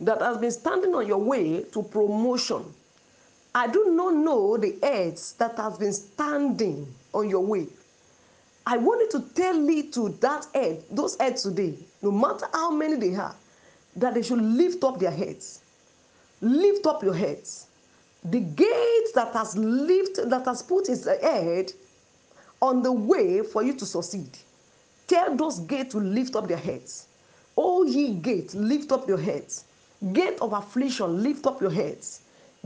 that 0.00 0.20
has 0.20 0.38
been 0.38 0.50
standing 0.50 0.94
on 0.94 1.06
your 1.06 1.18
way 1.18 1.62
to 1.62 1.82
promotion. 1.84 2.64
I 3.54 3.68
do 3.68 3.92
not 3.92 4.14
know 4.14 4.56
the 4.56 4.76
heads 4.82 5.34
that 5.34 5.56
has 5.56 5.78
been 5.78 5.92
standing 5.92 6.92
on 7.14 7.30
your 7.30 7.40
way. 7.44 7.68
I 8.66 8.76
wanted 8.78 9.10
to 9.12 9.20
tell 9.34 9.56
you 9.56 9.90
to 9.92 10.08
that 10.20 10.46
head, 10.54 10.84
those 10.90 11.16
heads 11.20 11.44
today, 11.44 11.74
no 12.02 12.10
matter 12.10 12.46
how 12.52 12.70
many 12.72 12.96
they 12.96 13.14
are, 13.14 13.34
that 13.96 14.14
they 14.14 14.22
should 14.22 14.42
lift 14.42 14.82
up 14.84 14.98
their 14.98 15.12
heads. 15.12 15.60
Lift 16.40 16.86
up 16.86 17.02
your 17.04 17.14
heads. 17.14 17.68
The 18.24 18.40
gate 18.40 19.08
that 19.14 19.32
has 19.34 19.56
lifted, 19.56 20.30
that 20.30 20.44
has 20.46 20.62
put 20.62 20.88
its 20.88 21.06
head 21.06 21.72
on 22.60 22.82
the 22.82 22.92
way 22.92 23.42
for 23.42 23.62
you 23.62 23.74
to 23.74 23.86
succeed. 23.86 24.36
Tell 25.06 25.36
those 25.36 25.60
gates 25.60 25.92
to 25.92 25.98
lift 25.98 26.34
up 26.34 26.48
their 26.48 26.56
heads. 26.58 27.06
O 27.56 27.84
ye 27.84 28.14
gates, 28.14 28.54
lift 28.54 28.90
up 28.92 29.06
your 29.08 29.18
heads. 29.18 29.64
Gate 30.12 30.38
of 30.40 30.52
affliction, 30.52 31.22
lift 31.22 31.46
up 31.46 31.60
your 31.60 31.70
heads. 31.70 32.22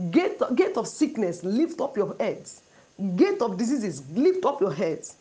Gate, 0.09 0.41
gate 0.55 0.77
of 0.77 0.87
sickness, 0.87 1.43
lift 1.43 1.79
up 1.79 1.95
your 1.95 2.15
heads. 2.19 2.63
Gate 3.15 3.41
of 3.41 3.57
diseases, 3.57 4.03
lift 4.11 4.43
up 4.45 4.59
your 4.61 4.73
heads. 4.73 5.17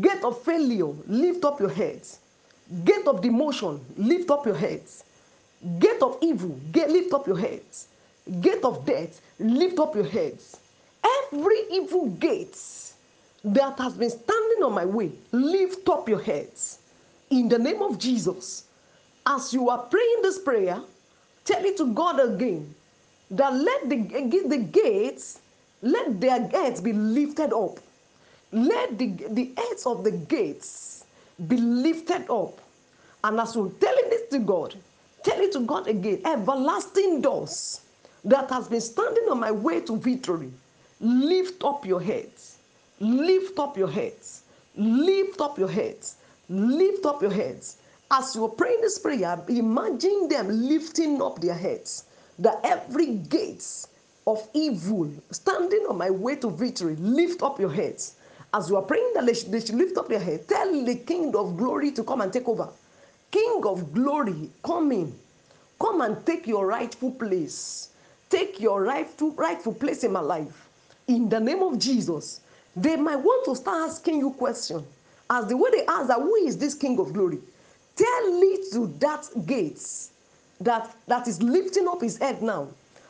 Gate 0.00 0.24
of 0.24 0.42
failure, 0.42 0.92
lift 1.06 1.44
up 1.44 1.60
your 1.60 1.70
heads. 1.70 2.18
Gate 2.84 3.06
of 3.06 3.20
demotion, 3.20 3.80
lift 3.96 4.30
up 4.30 4.46
your 4.46 4.56
heads. 4.56 5.04
Gate 5.78 6.02
of 6.02 6.18
evil, 6.22 6.58
get, 6.72 6.90
lift 6.90 7.12
up 7.12 7.26
your 7.26 7.38
heads. 7.38 7.88
Gate 8.40 8.64
of 8.64 8.84
death, 8.84 9.20
lift 9.38 9.78
up 9.78 9.94
your 9.94 10.04
heads. 10.06 10.56
Every 11.32 11.60
evil 11.70 12.06
gate 12.10 12.56
that 13.44 13.78
has 13.78 13.94
been 13.94 14.10
standing 14.10 14.62
on 14.64 14.72
my 14.72 14.84
way, 14.84 15.12
lift 15.32 15.88
up 15.88 16.08
your 16.08 16.20
heads. 16.20 16.78
In 17.30 17.48
the 17.48 17.58
name 17.58 17.82
of 17.82 17.98
Jesus, 17.98 18.64
as 19.26 19.52
you 19.52 19.68
are 19.68 19.78
praying 19.78 20.22
this 20.22 20.38
prayer, 20.38 20.80
tell 21.44 21.64
it 21.64 21.76
to 21.76 21.92
God 21.92 22.20
again 22.20 22.74
that 23.30 23.52
let 23.54 23.88
the, 23.88 23.96
the 24.48 24.58
gates, 24.58 25.40
let 25.82 26.20
their 26.20 26.40
gates 26.40 26.80
be 26.80 26.92
lifted 26.92 27.52
up. 27.52 27.78
Let 28.52 28.98
the, 28.98 29.08
the 29.30 29.52
heads 29.56 29.86
of 29.86 30.04
the 30.04 30.12
gates 30.12 31.04
be 31.48 31.56
lifted 31.56 32.30
up. 32.30 32.60
And 33.24 33.40
as 33.40 33.54
you're 33.54 33.70
telling 33.80 34.10
this 34.10 34.30
to 34.30 34.38
God, 34.38 34.74
tell 35.24 35.40
it 35.40 35.52
to 35.52 35.60
God 35.60 35.88
again. 35.88 36.22
Everlasting 36.24 37.20
doors 37.20 37.80
that 38.24 38.50
has 38.50 38.68
been 38.68 38.80
standing 38.80 39.24
on 39.30 39.40
my 39.40 39.50
way 39.50 39.80
to 39.80 39.96
victory, 39.96 40.50
lift 41.00 41.64
up 41.64 41.84
your 41.84 42.00
heads. 42.00 42.58
Lift 43.00 43.58
up 43.58 43.76
your 43.76 43.90
heads. 43.90 44.42
Lift 44.76 45.40
up 45.40 45.58
your 45.58 45.68
heads. 45.68 46.16
Lift 46.48 47.04
up 47.06 47.22
your 47.22 47.32
heads. 47.32 47.78
As 48.10 48.34
you're 48.34 48.48
praying 48.48 48.80
this 48.80 48.98
prayer, 48.98 49.38
imagine 49.48 50.28
them 50.28 50.48
lifting 50.48 51.20
up 51.20 51.40
their 51.40 51.54
heads. 51.54 52.04
That 52.38 52.60
every 52.64 53.16
gates 53.16 53.88
of 54.26 54.48
evil 54.54 55.10
standing 55.30 55.86
on 55.88 55.98
my 55.98 56.10
way 56.10 56.36
to 56.36 56.50
victory, 56.50 56.96
lift 56.96 57.42
up 57.42 57.58
your 57.60 57.72
heads. 57.72 58.15
As 58.56 58.70
you 58.70 58.76
are 58.76 58.82
praying 58.82 59.12
that 59.12 59.26
they 59.26 59.34
should, 59.34 59.76
lift 59.76 59.98
up 59.98 60.08
their 60.08 60.18
head, 60.18 60.48
tell 60.48 60.72
the 60.82 60.94
King 60.94 61.36
of 61.36 61.58
glory 61.58 61.90
to 61.90 62.02
come 62.02 62.22
and 62.22 62.32
take 62.32 62.48
over. 62.48 62.70
King 63.30 63.60
of 63.66 63.92
glory, 63.92 64.48
come 64.62 64.92
in. 64.92 65.14
Come 65.78 66.00
and 66.00 66.24
take 66.24 66.46
your 66.46 66.66
rightful 66.66 67.10
place. 67.10 67.90
Take 68.30 68.58
your 68.58 68.82
rightful, 68.82 69.32
rightful 69.32 69.74
place 69.74 70.04
in 70.04 70.12
my 70.12 70.20
life. 70.20 70.70
In 71.06 71.28
the 71.28 71.38
name 71.38 71.62
of 71.62 71.78
Jesus. 71.78 72.40
They 72.74 72.96
might 72.96 73.16
want 73.16 73.44
to 73.44 73.56
start 73.56 73.90
asking 73.90 74.20
you 74.20 74.30
questions. 74.30 74.84
As 75.28 75.46
the 75.48 75.56
way 75.58 75.68
they 75.72 75.84
ask 75.84 76.08
that, 76.08 76.20
who 76.20 76.34
is 76.36 76.56
this 76.56 76.74
King 76.74 76.98
of 76.98 77.12
glory? 77.12 77.40
Tell 77.94 78.42
it 78.42 78.72
to 78.72 78.86
that 79.00 79.28
gates 79.44 80.12
that, 80.62 80.96
that 81.08 81.28
is 81.28 81.42
lifting 81.42 81.88
up 81.88 82.00
his 82.00 82.16
head 82.16 82.40
now, 82.40 82.68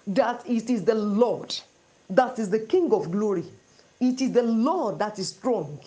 that 0.08 0.42
it 0.44 0.70
is 0.70 0.82
the 0.84 0.96
Lord, 0.96 1.54
that 2.10 2.40
is 2.40 2.50
the 2.50 2.58
King 2.58 2.92
of 2.92 3.12
glory. 3.12 3.44
It 4.00 4.20
is 4.20 4.32
the 4.32 4.42
Lord 4.42 4.98
that 4.98 5.18
is 5.18 5.30
strong. 5.30 5.80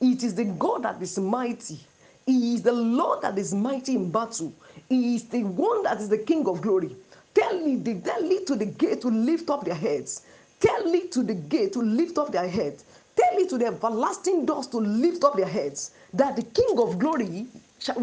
It 0.00 0.22
is 0.24 0.34
the 0.34 0.44
God 0.44 0.82
that 0.84 1.00
is 1.00 1.18
mighty. 1.18 1.78
He 2.26 2.54
is 2.54 2.62
the 2.62 2.72
Lord 2.72 3.22
that 3.22 3.38
is 3.38 3.54
mighty 3.54 3.94
in 3.96 4.10
battle. 4.10 4.52
He 4.88 5.16
is 5.16 5.24
the 5.28 5.44
one 5.44 5.82
that 5.84 6.00
is 6.00 6.08
the 6.08 6.18
King 6.18 6.46
of 6.48 6.60
glory. 6.62 6.96
Tell 7.34 7.66
it, 7.66 8.04
tell 8.04 8.30
it 8.30 8.46
to 8.48 8.56
the 8.56 8.66
gate 8.66 9.00
to 9.02 9.08
lift 9.08 9.50
up 9.50 9.64
their 9.64 9.74
heads. 9.74 10.22
Tell 10.60 10.92
it 10.94 11.12
to 11.12 11.22
the 11.22 11.34
gate 11.34 11.72
to 11.74 11.80
lift 11.80 12.18
up 12.18 12.32
their 12.32 12.48
heads. 12.48 12.84
Tell 13.16 13.38
it 13.38 13.48
to 13.50 13.58
the 13.58 13.66
everlasting 13.66 14.46
doors 14.46 14.66
to 14.68 14.78
lift 14.78 15.24
up 15.24 15.36
their 15.36 15.46
heads. 15.46 15.92
That 16.14 16.36
the 16.36 16.42
King 16.42 16.78
of 16.78 16.98
glory 16.98 17.46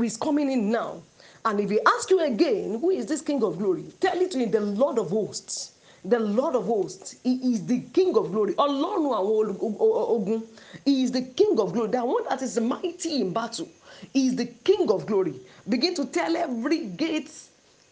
is 0.04 0.18
coming 0.18 0.52
in 0.52 0.72
now. 0.72 1.02
And 1.46 1.60
if 1.60 1.70
he 1.70 1.80
ask 1.86 2.10
you 2.10 2.22
again, 2.22 2.80
who 2.80 2.92
is 2.92 3.08
this 3.08 3.22
King 3.22 3.44
of 3.44 3.58
glory? 3.58 3.86
Tell 4.00 4.20
it 4.20 4.32
to 4.32 4.40
him, 4.40 4.52
the 4.52 4.62
Lord 4.62 5.00
of 5.00 5.10
hosts. 5.10 5.74
The 6.06 6.20
Lord 6.20 6.56
of 6.56 6.66
hosts. 6.66 7.16
He 7.24 7.54
is 7.54 7.66
the 7.66 7.82
King 7.94 8.18
of 8.18 8.32
glory. 8.32 8.54
Ọlọ́run 8.56 9.14
àwọn. 9.20 10.44
He 10.86 11.04
is 11.04 11.12
the 11.12 11.24
King 11.24 11.60
of 11.60 11.74
glory. 11.74 11.90
The 11.92 12.06
one 12.06 12.24
that 12.30 12.42
is 12.42 12.60
mighty 12.60 13.22
in 13.22 13.34
battle. 13.34 13.70
He 14.14 14.28
is 14.28 14.36
the 14.36 14.48
King 14.48 14.90
of 14.92 15.06
glory. 15.06 15.36
Begin 15.70 15.96
to 15.96 16.06
tell 16.08 16.36
every 16.38 16.86
gate, 16.88 17.32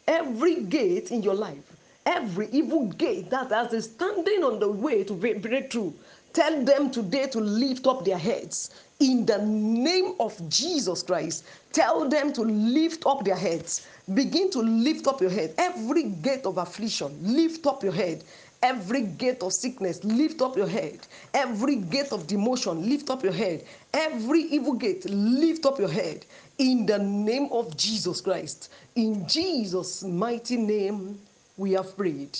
every 0.07 0.61
gate 0.63 1.11
in 1.11 1.23
your 1.23 1.35
life, 1.35 1.63
every 2.05 2.49
evil 2.51 2.87
gate 2.87 3.29
that 3.31 3.49
that 3.49 3.73
is 3.73 3.85
standing 3.85 4.43
on 4.43 4.59
the 4.59 4.69
way 4.69 5.03
to 5.05 5.13
breakthrough. 5.13 5.93
Tell 6.33 6.63
them 6.63 6.91
today 6.91 7.27
to 7.27 7.39
lift 7.41 7.87
up 7.87 8.05
their 8.05 8.17
heads 8.17 8.71
in 8.99 9.25
the 9.25 9.39
name 9.45 10.15
of 10.19 10.37
Jesus 10.49 11.03
Christ. 11.03 11.45
Tell 11.73 12.07
them 12.09 12.33
to 12.33 12.41
lift 12.43 13.05
up 13.05 13.25
their 13.25 13.35
heads. 13.37 13.87
Begin 14.13 14.49
to 14.51 14.59
lift 14.59 15.07
up 15.07 15.21
your 15.21 15.29
head. 15.29 15.53
Every 15.57 16.03
gate 16.03 16.45
of 16.45 16.57
affliction, 16.57 17.15
lift 17.21 17.67
up 17.67 17.83
your 17.83 17.93
head. 17.93 18.23
Every 18.63 19.03
gate 19.03 19.43
of 19.43 19.53
sickness, 19.53 20.03
lift 20.03 20.41
up 20.41 20.57
your 20.57 20.67
head. 20.67 21.07
Every 21.33 21.75
gate 21.75 22.11
of 22.11 22.25
demotion, 22.25 22.89
lift 22.89 23.09
up 23.09 23.23
your 23.23 23.33
head. 23.33 23.65
Every 23.93 24.41
evil 24.41 24.73
gate, 24.73 25.05
lift 25.05 25.65
up 25.65 25.79
your 25.79 25.89
head. 25.89 26.25
In 26.57 26.85
the 26.85 26.97
name 26.97 27.49
of 27.51 27.77
Jesus 27.77 28.19
Christ. 28.19 28.71
In 28.95 29.27
Jesus' 29.27 30.03
mighty 30.03 30.57
name, 30.57 31.19
we 31.57 31.73
have 31.73 31.95
prayed. 31.95 32.37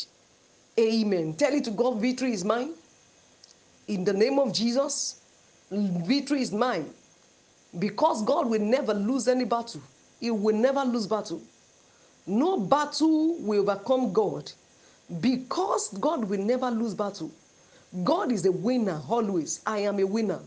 Amen. 0.80 1.34
Tell 1.36 1.54
it 1.54 1.66
to 1.66 1.72
God, 1.72 2.02
victory 2.02 2.34
is 2.34 2.44
mine. 2.44 2.74
In 3.88 4.04
the 4.04 4.14
name 4.14 4.40
of 4.40 4.54
Jesus, 4.54 5.22
victory 5.72 6.42
is 6.42 6.52
mine. 6.52 6.90
Because 7.78 8.24
God 8.24 8.50
will 8.50 8.62
never 8.62 8.94
lose 8.94 9.28
any 9.28 9.46
battle. 9.46 9.82
He 10.20 10.32
will 10.32 10.56
never 10.56 10.84
lose 10.84 11.06
battle. 11.08 11.42
No 12.30 12.60
battle 12.60 13.38
will 13.40 13.62
overcome 13.62 14.14
God 14.14 14.52
because 15.20 15.90
God 16.00 16.26
will 16.26 16.40
never 16.40 16.70
lose 16.70 16.94
battle. 16.94 17.32
God 18.04 18.32
is 18.32 18.46
a 18.46 18.52
winner 18.52 19.02
always. 19.10 19.62
I 19.66 19.80
am 19.80 19.98
a 19.98 20.04
winner. 20.04 20.40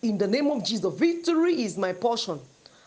In 0.00 0.16
the 0.16 0.26
name 0.26 0.46
of 0.46 0.64
Jesus, 0.64 0.94
victory 0.94 1.62
is 1.62 1.76
my 1.76 1.92
portion. 1.92 2.40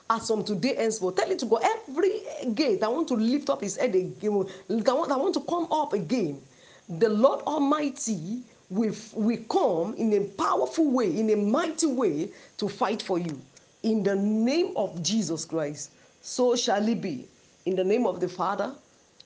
As 0.09 0.25
from 0.25 0.43
today 0.43 0.73
henceforth, 0.73 1.17
tell 1.17 1.29
it 1.29 1.37
to 1.37 1.45
go 1.45 1.57
every 1.57 2.21
gate. 2.55 2.81
I 2.81 2.87
want 2.87 3.07
to 3.09 3.13
lift 3.13 3.51
up 3.51 3.61
his 3.61 3.77
head 3.77 3.93
again. 3.93 4.47
I 4.67 4.93
want, 4.93 5.11
I 5.11 5.17
want 5.17 5.35
to 5.35 5.41
come 5.41 5.71
up 5.71 5.93
again. 5.93 6.41
The 6.89 7.09
Lord 7.09 7.41
Almighty 7.41 8.41
will, 8.71 8.95
will 9.13 9.43
come 9.47 9.93
in 9.93 10.11
a 10.13 10.21
powerful 10.21 10.89
way, 10.89 11.19
in 11.19 11.29
a 11.29 11.35
mighty 11.35 11.85
way 11.85 12.29
to 12.57 12.67
fight 12.67 13.03
for 13.03 13.19
you. 13.19 13.39
In 13.83 14.01
the 14.01 14.15
name 14.15 14.73
of 14.75 15.03
Jesus 15.03 15.45
Christ, 15.45 15.91
so 16.21 16.55
shall 16.55 16.87
it 16.87 16.99
be. 16.99 17.27
In 17.69 17.75
the 17.75 17.83
name 17.83 18.07
of 18.07 18.19
the 18.19 18.27
Father, 18.27 18.73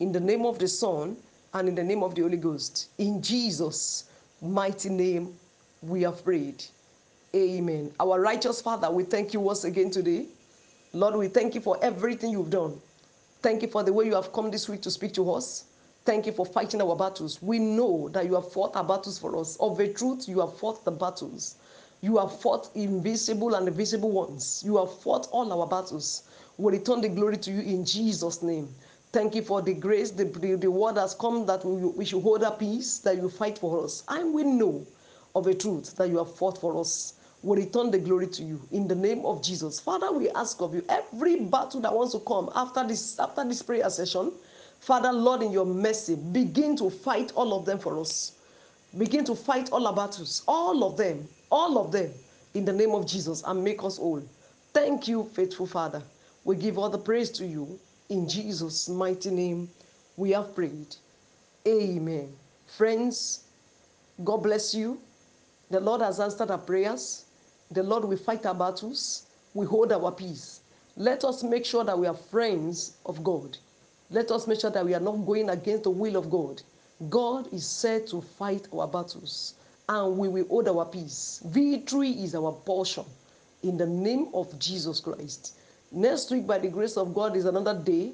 in 0.01 0.11
the 0.11 0.19
name 0.19 0.45
of 0.45 0.59
the 0.59 0.67
Son, 0.67 1.15
and 1.53 1.69
in 1.69 1.75
the 1.75 1.83
name 1.83 2.03
of 2.03 2.13
the 2.13 2.23
Holy 2.23 2.35
Ghost. 2.35 2.89
In 2.97 3.21
Jesus' 3.21 4.03
mighty 4.41 4.89
name, 4.89 5.33
we 5.81 6.01
have 6.01 6.25
prayed. 6.25 6.61
Amen. 7.33 7.93
Our 8.01 8.19
righteous 8.19 8.59
Father, 8.61 8.91
we 8.91 9.05
thank 9.05 9.33
you 9.33 9.39
once 9.39 9.63
again 9.63 9.91
today. 9.91 10.25
Lord, 10.91 11.15
we 11.15 11.29
thank 11.29 11.55
you 11.55 11.61
for 11.61 11.81
everything 11.81 12.31
you've 12.31 12.49
done. 12.49 12.81
Thank 13.41 13.61
you 13.61 13.69
for 13.69 13.81
the 13.81 13.93
way 13.93 14.07
you 14.07 14.15
have 14.15 14.33
come 14.33 14.51
this 14.51 14.67
week 14.67 14.81
to 14.81 14.91
speak 14.91 15.13
to 15.13 15.31
us. 15.31 15.63
Thank 16.03 16.25
you 16.25 16.33
for 16.33 16.45
fighting 16.45 16.81
our 16.81 16.97
battles. 16.97 17.41
We 17.41 17.59
know 17.59 18.09
that 18.09 18.25
you 18.25 18.33
have 18.33 18.51
fought 18.51 18.75
our 18.75 18.83
battles 18.83 19.17
for 19.17 19.39
us. 19.39 19.55
Of 19.61 19.79
a 19.79 19.87
truth, 19.87 20.27
you 20.27 20.41
have 20.41 20.57
fought 20.57 20.83
the 20.83 20.91
battles. 20.91 21.55
You 22.01 22.17
have 22.17 22.41
fought 22.41 22.69
invisible 22.75 23.55
and 23.55 23.69
visible 23.69 24.11
ones. 24.11 24.61
You 24.65 24.75
have 24.79 24.99
fought 24.99 25.29
all 25.31 25.53
our 25.53 25.65
battles. 25.65 26.23
We 26.57 26.73
return 26.73 27.01
the 27.01 27.09
glory 27.09 27.37
to 27.37 27.51
you 27.51 27.61
in 27.61 27.85
Jesus' 27.85 28.43
name. 28.43 28.73
Thank 29.11 29.35
you 29.35 29.41
for 29.43 29.61
the 29.61 29.73
grace, 29.73 30.11
the, 30.11 30.25
the, 30.25 30.55
the 30.55 30.71
word 30.71 30.97
has 30.97 31.13
come 31.15 31.45
that 31.45 31.63
we, 31.65 31.85
we 31.89 32.05
should 32.05 32.21
hold 32.23 32.43
our 32.43 32.55
peace, 32.55 32.99
that 32.99 33.15
you 33.17 33.29
fight 33.29 33.57
for 33.57 33.83
us. 33.83 34.03
And 34.07 34.33
we 34.33 34.43
know 34.43 34.85
of 35.35 35.47
a 35.47 35.53
truth 35.53 35.95
that 35.97 36.09
you 36.09 36.17
have 36.17 36.35
fought 36.35 36.59
for 36.59 36.79
us. 36.79 37.13
We 37.43 37.57
return 37.57 37.91
the 37.91 37.99
glory 37.99 38.27
to 38.27 38.43
you 38.43 38.61
in 38.71 38.87
the 38.87 38.95
name 38.95 39.25
of 39.25 39.43
Jesus. 39.43 39.79
Father, 39.79 40.11
we 40.11 40.29
ask 40.31 40.61
of 40.61 40.73
you 40.73 40.83
every 40.89 41.41
battle 41.41 41.81
that 41.81 41.93
wants 41.93 42.13
to 42.13 42.19
come 42.19 42.49
after 42.55 42.87
this, 42.87 43.19
after 43.19 43.43
this 43.43 43.61
prayer 43.61 43.89
session, 43.89 44.31
Father, 44.79 45.11
Lord, 45.13 45.41
in 45.41 45.51
your 45.51 45.65
mercy, 45.65 46.15
begin 46.15 46.75
to 46.77 46.89
fight 46.89 47.31
all 47.35 47.53
of 47.57 47.65
them 47.65 47.79
for 47.79 47.99
us. 47.99 48.33
Begin 48.97 49.25
to 49.25 49.35
fight 49.35 49.71
all 49.71 49.87
our 49.87 49.95
battles, 49.95 50.43
all 50.47 50.83
of 50.83 50.97
them, 50.97 51.27
all 51.51 51.77
of 51.77 51.91
them, 51.91 52.11
in 52.53 52.65
the 52.65 52.73
name 52.73 52.91
of 52.91 53.07
Jesus, 53.07 53.43
and 53.45 53.63
make 53.63 53.83
us 53.83 53.97
all. 53.97 54.21
Thank 54.73 55.07
you, 55.07 55.25
faithful 55.33 55.67
Father. 55.67 56.01
We 56.43 56.55
give 56.55 56.77
all 56.77 56.89
the 56.89 56.97
praise 56.97 57.29
to 57.31 57.45
you 57.45 57.79
in 58.09 58.27
Jesus' 58.27 58.89
mighty 58.89 59.31
name, 59.31 59.69
we 60.17 60.31
have 60.31 60.53
prayed. 60.53 60.95
Amen. 61.67 62.33
Friends, 62.67 63.45
God 64.23 64.37
bless 64.37 64.75
you. 64.75 64.99
The 65.71 65.79
Lord 65.79 66.01
has 66.01 66.19
answered 66.19 66.51
our 66.51 66.57
prayers. 66.57 67.25
The 67.71 67.81
Lord 67.81 68.05
will 68.05 68.17
fight 68.17 68.45
our 68.45 68.53
battles. 68.53 69.25
We 69.53 69.65
hold 69.65 69.91
our 69.91 70.11
peace. 70.11 70.61
Let 70.95 71.23
us 71.23 71.41
make 71.43 71.65
sure 71.65 71.83
that 71.83 71.97
we 71.97 72.05
are 72.05 72.13
friends 72.13 72.97
of 73.05 73.23
God. 73.23 73.57
Let 74.11 74.29
us 74.29 74.45
make 74.45 74.59
sure 74.59 74.69
that 74.69 74.85
we 74.85 74.93
are 74.93 74.99
not 74.99 75.25
going 75.25 75.49
against 75.49 75.83
the 75.83 75.89
will 75.89 76.15
of 76.15 76.29
God. 76.29 76.61
God 77.09 77.51
is 77.51 77.65
said 77.65 78.05
to 78.07 78.21
fight 78.21 78.67
our 78.71 78.87
battles 78.87 79.55
and 79.89 80.17
we 80.17 80.27
will 80.27 80.47
hold 80.47 80.67
our 80.67 80.85
peace. 80.85 81.41
Victory 81.45 82.11
is 82.11 82.35
our 82.35 82.51
portion 82.51 83.05
in 83.63 83.77
the 83.77 83.87
name 83.87 84.27
of 84.33 84.57
Jesus 84.59 84.99
Christ. 84.99 85.55
Next 85.93 86.31
week, 86.31 86.47
by 86.47 86.57
the 86.57 86.69
grace 86.69 86.97
of 86.97 87.13
God, 87.13 87.35
is 87.35 87.45
another 87.45 87.75
day 87.79 88.13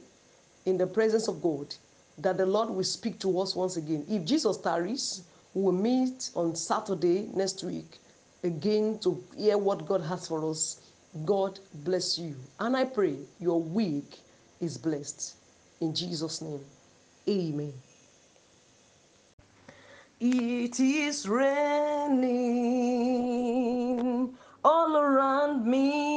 in 0.66 0.78
the 0.78 0.86
presence 0.86 1.30
of 1.30 1.42
God 1.42 1.74
that 2.18 2.36
the 2.38 2.46
Lord 2.46 2.70
will 2.70 2.84
speak 2.84 3.18
to 3.20 3.40
us 3.40 3.56
once 3.56 3.78
again. 3.78 4.06
If 4.10 4.26
Jesus 4.26 4.58
tarries, 4.58 5.24
we 5.54 5.62
will 5.64 5.72
meet 5.72 6.30
on 6.36 6.58
Saturday 6.58 7.30
next 7.34 7.64
week 7.64 8.00
again 8.44 9.00
to 9.00 9.24
hear 9.38 9.58
what 9.58 9.88
God 9.88 10.02
has 10.02 10.28
for 10.28 10.50
us. 10.50 10.82
God 11.26 11.60
bless 11.74 12.20
you. 12.20 12.36
And 12.60 12.76
I 12.76 12.84
pray 12.84 13.16
your 13.40 13.62
week 13.62 14.20
is 14.60 14.78
blessed. 14.78 15.36
In 15.80 15.96
Jesus' 15.96 16.42
name, 16.42 16.66
amen. 17.30 17.74
It 20.20 20.78
is 20.82 21.30
raining 21.30 22.28
all 24.66 24.98
around 24.98 25.66
me. 25.66 26.09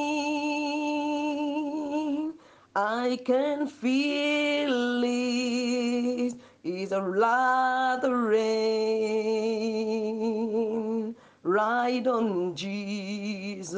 I 3.12 3.16
can 3.16 3.66
feel 3.66 5.04
it. 5.04 6.34
It's 6.64 6.92
a 6.92 6.98
lot 6.98 8.02
of 8.04 8.10
rain. 8.10 8.34
Ride 11.42 12.08
on 12.08 12.56
Jesus. 12.56 13.68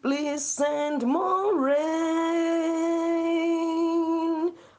Please 0.00 0.42
send 0.42 1.02
more 1.02 1.60
rain 1.60 2.54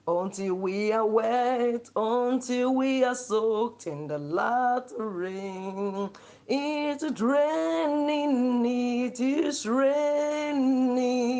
until 0.07 0.55
we 0.55 0.91
are 0.91 1.05
wet, 1.05 1.87
until 1.95 2.73
we 2.73 3.03
are 3.03 3.13
soaked 3.13 3.85
in 3.85 4.07
the 4.07 4.17
latter 4.17 5.07
rain. 5.07 6.09
It's 6.47 7.21
raining, 7.21 8.65
it 8.65 9.19
is 9.19 9.67
raining 9.67 11.35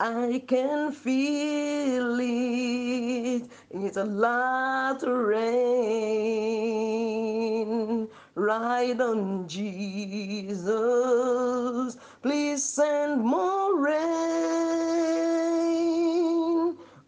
I 0.00 0.42
can 0.48 0.92
feel 0.92 2.18
it. 2.20 3.48
It's 3.70 3.96
a 3.96 4.04
lot 4.04 5.02
of 5.02 5.08
rain. 5.08 5.42
Ride 8.34 9.00
on 9.00 9.46
Jesus. 9.48 10.66
Please 12.22 12.64
send 12.64 13.22
more 13.22 13.78
rain 13.78 14.82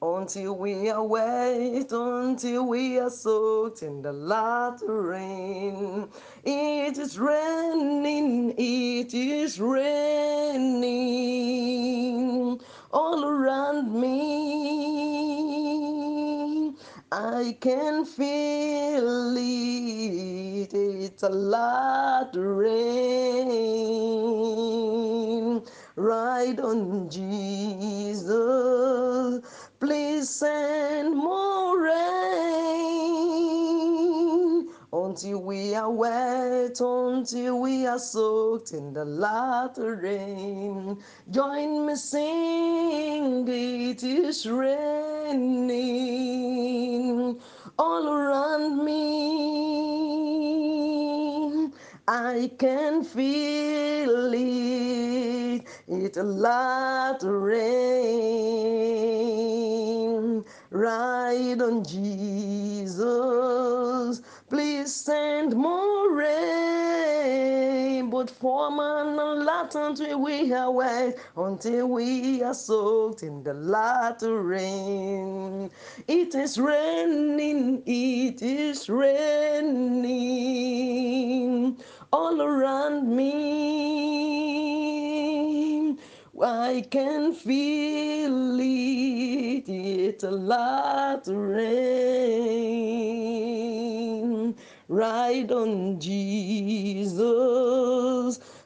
until 0.03 0.57
we 0.57 0.91
are 0.91 1.03
wet, 1.05 1.91
until 1.91 2.67
we 2.69 2.99
are 2.99 3.11
soaked 3.11 3.83
in 3.83 4.03
the 4.03 4.13
lot 4.13 4.83
of 4.83 4.89
rain. 4.89 6.09
It 6.45 6.99
is 6.99 7.21
raining, 7.21 8.53
it 8.59 9.15
is 9.15 9.61
raining 9.61 10.91
all 12.93 13.25
around 13.25 13.95
me. 13.95 14.35
I 17.13 17.57
can 17.61 18.05
feel 18.07 19.37
it, 19.39 20.75
it's 20.75 21.23
a 21.23 21.31
lot 21.31 22.33
rain. 22.35 22.83
Ride 25.97 26.61
on 26.61 27.09
Jesus, 27.11 28.33
please 29.81 30.29
send 30.29 31.17
more 31.17 31.81
rain 31.81 32.44
until 34.95 35.43
we 35.43 35.75
are 35.75 35.91
wet, 35.91 36.81
until 36.81 37.61
we 37.61 37.85
are 37.87 37.99
soaked 37.99 38.73
in 38.73 38.93
the 38.93 39.05
latter 39.05 39.97
rain. 39.97 40.97
Join 41.31 41.87
me, 41.87 41.97
sing, 41.97 43.49
it 43.49 44.05
is 44.05 44.49
raining 44.49 45.75
all 47.77 48.09
around 48.09 48.85
me. 48.85 49.65
I 52.07 52.51
can 52.59 53.03
feel 53.03 54.33
it. 54.35 55.65
It's 55.89 56.19
a 56.19 56.23
of 57.25 57.31
rain. 57.31 57.65
Ride 60.71 61.63
on 61.63 61.83
Jesus. 61.85 63.05
Please 64.55 64.95
send 64.95 65.57
more 65.57 66.13
rain. 66.15 68.09
But 68.09 68.31
for 68.31 68.71
man 68.71 69.19
and 69.19 69.45
lot 69.45 69.75
until 69.75 70.21
we 70.23 70.49
wet, 70.51 71.19
until 71.37 71.89
we 71.89 72.41
are 72.45 72.55
soaked 72.55 73.25
in 73.25 73.43
the 73.43 73.53
latter 73.53 74.41
rain. 74.43 75.73
It 76.07 76.37
is 76.37 76.57
raining, 76.57 77.83
it 77.85 78.43
is 78.43 78.89
raining 78.89 80.07
all 82.13 82.41
around 82.41 83.09
me. 83.09 84.55
I 86.41 86.87
can 86.93 87.33
feel 87.35 88.61
it, 88.61 89.69
it's 89.69 90.23
a 90.23 90.31
lot 90.31 91.27
of 91.27 91.37
rain. 91.37 92.45
Ride 94.89 95.51
on 95.51 95.99
Jesus, 95.99 97.19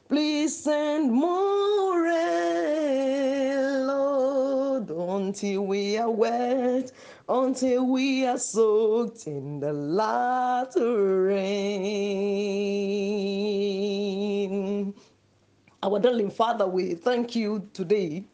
please 0.09 0.57
send 0.57 1.13
more 1.13 2.03
rain, 2.03 3.87
Lord, 3.87 4.89
until 4.89 5.65
we 5.65 5.97
are 5.97 6.11
wet, 6.11 6.91
until 7.29 7.85
we 7.87 8.25
are 8.25 8.37
soaked 8.37 9.27
in 9.27 9.61
the 9.61 9.71
latter 9.71 11.23
rain. 11.23 12.13
Our 15.81 15.99
darling 15.99 16.31
Father, 16.31 16.67
we 16.67 16.95
thank 16.95 17.33
you 17.33 17.69
today. 17.71 18.25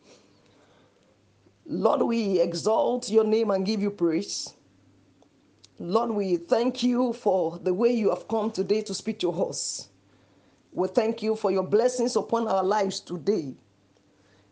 Lord, 1.68 2.02
we 2.02 2.40
exalt 2.42 3.12
your 3.12 3.26
name 3.26 3.52
and 3.52 3.64
give 3.64 3.80
you 3.80 3.92
praise. 3.92 4.56
Lord, 5.80 6.12
we 6.12 6.38
thank 6.38 6.84
you 6.84 7.12
for 7.12 7.60
the 7.60 7.74
way 7.74 7.92
you 7.92 8.10
have 8.10 8.28
come 8.30 8.50
today 8.50 8.82
to 8.84 8.94
speak 8.94 9.20
to 9.20 9.32
us. 9.32 9.90
We 10.72 10.88
thank 10.88 11.22
you 11.22 11.36
for 11.36 11.52
your 11.52 11.64
blessings 11.64 12.16
upon 12.16 12.48
our 12.48 12.64
lives 12.64 13.02
today. 13.02 13.56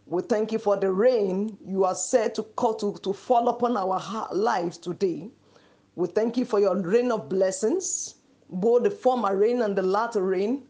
We 0.05 0.21
thank 0.21 0.51
you 0.51 0.59
for 0.59 0.76
the 0.76 0.91
rain 0.91 1.57
you 1.65 1.86
are 1.86 1.95
said 1.95 2.36
to, 2.36 2.43
call 2.43 2.76
to, 2.76 2.97
to 3.03 3.13
fall 3.13 3.47
upon 3.47 3.78
our 3.78 4.28
lives 4.34 4.78
today. 4.78 5.30
We 5.95 6.07
thank 6.07 6.38
you 6.38 6.43
for 6.43 6.59
your 6.59 6.76
rain 6.82 7.09
of 7.09 7.30
blessings, 7.30 8.15
both 8.49 8.84
the 8.84 8.91
former 8.91 9.38
rain 9.38 9.61
and 9.61 9.78
the 9.78 9.82
latter 9.82 10.21
rain 10.24 10.63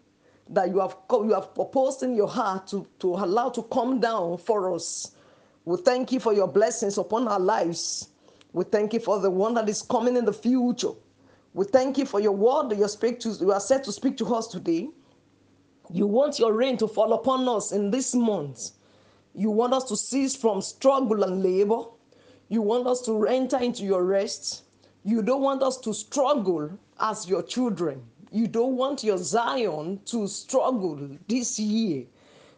that 0.49 0.69
you 0.69 0.79
have 0.79 0.95
you 1.09 1.33
have 1.33 1.55
proposed 1.55 2.03
in 2.03 2.13
your 2.13 2.27
heart 2.27 2.67
to, 2.67 2.85
to 2.99 3.15
allow 3.15 3.49
to 3.49 3.63
come 3.63 3.99
down 3.99 4.37
for 4.37 4.73
us. 4.73 5.11
We 5.65 5.77
thank 5.77 6.11
you 6.11 6.19
for 6.19 6.33
your 6.33 6.47
blessings 6.47 6.97
upon 6.99 7.27
our 7.27 7.39
lives. 7.39 8.09
We 8.53 8.63
thank 8.63 8.93
you 8.93 8.99
for 8.99 9.19
the 9.19 9.31
one 9.31 9.55
that 9.55 9.67
is 9.67 9.81
coming 9.81 10.15
in 10.15 10.25
the 10.25 10.33
future. 10.33 10.91
We 11.53 11.65
thank 11.65 11.97
you 11.97 12.05
for 12.05 12.19
your 12.19 12.31
word 12.31 12.69
that 12.69 12.77
you 12.77 12.87
speak 12.87 13.19
to 13.21 13.29
you 13.29 13.51
are 13.51 13.59
set 13.59 13.83
to 13.85 13.91
speak 13.91 14.17
to 14.17 14.25
us 14.33 14.47
today. 14.47 14.89
You 15.91 16.07
want 16.07 16.39
your 16.39 16.53
rain 16.53 16.77
to 16.77 16.87
fall 16.87 17.13
upon 17.13 17.47
us 17.47 17.71
in 17.71 17.91
this 17.91 18.13
month. 18.15 18.71
You 19.35 19.49
want 19.49 19.73
us 19.73 19.83
to 19.85 19.97
cease 19.97 20.35
from 20.35 20.61
struggle 20.61 21.23
and 21.23 21.43
labor. 21.43 21.83
You 22.49 22.61
want 22.61 22.87
us 22.87 23.01
to 23.05 23.25
enter 23.25 23.57
into 23.57 23.83
your 23.83 24.03
rest. 24.03 24.63
You 25.03 25.21
don't 25.21 25.41
want 25.41 25.63
us 25.63 25.77
to 25.77 25.93
struggle 25.93 26.69
as 26.99 27.27
your 27.27 27.43
children. 27.43 28.03
You 28.31 28.47
don't 28.47 28.77
want 28.77 29.03
your 29.03 29.17
Zion 29.17 29.99
to 30.05 30.27
struggle 30.27 31.17
this 31.27 31.59
year. 31.59 32.05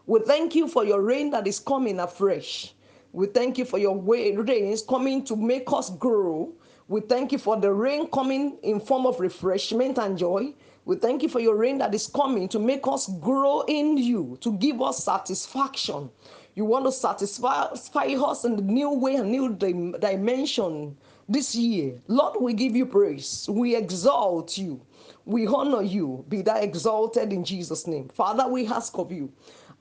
We 0.06 0.20
thank 0.22 0.56
you 0.56 0.68
for 0.68 0.86
your 0.86 1.02
rain 1.02 1.32
that 1.32 1.48
is 1.48 1.60
coming 1.60 2.00
afresh. 2.00 2.74
We 3.16 3.28
thank 3.28 3.58
you 3.58 3.64
for 3.64 3.78
your 3.78 3.98
rains 3.98 4.82
coming 4.82 5.24
to 5.24 5.38
make 5.38 5.72
us 5.72 5.90
grow. 5.90 6.52
We 6.90 7.00
thank 7.00 7.32
you 7.32 7.38
for 7.38 7.56
the 7.58 7.72
rain 7.72 8.08
coming 8.12 8.58
in 8.62 8.82
form 8.82 9.06
of 9.06 9.22
refreshment 9.22 9.98
and 9.98 10.18
joy. 10.18 10.54
We 10.84 10.98
thank 10.98 11.24
you 11.24 11.30
for 11.30 11.40
your 11.40 11.56
rain 11.56 11.78
that 11.78 11.96
is 11.96 12.08
coming 12.08 12.50
to 12.50 12.60
make 12.60 12.86
us 12.86 13.08
grow 13.22 13.62
in 13.70 13.96
you, 13.96 14.38
to 14.42 14.52
give 14.58 14.82
us 14.82 15.06
satisfaction. 15.06 16.10
You 16.56 16.66
want 16.66 16.86
to 16.88 16.92
satisfy 16.92 17.62
us 17.62 18.44
in 18.44 18.58
the 18.58 18.62
new 18.62 18.90
way, 18.92 19.16
a 19.16 19.24
new 19.24 19.56
dimension 19.56 20.98
this 21.30 21.56
year. 21.56 22.02
Lord, 22.10 22.36
we 22.42 22.52
give 22.52 22.76
you 22.76 22.86
praise. 22.86 23.48
We 23.50 23.78
exalt 23.78 24.58
you. 24.58 24.82
We 25.24 25.48
honor 25.48 25.82
you. 25.84 26.26
Be 26.28 26.42
thou 26.42 26.58
exalted 26.58 27.32
in 27.32 27.46
Jesus' 27.46 27.88
name. 27.88 28.10
Father, 28.10 28.46
we 28.48 28.68
ask 28.68 28.98
of 28.98 29.10
you. 29.10 29.32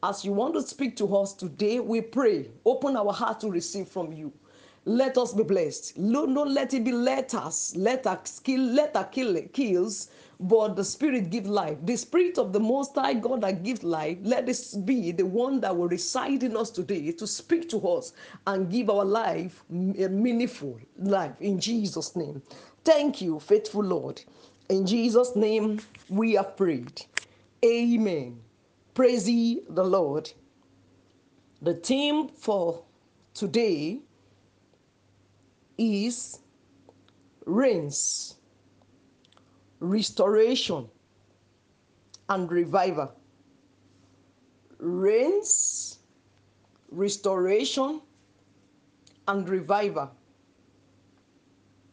As 0.07 0.22
you 0.22 0.32
want 0.32 0.52
to 0.52 0.61
speak 0.61 0.96
to 0.96 1.16
us 1.16 1.32
today, 1.32 1.80
we 1.80 2.02
pray. 2.02 2.50
Open 2.66 2.94
our 2.94 3.11
heart 3.11 3.40
to 3.40 3.50
receive 3.50 3.88
from 3.88 4.12
you. 4.12 4.34
Let 4.84 5.16
us 5.16 5.32
be 5.32 5.44
blessed. 5.44 5.96
Don't 5.96 6.34
let 6.52 6.74
it 6.74 6.84
be 6.84 6.92
letters. 6.92 7.74
Letter 7.74 8.20
kill, 8.42 8.61
letter 8.61 9.09
kill, 9.11 9.40
kills, 9.55 10.11
but 10.38 10.76
the 10.76 10.84
Spirit 10.84 11.30
give 11.30 11.46
life. 11.46 11.78
The 11.84 11.96
Spirit 11.96 12.36
of 12.36 12.52
the 12.52 12.61
Most 12.61 12.94
High 12.94 13.14
God 13.14 13.40
that 13.40 13.62
gives 13.62 13.82
life, 13.82 14.18
let 14.20 14.44
this 14.44 14.74
be 14.74 15.11
the 15.11 15.24
one 15.24 15.59
that 15.62 15.74
will 15.74 15.88
reside 15.88 16.42
in 16.42 16.55
us 16.55 16.68
today 16.68 17.11
to 17.12 17.26
speak 17.26 17.70
to 17.70 17.78
us 17.88 18.12
and 18.46 18.70
give 18.70 18.90
our 18.90 19.07
life 19.07 19.64
a 19.70 20.09
meaningful 20.11 20.78
life 20.98 21.40
in 21.40 21.59
Jesus' 21.59 22.14
name. 22.14 22.42
Thank 22.84 23.22
you, 23.22 23.40
faithful 23.40 23.84
Lord. 23.84 24.22
In 24.68 24.86
Jesus' 24.86 25.34
name, 25.34 25.80
we 26.11 26.34
have 26.34 26.59
prayed. 26.59 27.00
Amen. 27.64 28.43
Praise 28.95 29.28
ye 29.28 29.61
the 29.68 29.84
Lord. 29.84 30.32
The 31.62 31.74
theme 31.74 32.28
for 32.28 32.84
today 33.34 34.03
is 35.76 36.38
rains, 37.45 38.36
restoration, 39.80 40.88
and 42.28 42.51
revival. 42.51 43.12
Rains, 44.78 45.99
restoration, 46.90 48.01
and 49.26 49.49
revival. 49.49 50.12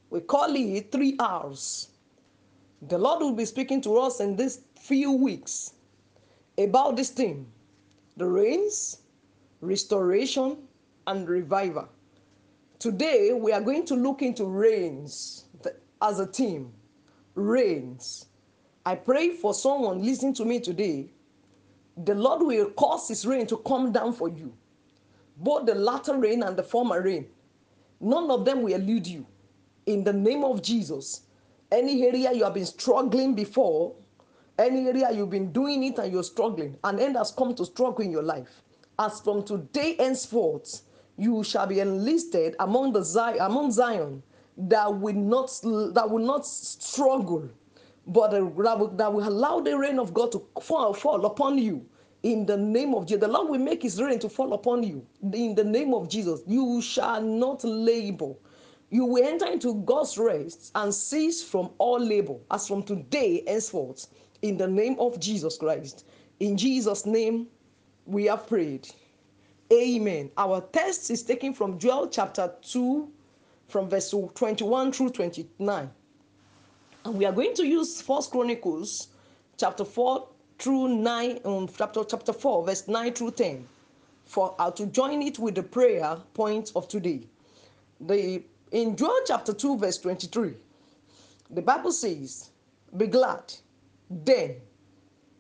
We 0.10 0.22
call 0.22 0.56
it 0.56 0.92
three 0.92 1.16
hours. 1.20 1.90
the 2.82 2.98
Lord 2.98 3.22
will 3.22 3.34
be 3.34 3.46
speaking 3.46 3.82
to 3.82 3.98
us 3.98 4.20
in 4.20 4.36
these 4.36 4.62
few 4.80 5.12
weeks 5.12 5.74
about 6.64 6.96
this 6.96 7.10
theme 7.10 7.48
the 8.18 8.26
rains, 8.26 9.00
restoration, 9.62 10.58
and 11.08 11.28
revival. 11.28 11.88
Today, 12.80 13.32
we 13.34 13.52
are 13.52 13.62
going 13.62 13.86
to 13.86 13.96
look 13.96 14.22
into 14.22 14.46
rains 14.46 15.46
as 16.02 16.20
a 16.20 16.26
theme. 16.26 16.72
Rains. 17.36 18.26
I 18.86 18.96
pray 18.96 19.30
for 19.30 19.54
someone 19.54 20.04
listening 20.04 20.34
to 20.36 20.46
me 20.46 20.60
today. 20.60 21.12
The 22.06 22.16
Lord 22.16 22.42
will 22.42 22.72
cause 22.72 23.08
His 23.08 23.26
rain 23.26 23.46
to 23.48 23.58
come 23.58 23.92
down 23.92 24.14
for 24.14 24.30
you, 24.30 24.54
both 25.38 25.66
the 25.66 25.76
latter 25.76 26.18
rain 26.18 26.44
and 26.44 26.58
the 26.58 26.64
former 26.64 27.02
rain. 27.02 27.28
None 28.00 28.32
of 28.32 28.46
them 28.46 28.64
will 28.64 28.74
elude 28.74 29.06
you. 29.06 29.26
In 29.86 30.04
the 30.04 30.14
name 30.14 30.44
of 30.44 30.62
Jesus, 30.62 31.22
any 31.72 32.06
area 32.06 32.34
you 32.34 32.44
have 32.44 32.56
been 32.56 32.66
struggling 32.66 33.36
before, 33.36 33.94
any 34.62 34.88
area 34.88 35.12
you've 35.12 35.30
been 35.30 35.52
doing 35.52 35.84
it 35.84 35.98
and 36.00 36.12
you're 36.12 36.24
struggling, 36.24 36.78
an 36.84 37.00
end 37.00 37.18
has 37.18 37.32
come 37.32 37.54
to 37.56 37.66
struggle 37.66 38.04
in 38.06 38.12
your 38.12 38.24
life. 38.24 38.64
As 39.00 39.20
from 39.22 39.44
today 39.44 39.96
henceforth, 39.98 40.82
you 41.18 41.44
shall 41.44 41.68
be 41.68 41.80
enlisted 41.80 42.56
among 42.60 42.94
the 42.94 43.04
Zion, 43.04 43.38
among 43.42 43.72
Zion 43.72 44.24
that 44.58 44.94
will 45.00 45.14
not 45.16 45.48
that 45.94 46.10
will 46.10 46.26
not 46.26 46.46
struggle, 46.46 47.50
but 48.08 48.32
that 48.32 48.44
will, 48.46 48.88
that 48.90 49.14
will 49.14 49.28
allow 49.28 49.60
the 49.60 49.78
rain 49.78 50.00
of 50.00 50.14
God 50.14 50.32
to 50.34 50.46
fall, 50.62 50.94
fall 50.94 51.26
upon 51.26 51.58
you. 51.58 51.86
In 52.24 52.46
the 52.46 52.58
name 52.58 52.94
of 52.94 53.08
Jesus, 53.08 53.22
the 53.22 53.28
Lord 53.28 53.50
will 53.50 53.60
make 53.60 53.82
His 53.84 54.02
rain 54.02 54.20
to 54.20 54.30
fall 54.30 54.54
upon 54.54 54.84
you. 54.84 55.06
In 55.34 55.56
the 55.56 55.64
name 55.64 55.94
of 55.94 56.10
Jesus, 56.10 56.42
you 56.48 56.82
shall 56.82 57.22
not 57.22 57.64
labor 57.64 58.34
you 58.92 59.06
will 59.06 59.24
enter 59.26 59.46
into 59.48 59.76
God's 59.86 60.18
rest 60.18 60.72
and 60.76 60.94
cease 60.94 61.42
from 61.42 61.70
all 61.78 61.98
labor 61.98 62.36
as 62.52 62.68
from 62.68 62.84
today 62.84 63.42
henceforth 63.48 64.08
in 64.42 64.58
the 64.58 64.68
name 64.68 64.96
of 65.00 65.20
Jesus 65.20 65.58
Christ. 65.58 66.06
In 66.40 66.58
Jesus' 66.58 67.06
name, 67.06 67.48
we 68.06 68.26
have 68.26 68.48
prayed. 68.48 68.90
Amen. 69.72 70.30
Our 70.38 70.62
text 70.74 71.10
is 71.12 71.24
taken 71.24 71.54
from 71.54 71.80
Joel 71.80 72.08
chapter 72.10 72.52
2, 72.62 73.10
from 73.68 73.90
verse 73.90 74.10
21 74.10 74.92
through 74.92 75.12
29. 75.12 75.90
And 77.06 77.16
we 77.16 77.26
are 77.26 77.32
going 77.32 77.54
to 77.56 77.66
use 77.66 78.02
First 78.02 78.32
Chronicles 78.32 79.08
chapter 79.58 79.86
4 79.86 80.28
through 80.60 80.90
9, 80.90 81.40
um, 81.46 81.70
chapter, 81.76 82.04
chapter 82.04 82.34
4, 82.34 82.66
verse 82.66 82.88
9 82.88 83.14
through 83.14 83.32
10, 83.32 83.66
for 84.26 84.56
uh, 84.60 84.70
to 84.72 84.86
join 84.88 85.22
it 85.22 85.40
with 85.40 85.56
the 85.56 85.64
prayer 85.64 86.18
point 86.34 86.72
of 86.76 86.88
today. 86.88 87.22
The 88.02 88.44
in 88.72 88.96
Joel 88.96 89.20
chapter 89.26 89.54
2, 89.54 89.78
verse 89.78 89.98
23, 89.98 90.54
the 91.50 91.62
Bible 91.62 91.92
says, 91.92 92.50
Be 92.96 93.08
glad, 93.08 93.54
then 94.12 94.62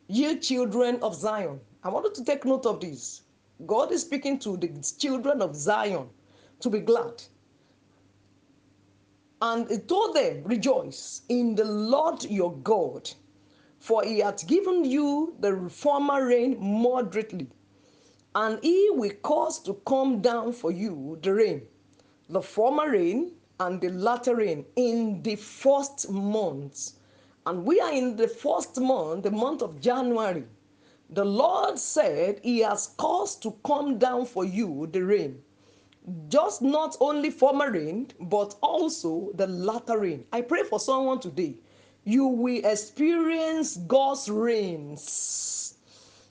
ye 0.07 0.39
children 0.39 0.97
of 1.01 1.15
Zion. 1.15 1.59
I 1.83 1.89
want 1.89 2.05
you 2.05 2.13
to 2.13 2.23
take 2.23 2.45
note 2.45 2.65
of 2.65 2.79
this. 2.79 3.21
God 3.65 3.91
is 3.91 4.01
speaking 4.01 4.39
to 4.39 4.57
the 4.57 4.69
children 4.97 5.41
of 5.41 5.55
Zion 5.55 6.09
to 6.61 6.69
be 6.69 6.79
glad. 6.79 7.23
And 9.41 9.69
he 9.69 9.79
told 9.79 10.15
them, 10.15 10.43
Rejoice 10.43 11.23
in 11.29 11.55
the 11.55 11.65
Lord 11.65 12.23
your 12.25 12.53
God, 12.57 13.09
for 13.79 14.03
he 14.03 14.19
hath 14.19 14.45
given 14.47 14.85
you 14.85 15.35
the 15.39 15.67
former 15.69 16.25
rain 16.27 16.57
moderately, 16.59 17.47
and 18.35 18.59
he 18.63 18.89
will 18.91 19.13
cause 19.23 19.59
to 19.63 19.73
come 19.85 20.21
down 20.21 20.53
for 20.53 20.71
you 20.71 21.17
the 21.23 21.33
rain, 21.33 21.63
the 22.29 22.41
former 22.41 22.91
rain 22.91 23.33
and 23.59 23.81
the 23.81 23.89
latter 23.89 24.35
rain 24.35 24.65
in 24.75 25.21
the 25.23 25.35
first 25.35 26.09
months. 26.09 26.95
And 27.45 27.65
we 27.65 27.79
are 27.79 27.91
in 27.91 28.15
the 28.15 28.27
first 28.27 28.79
month, 28.79 29.23
the 29.23 29.31
month 29.31 29.61
of 29.61 29.79
January. 29.81 30.45
The 31.09 31.25
Lord 31.25 31.79
said 31.79 32.39
he 32.43 32.59
has 32.59 32.87
caused 32.97 33.41
to 33.43 33.55
come 33.65 33.97
down 33.97 34.25
for 34.25 34.45
you 34.45 34.87
the 34.91 35.03
rain 35.03 35.41
just 36.29 36.61
not 36.61 36.97
only 36.99 37.29
former 37.29 37.71
rain, 37.71 38.07
but 38.19 38.55
also 38.61 39.31
the 39.35 39.47
latter 39.47 39.99
rain. 39.99 40.25
I 40.31 40.41
pray 40.41 40.63
for 40.63 40.79
someone 40.79 41.19
today. 41.19 41.55
You 42.03 42.25
will 42.25 42.65
experience 42.65 43.77
God's 43.77 44.29
rains. 44.29 45.75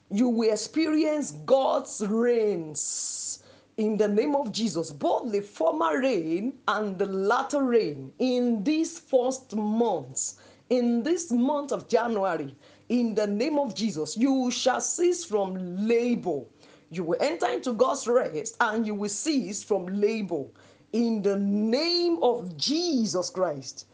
You 0.09 0.27
will 0.27 0.51
experience 0.51 1.31
God's 1.45 2.05
rains 2.05 3.43
in 3.77 3.95
the 3.95 4.07
name 4.07 4.35
of 4.35 4.51
Jesus, 4.51 4.91
both 4.91 5.31
the 5.31 5.39
former 5.39 6.01
rain 6.01 6.53
and 6.67 6.99
the 6.99 7.05
latter 7.05 7.63
rain 7.63 8.11
in 8.19 8.63
these 8.63 8.99
first 8.99 9.55
months, 9.55 10.37
in 10.71 11.03
this 11.03 11.31
month 11.31 11.73
of 11.73 11.89
January, 11.89 12.55
in 12.87 13.13
the 13.13 13.27
name 13.27 13.59
of 13.59 13.75
Jesus, 13.75 14.15
you 14.15 14.49
shall 14.49 14.79
cease 14.79 15.23
from 15.23 15.85
labor. 15.85 16.43
You 16.89 17.03
will 17.03 17.17
enter 17.19 17.47
into 17.47 17.73
God's 17.73 18.07
rest 18.07 18.55
and 18.61 18.87
you 18.87 18.95
will 18.95 19.09
cease 19.09 19.61
from 19.61 19.85
labor. 19.87 20.45
In 20.93 21.21
the 21.21 21.37
name 21.37 22.19
of 22.23 22.55
Jesus 22.55 23.29
Christ. 23.29 23.85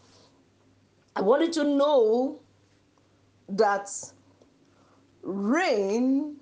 I 1.16 1.22
wanted 1.22 1.52
to 1.54 1.64
know 1.64 2.40
that 3.50 3.90
rain 5.24 6.36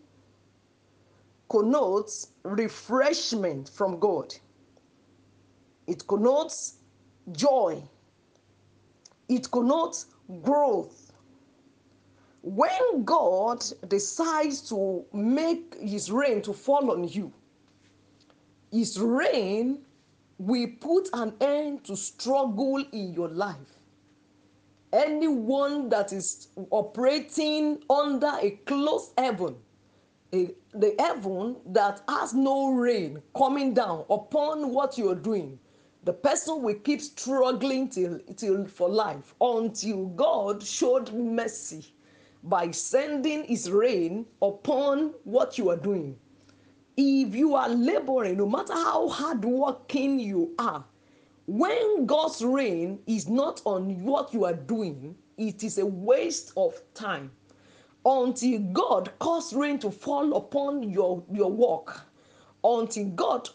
connotes 1.47 2.27
refreshment 2.43 3.69
from 3.69 3.99
God, 3.99 4.35
it 5.87 6.05
connotes 6.07 6.75
joy, 7.31 7.81
it 9.29 9.49
connotes 9.51 10.07
growth 10.41 11.05
when 12.45 13.03
God 13.03 13.65
decides 13.87 14.61
to 14.69 15.03
make 15.11 15.75
his 15.81 16.11
rain 16.11 16.43
to 16.43 16.53
fall 16.53 16.91
on 16.91 17.07
you, 17.07 17.33
his 18.71 18.99
rain 18.99 19.79
will 20.37 20.67
put 20.79 21.09
an 21.13 21.33
end 21.41 21.83
to 21.85 21.95
struggle 21.95 22.85
in 22.91 23.13
your 23.15 23.29
life. 23.29 23.79
Anyone 24.93 25.89
that 25.89 26.13
is 26.13 26.49
operating 26.69 27.81
under 27.89 28.31
a 28.39 28.51
closed 28.67 29.13
heaven, 29.17 29.55
a, 30.31 30.51
the 30.75 30.93
heaven 30.99 31.55
that 31.67 32.03
has 32.07 32.35
no 32.35 32.69
rain 32.73 33.23
coming 33.35 33.73
down 33.73 34.05
upon 34.11 34.71
what 34.71 34.99
you 34.99 35.09
are 35.09 35.15
doing, 35.15 35.57
the 36.05 36.13
person 36.13 36.61
will 36.61 36.75
keep 36.75 37.01
struggling 37.01 37.89
till, 37.89 38.19
till 38.35 38.65
for 38.65 38.87
life 38.87 39.33
until 39.41 40.05
God 40.05 40.61
showed 40.61 41.11
mercy 41.11 41.93
by 42.43 42.69
sending 42.69 43.43
his 43.45 43.71
rain 43.71 44.27
upon 44.39 45.15
what 45.23 45.57
you 45.57 45.71
are 45.71 45.77
doing. 45.77 46.15
If 46.95 47.33
you 47.33 47.55
are 47.55 47.69
laboring, 47.69 48.37
no 48.37 48.47
matter 48.47 48.73
how 48.73 49.09
hardworking 49.09 50.19
you 50.19 50.53
are, 50.59 50.85
when 51.47 52.05
God's 52.05 52.43
rain 52.43 52.99
is 53.07 53.27
not 53.27 53.61
on 53.65 54.03
what 54.03 54.31
you 54.31 54.45
are 54.45 54.53
doing, 54.53 55.15
it 55.37 55.63
is 55.63 55.79
a 55.79 55.85
waste 55.85 56.53
of 56.55 56.79
time. 56.93 57.31
Until 58.05 58.59
God 58.59 59.11
cause 59.17 59.53
rain 59.53 59.79
to 59.79 59.89
fall 59.89 60.37
upon 60.37 60.83
your, 60.83 61.23
your 61.33 61.51
work, 61.51 62.01
until 62.65 63.05
God, 63.09 63.49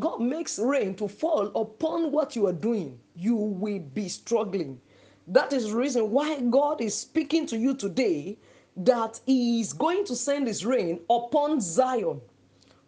God 0.00 0.20
makes 0.20 0.58
rain 0.58 0.94
to 0.96 1.08
fall 1.08 1.46
upon 1.60 2.12
what 2.12 2.36
you 2.36 2.46
are 2.46 2.52
doing, 2.52 3.00
you 3.16 3.34
will 3.34 3.80
be 3.80 4.08
struggling. 4.08 4.80
That 5.26 5.52
is 5.52 5.70
the 5.70 5.76
reason 5.76 6.10
why 6.10 6.40
God 6.40 6.80
is 6.80 6.96
speaking 6.96 7.46
to 7.46 7.56
you 7.56 7.74
today 7.74 8.38
that 8.76 9.20
He 9.26 9.60
is 9.60 9.72
going 9.72 10.04
to 10.06 10.14
send 10.14 10.46
His 10.46 10.64
rain 10.64 11.00
upon 11.10 11.60
Zion. 11.60 12.20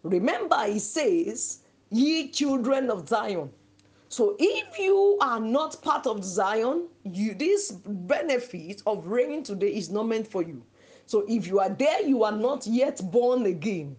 Remember, 0.03 0.63
He 0.65 0.79
says, 0.79 1.59
Ye 1.89 2.29
children 2.29 2.89
of 2.89 3.07
Zion. 3.07 3.49
So 4.09 4.35
if 4.39 4.79
you 4.79 5.17
are 5.21 5.39
not 5.39 5.81
part 5.81 6.07
of 6.07 6.23
Zion, 6.23 6.87
you 7.03 7.33
this 7.33 7.71
benefit 7.71 8.81
of 8.85 9.07
rain 9.07 9.43
today 9.43 9.75
is 9.75 9.89
not 9.89 10.07
meant 10.07 10.27
for 10.27 10.43
you. 10.43 10.63
So 11.05 11.25
if 11.27 11.47
you 11.47 11.59
are 11.59 11.69
there, 11.69 12.01
you 12.03 12.23
are 12.23 12.31
not 12.31 12.65
yet 12.67 13.01
born 13.11 13.45
again. 13.45 13.95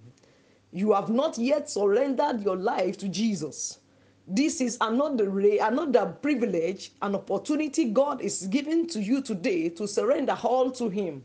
You 0.70 0.92
have 0.92 1.08
not 1.08 1.38
yet 1.38 1.70
surrendered 1.70 2.42
your 2.42 2.56
life 2.56 2.98
to 2.98 3.08
Jesus. 3.08 3.78
This 4.26 4.60
is 4.60 4.76
another 4.82 5.30
another 5.60 6.14
privilege, 6.20 6.92
an 7.00 7.14
opportunity 7.14 7.86
God 7.86 8.20
is 8.20 8.46
giving 8.48 8.86
to 8.88 9.00
you 9.00 9.22
today 9.22 9.70
to 9.70 9.88
surrender 9.88 10.36
all 10.42 10.70
to 10.72 10.90
Him. 10.90 11.24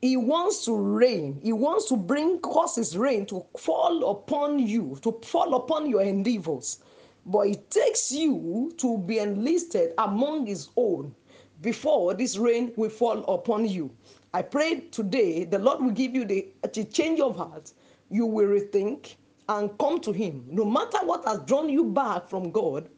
He 0.00 0.16
wants 0.16 0.64
to 0.64 0.74
reign. 0.74 1.38
He 1.40 1.52
wants 1.52 1.84
to 1.90 1.96
bring 1.96 2.40
cause 2.40 2.74
His 2.74 2.96
rain 2.96 3.24
to 3.26 3.46
fall 3.56 4.10
upon 4.10 4.58
you, 4.58 4.98
to 5.02 5.12
fall 5.22 5.54
upon 5.54 5.88
your 5.88 6.02
endeavors. 6.02 6.80
But 7.24 7.46
it 7.46 7.70
takes 7.70 8.10
you 8.10 8.72
to 8.78 8.98
be 8.98 9.20
enlisted 9.20 9.94
among 9.98 10.46
His 10.46 10.70
own 10.76 11.14
before 11.60 12.14
this 12.14 12.36
rain 12.36 12.72
will 12.76 12.90
fall 12.90 13.18
upon 13.32 13.68
you. 13.68 13.92
I 14.34 14.42
pray 14.42 14.80
today 14.90 15.44
the 15.44 15.60
Lord 15.60 15.80
will 15.80 15.92
give 15.92 16.16
you 16.16 16.24
the, 16.24 16.48
the 16.74 16.82
change 16.82 17.20
of 17.20 17.36
heart. 17.36 17.72
You 18.12 18.26
will 18.26 18.46
rethink 18.46 19.16
and 19.48 19.76
come 19.78 20.00
to 20.02 20.12
Him. 20.12 20.44
No 20.48 20.64
matter 20.66 20.98
what 21.04 21.24
has 21.26 21.40
drawn 21.40 21.68
you 21.70 21.84
back 21.84 22.28
from 22.28 22.50
God, 22.50 22.88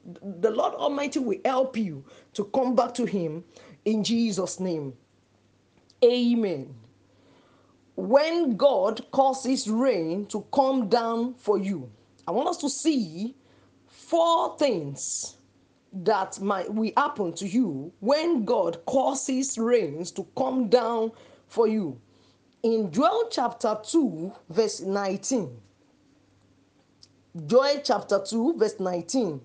the 0.40 0.50
Lord 0.50 0.74
Almighty 0.74 1.20
will 1.20 1.38
help 1.44 1.76
you 1.76 2.04
to 2.34 2.44
come 2.46 2.74
back 2.74 2.94
to 2.94 3.04
Him 3.06 3.44
in 3.84 4.02
Jesus' 4.04 4.60
name. 4.60 4.92
Amen. 6.04 6.74
When 7.96 8.56
God 8.56 9.08
causes 9.12 9.68
rain 9.68 10.26
to 10.26 10.44
come 10.52 10.88
down 10.88 11.34
for 11.34 11.58
you, 11.58 11.90
I 12.26 12.32
want 12.32 12.48
us 12.48 12.56
to 12.58 12.68
see 12.68 13.36
four 13.86 14.58
things 14.58 15.36
that 15.92 16.40
might 16.40 16.72
will 16.74 16.90
happen 16.96 17.32
to 17.34 17.46
you 17.46 17.92
when 18.00 18.44
God 18.44 18.84
causes 18.86 19.56
rains 19.58 20.10
to 20.12 20.26
come 20.36 20.68
down 20.68 21.12
for 21.46 21.68
you. 21.68 22.00
In 22.64 22.90
Joel 22.90 23.28
chapter 23.30 23.78
2, 23.84 24.32
verse 24.48 24.80
19. 24.80 25.54
Joel 27.46 27.80
chapter 27.84 28.22
2, 28.26 28.54
verse 28.56 28.80
19. 28.80 29.38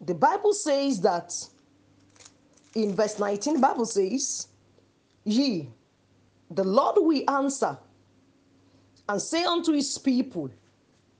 The 0.00 0.14
Bible 0.14 0.52
says 0.52 1.00
that 1.02 1.32
in 2.74 2.92
verse 2.96 3.20
19, 3.20 3.54
the 3.54 3.60
Bible 3.60 3.86
says, 3.86 4.48
Ye, 5.22 5.70
the 6.50 6.64
Lord 6.64 6.96
will 6.98 7.30
answer 7.30 7.78
and 9.08 9.22
say 9.22 9.44
unto 9.44 9.72
his 9.72 9.96
people, 9.96 10.50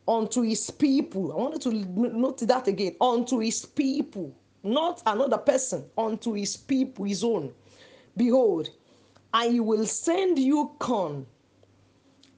unto 0.08 0.42
his 0.42 0.68
people. 0.68 1.32
I 1.32 1.36
wanted 1.36 1.60
to 1.62 1.72
note 1.72 2.40
that 2.40 2.66
again. 2.66 2.96
Unto 3.00 3.38
his 3.38 3.64
people, 3.64 4.34
not 4.64 5.00
another 5.06 5.38
person, 5.38 5.84
unto 5.96 6.32
his 6.32 6.56
people, 6.56 7.04
his 7.04 7.22
own. 7.22 7.52
Behold, 8.16 8.68
I 9.36 9.58
will 9.58 9.84
send 9.84 10.38
you 10.38 10.70
corn 10.78 11.26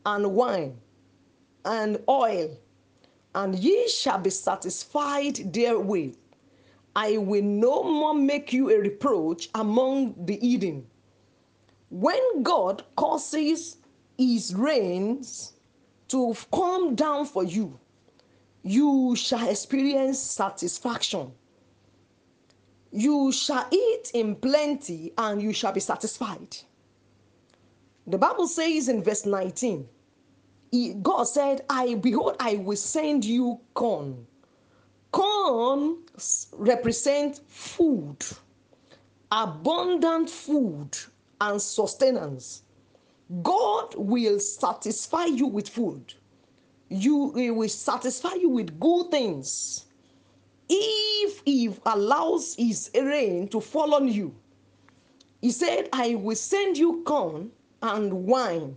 and 0.06 0.34
wine 0.34 0.78
and 1.66 2.02
oil, 2.08 2.56
and 3.34 3.54
ye 3.54 3.86
shall 3.86 4.16
be 4.16 4.30
satisfied 4.30 5.52
therewith. 5.52 6.16
I 6.96 7.18
will 7.18 7.42
no 7.42 7.82
more 7.82 8.14
make 8.14 8.50
you 8.54 8.70
a 8.70 8.78
reproach 8.78 9.50
among 9.54 10.14
the 10.24 10.38
Eden. 10.40 10.86
When 11.90 12.42
God 12.42 12.82
causes 12.96 13.76
his 14.16 14.54
rains 14.54 15.52
to 16.08 16.34
come 16.50 16.94
down 16.94 17.26
for 17.26 17.44
you, 17.44 17.78
you 18.62 19.14
shall 19.16 19.50
experience 19.50 20.18
satisfaction. 20.18 21.30
You 22.90 23.32
shall 23.32 23.66
eat 23.70 24.12
in 24.14 24.34
plenty 24.36 25.12
and 25.18 25.42
you 25.42 25.52
shall 25.52 25.72
be 25.72 25.80
satisfied. 25.80 26.56
The 28.08 28.18
Bible 28.18 28.46
says 28.46 28.88
in 28.88 29.02
verse 29.02 29.26
19, 29.26 29.88
God 31.02 31.24
said, 31.24 31.62
I 31.68 31.94
behold, 31.94 32.36
I 32.38 32.56
will 32.56 32.76
send 32.76 33.24
you 33.24 33.60
corn. 33.74 34.26
Corn 35.10 36.04
represents 36.52 37.40
food, 37.48 38.18
abundant 39.32 40.30
food, 40.30 40.96
and 41.40 41.60
sustenance. 41.60 42.62
God 43.42 43.94
will 43.96 44.38
satisfy 44.38 45.24
you 45.24 45.46
with 45.46 45.68
food. 45.68 46.14
You 46.88 47.32
he 47.32 47.50
will 47.50 47.68
satisfy 47.68 48.34
you 48.34 48.50
with 48.50 48.78
good 48.78 49.10
things. 49.10 49.86
If 50.68 51.42
he 51.44 51.74
allows 51.84 52.54
his 52.54 52.90
rain 52.94 53.48
to 53.48 53.60
fall 53.60 53.94
on 53.94 54.06
you, 54.08 54.34
he 55.40 55.50
said, 55.50 55.88
I 55.92 56.14
will 56.14 56.36
send 56.36 56.78
you 56.78 57.02
corn 57.04 57.50
and 57.82 58.12
wine. 58.12 58.76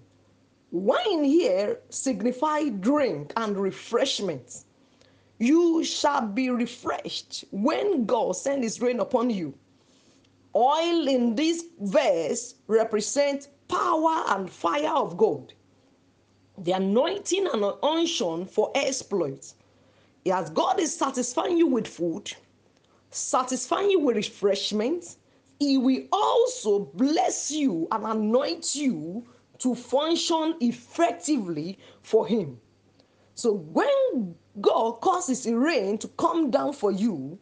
Wine 0.71 1.23
here 1.23 1.79
signify 1.89 2.69
drink 2.69 3.33
and 3.35 3.57
refreshment. 3.57 4.65
You 5.39 5.83
shall 5.83 6.27
be 6.27 6.49
refreshed 6.49 7.45
when 7.51 8.05
God 8.05 8.35
sends 8.35 8.65
his 8.65 8.81
rain 8.81 8.99
upon 8.99 9.29
you. 9.29 9.53
Oil 10.55 11.07
in 11.07 11.35
this 11.35 11.63
verse 11.79 12.55
represents 12.67 13.47
power 13.67 14.23
and 14.27 14.49
fire 14.49 14.93
of 14.93 15.15
God. 15.17 15.53
The 16.57 16.73
anointing 16.73 17.47
and 17.47 17.63
unction 17.81 18.45
for 18.45 18.71
exploits. 18.75 19.55
As 20.31 20.49
God 20.49 20.79
is 20.79 20.95
satisfying 20.95 21.57
you 21.57 21.67
with 21.67 21.87
food, 21.87 22.33
satisfying 23.11 23.89
you 23.89 23.99
with 23.99 24.17
refreshment, 24.17 25.15
He 25.59 25.77
will 25.77 26.03
also 26.11 26.85
bless 26.93 27.51
you 27.51 27.87
and 27.91 28.05
anoint 28.05 28.75
you 28.75 29.25
to 29.59 29.75
function 29.75 30.55
effectively 30.61 31.77
for 32.01 32.25
Him. 32.25 32.59
So 33.35 33.53
when 33.53 34.35
God 34.61 35.01
causes 35.01 35.45
rain 35.47 35.97
to 35.99 36.07
come 36.09 36.49
down 36.49 36.73
for 36.73 36.91
you, 36.91 37.37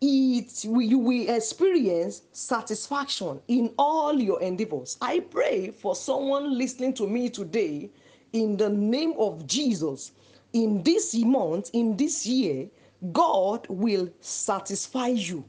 it 0.00 0.64
you 0.64 0.98
will 0.98 1.28
experience 1.34 2.22
satisfaction 2.32 3.40
in 3.48 3.72
all 3.78 4.20
your 4.20 4.40
endeavors. 4.42 4.98
I 5.00 5.20
pray 5.20 5.70
for 5.70 5.96
someone 5.96 6.56
listening 6.56 6.94
to 6.94 7.06
me 7.06 7.30
today 7.30 7.90
in 8.32 8.56
the 8.58 8.68
name 8.68 9.14
of 9.18 9.46
Jesus. 9.46 10.12
In 10.52 10.82
this 10.82 11.14
month, 11.14 11.70
in 11.72 11.96
this 11.96 12.26
year, 12.26 12.68
God 13.12 13.66
will 13.68 14.10
satisfy 14.20 15.08
you. 15.08 15.44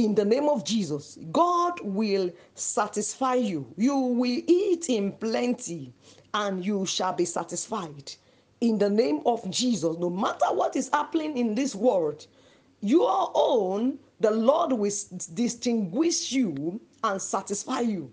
In 0.00 0.14
the 0.14 0.24
name 0.24 0.48
of 0.48 0.64
Jesus, 0.64 1.18
God 1.30 1.78
will 1.82 2.30
satisfy 2.54 3.34
you. 3.34 3.70
You 3.76 3.94
will 3.94 4.40
eat 4.46 4.88
in 4.88 5.12
plenty 5.12 5.92
and 6.32 6.64
you 6.64 6.86
shall 6.86 7.12
be 7.12 7.26
satisfied. 7.26 8.10
In 8.62 8.78
the 8.78 8.88
name 8.88 9.20
of 9.26 9.48
Jesus, 9.50 9.98
no 9.98 10.08
matter 10.08 10.46
what 10.54 10.74
is 10.74 10.88
happening 10.90 11.36
in 11.36 11.54
this 11.54 11.74
world, 11.74 12.26
your 12.80 13.30
own, 13.34 13.98
the 14.20 14.30
Lord 14.30 14.72
will 14.72 14.90
distinguish 15.34 16.32
you 16.32 16.80
and 17.04 17.20
satisfy 17.20 17.80
you. 17.80 18.10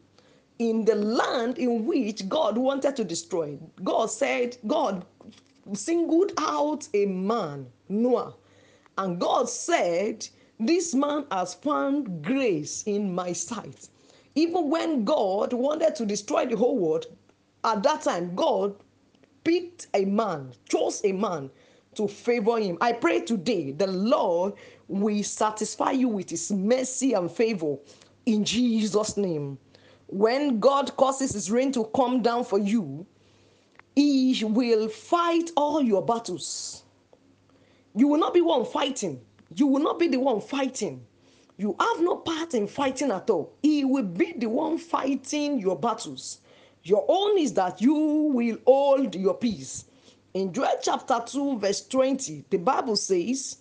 In 0.59 0.83
the 0.83 0.95
land 0.95 1.57
in 1.57 1.85
which 1.85 2.27
God 2.27 2.57
wanted 2.57 2.97
to 2.97 3.05
destroy, 3.05 3.57
God 3.81 4.07
said, 4.07 4.57
God 4.67 5.05
singled 5.71 6.33
out 6.38 6.85
a 6.93 7.05
man, 7.05 7.67
Noah, 7.88 8.33
and 8.97 9.21
God 9.21 9.47
said, 9.47 10.27
This 10.60 10.95
man 10.95 11.26
has 11.32 11.53
found 11.53 12.24
grace 12.24 12.84
in 12.84 13.14
my 13.14 13.34
sight. 13.34 13.89
Even 14.36 14.70
when 14.70 15.03
God 15.03 15.53
wanted 15.53 15.95
to 15.95 16.05
destroy 16.05 16.45
the 16.47 16.55
whole 16.58 16.78
world, 16.78 17.05
at 17.64 17.84
that 17.84 18.01
time, 18.03 18.36
God 18.36 18.76
picked 19.43 19.88
a 19.93 20.05
man, 20.05 20.53
chose 20.68 21.01
a 21.03 21.12
man 21.12 21.51
to 21.95 22.08
favor 22.08 22.58
him. 22.60 22.78
I 22.82 22.93
pray 22.93 23.22
today 23.22 23.72
the 23.72 23.88
Lord 23.88 24.53
will 24.88 25.24
satisfy 25.24 25.91
you 25.91 26.08
with 26.08 26.30
his 26.30 26.51
mercy 26.51 27.14
and 27.14 27.32
favor 27.32 27.78
in 28.26 28.43
Jesus' 28.43 29.18
name. 29.18 29.60
When 30.08 30.60
God 30.60 30.95
causes 30.97 31.34
his 31.34 31.51
rain 31.51 31.72
to 31.74 31.86
come 31.95 32.22
down 32.22 32.43
for 32.45 32.60
you, 32.60 33.05
he 33.95 34.43
will 34.43 34.89
fight 34.89 35.51
all 35.58 35.82
your 35.82 36.03
battles. 36.05 36.84
You 37.95 38.08
will 38.08 38.20
not 38.20 38.34
be 38.34 38.41
one 38.41 38.66
fighting. 38.66 39.22
You 39.58 39.66
will 39.66 39.82
not 39.82 39.97
be 39.97 40.08
the 40.08 40.20
one 40.20 40.39
fighting. 40.39 41.03
You 41.58 41.76
have 41.80 41.99
no 41.99 42.18
part 42.18 42.53
in 42.53 42.68
fighting 42.68 43.10
at 43.10 43.28
all. 43.32 43.55
He 43.64 43.84
will 43.84 44.03
be 44.03 44.34
the 44.34 44.45
one 44.45 44.78
fighting 44.78 45.60
your 45.60 45.76
battles. 45.76 46.41
Your 46.84 47.03
own 47.08 47.39
is 47.39 47.53
that 47.53 47.82
you 47.82 47.93
will 47.95 48.60
hold 48.68 49.16
your 49.16 49.34
peace. 49.34 49.86
In 50.36 50.53
Joel 50.53 50.78
chapter 50.84 51.20
2, 51.26 51.58
verse 51.58 51.88
20, 51.88 52.45
the 52.51 52.58
Bible 52.58 52.95
says, 52.95 53.58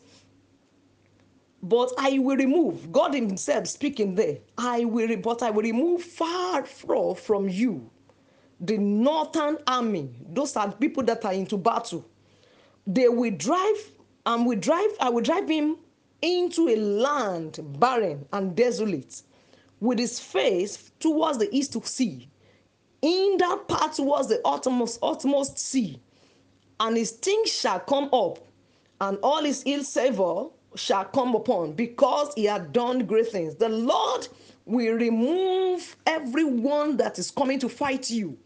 But 1.62 1.90
I 1.98 2.18
will 2.18 2.36
remove, 2.36 2.92
God 2.92 3.14
Himself 3.14 3.66
speaking 3.66 4.14
there, 4.14 4.36
I 4.58 4.84
will, 4.84 5.16
but 5.16 5.42
I 5.42 5.48
will 5.48 5.62
remove 5.62 6.02
far 6.02 6.64
from, 6.64 7.14
from 7.14 7.48
you 7.48 7.90
the 8.60 8.78
northern 8.78 9.58
army. 9.66 10.10
Those 10.30 10.56
are 10.56 10.72
people 10.72 11.02
that 11.04 11.24
are 11.24 11.32
into 11.32 11.56
battle. 11.56 12.06
They 12.86 13.08
will 13.08 13.32
drive, 13.32 13.90
and 14.26 14.46
will 14.46 14.58
drive, 14.58 14.90
I 15.00 15.08
will 15.08 15.22
drive 15.22 15.48
him 15.48 15.76
into 16.22 16.68
a 16.68 16.76
land 16.76 17.60
barren 17.78 18.26
and 18.32 18.56
desolate, 18.56 19.22
with 19.80 19.98
his 19.98 20.18
face 20.18 20.90
towards 21.00 21.38
the 21.38 21.54
east 21.54 21.72
to 21.74 21.82
sea. 21.84 22.28
In 23.02 23.36
that 23.38 23.68
part 23.68 23.92
towards 23.92 24.28
the 24.28 24.40
uttermost, 24.44 24.98
uttermost 25.02 25.58
sea, 25.58 26.00
and 26.80 26.96
his 26.96 27.12
things 27.12 27.52
shall 27.52 27.80
come 27.80 28.08
up, 28.12 28.38
and 29.00 29.18
all 29.22 29.42
his 29.44 29.62
ill 29.66 29.84
savor 29.84 30.46
shall 30.74 31.04
come 31.04 31.34
upon, 31.34 31.72
because 31.72 32.32
he 32.34 32.44
had 32.44 32.72
done 32.72 33.06
great 33.06 33.28
things. 33.28 33.54
The 33.54 33.68
Lord 33.68 34.28
will 34.64 34.94
remove 34.94 35.96
everyone 36.06 36.96
that 36.96 37.18
is 37.18 37.30
coming 37.30 37.58
to 37.60 37.68
fight 37.68 38.10
you. 38.10 38.36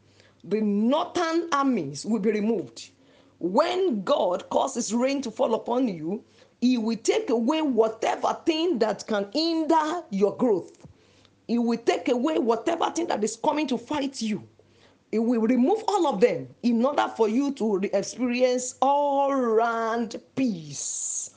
The 0.44 0.60
northern 0.60 1.48
armies 1.52 2.04
will 2.04 2.20
be 2.20 2.32
removed. 2.32 2.90
When 3.38 4.02
God 4.02 4.48
causes 4.50 4.92
rain 4.92 5.22
to 5.22 5.30
fall 5.30 5.54
upon 5.54 5.88
you, 5.88 6.24
He 6.61 6.76
will 6.78 6.96
take 6.96 7.30
away 7.30 7.62
whatever 7.62 8.36
thing 8.44 8.78
that 8.80 9.06
can 9.06 9.28
hinder 9.32 10.02
your 10.11 10.36
growth. 10.36 10.86
He 11.48 11.58
will 11.58 11.78
take 11.78 12.08
away 12.08 12.38
whatever 12.38 12.90
thing 12.90 13.06
that 13.08 13.24
is 13.24 13.36
coming 13.36 13.66
to 13.68 13.78
fight 13.78 14.20
you. 14.22 14.46
He 15.11 15.18
will 15.18 15.40
remove 15.40 15.82
all 15.88 16.06
of 16.06 16.20
them 16.20 16.48
in 16.62 16.84
order 16.84 17.11
for 17.16 17.28
you 17.28 17.52
to 17.54 17.80
experience 17.92 18.76
all 18.80 19.34
round 19.34 20.20
peace. 20.36 21.30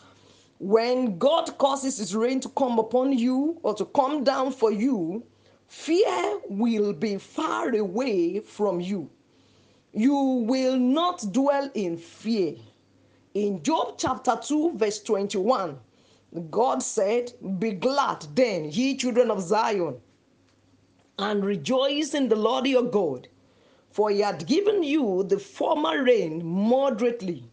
When 0.60 1.18
God 1.18 1.58
causes 1.58 1.98
His 1.98 2.16
rain 2.16 2.40
to 2.42 2.50
come 2.50 2.78
upon 2.78 3.18
you 3.18 3.60
or 3.64 3.74
to 3.76 3.86
come 3.86 4.24
down 4.24 4.52
for 4.52 4.72
you, 4.72 5.24
fear 5.68 6.40
will 6.48 6.94
be 6.94 7.18
far 7.18 7.70
away 7.76 8.40
from 8.40 8.80
you. 8.80 9.10
You 9.94 10.16
will 10.16 10.78
not 10.78 11.26
dwell 11.32 11.70
in 11.74 11.98
fear. 11.98 12.56
In 13.34 13.64
Job 13.64 13.96
chapter 13.98 14.40
2, 14.42 14.74
verse 14.76 15.02
21, 15.02 15.80
God 16.50 16.84
said, 16.84 17.34
Be 17.60 17.72
glad 17.72 18.26
then, 18.36 18.70
ye 18.72 18.96
children 18.98 19.32
of 19.32 19.42
Zion, 19.42 20.00
and 21.18 21.46
rejoice 21.46 22.14
in 22.14 22.30
the 22.30 22.36
Lord 22.36 22.68
your 22.68 22.84
God 22.84 23.28
for 23.94 24.10
he 24.10 24.22
had 24.22 24.48
given 24.48 24.82
you 24.82 25.24
the 25.24 25.38
former 25.38 26.04
rain 26.04 26.44
moderately, 26.44 27.44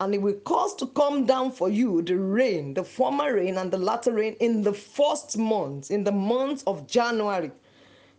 and 0.00 0.14
he 0.14 0.18
will 0.18 0.40
cause 0.40 0.74
to 0.74 0.86
come 0.86 1.26
down 1.26 1.52
for 1.52 1.68
you 1.68 2.00
the 2.00 2.16
rain, 2.16 2.72
the 2.72 2.82
former 2.82 3.34
rain 3.34 3.58
and 3.58 3.70
the 3.70 3.76
latter 3.76 4.12
rain 4.12 4.34
in 4.40 4.62
the 4.62 4.72
first 4.72 5.36
month, 5.36 5.90
in 5.90 6.02
the 6.02 6.10
month 6.10 6.64
of 6.66 6.86
January. 6.86 7.52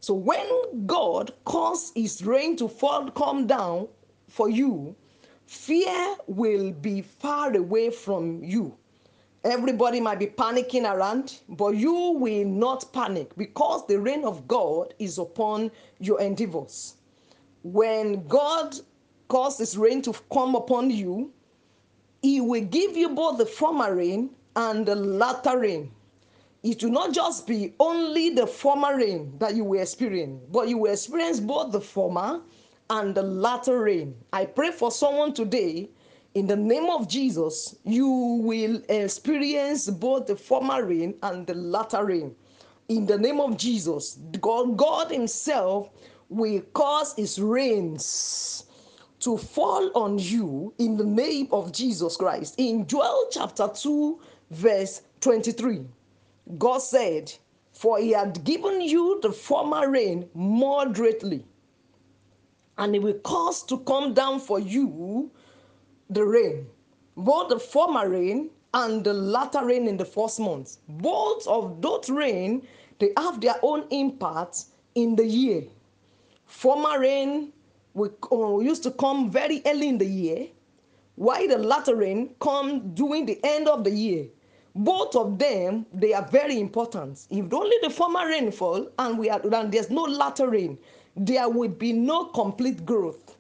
So 0.02 0.14
when 0.14 0.86
God 0.86 1.34
caused 1.46 1.96
his 1.96 2.24
rain 2.24 2.56
to 2.58 2.68
fall, 2.68 3.10
come 3.10 3.48
down 3.48 3.88
for 4.30 4.50
you, 4.50 4.96
fear 5.46 6.16
will 6.28 6.72
be 6.72 7.02
far 7.02 7.56
away 7.56 7.90
from 7.90 8.44
you. 8.44 8.76
Everybody 9.44 10.00
might 10.00 10.20
be 10.20 10.28
panicking 10.28 10.92
around, 10.92 11.40
but 11.50 11.76
you 11.76 11.94
will 11.94 12.46
not 12.46 12.92
panic 12.94 13.36
because 13.36 13.86
the 13.88 14.00
rain 14.00 14.24
of 14.24 14.48
God 14.48 14.94
is 15.00 15.18
upon 15.18 15.72
your 16.00 16.22
endeavors 16.22 16.96
when 17.64 18.28
God 18.28 18.76
causes 19.30 19.78
rain 19.78 20.02
to 20.04 20.14
come 20.32 20.56
upon 20.56 20.90
you, 20.90 21.32
He 22.22 22.42
will 22.42 22.64
give 22.66 22.96
you 22.96 23.10
both 23.10 23.38
the 23.38 23.46
former 23.46 23.96
rain 23.96 24.30
and 24.56 24.86
the 24.86 24.96
latter 24.96 25.60
rain. 25.60 25.92
It 26.62 26.84
will 26.84 26.92
not 26.92 27.14
just 27.14 27.48
be 27.48 27.74
only 27.80 28.30
the 28.30 28.48
former 28.48 28.96
rain 28.96 29.34
that 29.40 29.56
you 29.56 29.64
will 29.66 29.82
experience, 29.82 30.42
but 30.52 30.68
you 30.70 30.78
will 30.78 30.92
experience 30.92 31.40
both 31.40 31.72
the 31.72 31.82
former 31.82 32.42
and 32.94 33.16
the 33.16 33.24
latter 33.24 33.80
rain. 33.80 34.16
I 34.32 34.46
pray 34.46 34.72
for 34.72 34.92
someone 34.92 35.34
today, 35.34 35.90
in 36.36 36.46
the 36.46 36.56
name 36.56 36.90
of 36.92 37.08
Jesus, 37.08 37.76
you 37.84 38.08
will 38.08 38.82
experience 38.88 39.90
both 39.90 40.28
the 40.28 40.36
former 40.36 40.86
rain 40.86 41.16
and 41.24 41.48
the 41.48 41.56
latter 41.56 42.06
rain. 42.06 42.36
In 42.90 43.08
the 43.08 43.18
name 43.18 43.40
of 43.40 43.58
Jesus, 43.58 44.20
God, 44.40 44.78
God 44.78 45.10
Himself 45.10 45.90
will 46.30 46.62
cause 46.74 47.14
his 47.16 47.40
rains 47.40 48.66
to 49.20 49.38
fall 49.38 49.92
on 49.96 50.20
you 50.20 50.74
in 50.80 50.98
the 50.98 51.06
name 51.06 51.48
of 51.52 51.72
Jesus 51.72 52.18
Christ. 52.18 52.56
In 52.58 52.86
Joel 52.88 53.28
chapter 53.32 53.70
2, 53.74 54.20
verse 54.52 55.02
23, 55.22 55.82
God 56.58 56.80
said, 56.80 57.32
For 57.72 58.00
he 58.00 58.12
had 58.12 58.44
given 58.44 58.82
you 58.82 59.20
the 59.22 59.32
former 59.32 59.90
rain 59.90 60.28
moderately, 60.34 61.46
and 62.78 62.96
it 62.96 63.02
will 63.02 63.20
cause 63.20 63.64
to 63.64 63.80
come 63.80 64.14
down 64.14 64.40
for 64.40 64.60
you 64.60 65.30
the 66.10 66.24
rain, 66.24 66.68
both 67.16 67.50
the 67.50 67.60
former 67.60 68.10
rain 68.10 68.50
and 68.74 69.04
the 69.04 69.14
latter 69.14 69.66
rain 69.66 69.88
in 69.88 69.98
the 69.98 70.06
first 70.06 70.40
month. 70.40 70.78
Both 70.88 71.48
of 71.48 71.82
those 71.82 72.10
rain, 72.10 72.68
they 73.00 73.12
have 73.18 73.40
their 73.42 73.56
own 73.62 73.86
impact 73.92 74.66
in 74.96 75.16
the 75.16 75.26
year. 75.26 75.64
Former 76.46 77.00
rain 77.00 77.54
we 77.94 78.10
uh, 78.32 78.58
used 78.60 78.84
to 78.84 78.92
come 78.92 79.30
very 79.30 79.62
early 79.66 79.88
in 79.90 79.98
the 80.00 80.06
year, 80.06 80.48
while 81.16 81.48
the 81.48 81.58
latter 81.58 81.96
rain 81.96 82.34
come 82.40 82.94
during 82.96 83.26
the 83.26 83.40
end 83.44 83.68
of 83.68 83.84
the 83.84 83.92
year. 83.92 84.26
Both 84.76 85.16
of 85.16 85.38
them 85.38 85.86
they 85.94 86.14
are 86.14 86.28
very 86.28 86.60
important. 86.60 87.28
If 87.30 87.54
only 87.54 87.78
the 87.84 87.92
former 87.92 88.28
rain 88.28 88.52
fall 88.52 88.88
and 88.98 89.20
we 89.20 89.30
are 89.30 89.40
and 89.54 89.72
there's 89.72 89.92
no 89.92 90.04
latter 90.04 90.50
rain, 90.50 90.80
there 91.16 91.50
will 91.50 91.70
be 91.70 91.94
no 91.94 92.26
complete 92.26 92.86
growth. 92.86 93.36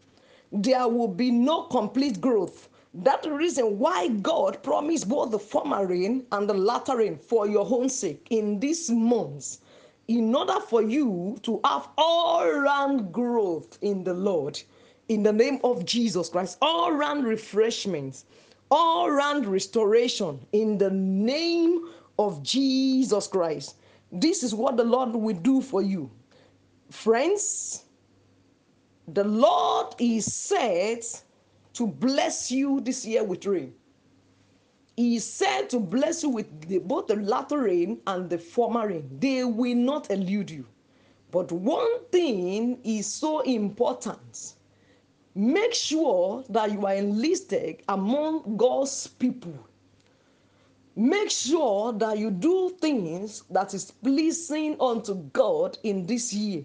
There 0.51 0.87
will 0.87 1.07
be 1.07 1.31
no 1.31 1.63
complete 1.63 2.21
growth. 2.21 2.69
That's 2.93 3.25
the 3.25 3.33
reason 3.33 3.79
why 3.79 4.09
God 4.09 4.61
promised 4.61 5.09
both 5.09 5.31
the 5.31 5.39
former 5.39 5.85
rain 5.87 6.25
and 6.31 6.47
the 6.47 6.53
latter 6.53 6.97
rain 6.97 7.17
for 7.17 7.47
your 7.47 7.67
own 7.67 7.89
sake 7.89 8.27
in 8.29 8.59
these 8.59 8.91
months 8.91 9.59
in 10.07 10.35
order 10.35 10.59
for 10.59 10.81
you 10.83 11.37
to 11.43 11.59
have 11.63 11.87
all 11.97 12.47
round 12.47 13.11
growth 13.11 13.79
in 13.81 14.03
the 14.03 14.13
Lord, 14.13 14.61
in 15.09 15.23
the 15.23 15.33
name 15.33 15.59
of 15.63 15.85
Jesus 15.85 16.29
Christ, 16.29 16.57
all 16.61 16.91
round 16.91 17.25
refreshments, 17.25 18.25
all 18.69 19.09
round 19.09 19.47
restoration 19.47 20.39
in 20.51 20.77
the 20.77 20.91
name 20.91 21.89
of 22.19 22.43
Jesus 22.43 23.27
Christ. 23.27 23.75
This 24.11 24.43
is 24.43 24.53
what 24.53 24.77
the 24.77 24.83
Lord 24.83 25.15
will 25.15 25.35
do 25.35 25.61
for 25.61 25.81
you. 25.81 26.11
Friends, 26.93 27.83
the 29.09 29.25
Lord 29.25 29.93
is 29.99 30.31
said 30.31 30.99
to 31.73 31.87
bless 31.87 32.49
you 32.49 32.79
this 32.79 33.03
year 33.03 33.25
with 33.25 33.45
rain. 33.45 33.73
He 34.95 35.19
said 35.19 35.69
to 35.71 35.79
bless 35.79 36.23
you 36.23 36.29
with 36.29 36.69
the, 36.69 36.77
both 36.77 37.07
the 37.07 37.17
latter 37.17 37.63
rain 37.63 37.99
and 38.07 38.29
the 38.29 38.37
former 38.37 38.87
rain. 38.87 39.09
They 39.19 39.43
will 39.43 39.75
not 39.75 40.11
elude 40.11 40.49
you. 40.49 40.65
But 41.31 41.51
one 41.51 42.05
thing 42.05 42.79
is 42.85 43.05
so 43.07 43.41
important. 43.41 44.53
Make 45.35 45.73
sure 45.73 46.45
that 46.47 46.71
you 46.71 46.85
are 46.85 46.95
enlisted 46.95 47.81
among 47.89 48.55
God's 48.55 49.07
people. 49.07 49.67
Make 50.95 51.31
sure 51.31 51.91
that 51.91 52.17
you 52.17 52.31
do 52.31 52.69
things 52.79 53.43
that 53.49 53.73
is 53.73 53.91
pleasing 53.91 54.77
unto 54.79 55.15
God 55.33 55.79
in 55.83 56.05
this 56.05 56.31
year 56.31 56.63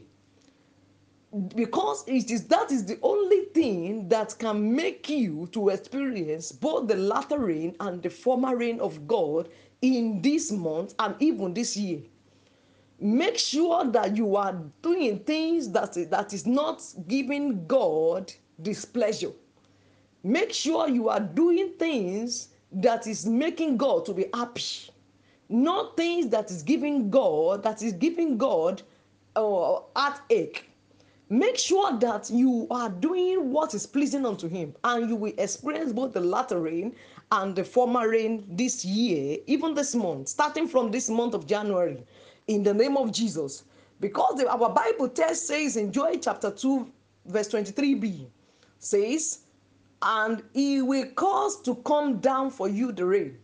because 1.55 2.05
it 2.07 2.31
is 2.31 2.47
that 2.47 2.71
is 2.73 2.87
the 2.87 2.99
only 3.03 3.47
thing 3.47 4.09
that 4.09 4.35
can 4.39 4.75
make 4.75 5.09
you 5.09 5.49
to 5.53 5.69
experience 5.69 6.53
both 6.53 6.89
the 6.89 6.95
latter 6.97 7.39
rain 7.39 7.77
and 7.81 8.03
the 8.03 8.09
former 8.09 8.57
rain 8.57 8.81
of 8.81 9.07
God 9.07 9.49
in 9.83 10.23
this 10.23 10.51
month 10.51 10.95
and 10.99 11.15
even 11.21 11.53
this 11.53 11.77
year. 11.77 12.01
Make 13.01 13.39
sure 13.39 13.85
that 13.85 14.17
you 14.17 14.37
are 14.37 14.61
doing 14.83 15.21
things 15.21 15.71
that, 15.73 15.93
that 16.11 16.33
is 16.33 16.47
not 16.47 16.83
giving 17.07 17.67
God 17.67 18.33
displeasure. 18.63 19.33
Make 20.25 20.53
sure 20.53 20.89
you 20.89 21.09
are 21.09 21.21
doing 21.21 21.75
things 21.79 22.49
that 22.73 23.07
is 23.07 23.25
making 23.27 23.77
God 23.77 24.05
to 24.07 24.15
be 24.15 24.27
happy. 24.35 24.91
Not 25.49 25.97
things 25.97 26.29
that 26.31 26.51
is 26.51 26.63
giving 26.63 27.09
God, 27.11 27.63
that 27.63 27.83
is 27.83 27.93
giving 27.93 28.37
God 28.37 28.83
uh, 29.37 29.81
heartache 29.95 30.68
make 31.31 31.59
sure 31.59 31.97
that 31.99 32.31
you 32.31 32.67
are 32.71 32.89
doing 32.89 33.51
what 33.51 33.75
is 33.75 33.87
pleasing 33.87 34.25
unto 34.25 34.49
him 34.49 34.75
and 34.85 35.09
you 35.09 35.17
will 35.17 35.33
experience 35.39 35.93
both 35.93 36.13
the 36.13 36.21
latter 36.21 36.61
rain 36.61 36.95
and 37.33 37.55
the 37.55 37.65
former 37.65 38.09
rain 38.09 38.45
this 38.49 38.85
year 38.85 39.39
even 39.47 39.75
this 39.75 39.95
month 39.95 40.29
starting 40.29 40.67
from 40.67 40.91
this 40.91 41.11
month 41.11 41.35
of 41.35 41.47
january 41.47 42.03
in 42.47 42.63
the 42.63 42.73
name 42.73 42.97
of 42.97 43.13
jesus. 43.13 43.65
Because 44.01 44.39
the, 44.39 44.49
our 44.51 44.71
bible 44.71 45.09
text 45.09 45.47
says 45.47 45.77
in 45.77 45.93
joel 45.93 46.19
chapter 46.19 46.51
2 46.51 46.91
verse 47.27 47.49
23b 47.49 48.27
says 48.79 49.41
and 50.01 50.43
he 50.55 50.81
will 50.81 51.07
cause 51.17 51.61
to 51.61 51.75
come 51.77 52.19
down 52.21 52.51
for 52.51 52.69
you 52.69 52.93
the 52.93 53.05
rain 53.05 53.37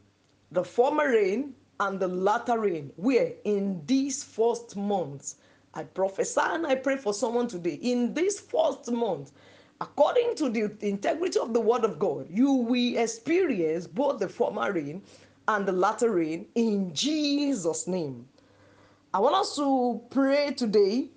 the 0.52 0.64
former 0.64 1.10
rain 1.10 1.54
and 1.80 1.98
the 1.98 2.08
latter 2.08 2.58
rain. 2.60 2.92
Where? 2.96 3.32
In 3.44 3.82
these 3.86 4.22
first 4.22 4.76
months 4.76 5.36
I 5.74 5.84
prophesy 5.84 6.40
and 6.42 6.66
I 6.66 6.76
pray 6.76 6.96
for 6.96 7.12
someone 7.14 7.48
today. 7.48 7.78
In 7.82 8.14
this 8.14 8.40
first 8.40 8.90
month, 8.90 9.32
according 9.80 10.36
to 10.36 10.48
the 10.48 10.72
integrity 10.86 11.38
of 11.38 11.52
the 11.52 11.60
word 11.60 11.84
of 11.84 11.98
God, 11.98 12.28
you 12.30 12.52
will 12.52 12.98
experience 12.98 13.86
both 13.86 14.20
the 14.20 14.28
former 14.28 14.72
rain 14.72 15.02
and 15.48 15.66
the 15.66 15.72
latter 15.72 16.12
rain 16.12 16.46
in 16.54 16.94
Jesus' 16.94 17.86
name. 17.86 18.28
I 19.12 19.18
want 19.20 19.34
us 19.36 19.56
to 19.56 20.00
pray 20.10 20.52
today 20.52 21.10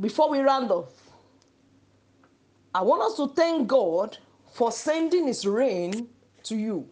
before 0.00 0.30
we 0.30 0.40
round 0.40 0.70
off. 0.70 1.10
I 2.74 2.82
want 2.82 3.02
us 3.02 3.16
to 3.16 3.28
thank 3.28 3.68
God 3.68 4.18
for 4.52 4.72
sending 4.72 5.26
his 5.26 5.46
rain 5.46 6.08
to 6.44 6.56
you. 6.56 6.88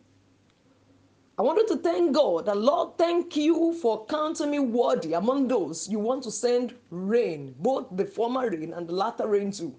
I 1.41 1.43
wanted 1.43 1.69
to 1.69 1.77
thank 1.79 2.13
God 2.13 2.45
that 2.45 2.59
Lord, 2.59 2.99
thank 2.99 3.35
you 3.35 3.73
for 3.73 4.05
counting 4.05 4.51
me 4.51 4.59
worthy 4.59 5.15
among 5.15 5.49
those 5.49 5.89
you 5.89 5.99
want 5.99 6.23
to 6.25 6.31
send 6.31 6.75
rain, 6.91 7.55
both 7.61 7.87
the 7.93 8.05
former 8.05 8.51
rain 8.51 8.75
and 8.75 8.87
the 8.87 8.93
latter 8.93 9.27
rain 9.27 9.51
too. 9.51 9.75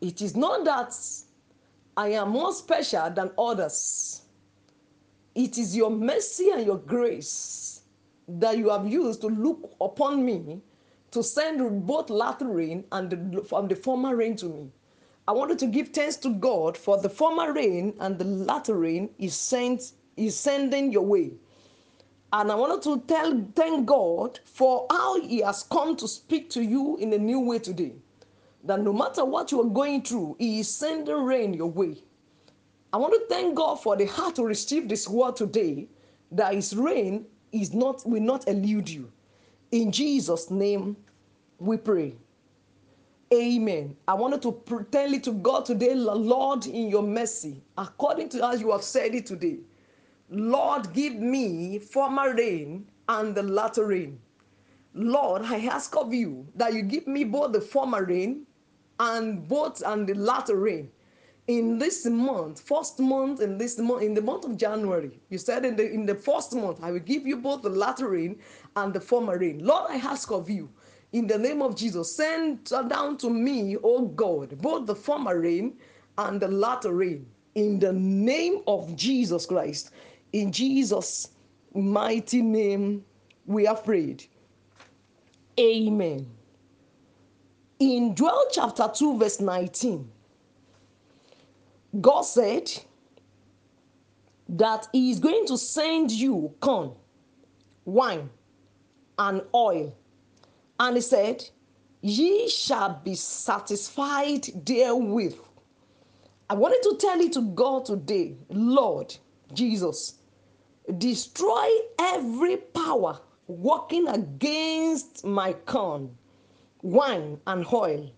It 0.00 0.22
is 0.22 0.36
not 0.36 0.64
that 0.66 0.96
I 1.96 2.10
am 2.10 2.28
more 2.28 2.52
special 2.52 3.10
than 3.10 3.32
others. 3.36 4.22
It 5.34 5.58
is 5.58 5.76
your 5.76 5.90
mercy 5.90 6.50
and 6.50 6.64
your 6.64 6.78
grace 6.78 7.80
that 8.28 8.56
you 8.56 8.68
have 8.68 8.86
used 8.86 9.22
to 9.22 9.26
look 9.26 9.74
upon 9.80 10.24
me 10.24 10.62
to 11.10 11.24
send 11.24 11.88
both 11.88 12.08
latter 12.08 12.46
rain 12.46 12.84
and 12.92 13.10
the, 13.10 13.42
from 13.42 13.66
the 13.66 13.74
former 13.74 14.14
rain 14.14 14.36
to 14.36 14.46
me. 14.46 14.70
I 15.26 15.32
wanted 15.32 15.58
to 15.58 15.66
give 15.66 15.88
thanks 15.88 16.14
to 16.18 16.30
God 16.32 16.78
for 16.78 17.00
the 17.00 17.10
former 17.10 17.52
rain 17.52 17.94
and 17.98 18.16
the 18.16 18.24
latter 18.26 18.76
rain 18.76 19.10
is 19.18 19.34
sent 19.34 19.90
is 20.16 20.38
sending 20.38 20.92
your 20.92 21.04
way. 21.04 21.32
And 22.32 22.52
I 22.52 22.54
wanted 22.54 22.82
to 22.82 23.00
tell, 23.06 23.44
thank 23.56 23.86
God 23.86 24.38
for 24.44 24.86
how 24.90 25.20
He 25.20 25.40
has 25.40 25.64
come 25.64 25.96
to 25.96 26.06
speak 26.06 26.48
to 26.50 26.62
you 26.62 26.96
in 26.98 27.12
a 27.12 27.18
new 27.18 27.40
way 27.40 27.58
today. 27.58 27.94
That 28.64 28.80
no 28.80 28.92
matter 28.92 29.24
what 29.24 29.50
you 29.50 29.60
are 29.60 29.70
going 29.70 30.02
through, 30.02 30.36
He 30.38 30.60
is 30.60 30.72
sending 30.72 31.24
rain 31.24 31.54
your 31.54 31.70
way. 31.70 31.96
I 32.92 32.98
want 32.98 33.14
to 33.14 33.34
thank 33.34 33.54
God 33.54 33.76
for 33.76 33.96
the 33.96 34.06
heart 34.06 34.36
to 34.36 34.44
receive 34.44 34.88
this 34.88 35.08
word 35.08 35.36
today. 35.36 35.88
That 36.32 36.54
His 36.54 36.76
rain 36.76 37.26
is 37.52 37.74
not 37.74 38.06
will 38.06 38.22
not 38.22 38.46
elude 38.46 38.88
you. 38.88 39.10
In 39.72 39.90
Jesus' 39.90 40.50
name, 40.50 40.96
we 41.58 41.76
pray. 41.76 42.14
Amen. 43.32 43.96
I 44.08 44.14
wanted 44.14 44.42
to 44.42 44.86
tell 44.90 45.12
it 45.14 45.22
to 45.24 45.32
God 45.32 45.64
today, 45.64 45.94
Lord, 45.94 46.66
in 46.66 46.88
your 46.88 47.02
mercy, 47.02 47.62
according 47.78 48.28
to 48.30 48.44
as 48.44 48.60
you 48.60 48.72
have 48.72 48.82
said 48.82 49.14
it 49.14 49.26
today. 49.26 49.58
Lord, 50.30 50.92
give 50.92 51.14
me 51.16 51.78
former 51.78 52.34
rain 52.34 52.88
and 53.08 53.34
the 53.34 53.42
latter 53.42 53.86
rain. 53.86 54.20
Lord, 54.94 55.42
I 55.42 55.66
ask 55.66 55.96
of 55.96 56.14
you 56.14 56.46
that 56.54 56.72
you 56.72 56.82
give 56.82 57.06
me 57.06 57.24
both 57.24 57.52
the 57.52 57.60
former 57.60 58.04
rain 58.04 58.46
and 59.00 59.46
both 59.48 59.82
and 59.84 60.06
the 60.06 60.14
latter 60.14 60.56
rain 60.56 60.90
in 61.48 61.78
this 61.78 62.06
month, 62.06 62.60
first 62.60 63.00
month 63.00 63.40
in 63.40 63.58
this 63.58 63.78
month, 63.78 64.02
in 64.02 64.14
the 64.14 64.22
month 64.22 64.44
of 64.44 64.56
January. 64.56 65.18
You 65.30 65.38
said 65.38 65.64
in 65.64 65.74
the 65.74 65.90
in 65.90 66.06
the 66.06 66.14
first 66.14 66.54
month, 66.54 66.78
I 66.82 66.92
will 66.92 67.00
give 67.00 67.26
you 67.26 67.36
both 67.36 67.62
the 67.62 67.70
latter 67.70 68.10
rain 68.10 68.38
and 68.76 68.94
the 68.94 69.00
former 69.00 69.36
rain. 69.38 69.64
Lord, 69.64 69.90
I 69.90 69.96
ask 69.96 70.30
of 70.30 70.48
you 70.48 70.70
in 71.12 71.26
the 71.26 71.38
name 71.38 71.60
of 71.60 71.74
Jesus, 71.74 72.14
send 72.14 72.64
down 72.66 73.16
to 73.18 73.30
me, 73.30 73.76
oh 73.82 74.06
God, 74.06 74.56
both 74.62 74.86
the 74.86 74.94
former 74.94 75.40
rain 75.40 75.76
and 76.18 76.40
the 76.40 76.48
latter 76.48 76.92
rain 76.92 77.26
in 77.56 77.80
the 77.80 77.92
name 77.92 78.62
of 78.68 78.94
Jesus 78.94 79.44
Christ. 79.46 79.90
In 80.32 80.52
Jesus' 80.52 81.28
mighty 81.74 82.42
name, 82.42 83.04
we 83.46 83.66
are 83.66 83.76
prayed. 83.76 84.24
Amen. 85.58 86.26
In 87.80 88.14
Joel 88.14 88.44
chapter 88.52 88.90
2, 88.94 89.18
verse 89.18 89.40
19, 89.40 90.08
God 92.00 92.22
said 92.22 92.70
that 94.50 94.86
He 94.92 95.10
is 95.10 95.18
going 95.18 95.46
to 95.46 95.58
send 95.58 96.10
you 96.12 96.54
corn, 96.60 96.92
wine, 97.84 98.30
and 99.18 99.42
oil. 99.54 99.96
And 100.78 100.96
He 100.96 101.02
said, 101.02 101.48
Ye 102.02 102.48
shall 102.48 103.00
be 103.04 103.14
satisfied 103.14 104.46
therewith. 104.64 105.36
I 106.48 106.54
wanted 106.54 106.82
to 106.82 106.96
tell 106.98 107.20
you 107.20 107.30
to 107.30 107.42
God 107.42 107.84
today, 107.84 108.36
Lord 108.48 109.16
Jesus, 109.52 110.19
destroy 110.98 111.68
every 111.98 112.56
power 112.56 113.20
working 113.46 114.08
against 114.08 115.24
my 115.24 115.52
corn, 115.52 116.16
wine, 116.82 117.38
and 117.46 117.66
oil 117.72 118.10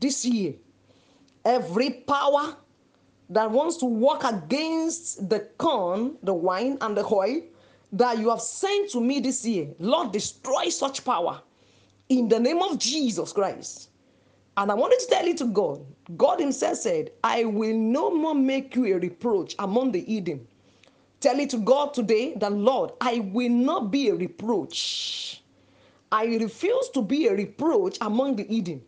this 0.00 0.24
year. 0.24 0.54
Every 1.44 1.90
power 1.90 2.56
that 3.30 3.50
wants 3.50 3.76
to 3.78 3.86
work 3.86 4.24
against 4.24 5.28
the 5.28 5.40
corn, 5.58 6.16
the 6.22 6.34
wine, 6.34 6.78
and 6.80 6.96
the 6.96 7.04
oil 7.04 7.42
that 7.92 8.18
you 8.18 8.30
have 8.30 8.40
sent 8.40 8.90
to 8.90 9.00
me 9.00 9.20
this 9.20 9.44
year, 9.44 9.68
Lord, 9.78 10.12
destroy 10.12 10.68
such 10.68 11.04
power 11.04 11.40
in 12.08 12.28
the 12.28 12.38
name 12.38 12.62
of 12.62 12.78
Jesus 12.78 13.32
Christ. 13.32 13.90
And 14.56 14.70
I 14.70 14.74
wanted 14.74 15.00
to 15.00 15.06
tell 15.06 15.26
it 15.26 15.36
to 15.38 15.46
God, 15.46 15.84
God 16.16 16.40
Himself 16.40 16.78
said, 16.78 17.10
I 17.22 17.44
will 17.44 17.76
no 17.76 18.10
more 18.10 18.34
make 18.34 18.74
you 18.74 18.96
a 18.96 18.98
reproach 18.98 19.54
among 19.58 19.92
the 19.92 20.12
Eden. 20.12 20.46
Tell 21.20 21.38
it 21.40 21.50
to 21.50 21.58
God 21.58 21.94
today 21.94 22.34
that, 22.36 22.52
Lord, 22.52 22.92
I 23.00 23.20
will 23.20 23.50
not 23.50 23.90
be 23.90 24.08
a 24.08 24.14
reproach. 24.14 25.42
I 26.12 26.26
refuse 26.26 26.88
to 26.90 27.02
be 27.02 27.26
a 27.26 27.34
reproach 27.34 27.98
among 28.00 28.36
the 28.36 28.54
Eden. 28.54 28.82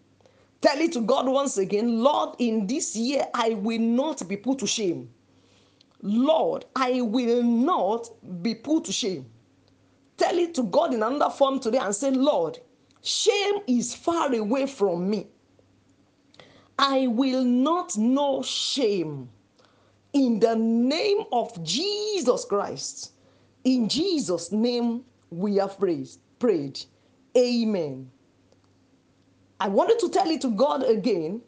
Tell 0.61 0.79
it 0.81 0.93
to 0.93 1.01
God 1.01 1.27
once 1.29 1.59
again, 1.59 2.03
Lord, 2.03 2.37
in 2.39 2.67
this 2.67 2.97
year 2.97 3.27
I 3.35 3.51
will 3.51 3.81
not 3.81 4.27
be 4.29 4.37
put 4.37 4.59
to 4.61 4.67
shame. 4.67 5.11
Lord, 6.03 6.65
I 6.77 7.01
will 7.03 7.43
not 7.43 8.09
be 8.43 8.55
put 8.55 8.85
to 8.85 8.93
shame. 8.93 9.27
Tell 10.17 10.37
it 10.39 10.55
to 10.57 10.65
God 10.65 10.95
in 10.95 11.03
another 11.03 11.31
form 11.31 11.61
today 11.61 11.79
and 11.79 11.95
say, 11.95 12.11
Lord, 12.11 12.59
shame 13.03 13.57
is 13.67 13.95
far 13.95 14.35
away 14.35 14.67
from 14.67 15.09
me. 15.11 15.29
I 16.79 17.07
will 17.09 17.45
not 17.45 17.97
know 17.97 18.43
shame. 18.43 19.31
In 20.13 20.41
the 20.41 20.57
name 20.57 21.25
of 21.33 21.63
Jesus 21.63 22.45
Christ. 22.45 23.13
In 23.65 23.89
Jesus' 23.89 24.51
name 24.53 25.05
we 25.31 25.57
have 25.57 25.79
praised, 25.79 26.21
prayed. 26.39 26.81
Amen. 27.37 28.11
I 29.61 29.69
wanted 29.69 29.99
to 30.01 30.09
tell 30.09 30.31
it 30.31 30.41
to 30.43 30.51
God 30.51 30.83
again. 30.85 31.43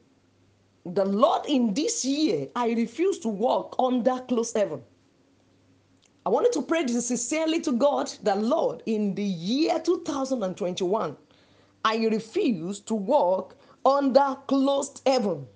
The 0.85 1.05
Lord, 1.05 1.47
in 1.47 1.74
this 1.74 2.05
year, 2.05 2.49
I 2.57 2.73
refuse 2.73 3.19
to 3.20 3.28
walk 3.28 3.77
under 3.78 4.19
closed 4.28 4.57
heaven. 4.57 4.82
I 6.27 6.28
wanted 6.28 6.53
to 6.53 6.62
pray 6.62 6.87
sincerely 6.87 7.61
to 7.62 7.73
God 7.73 8.12
the 8.23 8.35
Lord, 8.35 8.82
in 8.87 9.15
the 9.15 9.23
year 9.23 9.81
2021, 9.81 11.16
I 11.85 11.97
refuse 12.07 12.81
to 12.81 12.95
walk 12.95 13.57
under 13.87 14.37
closed 14.47 15.01
heaven. 15.07 15.47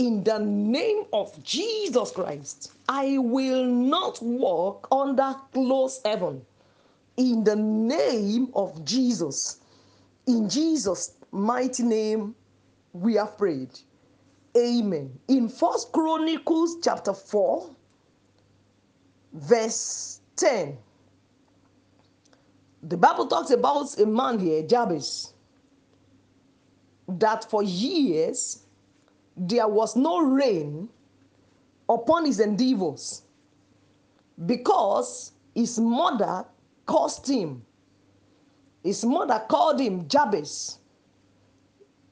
In 0.00 0.24
the 0.24 0.38
name 0.38 1.04
of 1.12 1.44
Jesus 1.44 2.12
Christ, 2.12 2.72
I 2.88 3.18
will 3.18 3.66
not 3.66 4.22
walk 4.22 4.88
under 4.90 5.36
closed 5.52 6.00
heaven. 6.06 6.40
In 7.18 7.44
the 7.44 7.56
name 7.56 8.48
of 8.54 8.82
Jesus. 8.86 9.58
In 10.26 10.48
Jesus' 10.48 11.12
mighty 11.32 11.82
name, 11.82 12.34
we 12.94 13.16
have 13.16 13.36
prayed. 13.36 13.78
Amen. 14.56 15.18
In 15.28 15.50
First 15.50 15.92
Chronicles 15.92 16.78
chapter 16.82 17.12
4, 17.12 17.68
verse 19.34 20.22
10, 20.36 20.78
the 22.84 22.96
Bible 22.96 23.26
talks 23.26 23.50
about 23.50 23.98
a 23.98 24.06
man 24.06 24.38
here, 24.38 24.62
Jabez, 24.62 25.34
that 27.06 27.50
for 27.50 27.62
years 27.62 28.60
there 29.40 29.66
was 29.66 29.96
no 29.96 30.20
rain 30.20 30.86
upon 31.88 32.26
his 32.26 32.40
endeavors 32.40 33.22
because 34.44 35.32
his 35.54 35.78
mother 35.78 36.44
cursed 36.84 37.26
him. 37.26 37.64
His 38.84 39.02
mother 39.04 39.42
called 39.48 39.80
him 39.80 40.06
Jabez 40.08 40.78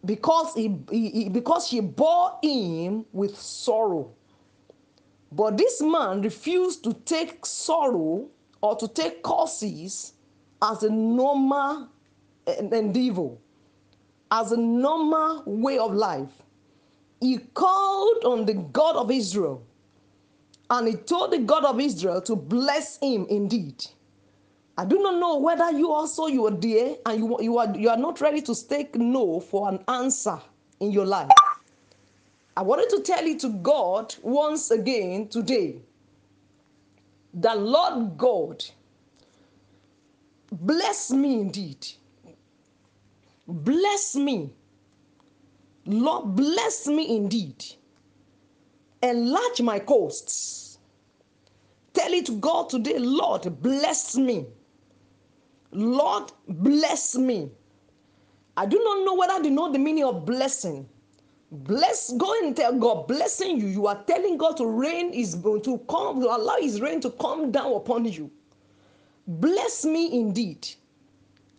because 0.05 0.55
he, 0.55 0.75
he, 0.91 1.29
because 1.29 1.69
she 1.69 1.81
bore 1.81 2.39
him 2.43 3.05
with 3.13 3.39
sorrow. 3.39 4.11
But 5.31 5.59
this 5.59 5.83
man 5.83 6.23
refused 6.23 6.83
to 6.85 6.95
take 6.95 7.45
sorrow 7.45 8.29
or 8.63 8.77
to 8.77 8.89
take 8.89 9.23
curses 9.23 10.15
as 10.63 10.83
a 10.83 10.91
normal 10.91 11.89
eh, 12.47 12.57
endeavor, 12.73 13.37
as 14.31 14.53
a 14.53 14.57
normal 14.57 15.43
way 15.45 15.77
of 15.77 15.93
life. 15.93 16.33
He 17.21 17.39
called 17.39 18.25
on 18.25 18.47
the 18.47 18.55
God 18.55 18.97
of 18.97 19.11
Israel 19.11 19.63
and 20.71 20.89
he 20.89 20.95
told 20.95 21.33
the 21.33 21.39
God 21.39 21.65
of 21.65 21.81
Israel 21.81 22.21
to 22.23 22.37
bless 22.37 22.99
him 22.99 23.27
indeed. 23.29 23.85
I 24.77 24.85
do 24.85 24.99
not 25.01 25.19
know 25.19 25.39
whether 25.39 25.73
you 25.73 25.91
also 25.91 26.27
you 26.27 26.47
are 26.47 26.53
there 26.53 26.97
and 27.07 27.19
you, 27.19 27.37
you 27.41 27.59
are 27.59 27.77
you 27.77 27.89
are 27.89 27.97
not 27.97 28.21
ready 28.21 28.41
to 28.43 28.69
take 28.69 28.95
no 28.95 29.41
for 29.41 29.69
an 29.69 29.83
answer 29.89 30.39
in 30.81 30.93
your 30.93 31.07
life. 31.07 31.31
I 32.57 32.63
wanted 32.63 32.89
to 32.91 33.03
tell 33.03 33.27
you 33.27 33.39
to 33.41 33.49
God 33.51 34.15
once 34.23 34.71
again 34.71 35.29
today. 35.29 35.81
The 37.35 37.55
Lord 37.55 38.17
God 38.17 38.65
bless 40.53 41.11
me 41.11 41.41
indeed. 41.41 41.87
Bless 43.47 44.15
me. 44.15 44.53
Lord 45.89 46.37
bless 46.37 46.87
me 46.87 47.17
indeed. 47.17 47.65
Enlarge 49.03 49.63
my 49.63 49.79
coasts. 49.79 50.79
Tell 51.95 52.13
it 52.13 52.27
to 52.27 52.33
God 52.33 52.69
today, 52.69 52.99
Lord 52.99 53.63
bless 53.63 54.17
me. 54.17 54.47
Lord, 55.73 56.33
bless 56.47 57.15
me. 57.17 57.51
I 58.57 58.67
do 58.67 58.79
not 58.83 59.05
know 59.05 59.15
whether 59.15 59.43
you 59.43 59.51
know 59.51 59.73
the 59.73 59.79
meaning 59.79 60.05
of 60.05 60.27
blessing. 60.27 60.89
Bless, 61.51 62.13
go 62.13 62.35
and 62.43 62.55
tell 62.55 62.79
God, 62.79 63.09
blessing 63.09 63.59
you. 63.59 63.69
You 63.69 63.87
are 63.87 64.03
telling 64.05 64.37
God 64.37 64.59
to 64.59 64.67
rain 64.67 65.13
is 65.13 65.35
going 65.35 65.63
to 65.63 65.79
come, 65.89 66.21
to 66.21 66.27
allow 66.27 66.57
His 66.57 66.81
rain 66.81 67.01
to 67.01 67.11
come 67.11 67.51
down 67.51 67.73
upon 67.73 68.05
you. 68.05 68.31
Bless 69.27 69.85
me 69.85 70.13
indeed. 70.13 70.69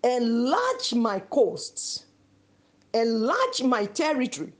Enlarge 0.03 0.93
my 0.93 1.19
coasts. 1.19 2.05
Enlarge 2.93 3.63
my 3.63 3.85
territory. 3.85 4.53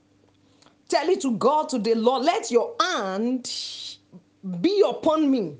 Tell 0.87 1.07
it 1.09 1.21
to 1.21 1.31
God 1.37 1.69
to 1.69 1.79
the 1.79 1.95
Lord, 1.95 2.23
let 2.23 2.49
your 2.51 2.75
hand 2.79 3.51
be 4.61 4.83
upon 4.87 5.29
me. 5.29 5.57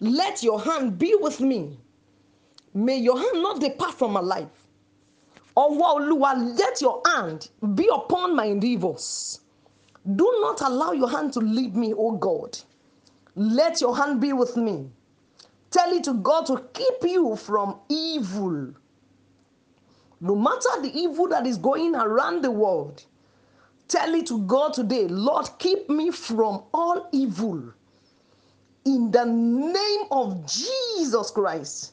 Let 0.00 0.42
your 0.42 0.60
hand 0.60 0.98
be 0.98 1.14
with 1.20 1.40
me. 1.40 1.78
May 2.74 2.98
your 2.98 3.18
hand 3.18 3.42
not 3.42 3.60
depart 3.60 3.94
from 3.94 4.12
my 4.12 4.20
life. 4.20 4.48
Ọwọ́ 5.56 5.96
Olúwa, 5.96 6.56
let 6.58 6.80
your 6.80 7.02
hand 7.06 7.48
be 7.74 7.88
upon 7.92 8.36
my 8.36 8.44
endeavors. 8.44 9.40
Do 10.16 10.24
not 10.40 10.60
allow 10.60 10.92
your 10.92 11.08
hand 11.10 11.32
to 11.32 11.40
lead 11.40 11.76
me, 11.76 11.92
O 11.94 12.12
God. 12.12 12.56
Let 13.34 13.80
your 13.80 13.96
hand 13.96 14.20
be 14.20 14.32
with 14.32 14.56
me. 14.56 14.88
Tell 15.70 15.92
it 15.92 16.04
to 16.04 16.14
God 16.14 16.46
to 16.46 16.64
keep 16.72 17.02
you 17.02 17.34
from 17.36 17.80
evil. 17.88 18.72
No 20.20 20.34
matter 20.34 20.82
the 20.82 20.92
evil 20.94 21.28
that 21.28 21.46
is 21.46 21.58
going 21.58 21.94
around 21.94 22.42
the 22.42 22.50
world, 22.50 23.04
tell 23.88 24.14
it 24.14 24.26
to 24.26 24.40
God 24.40 24.74
today, 24.74 25.06
Lord, 25.08 25.48
keep 25.58 25.88
me 25.88 26.10
from 26.10 26.64
all 26.74 27.08
evil. 27.12 27.72
In 28.84 29.10
the 29.10 29.24
name 29.24 30.06
of 30.10 30.46
Jesus 30.46 31.30
Christ. 31.30 31.92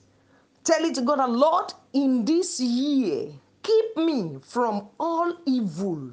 Tell 0.63 0.83
it 0.83 0.95
to 0.95 1.01
God, 1.03 1.19
and 1.19 1.35
Lord, 1.35 1.73
in 1.93 2.25
this 2.25 2.59
year, 2.59 3.27
keep 3.61 3.97
me 3.97 4.37
from 4.41 4.89
all 4.99 5.35
evil. 5.45 6.11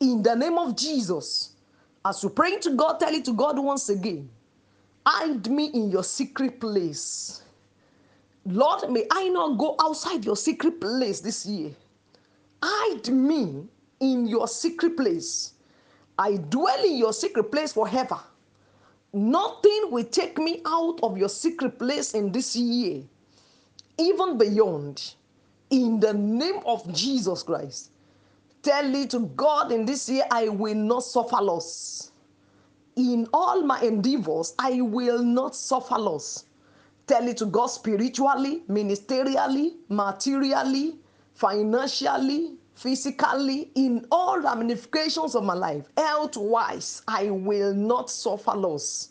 In 0.00 0.22
the 0.22 0.34
name 0.34 0.58
of 0.58 0.76
Jesus. 0.76 1.50
As 2.04 2.22
you 2.22 2.30
pray 2.30 2.58
to 2.58 2.70
God, 2.70 3.00
tell 3.00 3.14
it 3.14 3.24
to 3.26 3.34
God 3.34 3.58
once 3.58 3.90
again. 3.90 4.30
Hide 5.06 5.50
me 5.50 5.66
in 5.66 5.90
your 5.90 6.04
secret 6.04 6.60
place. 6.60 7.43
Lord, 8.46 8.90
may 8.90 9.06
I 9.10 9.28
not 9.28 9.58
go 9.58 9.76
outside 9.80 10.24
your 10.24 10.36
secret 10.36 10.80
place 10.80 11.20
this 11.20 11.46
year. 11.46 11.72
Hide 12.62 13.08
me 13.10 13.66
in 14.00 14.26
your 14.26 14.48
secret 14.48 14.96
place. 14.96 15.54
I 16.18 16.36
dwell 16.36 16.84
in 16.84 16.96
your 16.96 17.12
secret 17.12 17.52
place 17.52 17.72
forever. 17.72 18.18
Nothing 19.12 19.90
will 19.90 20.04
take 20.04 20.38
me 20.38 20.62
out 20.66 21.00
of 21.02 21.18
your 21.18 21.28
secret 21.28 21.78
place 21.78 22.14
in 22.14 22.32
this 22.32 22.56
year 22.56 23.04
even 23.98 24.38
beyond, 24.38 25.14
in 25.70 26.00
the 26.00 26.12
name 26.14 26.60
of 26.66 26.90
Jesus 26.92 27.42
Christ. 27.42 27.90
Tell 28.62 28.94
it 28.94 29.10
to 29.10 29.20
God 29.36 29.72
in 29.72 29.84
this 29.86 30.08
year, 30.08 30.24
I 30.30 30.48
will 30.48 30.74
not 30.74 31.04
suffer 31.04 31.36
loss. 31.42 32.12
In 32.96 33.28
all 33.32 33.62
my 33.62 33.80
endeavors, 33.82 34.54
I 34.58 34.80
will 34.80 35.22
not 35.22 35.54
suffer 35.56 35.98
loss. 35.98 36.44
Tell 37.06 37.28
it 37.28 37.36
to 37.38 37.46
God 37.46 37.66
spiritually, 37.66 38.62
ministerially, 38.68 39.74
materially, 39.88 40.98
financially, 41.34 42.56
physically, 42.74 43.70
in 43.74 44.06
all 44.10 44.40
ramifications 44.40 45.34
of 45.34 45.44
my 45.44 45.54
life, 45.54 45.86
health 45.96 46.36
wise, 46.36 47.02
I 47.06 47.30
will 47.30 47.74
not 47.74 48.10
suffer 48.10 48.54
loss. 48.54 49.10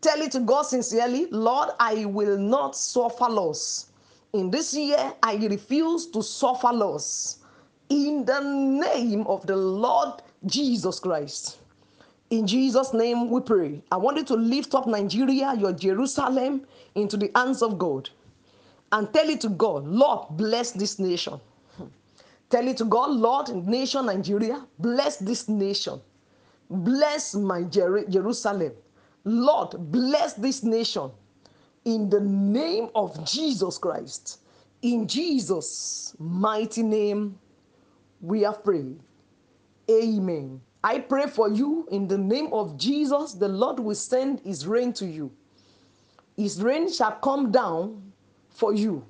Tell 0.00 0.20
it 0.20 0.32
to 0.32 0.40
God 0.40 0.62
sincerely 0.62 1.26
Lord, 1.30 1.70
I 1.80 2.04
will 2.04 2.36
not 2.36 2.76
suffer 2.76 3.28
loss. 3.28 3.86
In 4.32 4.50
this 4.50 4.74
year, 4.74 5.14
I 5.22 5.36
refuse 5.36 6.08
to 6.08 6.22
suffer 6.22 6.72
loss. 6.72 7.38
In 7.88 8.24
the 8.24 8.40
name 8.40 9.26
of 9.28 9.46
the 9.46 9.56
Lord 9.56 10.20
Jesus 10.46 10.98
Christ. 10.98 11.58
In 12.34 12.48
Jesus' 12.48 12.92
name 12.92 13.30
we 13.30 13.40
pray. 13.42 13.80
I 13.92 13.96
want 13.96 14.16
you 14.16 14.24
to 14.24 14.34
lift 14.34 14.74
up 14.74 14.88
Nigeria, 14.88 15.54
your 15.54 15.72
Jerusalem, 15.72 16.66
into 16.96 17.16
the 17.16 17.30
hands 17.32 17.62
of 17.62 17.78
God 17.78 18.10
and 18.90 19.12
tell 19.14 19.28
it 19.28 19.40
to 19.42 19.48
God, 19.50 19.86
Lord, 19.86 20.36
bless 20.36 20.72
this 20.72 20.98
nation. 20.98 21.40
Tell 22.50 22.66
it 22.66 22.76
to 22.78 22.86
God, 22.86 23.10
Lord, 23.12 23.54
nation 23.68 24.06
Nigeria, 24.06 24.66
bless 24.80 25.18
this 25.18 25.48
nation. 25.48 26.00
Bless 26.68 27.36
my 27.36 27.62
Jer- 27.62 28.04
Jerusalem. 28.08 28.72
Lord, 29.22 29.92
bless 29.92 30.32
this 30.32 30.64
nation 30.64 31.12
in 31.84 32.10
the 32.10 32.18
name 32.20 32.88
of 32.96 33.24
Jesus 33.24 33.78
Christ. 33.78 34.40
In 34.82 35.06
Jesus' 35.06 36.16
mighty 36.18 36.82
name, 36.82 37.38
we 38.20 38.44
are 38.44 38.54
prayed. 38.56 38.98
Amen. 39.88 40.60
I 40.84 40.98
pray 40.98 41.26
for 41.28 41.48
you 41.50 41.88
in 41.90 42.06
the 42.08 42.18
name 42.18 42.52
of 42.52 42.76
Jesus, 42.76 43.32
the 43.32 43.48
Lord 43.48 43.80
will 43.80 43.94
send 43.94 44.40
his 44.40 44.66
rain 44.66 44.92
to 44.94 45.06
you. 45.06 45.32
His 46.36 46.60
rain 46.62 46.92
shall 46.92 47.12
come 47.12 47.50
down 47.50 48.12
for 48.50 48.74
you, 48.74 49.02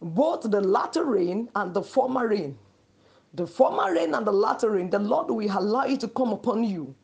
both 0.00 0.50
the 0.50 0.62
latter 0.62 1.04
rain 1.04 1.50
and 1.54 1.74
the 1.74 1.82
former 1.82 2.28
rain. 2.28 2.58
The 3.34 3.46
former 3.46 3.92
rain 3.92 4.14
and 4.14 4.26
the 4.26 4.32
latter 4.32 4.70
rain, 4.70 4.88
the 4.88 4.98
Lord 4.98 5.30
will 5.30 5.50
allow 5.58 5.82
it 5.82 6.00
to 6.00 6.08
come 6.08 6.32
upon 6.32 6.64
you. 6.64 6.94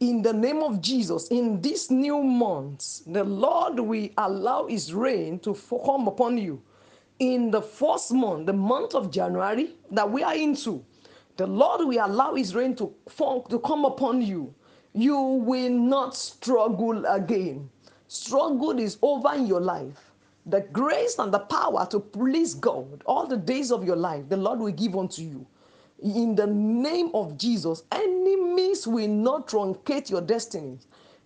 In 0.00 0.22
the 0.22 0.32
name 0.32 0.58
of 0.64 0.80
Jesus, 0.80 1.28
in 1.28 1.60
this 1.60 1.88
new 1.88 2.20
month, 2.20 3.02
the 3.06 3.22
Lord 3.22 3.78
will 3.78 4.08
allow 4.18 4.66
his 4.66 4.92
rain 4.92 5.38
to 5.40 5.56
come 5.86 6.08
upon 6.08 6.36
you. 6.36 6.60
In 7.20 7.52
the 7.52 7.62
first 7.62 8.12
month, 8.12 8.46
the 8.46 8.52
month 8.52 8.96
of 8.96 9.12
January 9.12 9.76
that 9.92 10.10
we 10.10 10.24
are 10.24 10.34
into, 10.34 10.84
the 11.36 11.46
Lord 11.46 11.86
will 11.86 12.04
allow 12.06 12.34
his 12.34 12.54
rain 12.54 12.76
to, 12.76 12.94
fall, 13.08 13.42
to 13.44 13.58
come 13.60 13.84
upon 13.84 14.22
you. 14.22 14.54
You 14.94 15.18
will 15.18 15.70
not 15.70 16.16
struggle 16.16 17.06
again. 17.06 17.70
Struggle 18.08 18.78
is 18.78 18.98
over 19.02 19.34
in 19.34 19.46
your 19.46 19.60
life. 19.60 20.12
The 20.46 20.60
grace 20.72 21.18
and 21.18 21.32
the 21.32 21.38
power 21.40 21.86
to 21.90 22.00
please 22.00 22.54
God 22.54 23.02
all 23.06 23.26
the 23.26 23.36
days 23.38 23.72
of 23.72 23.84
your 23.84 23.96
life, 23.96 24.28
the 24.28 24.36
Lord 24.36 24.58
will 24.60 24.72
give 24.72 24.96
unto 24.96 25.22
you. 25.22 25.46
In 26.02 26.34
the 26.34 26.46
name 26.46 27.10
of 27.14 27.38
Jesus, 27.38 27.84
enemies 27.92 28.86
will 28.86 29.08
not 29.08 29.48
truncate 29.48 30.10
your 30.10 30.20
destiny. 30.20 30.78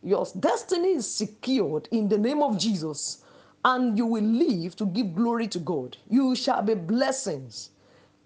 Your 0.03 0.27
destiny 0.39 0.93
is 0.93 1.11
secured 1.12 1.89
in 1.91 2.09
the 2.09 2.19
name 2.19 2.43
of 2.43 2.59
Jesus, 2.59 3.24
and 3.65 3.99
you 3.99 4.07
will 4.07 4.23
live 4.24 4.77
to 4.77 4.87
give 4.87 5.15
glory 5.15 5.49
to 5.49 5.59
God. 5.59 5.97
You 6.09 6.37
shall 6.37 6.62
be 6.62 6.74
blessings 6.74 7.70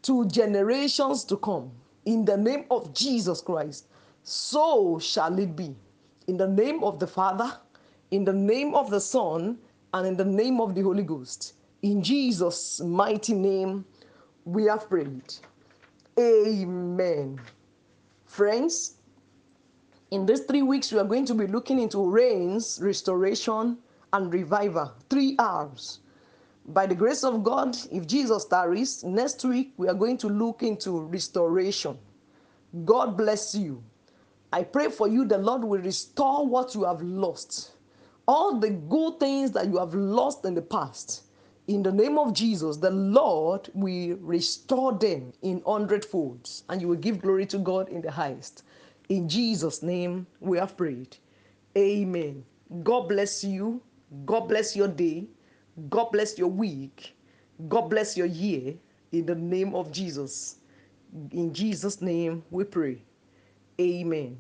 to 0.03 0.27
generations 0.27 1.25
to 1.25 1.37
come. 1.37 1.71
In 2.05 2.25
the 2.25 2.37
name 2.37 2.65
of 2.71 2.95
Jesus 2.95 3.41
Christ, 3.41 3.87
so 4.23 4.99
shall 4.99 5.39
it 5.39 5.55
be. 5.55 5.75
In 6.27 6.37
the 6.37 6.49
name 6.49 6.83
of 6.85 6.99
the 6.99 7.07
Father, 7.07 7.53
in 8.11 8.25
the 8.25 8.33
name 8.33 8.75
of 8.75 8.91
the 8.91 9.01
Son, 9.01 9.59
and 9.93 10.07
in 10.07 10.17
the 10.17 10.25
name 10.25 10.61
of 10.61 10.75
the 10.75 10.83
Holy 10.83 11.03
Ghost. 11.03 11.55
In 11.83 12.03
Jesus' 12.03 12.81
mighty 12.81 13.33
name, 13.33 13.85
we 14.45 14.65
have 14.65 14.89
prayed. 14.89 15.35
Amen. 16.19 17.41
Friends, 18.25 18.97
in 20.11 20.27
these 20.27 20.41
three 20.41 20.63
weeks, 20.63 20.93
we 20.93 20.99
are 20.99 21.05
going 21.05 21.25
to 21.27 21.35
be 21.35 21.47
looking 21.47 21.79
into 21.79 22.09
rains, 22.09 22.79
restoration, 22.83 23.79
and 24.13 24.33
revival. 24.33 24.93
Three 25.09 25.37
R's. 25.39 26.01
By 26.73 26.87
the 26.87 26.95
grace 26.95 27.25
of 27.25 27.43
God, 27.43 27.77
if 27.91 28.07
Jesus 28.07 28.45
tarries, 28.45 29.03
next 29.03 29.45
week 29.45 29.73
we 29.77 29.89
are 29.89 29.95
going 29.95 30.17
to 30.19 30.29
look 30.29 30.63
into 30.63 31.01
restoration. 31.01 31.99
God 32.85 33.17
bless 33.17 33.55
you. 33.57 33.83
I 34.53 34.63
pray 34.63 34.89
for 34.89 35.09
you, 35.09 35.25
the 35.25 35.39
Lord 35.39 35.65
will 35.65 35.81
restore 35.81 36.47
what 36.47 36.75
you 36.75 36.85
have 36.85 37.03
lost. 37.03 37.73
All 38.29 38.59
the 38.61 38.71
good 38.71 39.19
things 39.19 39.51
that 39.53 39.67
you 39.67 39.79
have 39.79 39.95
lost 39.95 40.45
in 40.45 40.55
the 40.55 40.63
past. 40.63 41.25
In 41.67 41.83
the 41.83 41.93
name 41.93 42.19
of 42.19 42.35
Jesus, 42.35 42.77
the 42.77 42.91
Lord 42.91 43.69
will 43.75 44.17
restore 44.21 44.93
them 44.93 45.33
in 45.43 45.63
hundred 45.67 46.05
folds, 46.05 46.65
and 46.69 46.81
you 46.81 46.89
will 46.89 46.97
give 46.97 47.21
glory 47.21 47.47
to 47.47 47.59
God 47.59 47.89
in 47.89 48.01
the 48.01 48.11
highest. 48.11 48.63
In 49.09 49.29
Jesus' 49.29 49.83
name, 49.83 50.27
we 50.39 50.59
have 50.59 50.77
prayed. 50.77 51.17
Amen. 51.77 52.45
God 52.85 53.09
bless 53.09 53.43
you. 53.43 53.83
God 54.25 54.49
bless 54.49 54.77
your 54.77 54.89
day. 54.89 55.27
God 55.89 56.13
bless 56.13 56.37
your 56.39 56.49
week. 56.49 57.15
God 57.69 57.89
bless 57.89 58.17
your 58.17 58.27
year. 58.27 58.75
In 59.13 59.27
the 59.27 59.35
name 59.35 59.75
of 59.75 59.91
Jesus. 59.91 60.57
In 61.33 61.53
Jesus' 61.53 62.01
name, 62.01 62.43
we 62.51 62.65
pray. 62.65 63.03
Amen. 63.81 64.39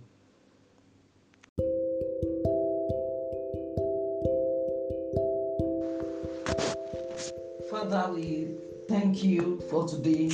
Father, 7.70 8.12
we 8.12 8.48
thank 8.88 9.24
you 9.24 9.60
for 9.70 9.88
today. 9.88 10.30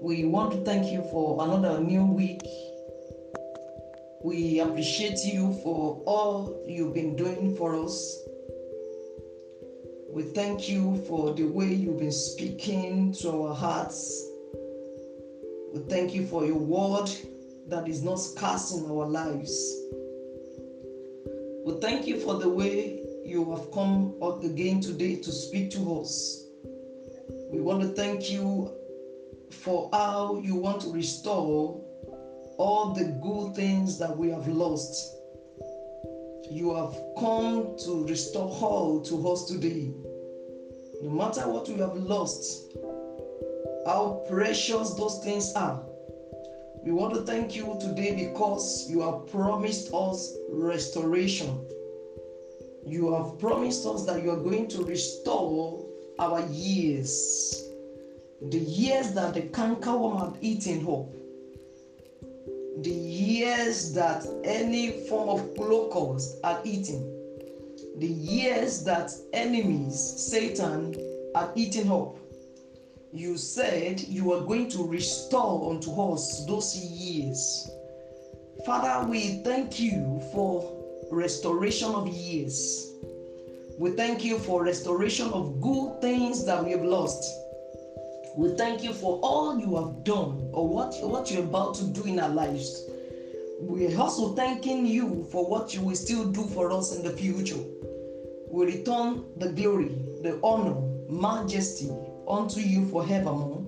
We 0.00 0.24
want 0.24 0.52
to 0.52 0.58
thank 0.64 0.92
you 0.92 1.02
for 1.10 1.42
another 1.44 1.80
new 1.80 2.04
week. 2.04 2.42
We 4.22 4.60
appreciate 4.60 5.18
you 5.24 5.58
for 5.62 6.02
all 6.06 6.62
you've 6.66 6.94
been 6.94 7.16
doing 7.16 7.56
for 7.56 7.74
us. 7.74 8.18
We 10.16 10.22
thank 10.22 10.66
you 10.66 11.04
for 11.06 11.34
the 11.34 11.44
way 11.44 11.74
you've 11.74 11.98
been 11.98 12.10
speaking 12.10 13.12
to 13.20 13.42
our 13.42 13.54
hearts. 13.54 14.24
We 15.74 15.80
thank 15.90 16.14
you 16.14 16.26
for 16.26 16.46
your 16.46 16.56
word 16.56 17.10
that 17.68 17.86
is 17.86 18.02
not 18.02 18.14
scarce 18.14 18.72
in 18.72 18.86
our 18.86 19.04
lives. 19.06 19.52
We 21.66 21.78
thank 21.82 22.06
you 22.06 22.18
for 22.18 22.38
the 22.38 22.48
way 22.48 23.02
you 23.26 23.54
have 23.54 23.70
come 23.72 24.14
again 24.42 24.80
today 24.80 25.16
to 25.16 25.30
speak 25.30 25.70
to 25.72 26.00
us. 26.00 26.46
We 27.52 27.60
want 27.60 27.82
to 27.82 27.88
thank 27.88 28.30
you 28.30 28.72
for 29.50 29.90
how 29.92 30.40
you 30.42 30.54
want 30.54 30.80
to 30.80 30.92
restore 30.94 31.78
all 32.56 32.94
the 32.94 33.04
good 33.22 33.54
things 33.54 33.98
that 33.98 34.16
we 34.16 34.30
have 34.30 34.48
lost. 34.48 35.14
You 36.50 36.74
have 36.74 36.96
come 37.18 37.76
to 37.84 38.06
restore 38.06 38.48
all 38.48 39.02
to 39.02 39.28
us 39.28 39.44
today. 39.44 39.92
No 41.02 41.10
matter 41.10 41.48
what 41.48 41.68
we 41.68 41.74
have 41.74 41.96
lost, 41.96 42.76
how 43.86 44.24
precious 44.28 44.94
those 44.94 45.20
things 45.22 45.52
are. 45.54 45.82
We 46.84 46.92
want 46.92 47.14
to 47.14 47.22
thank 47.22 47.54
you 47.54 47.76
today 47.80 48.14
because 48.14 48.88
you 48.88 49.00
have 49.02 49.26
promised 49.30 49.92
us 49.92 50.36
restoration. 50.50 51.66
You 52.86 53.12
have 53.12 53.38
promised 53.38 53.84
us 53.86 54.04
that 54.06 54.22
you 54.22 54.30
are 54.30 54.36
going 54.36 54.68
to 54.68 54.84
restore 54.84 55.84
our 56.18 56.40
years, 56.46 57.68
the 58.40 58.58
years 58.58 59.12
that 59.12 59.34
the 59.34 59.42
cankerworm 59.42 60.18
had 60.18 60.42
eaten 60.42 60.86
up, 60.88 61.12
the 62.82 62.90
years 62.90 63.92
that 63.94 64.26
any 64.44 65.06
form 65.08 65.28
of 65.28 65.58
locust 65.58 66.38
had 66.44 66.60
eaten, 66.64 67.15
the 67.98 68.06
years 68.06 68.84
that 68.84 69.10
enemies, 69.32 69.98
Satan, 70.30 70.94
had 71.34 71.50
eaten 71.54 71.90
up. 71.90 72.18
You 73.12 73.38
said 73.38 74.00
you 74.00 74.32
are 74.34 74.42
going 74.42 74.68
to 74.70 74.86
restore 74.86 75.70
unto 75.70 75.92
us 76.12 76.44
those 76.46 76.76
years. 76.76 77.70
Father, 78.66 79.08
we 79.08 79.42
thank 79.44 79.80
you 79.80 80.20
for 80.32 80.76
restoration 81.10 81.88
of 81.94 82.08
years. 82.08 82.92
We 83.78 83.92
thank 83.92 84.24
you 84.24 84.38
for 84.38 84.62
restoration 84.62 85.28
of 85.28 85.60
good 85.62 86.00
things 86.02 86.44
that 86.44 86.62
we 86.62 86.72
have 86.72 86.82
lost. 86.82 87.24
We 88.36 88.50
thank 88.56 88.82
you 88.82 88.92
for 88.92 89.18
all 89.22 89.58
you 89.58 89.74
have 89.76 90.04
done 90.04 90.50
or 90.52 90.68
what, 90.68 90.94
what 91.00 91.30
you're 91.30 91.44
about 91.44 91.74
to 91.76 91.84
do 91.84 92.04
in 92.04 92.20
our 92.20 92.28
lives. 92.28 92.84
We're 93.58 93.98
also 93.98 94.34
thanking 94.34 94.84
you 94.84 95.26
for 95.32 95.48
what 95.48 95.72
you 95.72 95.80
will 95.80 95.96
still 95.96 96.30
do 96.30 96.46
for 96.48 96.70
us 96.70 96.94
in 96.94 97.02
the 97.02 97.10
future. 97.10 97.56
We 98.48 98.66
return 98.66 99.24
the 99.36 99.50
glory, 99.50 99.88
the 100.22 100.40
honor, 100.42 100.76
majesty 101.08 101.90
unto 102.28 102.60
you 102.60 102.86
forevermore 102.86 103.64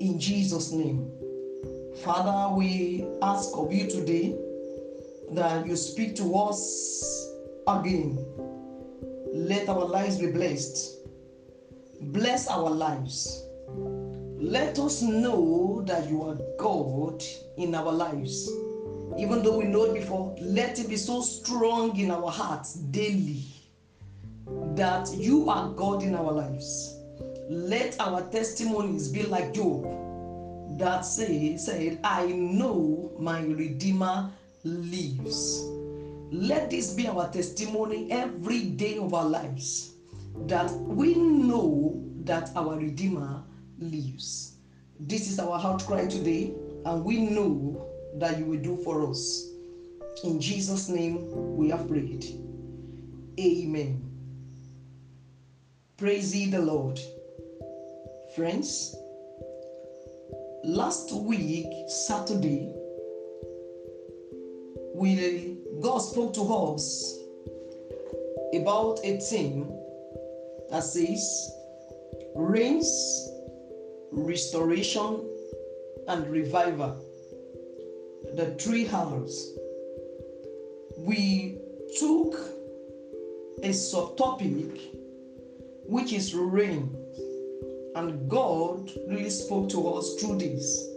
in 0.00 0.18
Jesus' 0.18 0.72
name. 0.72 1.10
Father, 2.02 2.54
we 2.56 3.04
ask 3.22 3.50
of 3.54 3.72
you 3.72 3.88
today 3.88 4.34
that 5.32 5.66
you 5.66 5.76
speak 5.76 6.16
to 6.16 6.34
us 6.36 7.28
again. 7.66 8.18
Let 9.32 9.68
our 9.68 9.84
lives 9.84 10.18
be 10.18 10.30
blessed. 10.30 10.98
Bless 12.12 12.48
our 12.48 12.70
lives. 12.70 13.44
Let 14.38 14.78
us 14.78 15.02
know 15.02 15.82
that 15.86 16.08
you 16.08 16.22
are 16.22 16.38
God 16.58 17.22
in 17.56 17.74
our 17.74 17.92
lives. 17.92 18.50
even 19.18 19.42
though 19.42 19.58
we 19.58 19.64
know 19.64 19.84
it 19.84 19.94
before, 19.94 20.34
let 20.40 20.78
it 20.78 20.88
be 20.88 20.96
so 20.96 21.20
strong 21.20 21.98
in 21.98 22.10
our 22.10 22.30
hearts 22.30 22.74
daily 22.74 23.44
that 24.74 25.12
you 25.14 25.48
are 25.48 25.68
God 25.70 26.02
in 26.02 26.14
our 26.14 26.32
lives. 26.32 26.96
Let 27.48 28.00
our 28.00 28.22
testimonies 28.30 29.08
be 29.08 29.24
like 29.24 29.52
Job 29.52 29.86
that 30.78 31.02
say, 31.04 31.56
said, 31.56 32.00
I 32.02 32.26
know 32.26 33.12
my 33.18 33.42
Redeemer 33.42 34.30
lives. 34.64 35.64
Let 36.30 36.70
this 36.70 36.94
be 36.94 37.06
our 37.06 37.28
testimony 37.28 38.10
every 38.10 38.62
day 38.62 38.96
of 38.96 39.12
our 39.12 39.26
lives 39.26 39.92
that 40.46 40.70
we 40.72 41.14
know 41.14 42.00
that 42.24 42.50
our 42.56 42.76
Redeemer 42.76 43.42
lives. 43.78 44.54
This 44.98 45.30
is 45.30 45.38
our 45.38 45.58
heart 45.58 45.84
cry 45.84 46.06
today, 46.06 46.52
and 46.84 47.04
we 47.04 47.18
know 47.18 47.86
that 48.18 48.38
you 48.38 48.46
will 48.46 48.60
do 48.60 48.76
for 48.82 49.08
us. 49.10 49.48
In 50.24 50.40
Jesus' 50.40 50.88
name 50.88 51.28
we 51.56 51.68
have 51.68 51.86
prayed. 51.88 52.24
Amen. 53.38 54.11
Praise 56.02 56.34
ye 56.34 56.50
the 56.50 56.60
Lord. 56.60 56.98
Friends, 58.34 58.96
last 60.64 61.12
week, 61.12 61.68
Saturday, 61.86 62.74
we 64.96 65.58
God 65.80 65.98
spoke 65.98 66.34
to 66.34 66.42
us 66.52 67.20
about 68.52 68.98
a 69.04 69.20
theme 69.20 69.72
that 70.72 70.82
says 70.82 71.52
rains, 72.34 73.30
restoration, 74.10 75.24
and 76.08 76.26
revival. 76.26 76.96
The 78.34 78.56
three 78.58 78.88
R's. 78.88 79.52
We 80.98 81.60
took 81.96 82.34
a 83.62 83.68
subtopic 83.68 85.01
which 85.86 86.12
is 86.12 86.34
rain, 86.34 86.96
and 87.96 88.28
God 88.28 88.90
really 89.08 89.30
spoke 89.30 89.68
to 89.70 89.88
us 89.88 90.14
through 90.14 90.38
this. 90.38 90.88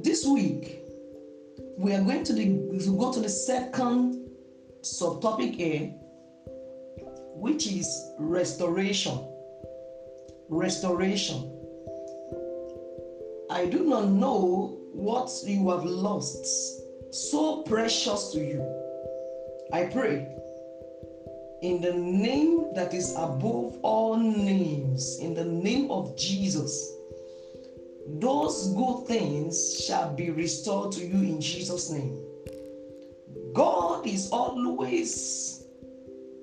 This 0.00 0.26
week, 0.26 0.82
we 1.78 1.94
are 1.94 2.02
going 2.02 2.24
to, 2.24 2.32
the, 2.32 2.44
to 2.84 2.98
go 2.98 3.12
to 3.12 3.20
the 3.20 3.28
second 3.28 4.28
subtopic 4.82 5.60
A, 5.60 5.94
which 7.34 7.66
is 7.66 7.88
restoration. 8.18 9.18
Restoration. 10.48 11.52
I 13.50 13.66
do 13.66 13.84
not 13.84 14.08
know 14.08 14.78
what 14.92 15.30
you 15.44 15.70
have 15.70 15.84
lost 15.84 16.44
so 17.12 17.62
precious 17.62 18.32
to 18.32 18.38
you. 18.38 18.60
I 19.72 19.84
pray 19.84 20.36
in 21.66 21.80
the 21.80 21.92
name 21.92 22.72
that 22.76 22.94
is 22.94 23.10
above 23.16 23.76
all 23.82 24.16
names, 24.16 25.18
in 25.18 25.34
the 25.34 25.44
name 25.44 25.90
of 25.90 26.16
Jesus, 26.16 26.92
those 28.20 28.72
good 28.74 29.04
things 29.08 29.84
shall 29.84 30.14
be 30.14 30.30
restored 30.30 30.92
to 30.92 31.04
you 31.04 31.16
in 31.16 31.40
Jesus' 31.40 31.90
name. 31.90 32.22
God 33.52 34.06
is 34.06 34.30
always 34.30 35.64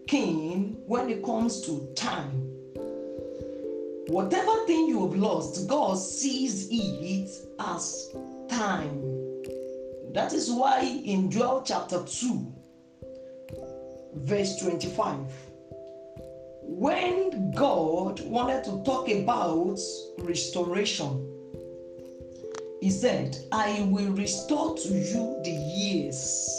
keen 0.07 0.75
when 0.87 1.09
it 1.09 1.23
comes 1.23 1.61
to 1.61 1.87
time. 1.95 2.41
Whatever 4.07 4.65
thing 4.65 4.87
you 4.89 5.07
have 5.07 5.17
lost, 5.17 5.69
God 5.69 5.97
sees 5.97 6.67
it 6.69 7.29
as 7.59 8.13
time. 8.49 8.99
That 10.11 10.33
is 10.33 10.51
why 10.51 10.81
in 10.81 11.31
Joel 11.31 11.63
chapter 11.65 12.03
2, 12.03 12.62
verse 14.15 14.57
25, 14.57 15.18
when 16.61 17.52
God 17.52 18.22
wanted 18.22 18.64
to 18.65 18.84
talk 18.84 19.10
about 19.10 19.80
restoration, 20.19 21.30
he 22.81 22.90
said, 22.90 23.38
I 23.52 23.88
will 23.90 24.11
restore 24.11 24.76
to 24.76 24.88
you 24.90 25.40
the 25.44 25.52
years. 25.52 26.49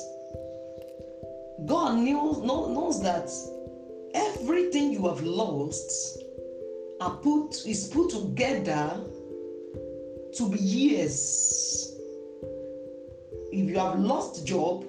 God 1.66 1.98
knew, 1.98 2.42
knows 2.44 3.02
that 3.02 3.30
everything 4.14 4.92
you 4.92 5.06
have 5.06 5.22
lost 5.22 6.22
are 7.00 7.16
put, 7.16 7.66
is 7.66 7.88
put 7.88 8.10
together 8.10 9.00
to 10.36 10.48
be 10.50 10.58
years. 10.58 11.94
If 13.52 13.68
you 13.68 13.78
have 13.78 13.98
lost 13.98 14.46
job, 14.46 14.86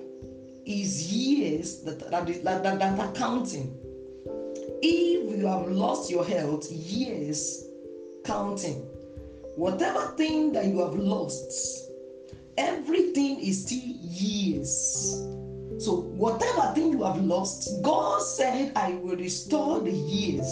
is 0.65 1.11
years 1.11 1.81
that, 1.81 1.99
that, 2.11 2.25
that, 2.43 2.63
that, 2.63 2.99
are 2.99 3.11
counting. 3.13 3.77
If 4.81 5.37
you 5.37 5.47
have 5.47 5.67
lost 5.67 6.09
your 6.09 6.25
health, 6.25 6.71
years 6.71 7.65
counting. 8.23 8.81
Whatever 9.55 10.13
thing 10.17 10.51
that 10.53 10.65
you 10.65 10.79
have 10.79 10.95
lost, 10.95 11.91
everything 12.57 13.39
is 13.39 13.65
still 13.65 13.79
years. 13.79 15.23
So, 15.77 16.01
whatever 16.15 16.73
thing 16.73 16.91
you 16.93 17.03
have 17.03 17.21
lost, 17.21 17.81
God 17.81 18.21
said, 18.21 18.71
I 18.75 18.93
will 18.93 19.15
restore 19.15 19.81
the 19.81 19.91
years. 19.91 20.47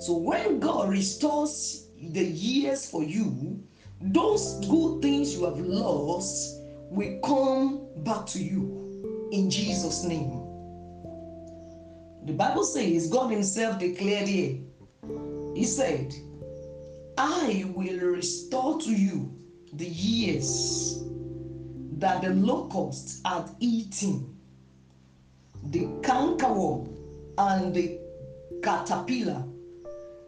So, 0.00 0.16
when 0.16 0.58
God 0.58 0.90
restores 0.90 1.86
the 2.00 2.24
years 2.24 2.88
for 2.90 3.02
you, 3.02 3.62
those 4.00 4.66
good 4.66 5.00
things 5.00 5.36
you 5.36 5.44
have 5.44 5.58
lost 5.58 6.58
will 6.90 7.20
come 7.20 7.86
back 8.04 8.26
to 8.26 8.42
you 8.42 8.81
in 9.32 9.48
Jesus' 9.48 10.04
name. 10.04 10.38
The 12.26 12.34
Bible 12.34 12.64
says 12.64 13.08
God 13.08 13.30
Himself 13.30 13.78
declared 13.78 14.28
here, 14.28 14.58
He 15.54 15.64
said, 15.64 16.14
I 17.16 17.64
will 17.74 17.98
restore 17.98 18.78
to 18.80 18.90
you 18.90 19.34
the 19.72 19.86
years 19.86 21.02
that 21.98 22.20
the 22.22 22.30
locusts 22.30 23.20
had 23.24 23.48
eaten, 23.58 24.36
the 25.64 25.86
cankerworm 26.02 26.94
and 27.38 27.74
the 27.74 27.98
caterpillar 28.62 29.44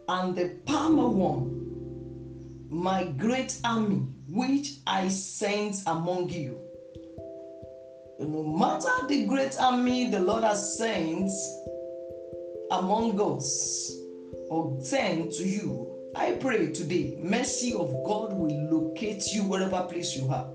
and 0.07 0.35
the 0.35 0.49
palmer 0.65 1.07
worm, 1.07 2.67
my 2.69 3.03
great 3.03 3.59
army 3.63 4.07
which 4.27 4.77
I 4.87 5.09
sent 5.09 5.83
among 5.85 6.29
you. 6.29 6.64
No 8.19 8.43
matter 8.43 9.07
the 9.07 9.25
great 9.25 9.59
army 9.59 10.09
the 10.09 10.21
Lord 10.21 10.43
has 10.43 10.77
sent 10.77 11.29
among 12.71 13.19
us 13.19 13.93
or 14.49 14.77
sent 14.81 15.33
to 15.33 15.47
you, 15.47 15.91
I 16.15 16.31
pray 16.33 16.71
today, 16.71 17.17
mercy 17.19 17.73
of 17.73 17.91
God 18.05 18.31
will 18.31 18.69
locate 18.71 19.33
you 19.33 19.43
wherever 19.43 19.81
place 19.83 20.15
you 20.15 20.29
are. 20.31 20.49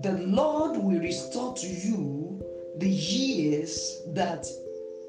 The 0.00 0.18
Lord 0.26 0.76
will 0.76 0.98
restore 0.98 1.54
to 1.54 1.66
you 1.68 2.42
the 2.78 2.90
years 2.90 4.02
that 4.08 4.44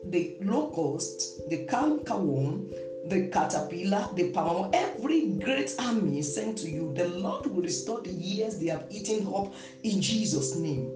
the 0.09 0.37
locust, 0.41 1.49
the 1.49 1.65
cankerworm, 1.65 2.69
the 3.09 3.29
caterpillar, 3.29 4.09
the 4.13 4.31
palm, 4.31 4.69
every 4.73 5.29
great 5.31 5.73
army 5.79 6.21
sent 6.21 6.59
to 6.59 6.69
you, 6.69 6.93
the 6.95 7.07
Lord 7.07 7.47
will 7.47 7.63
restore 7.63 8.01
the 8.01 8.11
years 8.11 8.59
they 8.59 8.67
have 8.67 8.85
eaten 8.91 9.27
up 9.33 9.53
in 9.81 9.99
Jesus' 10.01 10.55
name. 10.55 10.91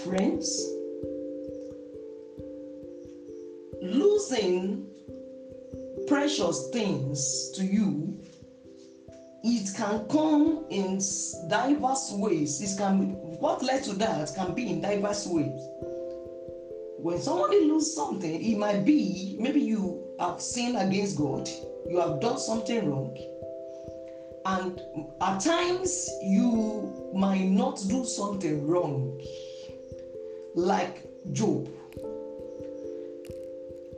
Friends, 0.00 0.66
losing 3.82 4.86
precious 6.08 6.70
things 6.72 7.50
to 7.54 7.64
you, 7.64 8.18
it 9.44 9.74
can 9.76 10.08
come 10.08 10.64
in 10.70 11.00
diverse 11.48 12.12
ways. 12.12 12.60
It 12.62 12.78
can 12.78 13.10
what 13.38 13.62
led 13.62 13.84
to 13.84 13.92
that 13.94 14.34
can 14.34 14.54
be 14.54 14.68
in 14.70 14.80
diverse 14.80 15.26
ways. 15.26 15.60
When 16.98 17.20
somebody 17.20 17.64
loses 17.64 17.94
something, 17.94 18.42
it 18.42 18.56
might 18.56 18.84
be 18.84 19.36
maybe 19.38 19.60
you 19.60 20.02
have 20.18 20.40
sinned 20.40 20.78
against 20.78 21.18
God, 21.18 21.48
you 21.88 21.98
have 22.00 22.20
done 22.20 22.38
something 22.38 22.88
wrong, 22.88 23.16
and 24.46 24.80
at 25.20 25.40
times 25.40 26.08
you 26.22 27.10
might 27.14 27.44
not 27.44 27.82
do 27.88 28.04
something 28.04 28.66
wrong, 28.66 29.20
like 30.54 31.04
Job 31.32 31.68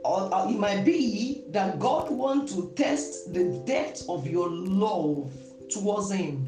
or, 0.05 0.33
or 0.33 0.49
it 0.49 0.59
might 0.59 0.85
be 0.85 1.43
that 1.49 1.79
God 1.79 2.11
wants 2.11 2.53
to 2.53 2.71
test 2.75 3.33
the 3.33 3.63
depth 3.65 4.07
of 4.07 4.27
your 4.27 4.49
love 4.49 5.33
towards 5.69 6.11
Him. 6.11 6.47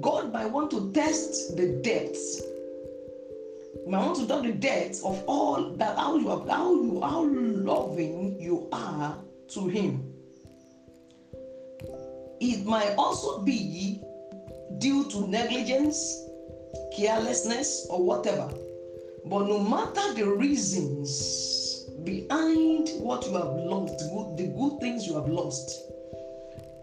God 0.00 0.32
might 0.32 0.46
want 0.46 0.70
to 0.70 0.90
test 0.92 1.56
the 1.56 1.80
depths. 1.82 2.40
He 3.84 3.90
might 3.90 4.06
want 4.06 4.16
to 4.20 4.26
know 4.26 4.40
the 4.40 4.52
depths 4.52 5.04
of 5.04 5.22
all 5.26 5.74
that 5.76 5.98
how 5.98 6.16
you 6.16 6.30
are, 6.30 6.46
how 6.48 6.74
you 6.74 7.00
how 7.02 7.24
loving 7.24 8.40
you 8.40 8.68
are 8.72 9.18
to 9.48 9.68
Him. 9.68 10.14
It 12.40 12.64
might 12.64 12.94
also 12.96 13.42
be 13.42 14.00
due 14.78 15.04
to 15.10 15.26
negligence, 15.28 16.24
carelessness, 16.96 17.86
or 17.90 18.02
whatever. 18.02 18.50
But 19.26 19.46
no 19.46 19.60
matter 19.60 20.14
the 20.14 20.26
reasons 20.26 21.88
behind 22.04 22.90
what 22.98 23.26
you 23.26 23.34
have 23.34 23.54
lost, 23.54 23.98
the 24.36 24.52
good 24.56 24.80
things 24.80 25.06
you 25.06 25.14
have 25.14 25.28
lost, 25.28 25.70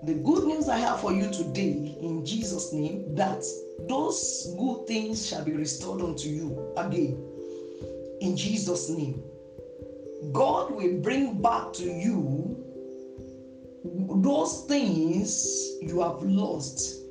the 0.03 0.13
good 0.13 0.43
news 0.45 0.69
I 0.69 0.77
have 0.77 1.01
for 1.01 1.11
you 1.11 1.31
today 1.31 1.97
in 2.01 2.23
Jesus' 2.25 2.71
name 2.71 3.15
that 3.15 3.43
those 3.89 4.53
good 4.57 4.87
things 4.87 5.27
shall 5.27 5.43
be 5.43 5.53
restored 5.53 6.01
unto 6.01 6.29
you 6.29 6.73
again 6.77 7.17
in 8.21 8.35
Jesus' 8.35 8.89
name. 8.89 9.21
God 10.31 10.71
will 10.71 10.99
bring 11.01 11.41
back 11.41 11.73
to 11.73 11.83
you 11.83 12.63
those 13.83 14.65
things 14.67 15.77
you 15.81 16.01
have 16.01 16.21
lost. 16.21 17.01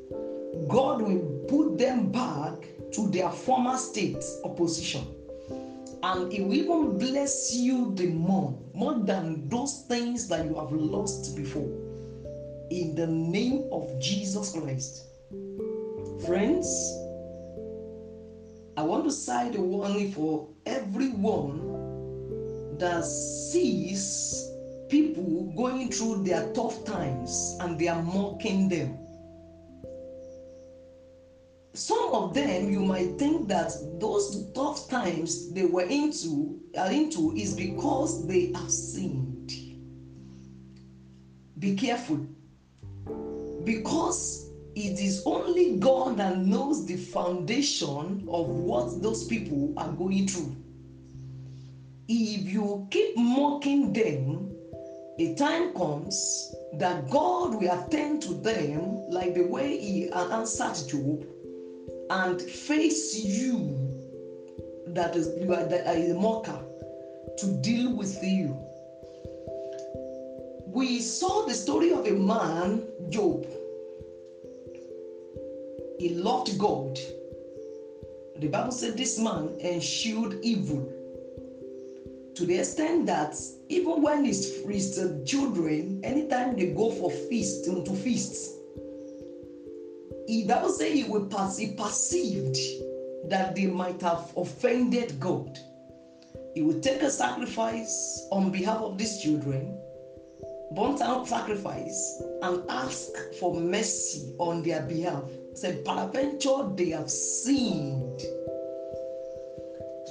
God 0.68 1.02
will 1.02 1.44
put 1.48 1.78
them 1.78 2.10
back 2.10 2.54
to 2.92 3.08
their 3.10 3.30
former 3.30 3.76
state 3.76 4.24
of 4.44 4.56
position. 4.56 5.06
And 6.06 6.32
it 6.32 6.40
will 6.40 6.54
even 6.54 6.98
bless 6.98 7.52
you 7.52 7.92
the 7.96 8.06
more, 8.06 8.56
more 8.72 8.94
than 8.94 9.48
those 9.48 9.86
things 9.88 10.28
that 10.28 10.44
you 10.44 10.54
have 10.54 10.70
lost 10.70 11.34
before 11.34 11.68
in 12.70 12.94
the 12.94 13.08
name 13.08 13.68
of 13.72 13.90
Jesus 14.00 14.52
Christ. 14.52 15.02
Friends, 16.24 16.68
I 18.76 18.82
want 18.82 19.02
to 19.02 19.10
say 19.10 19.50
the 19.50 19.60
warning 19.60 20.12
for 20.12 20.48
everyone 20.64 21.58
that 22.78 23.04
sees 23.04 24.48
people 24.88 25.52
going 25.56 25.90
through 25.90 26.22
their 26.22 26.52
tough 26.52 26.84
times 26.84 27.56
and 27.58 27.80
they 27.80 27.88
are 27.88 28.02
mocking 28.04 28.68
them. 28.68 28.96
Some 31.76 32.14
of 32.14 32.32
them 32.32 32.70
you 32.72 32.80
might 32.80 33.18
think 33.18 33.48
that 33.48 33.70
those 34.00 34.50
tough 34.54 34.88
times 34.88 35.52
they 35.52 35.66
were 35.66 35.82
into 35.82 36.58
are 36.78 36.90
into 36.90 37.34
is 37.36 37.52
because 37.52 38.26
they 38.26 38.50
have 38.54 38.70
sinned. 38.70 39.52
Be 41.58 41.76
careful 41.76 42.26
because 43.64 44.48
it 44.74 44.98
is 45.00 45.22
only 45.26 45.76
God 45.76 46.16
that 46.16 46.38
knows 46.38 46.86
the 46.86 46.96
foundation 46.96 48.26
of 48.26 48.46
what 48.48 49.02
those 49.02 49.24
people 49.24 49.74
are 49.76 49.92
going 49.92 50.28
through. 50.28 50.56
If 52.08 52.50
you 52.50 52.88
keep 52.90 53.18
mocking 53.18 53.92
them, 53.92 54.50
a 55.18 55.34
time 55.34 55.74
comes 55.74 56.54
that 56.74 57.10
God 57.10 57.60
will 57.60 57.84
attend 57.84 58.22
to 58.22 58.32
them 58.32 59.10
like 59.10 59.34
the 59.34 59.42
way 59.42 59.76
He 59.76 60.10
answered 60.10 60.88
Job 60.88 61.26
and 62.10 62.40
face 62.40 63.18
you 63.18 63.76
that 64.88 65.16
is 65.16 65.28
you 65.40 65.52
are, 65.52 65.64
that 65.64 65.86
are 65.86 65.96
a 65.96 66.14
mocker 66.14 66.60
to 67.38 67.46
deal 67.62 67.92
with 67.92 68.22
you. 68.22 68.56
We 70.66 71.00
saw 71.00 71.46
the 71.46 71.54
story 71.54 71.92
of 71.92 72.06
a 72.06 72.12
man, 72.12 72.82
Job 73.08 73.46
he 75.98 76.10
loved 76.10 76.58
God. 76.58 76.98
The 78.38 78.48
Bible 78.48 78.72
said 78.72 78.96
this 78.96 79.18
man 79.18 79.56
eschewed 79.60 80.40
evil 80.42 80.92
to 82.34 82.44
the 82.44 82.58
extent 82.58 83.06
that 83.06 83.34
even 83.68 84.02
when 84.02 84.24
his, 84.26 84.62
his 84.68 84.96
children, 85.24 86.00
anytime 86.04 86.54
they 86.54 86.66
go 86.72 86.90
for 86.90 87.10
feast 87.10 87.64
to 87.64 87.94
feasts, 87.94 88.55
he 90.26 90.44
Bible 90.44 90.70
say 90.70 90.92
he 90.92 91.04
will 91.04 91.26
pass, 91.26 91.56
he 91.56 91.72
perceived 91.72 92.56
that 93.28 93.54
they 93.54 93.66
might 93.66 94.00
have 94.02 94.32
offended 94.36 95.18
God. 95.20 95.58
He 96.54 96.62
would 96.62 96.82
take 96.82 97.02
a 97.02 97.10
sacrifice 97.10 98.26
on 98.30 98.50
behalf 98.50 98.80
of 98.80 98.98
these 98.98 99.20
children, 99.22 99.78
burnt 100.74 101.00
out 101.00 101.28
sacrifice, 101.28 102.22
and 102.42 102.62
ask 102.70 103.08
for 103.38 103.60
mercy 103.60 104.34
on 104.38 104.62
their 104.62 104.82
behalf 104.82 105.24
said, 105.56 105.84
Peradventure 105.84 106.68
they 106.74 106.90
have 106.90 107.10
sinned. 107.10 108.20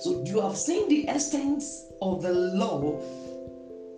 So 0.01 0.23
you 0.25 0.41
have 0.41 0.57
seen 0.57 0.89
the 0.89 1.07
essence 1.07 1.85
of 2.01 2.21
the 2.21 2.33
love 2.33 3.03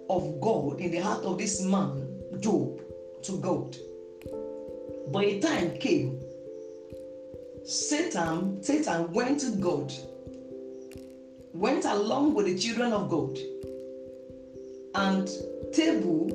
of 0.10 0.40
God 0.42 0.80
in 0.80 0.92
the 0.92 1.00
heart 1.00 1.24
of 1.24 1.38
this 1.38 1.62
man, 1.62 2.22
Job, 2.40 2.82
to 3.24 3.40
God. 3.40 3.76
But 5.12 5.24
a 5.24 5.40
time 5.40 5.78
came, 5.78 6.20
Satan, 7.66 8.62
Satan 8.62 9.12
went 9.14 9.40
to 9.42 9.52
God, 9.52 9.94
went 11.54 11.86
along 11.86 12.34
with 12.34 12.46
the 12.46 12.58
children 12.58 12.94
of 12.94 13.10
God, 13.10 13.38
and 14.96 15.30
table 15.74 16.30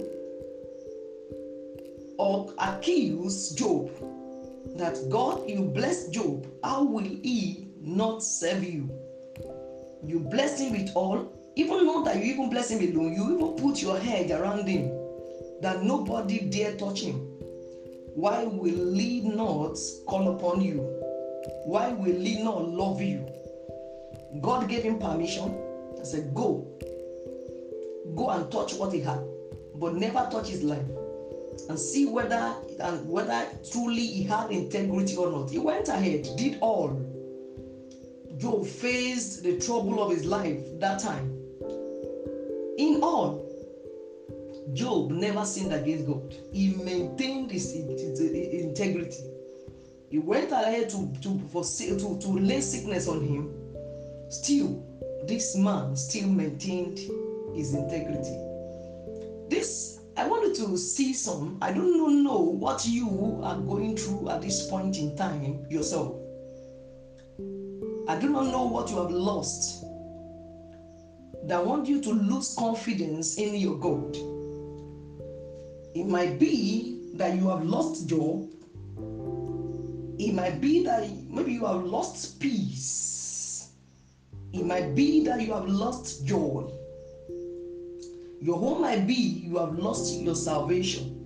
or 2.19 2.55
accused 2.59 3.59
Job 3.59 3.91
that 4.77 4.99
God, 5.11 5.49
you 5.49 5.63
bless 5.63 6.09
Job, 6.09 6.47
how 6.63 6.85
will 6.85 7.05
he 7.05 7.69
not 7.81 8.23
serve 8.23 8.65
you? 8.65 8.91
You 10.05 10.21
bless 10.21 10.61
him 10.61 10.73
with 10.73 10.91
all, 10.95 11.33
even 11.57 11.85
not 11.85 12.05
that 12.07 12.17
you 12.17 12.33
even 12.33 12.49
bless 12.49 12.71
him 12.71 12.79
alone, 12.79 13.13
you 13.15 13.35
even 13.35 13.57
put 13.57 13.83
your 13.83 13.99
head 13.99 14.31
around 14.31 14.67
him 14.67 14.91
that 15.61 15.83
nobody 15.83 16.41
dare 16.41 16.75
touch 16.77 17.03
him. 17.03 17.32
Why 18.15 18.45
will 18.45 18.95
he 18.95 19.21
not 19.21 19.79
call 20.07 20.37
upon 20.37 20.61
you? 20.61 20.81
Why 21.65 21.93
will 21.93 22.21
he 22.21 22.43
not 22.43 22.69
love 22.69 23.01
you? 23.01 23.27
God 24.41 24.69
gave 24.69 24.83
him 24.83 24.99
permission. 24.99 25.55
I 26.01 26.05
said, 26.05 26.35
Go. 26.35 26.67
Go 28.15 28.29
and 28.31 28.51
touch 28.51 28.75
what 28.75 28.93
he 28.93 29.01
had, 29.01 29.23
but 29.77 29.95
never 29.95 30.29
touch 30.31 30.49
his 30.49 30.63
life 30.63 30.87
and 31.69 31.79
see 31.79 32.07
whether 32.07 32.55
and 32.81 33.09
whether 33.09 33.47
truly 33.71 34.07
he 34.07 34.25
had 34.25 34.51
integrity 34.51 35.17
or 35.17 35.31
not. 35.31 35.51
He 35.51 35.59
went 35.59 35.89
ahead, 35.89 36.29
did 36.37 36.59
all. 36.61 36.91
Job 38.37 38.67
faced 38.67 39.43
the 39.43 39.59
trouble 39.59 40.03
of 40.03 40.11
his 40.11 40.25
life 40.25 40.59
that 40.81 40.99
time. 40.99 41.31
In 42.79 43.01
all, 43.03 43.52
Job 44.73 45.11
never 45.11 45.45
sinned 45.45 45.73
against 45.73 46.07
God. 46.07 46.35
He 46.53 46.75
maintained 46.75 47.51
his, 47.51 47.73
his, 47.73 48.19
his 48.19 48.65
integrity. 48.65 49.25
He 50.11 50.19
went 50.19 50.53
ahead 50.53 50.89
to, 50.91 51.13
to, 51.23 51.39
for, 51.51 51.65
to, 51.65 52.19
to 52.21 52.29
lay 52.29 52.61
sickness 52.61 53.09
on 53.09 53.23
him. 53.23 53.51
Still, 54.31 54.83
this 55.27 55.57
man 55.57 55.97
still 55.97 56.29
maintained 56.29 56.99
his 57.55 57.75
integrity. 57.75 58.39
This 59.49 60.01
I 60.17 60.27
wanted 60.27 60.55
to 60.57 60.77
see 60.77 61.15
some. 61.15 61.59
I 61.63 61.73
don't 61.73 62.23
know 62.23 62.39
what 62.39 62.87
you 62.87 63.41
are 63.43 63.59
going 63.59 63.97
through 63.97 64.29
at 64.29 64.43
this 64.43 64.69
point 64.69 64.99
in 64.99 65.17
time 65.17 65.65
yourself. 65.71 66.17
I 68.09 68.19
do 68.19 68.29
not 68.29 68.47
know 68.47 68.65
what 68.65 68.91
you 68.91 68.97
have 68.97 69.11
lost 69.11 69.85
that 71.45 71.65
want 71.65 71.89
you 71.89 72.01
to 72.03 72.11
lose 72.11 72.55
confidence 72.59 73.39
in 73.39 73.55
your 73.55 73.79
God. 73.79 74.17
It 75.95 76.07
might 76.07 76.39
be 76.39 77.13
that 77.15 77.37
you 77.37 77.49
have 77.49 77.65
lost 77.65 78.09
job. 78.09 78.49
It 80.19 80.33
might 80.35 80.61
be 80.61 80.85
that 80.85 81.09
maybe 81.29 81.53
you 81.53 81.67
have 81.67 81.85
lost 81.85 82.41
peace. 82.41 83.73
It 84.53 84.65
might 84.65 84.95
be 84.95 85.25
that 85.25 85.41
you 85.41 85.53
have 85.53 85.69
lost 85.69 86.27
joy. 86.27 86.71
Your 88.41 88.59
home 88.59 88.83
might 88.83 89.07
be 89.07 89.15
you 89.15 89.59
have 89.59 89.79
lost 89.79 90.21
your 90.21 90.35
salvation. 90.35 91.19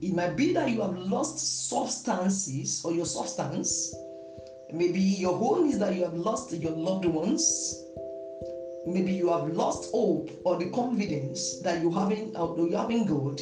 It 0.00 0.14
might 0.14 0.36
be 0.36 0.52
that 0.52 0.68
you 0.70 0.80
have 0.82 0.98
lost 0.98 1.68
substances 1.68 2.84
or 2.84 2.92
your 2.92 3.06
substance. 3.06 3.94
Maybe 4.72 5.00
your 5.00 5.36
home 5.36 5.68
is 5.68 5.78
that 5.78 5.94
you 5.94 6.02
have 6.02 6.14
lost 6.14 6.52
your 6.52 6.72
loved 6.72 7.04
ones. 7.04 7.81
Maybe 8.86 9.12
you 9.12 9.32
have 9.32 9.48
lost 9.48 9.90
hope 9.92 10.30
or 10.44 10.58
the 10.58 10.70
confidence 10.70 11.60
that 11.60 11.80
you 11.80 11.90
haven't 11.90 12.34
uh, 12.36 12.54
you 12.56 12.76
having 12.76 13.06
God. 13.06 13.40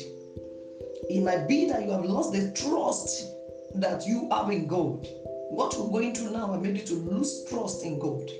It 1.08 1.22
might 1.22 1.48
be 1.48 1.66
that 1.68 1.82
you 1.82 1.90
have 1.90 2.04
lost 2.04 2.32
the 2.32 2.52
trust 2.52 3.26
that 3.76 4.06
you 4.06 4.28
have 4.30 4.50
in 4.50 4.66
God. 4.66 5.06
What 5.50 5.76
we're 5.78 5.90
going 5.90 6.14
through 6.14 6.32
now 6.32 6.52
I 6.52 6.58
made 6.58 6.76
you 6.76 6.84
to 6.84 6.94
lose 6.94 7.44
trust 7.48 7.84
in 7.84 7.98
God. 7.98 8.30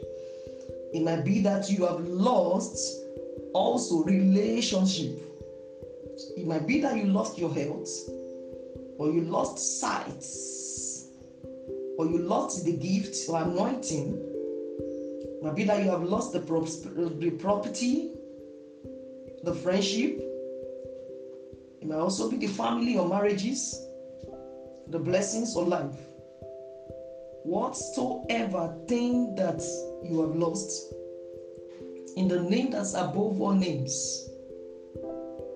It 0.93 1.03
might 1.03 1.25
be 1.25 1.41
that 1.43 1.71
you 1.71 1.87
have 1.87 2.01
lost 2.01 3.03
also 3.55 4.05
relationship. 4.05 5.19
It 6.37 6.47
might 6.47 6.67
be 6.67 6.81
that 6.81 6.97
you 6.97 7.05
lost 7.05 7.39
your 7.39 7.53
health, 7.53 7.89
or 8.99 9.11
you 9.11 9.23
lost 9.23 9.81
sight, 9.81 10.25
or 11.99 12.07
you 12.07 12.19
lost 12.19 12.65
the 12.65 12.73
gift 12.73 13.17
or 13.29 13.43
anointing. 13.43 14.30
Might 15.43 15.57
be 15.57 15.65
that 15.65 15.83
you 15.83 15.91
have 15.91 16.03
lost 16.03 16.33
the, 16.33 16.41
prop- 16.41 16.67
the 16.67 17.31
property, 17.39 18.13
the 19.45 19.55
friendship. 19.55 20.19
It 21.81 21.89
might 21.89 21.97
also 21.97 22.31
be 22.31 22.37
the 22.37 22.47
family 22.47 22.99
or 22.99 23.09
marriages, 23.09 23.75
the 24.89 24.99
blessings 24.99 25.57
of 25.57 25.69
life. 25.69 25.97
whatsoever 27.45 28.77
thing 28.87 29.35
that 29.35 29.63
you 30.05 30.21
have 30.21 30.37
lost, 30.37 30.93
in 32.17 32.29
the 32.29 32.43
name 32.43 32.71
that's 32.71 32.95
above 32.95 33.41
all 33.41 33.53
names, 33.53 34.29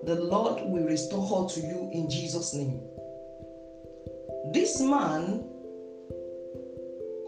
the 0.05 0.15
Lord 0.15 0.61
will 0.65 0.85
restore 0.85 1.27
all 1.27 1.49
to 1.49 1.59
you 1.59 1.89
in 1.93 2.09
Jesus' 2.09 2.53
name. 2.53 2.81
This 4.53 4.79
man 4.81 5.43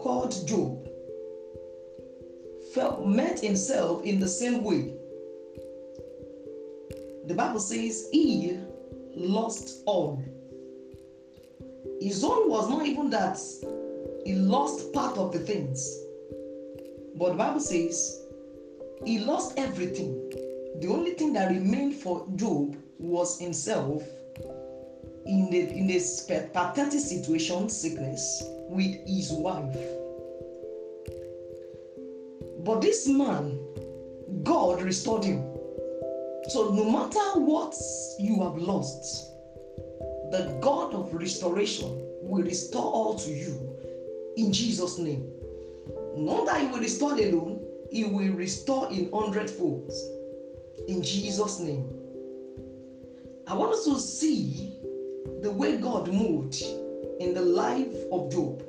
called 0.00 0.34
Job 0.46 0.87
felt 2.78 3.04
met 3.04 3.40
himself 3.40 4.04
in 4.04 4.20
the 4.20 4.28
same 4.28 4.62
way. 4.62 4.94
The 7.26 7.34
Bible 7.34 7.58
says 7.58 8.08
he 8.12 8.56
lost 9.16 9.82
all. 9.84 10.22
His 12.00 12.22
own 12.22 12.48
was 12.48 12.70
not 12.70 12.86
even 12.86 13.10
that 13.10 13.36
he 14.24 14.34
lost 14.34 14.92
part 14.92 15.18
of 15.18 15.32
the 15.32 15.40
things. 15.40 15.80
But 17.16 17.30
the 17.30 17.34
Bible 17.34 17.58
says 17.58 18.20
he 19.04 19.18
lost 19.18 19.58
everything. 19.58 20.30
The 20.80 20.86
only 20.88 21.14
thing 21.14 21.32
that 21.32 21.50
remained 21.50 21.96
for 21.96 22.28
Job 22.36 22.76
was 23.00 23.40
himself 23.40 24.04
in 25.26 25.48
a, 25.52 25.68
in 25.76 25.90
a 25.90 25.98
pathetic 26.52 27.00
situation, 27.00 27.68
sickness, 27.68 28.44
with 28.70 29.04
his 29.04 29.32
wife. 29.32 29.97
But 32.64 32.80
this 32.80 33.06
man, 33.06 33.58
God 34.42 34.82
restored 34.82 35.24
him. 35.24 35.44
So 36.48 36.70
no 36.70 36.90
matter 36.90 37.40
what 37.40 37.74
you 38.18 38.42
have 38.42 38.56
lost, 38.56 39.30
the 40.30 40.58
God 40.60 40.94
of 40.94 41.12
restoration 41.14 41.88
will 42.22 42.42
restore 42.42 42.84
all 42.84 43.14
to 43.14 43.30
you 43.30 43.76
in 44.36 44.52
Jesus' 44.52 44.98
name. 44.98 45.26
Not 46.16 46.46
that 46.46 46.60
He 46.60 46.66
will 46.66 46.80
restore 46.80 47.12
alone, 47.12 47.64
He 47.90 48.04
will 48.04 48.32
restore 48.32 48.90
in 48.90 49.10
hundredfold 49.12 49.92
in 50.88 51.02
Jesus' 51.02 51.60
name. 51.60 51.88
I 53.46 53.54
want 53.54 53.72
us 53.72 53.84
to 53.84 53.98
see 53.98 54.74
the 55.42 55.50
way 55.50 55.76
God 55.76 56.12
moved 56.12 56.62
in 57.20 57.34
the 57.34 57.40
life 57.42 57.94
of 58.12 58.30
Job. 58.32 58.62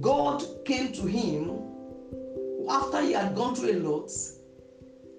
God 0.00 0.42
came 0.64 0.92
to 0.92 1.06
him 1.06 1.65
after 2.68 3.02
he 3.02 3.12
had 3.12 3.34
gone 3.34 3.54
through 3.54 3.72
a 3.72 3.80
lot 3.80 4.10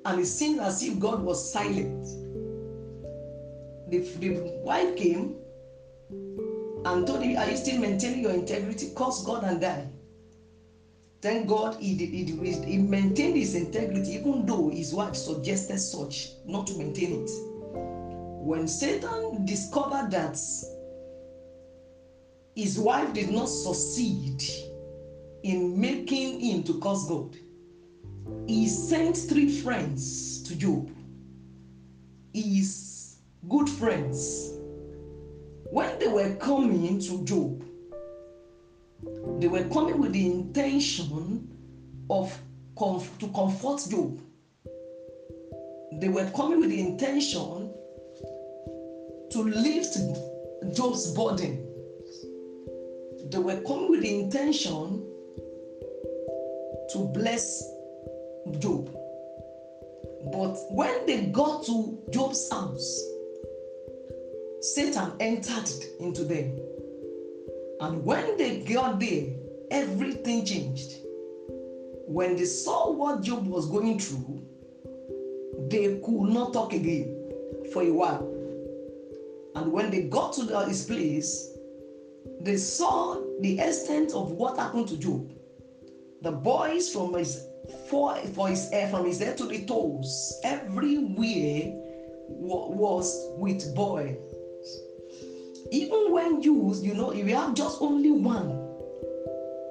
and 0.06 0.22
it 0.22 0.26
seemed 0.26 0.60
as 0.60 0.84
if 0.84 1.00
God 1.00 1.22
was 1.22 1.52
silent. 1.52 2.06
The, 3.90 4.00
the 4.20 4.30
wife 4.64 4.96
came 4.96 5.36
and 6.86 7.06
told 7.06 7.22
him, 7.22 7.38
Are 7.38 7.50
you 7.50 7.58
still 7.58 7.80
maintaining 7.80 8.24
your 8.24 8.34
integrity? 8.34 8.92
Curse 8.96 9.24
God 9.24 9.44
and 9.44 9.62
die. 9.62 9.88
Thank 11.22 11.48
God 11.48 11.76
he, 11.80 11.96
did, 11.96 12.10
he, 12.10 12.52
he 12.64 12.78
maintained 12.78 13.38
his 13.38 13.56
integrity 13.56 14.14
even 14.16 14.46
though 14.46 14.70
his 14.70 14.94
wife 14.94 15.16
suggested 15.16 15.80
such, 15.80 16.30
not 16.46 16.68
to 16.68 16.78
maintain 16.78 17.24
it. 17.24 17.30
When 18.44 18.68
Satan 18.68 19.46
discovered 19.46 20.12
that 20.12 20.40
his 22.56 22.80
wife 22.80 23.14
did 23.14 23.30
not 23.30 23.50
succeed 23.50 24.42
in 25.44 25.80
making 25.80 26.40
him 26.40 26.64
to 26.64 26.80
curse 26.80 27.06
God, 27.08 27.36
he 28.48 28.68
sent 28.68 29.18
three 29.18 29.50
friends 29.62 30.44
to 30.44 30.56
Job. 30.56 30.90
His 32.34 33.18
good 33.48 33.70
friends. 33.70 34.54
When 35.72 36.00
they 36.00 36.08
were 36.08 36.36
coming 36.36 37.00
to 37.00 37.24
Job, 37.26 37.64
they 39.40 39.48
were 39.48 39.68
coming 39.70 40.00
with 40.00 40.14
the 40.14 40.26
intention 40.26 41.48
of 42.10 42.38
comf- 42.76 43.18
to 43.20 43.28
comfort 43.30 43.82
Job. 43.90 44.20
They 46.00 46.10
were 46.10 46.30
coming 46.36 46.60
with 46.60 46.70
the 46.70 46.80
intention 46.80 47.74
to 49.32 49.44
lift 49.44 49.98
Job's 50.76 51.12
burden. 51.12 51.64
They 53.30 53.40
were 53.40 53.62
coming 53.62 53.90
with 53.90 54.02
the 54.02 54.20
intention 54.22 55.07
to 56.92 57.00
bless 57.14 57.64
Job. 58.60 58.90
But 60.32 60.58
when 60.72 61.06
they 61.06 61.28
got 61.28 61.66
to 61.66 61.98
Job's 62.12 62.50
house, 62.52 63.04
Satan 64.62 65.12
entered 65.20 65.70
into 66.00 66.24
them. 66.24 66.60
And 67.80 68.04
when 68.04 68.38
they 68.38 68.62
got 68.62 69.00
there, 69.00 69.28
everything 69.72 70.46
changed. 70.46 70.98
When 72.08 72.36
they 72.36 72.46
saw 72.46 72.92
what 72.92 73.22
Job 73.22 73.46
was 73.48 73.70
going 73.70 74.00
through, 74.00 74.42
they 75.70 76.00
could 76.00 76.30
not 76.30 76.54
talk 76.54 76.74
again 76.74 77.14
for 77.72 77.84
a 77.84 77.92
while. 77.92 78.34
And 79.56 79.72
when 79.72 79.92
they 79.92 80.04
got 80.04 80.34
to 80.34 80.66
his 80.68 80.86
place, 80.86 81.52
they 82.42 82.58
saw 82.58 83.22
the 83.42 83.60
extent 83.60 84.14
of 84.14 84.32
what 84.32 84.58
happened 84.58 84.88
to 84.90 84.98
Job. 84.98 85.32
The 86.22 86.32
boys 86.32 86.90
from 86.90 87.14
his 87.14 87.48
for, 87.90 88.16
for 88.34 88.48
his 88.48 88.70
hair, 88.72 88.90
from 88.90 89.06
his 89.06 89.20
head 89.20 89.38
to 89.38 89.46
the 89.46 89.66
toes, 89.66 90.40
everywhere 90.44 91.74
was 92.28 93.30
with 93.38 93.76
boils. 93.76 94.18
Even 95.72 96.12
when 96.12 96.42
used, 96.42 96.84
you 96.84 96.94
know, 96.94 97.12
if 97.12 97.28
you 97.28 97.36
have 97.36 97.54
just 97.54 97.82
only 97.82 98.12
one, 98.12 98.50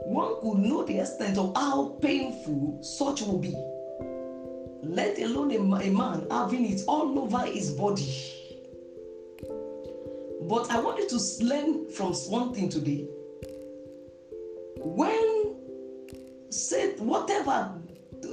one 0.05 0.40
could 0.40 0.59
know 0.59 0.85
the 0.85 1.01
extent 1.01 1.39
of 1.39 1.55
how 1.56 1.98
painful 2.01 2.78
such 2.82 3.23
will 3.23 3.39
be. 3.39 3.55
Let 4.82 5.18
alone 5.18 5.51
a, 5.52 5.86
a 5.86 5.90
man 5.90 6.27
having 6.31 6.70
it 6.70 6.82
all 6.86 7.18
over 7.18 7.40
his 7.40 7.73
body. 7.73 8.32
But 10.43 10.70
I 10.70 10.78
want 10.78 10.98
you 10.98 11.09
to 11.09 11.44
learn 11.44 11.90
from 11.90 12.12
one 12.14 12.55
thing 12.55 12.68
today. 12.68 13.09
When 14.77 15.35
say 16.57 16.97
whatever 16.97 17.73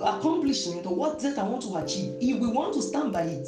accomplishment 0.01 0.85
or 0.85 0.95
what 0.95 1.19
that 1.19 1.37
I 1.37 1.43
want 1.43 1.63
to 1.63 1.75
achieve, 1.75 2.15
if 2.21 2.39
we 2.39 2.47
want 2.47 2.73
to 2.75 2.81
stand 2.81 3.11
by 3.13 3.23
it, 3.23 3.47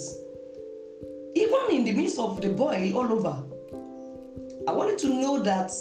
even 1.35 1.59
in 1.71 1.83
the 1.85 1.91
midst 1.93 2.19
of 2.19 2.41
the 2.41 2.49
boy 2.49 2.91
all 2.93 3.11
over, 3.11 3.43
I 4.67 4.71
wanted 4.71 4.97
to 4.99 5.09
know 5.09 5.39
that 5.41 5.71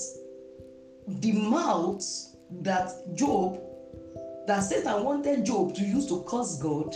the 1.07 1.33
mouth 1.33 2.05
that 2.63 2.91
Job, 3.15 3.61
that 4.47 4.61
Satan 4.61 5.03
wanted 5.05 5.45
Job 5.45 5.75
to 5.75 5.85
use 5.85 6.07
to 6.07 6.25
curse 6.29 6.57
God, 6.59 6.95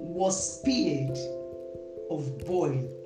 was 0.00 0.58
spared 0.58 1.18
of 2.10 2.38
boil. 2.46 2.97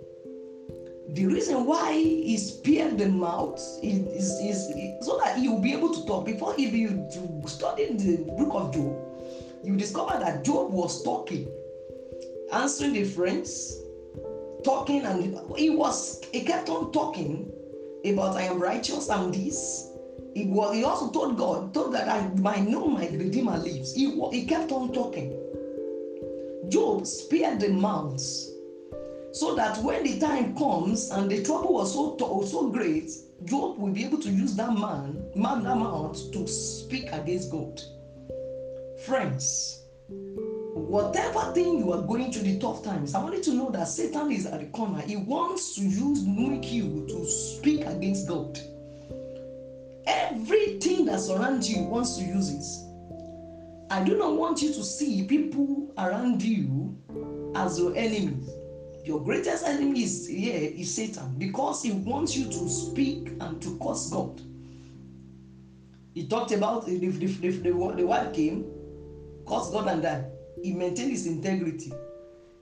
The 1.13 1.27
reason 1.27 1.67
why 1.67 1.93
he 1.93 2.39
spared 2.39 2.97
the 2.97 3.07
mouth 3.07 3.61
is, 3.83 4.01
is, 4.09 4.71
is, 4.71 5.05
so 5.05 5.19
that 5.19 5.37
he 5.37 5.47
will 5.47 5.61
be 5.61 5.75
able 5.75 5.93
to 5.93 6.07
talk. 6.07 6.25
Before, 6.25 6.55
if 6.57 6.73
you 6.73 7.07
study 7.47 7.93
the 7.93 8.17
book 8.39 8.55
of 8.55 8.73
Job, 8.73 8.97
you 9.63 9.77
discover 9.77 10.19
that 10.19 10.43
Job 10.43 10.73
was 10.73 11.03
talking, 11.03 11.47
answering 12.51 12.95
the 12.95 13.05
friends, 13.05 13.77
talking, 14.65 15.03
and 15.03 15.37
he 15.59 15.69
was 15.69 16.23
he 16.33 16.45
kept 16.45 16.71
on 16.71 16.93
talking 16.93 17.53
about 18.07 18.37
I 18.37 18.45
am 18.45 18.59
righteous, 18.59 19.11
and 19.11 19.35
this. 19.35 19.89
He, 20.35 20.47
was, 20.47 20.75
he 20.75 20.83
also 20.83 21.11
told 21.11 21.37
God, 21.37 21.75
told 21.75 21.93
that 21.93 22.09
I 22.09 22.27
might 22.41 22.67
know 22.67 22.87
my 22.87 23.07
Redeemer 23.09 23.59
lives. 23.59 23.93
He, 23.93 24.19
he 24.31 24.47
kept 24.47 24.73
on 24.73 24.95
talking. 24.95 25.39
Job 26.71 27.07
spared 27.07 27.61
the 27.61 27.69
mouths 27.69 28.52
so 29.33 29.55
that 29.55 29.79
when 29.79 30.05
the 30.05 30.21
time 30.21 30.55
comes 30.57 31.11
and 31.11 31.31
the 31.31 31.43
trouble 31.43 31.73
was 31.75 31.93
so 31.95 32.17
so 32.45 32.69
great, 32.69 33.11
Job 33.45 33.79
will 33.79 33.93
be 33.93 34.05
able 34.05 34.19
to 34.19 34.31
use 34.31 34.55
that 34.57 34.73
man, 34.73 35.31
man 35.35 35.65
that 35.65 35.77
mouth 35.77 36.31
to 36.33 36.47
speak 36.47 37.11
against 37.13 37.51
God. 37.51 37.81
Friends, 39.07 39.83
whatever 40.75 41.53
thing 41.55 41.79
you 41.79 41.93
are 41.93 42.03
going 42.03 42.31
through 42.31 42.43
the 42.43 42.59
tough 42.59 42.85
times, 42.85 43.15
I 43.15 43.23
want 43.23 43.37
you 43.37 43.43
to 43.45 43.55
know 43.55 43.71
that 43.71 43.89
Satan 43.89 44.31
is 44.31 44.47
at 44.47 44.61
the 44.61 44.67
corner. 44.67 45.01
He 45.01 45.17
wants 45.17 45.75
to 45.77 45.83
use 45.83 46.25
make 46.27 46.71
you 46.71 47.07
to 47.09 47.25
speak 47.27 47.87
against 47.87 48.29
God. 48.29 48.59
Everything 50.07 51.07
that 51.07 51.21
surrounds 51.21 51.71
you 51.71 51.85
wants 51.85 52.19
to 52.19 52.25
use 52.25 52.51
it. 52.51 52.65
I 53.91 54.05
do 54.05 54.17
not 54.17 54.37
want 54.37 54.63
you 54.63 54.73
to 54.75 54.85
see 54.85 55.25
people 55.25 55.93
around 55.99 56.43
you 56.43 56.97
as 57.55 57.79
your 57.79 57.97
enemies. 57.97 58.52
Your 59.05 59.21
greatest 59.21 59.67
enemy 59.67 60.05
is 60.05 60.29
here 60.29 60.71
is 60.77 60.95
Satan 60.95 61.35
because 61.37 61.83
he 61.83 61.91
wants 61.91 62.37
you 62.37 62.45
to 62.47 62.69
speak 62.69 63.33
and 63.41 63.61
to 63.61 63.77
curse 63.83 64.09
God. 64.11 64.41
He 66.15 66.29
talked 66.29 66.53
about 66.53 66.89
if, 66.89 67.03
if, 67.03 67.23
if, 67.23 67.45
if 67.45 67.63
the, 67.65 67.71
the 67.71 68.07
wife 68.07 68.33
came, 68.33 68.65
cursed 69.49 69.73
God 69.73 69.89
and 69.89 70.03
died. 70.03 70.27
He 70.63 70.73
maintained 70.73 71.11
his 71.11 71.27
integrity. 71.27 71.93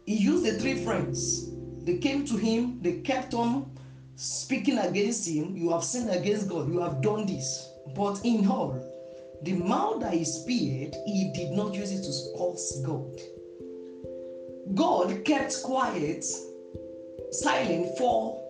He 0.06 0.14
used 0.14 0.44
the 0.44 0.52
three 0.52 0.82
friends. 0.82 1.50
They 1.84 1.98
came 1.98 2.24
to 2.26 2.36
him, 2.36 2.78
they 2.80 3.00
kept 3.00 3.34
on 3.34 3.70
speaking 4.16 4.78
against 4.78 5.28
him. 5.28 5.56
You 5.56 5.70
have 5.72 5.84
sinned 5.84 6.10
against 6.10 6.48
God, 6.48 6.72
you 6.72 6.80
have 6.80 7.02
done 7.02 7.26
this. 7.26 7.68
But 7.94 8.20
in 8.24 8.46
all, 8.46 8.80
the 9.42 9.54
mouth 9.54 10.00
that 10.00 10.14
he 10.14 10.24
speared, 10.24 10.94
he 11.06 11.32
did 11.34 11.50
not 11.50 11.74
use 11.74 11.90
it 11.92 12.02
to 12.02 12.38
curse 12.38 12.80
God. 12.84 13.10
God 14.74 15.24
kept 15.24 15.62
quiet, 15.62 16.24
silent 17.32 17.98
for 17.98 18.40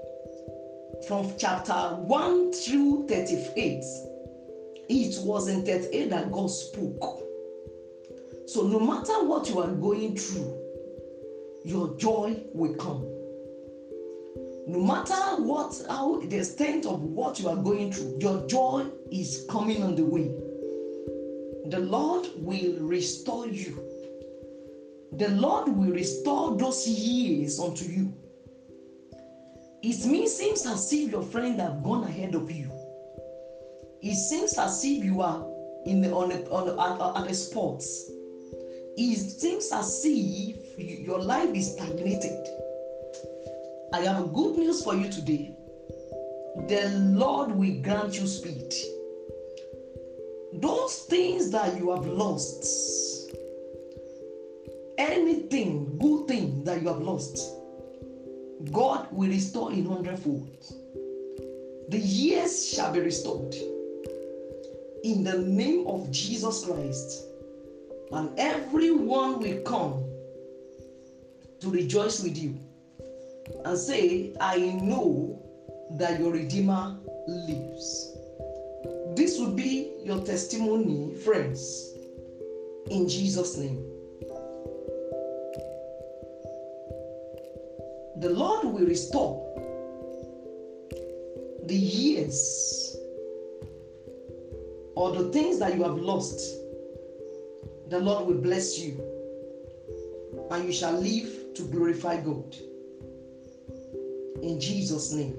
from 1.06 1.32
chapter 1.38 1.72
1 1.72 2.52
through 2.52 3.06
38. 3.08 3.84
It 4.88 5.24
was 5.24 5.48
in 5.48 5.64
38 5.64 6.10
that 6.10 6.30
God 6.30 6.48
spoke. 6.50 7.22
So 8.46 8.66
no 8.66 8.80
matter 8.80 9.24
what 9.24 9.48
you 9.48 9.60
are 9.60 9.70
going 9.70 10.16
through, 10.16 10.60
your 11.64 11.96
joy 11.96 12.42
will 12.52 12.74
come. 12.74 13.02
No 14.66 14.84
matter 14.84 15.42
what, 15.42 15.80
how 15.88 16.20
the 16.20 16.38
extent 16.38 16.86
of 16.86 17.02
what 17.02 17.40
you 17.40 17.48
are 17.48 17.56
going 17.56 17.92
through, 17.92 18.18
your 18.20 18.46
joy 18.46 18.86
is 19.10 19.46
coming 19.48 19.82
on 19.82 19.96
the 19.96 20.04
way. 20.04 20.34
The 21.70 21.78
Lord 21.78 22.28
will 22.36 22.78
restore 22.80 23.46
you. 23.46 23.89
The 25.12 25.28
Lord 25.30 25.68
will 25.68 25.92
restore 25.92 26.56
those 26.56 26.86
years 26.86 27.58
unto 27.58 27.84
you. 27.84 28.12
It 29.82 30.04
means 30.06 30.34
seems 30.34 30.66
as 30.66 30.92
if 30.92 31.10
your 31.10 31.22
friend 31.22 31.60
have 31.60 31.82
gone 31.82 32.04
ahead 32.04 32.34
of 32.34 32.50
you. 32.50 32.70
It 34.02 34.14
seems 34.14 34.56
as 34.58 34.84
if 34.84 35.04
you 35.04 35.20
are 35.20 35.44
in 35.86 36.02
the, 36.02 36.12
on 36.12 36.32
on 36.32 37.22
at 37.24 37.30
a 37.30 37.34
spot. 37.34 37.82
It 38.96 39.16
seems 39.16 39.72
as 39.72 40.02
if 40.04 40.78
your 40.78 41.20
life 41.20 41.54
is 41.54 41.72
stagnated. 41.72 42.46
I 43.92 44.00
have 44.00 44.32
good 44.32 44.58
news 44.58 44.84
for 44.84 44.94
you 44.94 45.10
today. 45.10 45.56
The 46.68 46.90
Lord 47.16 47.52
will 47.52 47.80
grant 47.82 48.14
you 48.18 48.26
speed. 48.26 48.72
Those 50.54 51.06
things 51.08 51.50
that 51.50 51.76
you 51.76 51.90
have 51.90 52.06
lost, 52.06 52.64
anything, 55.00 55.98
good 55.98 56.28
thing 56.28 56.64
that 56.64 56.82
you 56.82 56.88
have 56.88 57.00
lost, 57.00 57.38
God 58.70 59.08
will 59.10 59.28
restore 59.28 59.72
in 59.72 59.86
hundredfold. 59.86 60.64
The 61.88 61.98
years 61.98 62.68
shall 62.68 62.92
be 62.92 63.00
restored. 63.00 63.54
In 65.02 65.24
the 65.24 65.38
name 65.38 65.86
of 65.86 66.10
Jesus 66.10 66.66
Christ, 66.66 67.24
and 68.12 68.38
everyone 68.38 69.40
will 69.40 69.62
come 69.62 70.04
to 71.60 71.70
rejoice 71.70 72.22
with 72.22 72.36
you 72.36 72.60
and 73.64 73.78
say, 73.78 74.34
I 74.40 74.58
know 74.82 75.42
that 75.92 76.20
your 76.20 76.32
Redeemer 76.32 76.98
lives. 77.26 78.12
This 79.16 79.40
would 79.40 79.56
be 79.56 79.92
your 80.04 80.22
testimony, 80.22 81.14
friends, 81.14 81.94
in 82.90 83.08
Jesus' 83.08 83.56
name. 83.56 83.99
The 88.20 88.28
Lord 88.28 88.66
will 88.66 88.86
restore 88.86 89.46
the 91.64 91.74
years 91.74 92.94
or 94.94 95.12
the 95.12 95.30
things 95.30 95.58
that 95.58 95.74
you 95.74 95.82
have 95.84 95.96
lost. 95.96 96.38
The 97.88 97.98
Lord 97.98 98.26
will 98.26 98.42
bless 98.42 98.78
you 98.78 99.02
and 100.50 100.66
you 100.66 100.72
shall 100.72 100.92
live 100.92 101.54
to 101.54 101.62
glorify 101.62 102.20
God. 102.20 102.54
In 104.42 104.60
Jesus' 104.60 105.12
name. 105.12 105.36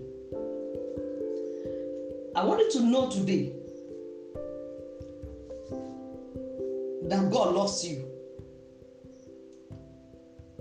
I 2.35 2.43
wanted 2.43 2.71
to 2.71 2.79
know 2.81 3.11
today 3.11 3.53
that 7.03 7.29
God 7.31 7.53
loves 7.53 7.87
you. 7.87 8.07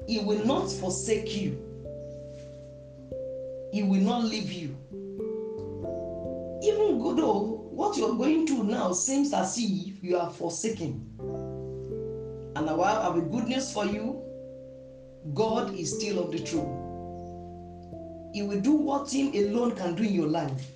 He 0.06 0.18
will 0.18 0.44
not 0.44 0.70
forsake 0.70 1.34
you. 1.40 1.69
He 3.72 3.82
will 3.82 4.00
not 4.00 4.24
leave 4.24 4.50
you. 4.52 4.76
Even 6.62 6.98
though 6.98 7.24
oh, 7.24 7.68
what 7.70 7.96
you're 7.96 8.16
going 8.16 8.46
through 8.46 8.64
now 8.64 8.92
seems 8.92 9.32
as 9.32 9.56
if 9.58 10.02
you 10.02 10.16
are 10.16 10.30
forsaken. 10.30 11.06
And 12.56 12.68
I 12.68 13.02
have 13.02 13.16
a 13.16 13.20
good 13.20 13.44
news 13.44 13.72
for 13.72 13.86
you. 13.86 14.22
God 15.34 15.72
is 15.74 15.96
still 15.96 16.24
on 16.24 16.30
the 16.30 16.38
throne. 16.38 18.30
He 18.34 18.42
will 18.42 18.60
do 18.60 18.72
what 18.72 19.12
Him 19.12 19.32
alone 19.34 19.76
can 19.76 19.94
do 19.94 20.02
in 20.02 20.14
your 20.14 20.26
life. 20.26 20.66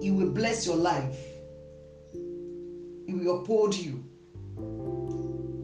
He 0.00 0.10
will 0.10 0.30
bless 0.30 0.66
your 0.66 0.76
life. 0.76 1.16
He 2.12 3.14
will 3.14 3.40
uphold 3.40 3.74
you. 3.74 4.04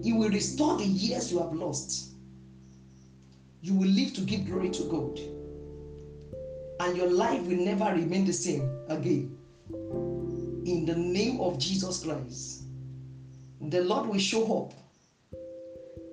He 0.02 0.12
will 0.12 0.30
restore 0.30 0.76
the 0.76 0.84
years 0.84 1.32
you 1.32 1.38
have 1.38 1.52
lost. 1.52 2.10
You 3.62 3.74
will 3.74 3.88
live 3.88 4.14
to 4.14 4.20
give 4.20 4.46
glory 4.46 4.70
to 4.70 4.82
God. 4.84 5.35
And 6.80 6.96
your 6.96 7.10
life 7.10 7.42
will 7.42 7.56
never 7.56 7.86
remain 7.94 8.24
the 8.24 8.32
same 8.32 8.68
again. 8.88 9.36
In 10.66 10.84
the 10.84 10.96
name 10.96 11.40
of 11.40 11.58
Jesus 11.58 12.04
Christ, 12.04 12.64
the 13.60 13.82
Lord 13.82 14.08
will 14.08 14.18
show 14.18 14.64
up. 14.64 14.72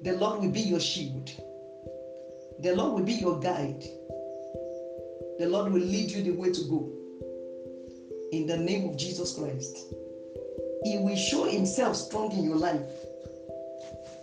The 0.04 0.14
Lord 0.14 0.42
will 0.42 0.52
be 0.52 0.62
your 0.62 0.80
shield. 0.80 1.32
The 2.60 2.76
Lord 2.76 2.94
will 2.94 3.06
be 3.06 3.14
your 3.14 3.40
guide. 3.40 3.84
The 5.40 5.48
Lord 5.48 5.72
will 5.74 5.82
lead 5.82 6.12
you 6.12 6.24
the 6.24 6.32
way 6.32 6.52
to 6.52 6.62
go. 6.66 6.90
In 8.32 8.48
the 8.48 8.58
name 8.58 8.90
of 8.90 8.98
Jesus 8.98 9.36
Christ. 9.36 9.94
He 10.84 10.98
will 10.98 11.16
show 11.16 11.46
himself 11.46 11.96
strong 11.96 12.32
in 12.32 12.44
your 12.44 12.58
life. 12.58 12.82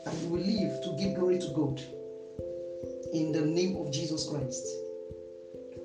And 0.06 0.22
you 0.22 0.28
will 0.28 0.40
live 0.40 0.82
to 0.84 0.96
give 0.98 1.16
glory 1.16 1.38
to 1.38 1.48
God. 1.48 1.80
In 3.12 3.32
the 3.32 3.42
name 3.42 3.76
of 3.76 3.90
Jesus 3.92 4.28
Christ. 4.28 4.66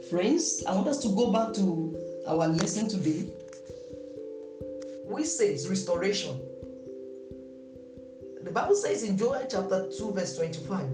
Friends, 0.09 0.63
I 0.67 0.75
want 0.75 0.87
us 0.87 0.99
to 0.99 1.09
go 1.09 1.31
back 1.31 1.53
to 1.55 2.23
our 2.27 2.47
lesson 2.47 2.87
today, 2.87 3.27
which 5.05 5.25
says 5.25 5.67
restoration. 5.67 6.39
The 8.43 8.51
Bible 8.51 8.75
says 8.75 9.01
in 9.01 9.17
Joel 9.17 9.47
chapter 9.49 9.89
2, 9.97 10.11
verse 10.11 10.37
25, 10.37 10.85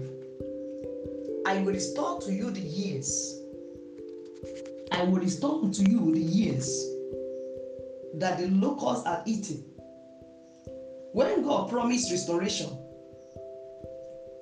I 1.44 1.58
will 1.58 1.72
restore 1.74 2.22
to 2.22 2.32
you 2.32 2.50
the 2.50 2.60
years. 2.60 3.38
I 4.92 5.02
will 5.02 5.18
restore 5.18 5.68
to 5.68 5.82
you 5.82 6.10
the 6.12 6.20
years 6.20 6.68
that 8.14 8.38
the 8.38 8.48
locusts 8.48 9.06
are 9.06 9.22
eating. 9.26 9.62
When 11.12 11.44
God 11.44 11.68
promised 11.68 12.10
restoration, 12.10 12.70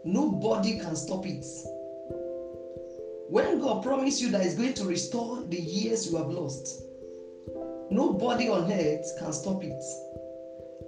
nobody 0.05 0.79
can 0.79 0.95
stop 0.95 1.27
it. 1.27 1.45
When 3.31 3.61
God 3.61 3.85
promised 3.85 4.21
you 4.21 4.29
that 4.33 4.43
He's 4.43 4.57
going 4.57 4.75
to 4.75 4.85
restore 4.85 5.43
the 5.43 5.57
years 5.57 6.11
you 6.11 6.19
have 6.19 6.31
lost, 6.31 6.83
nobody 7.89 8.49
on 8.49 8.73
earth 8.73 9.07
can 9.21 9.33
stop 9.33 9.63
it. 9.63 9.81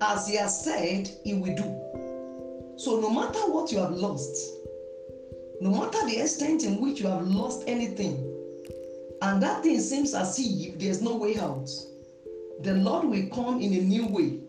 As 0.01 0.27
He 0.27 0.35
has 0.35 0.65
said, 0.65 1.09
He 1.23 1.35
will 1.35 1.55
do. 1.55 2.79
So, 2.79 2.99
no 2.99 3.11
matter 3.11 3.39
what 3.47 3.71
you 3.71 3.79
have 3.79 3.93
lost, 3.93 4.37
no 5.61 5.71
matter 5.71 6.05
the 6.05 6.19
extent 6.21 6.65
in 6.65 6.81
which 6.81 7.01
you 7.01 7.07
have 7.07 7.29
lost 7.29 7.63
anything, 7.69 8.17
and 9.23 9.41
that 9.41 9.63
thing 9.63 9.79
seems 9.79 10.13
as 10.13 10.37
if 10.41 10.81
there's 10.81 11.01
no 11.01 11.15
way 11.15 11.39
out, 11.39 11.71
the 12.63 12.75
Lord 12.75 13.05
will 13.05 13.29
come 13.29 13.61
in 13.61 13.73
a 13.73 13.83
new 13.83 14.09
way. 14.09 14.41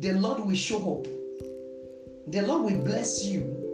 The 0.00 0.12
Lord 0.12 0.44
will 0.44 0.54
show 0.54 0.98
up. 0.98 1.04
The 2.26 2.42
Lord 2.42 2.70
will 2.70 2.84
bless 2.84 3.24
you, 3.24 3.67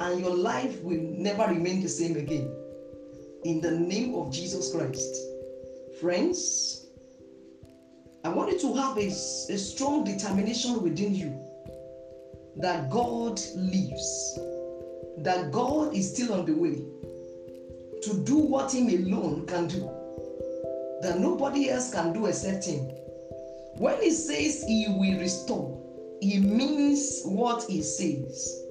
and 0.00 0.20
your 0.20 0.34
life 0.34 0.80
will 0.82 1.00
never 1.00 1.46
remain 1.46 1.82
the 1.82 1.88
same 1.88 2.16
again. 2.16 2.54
In 3.44 3.60
the 3.60 3.72
name 3.72 4.14
of 4.14 4.32
Jesus 4.32 4.72
Christ. 4.72 5.16
Friends, 6.00 6.86
I 8.24 8.28
want 8.28 8.52
you 8.52 8.60
to 8.60 8.74
have 8.74 8.96
a, 8.96 9.06
a 9.06 9.58
strong 9.58 10.04
determination 10.04 10.82
within 10.82 11.14
you 11.14 11.44
that 12.58 12.90
God 12.90 13.40
lives, 13.56 14.38
that 15.18 15.50
God 15.52 15.94
is 15.94 16.12
still 16.14 16.34
on 16.34 16.44
the 16.44 16.52
way 16.52 16.82
to 18.02 18.24
do 18.24 18.36
what 18.36 18.72
Him 18.72 18.88
alone 18.88 19.46
can 19.46 19.66
do, 19.66 19.80
that 21.02 21.18
nobody 21.18 21.70
else 21.70 21.92
can 21.92 22.12
do 22.12 22.26
except 22.26 22.66
Him. 22.66 22.80
When 23.78 24.00
He 24.02 24.10
says 24.10 24.64
He 24.66 24.86
will 24.88 25.18
restore, 25.20 26.18
He 26.20 26.38
means 26.38 27.22
what 27.24 27.64
He 27.64 27.82
says, 27.82 28.64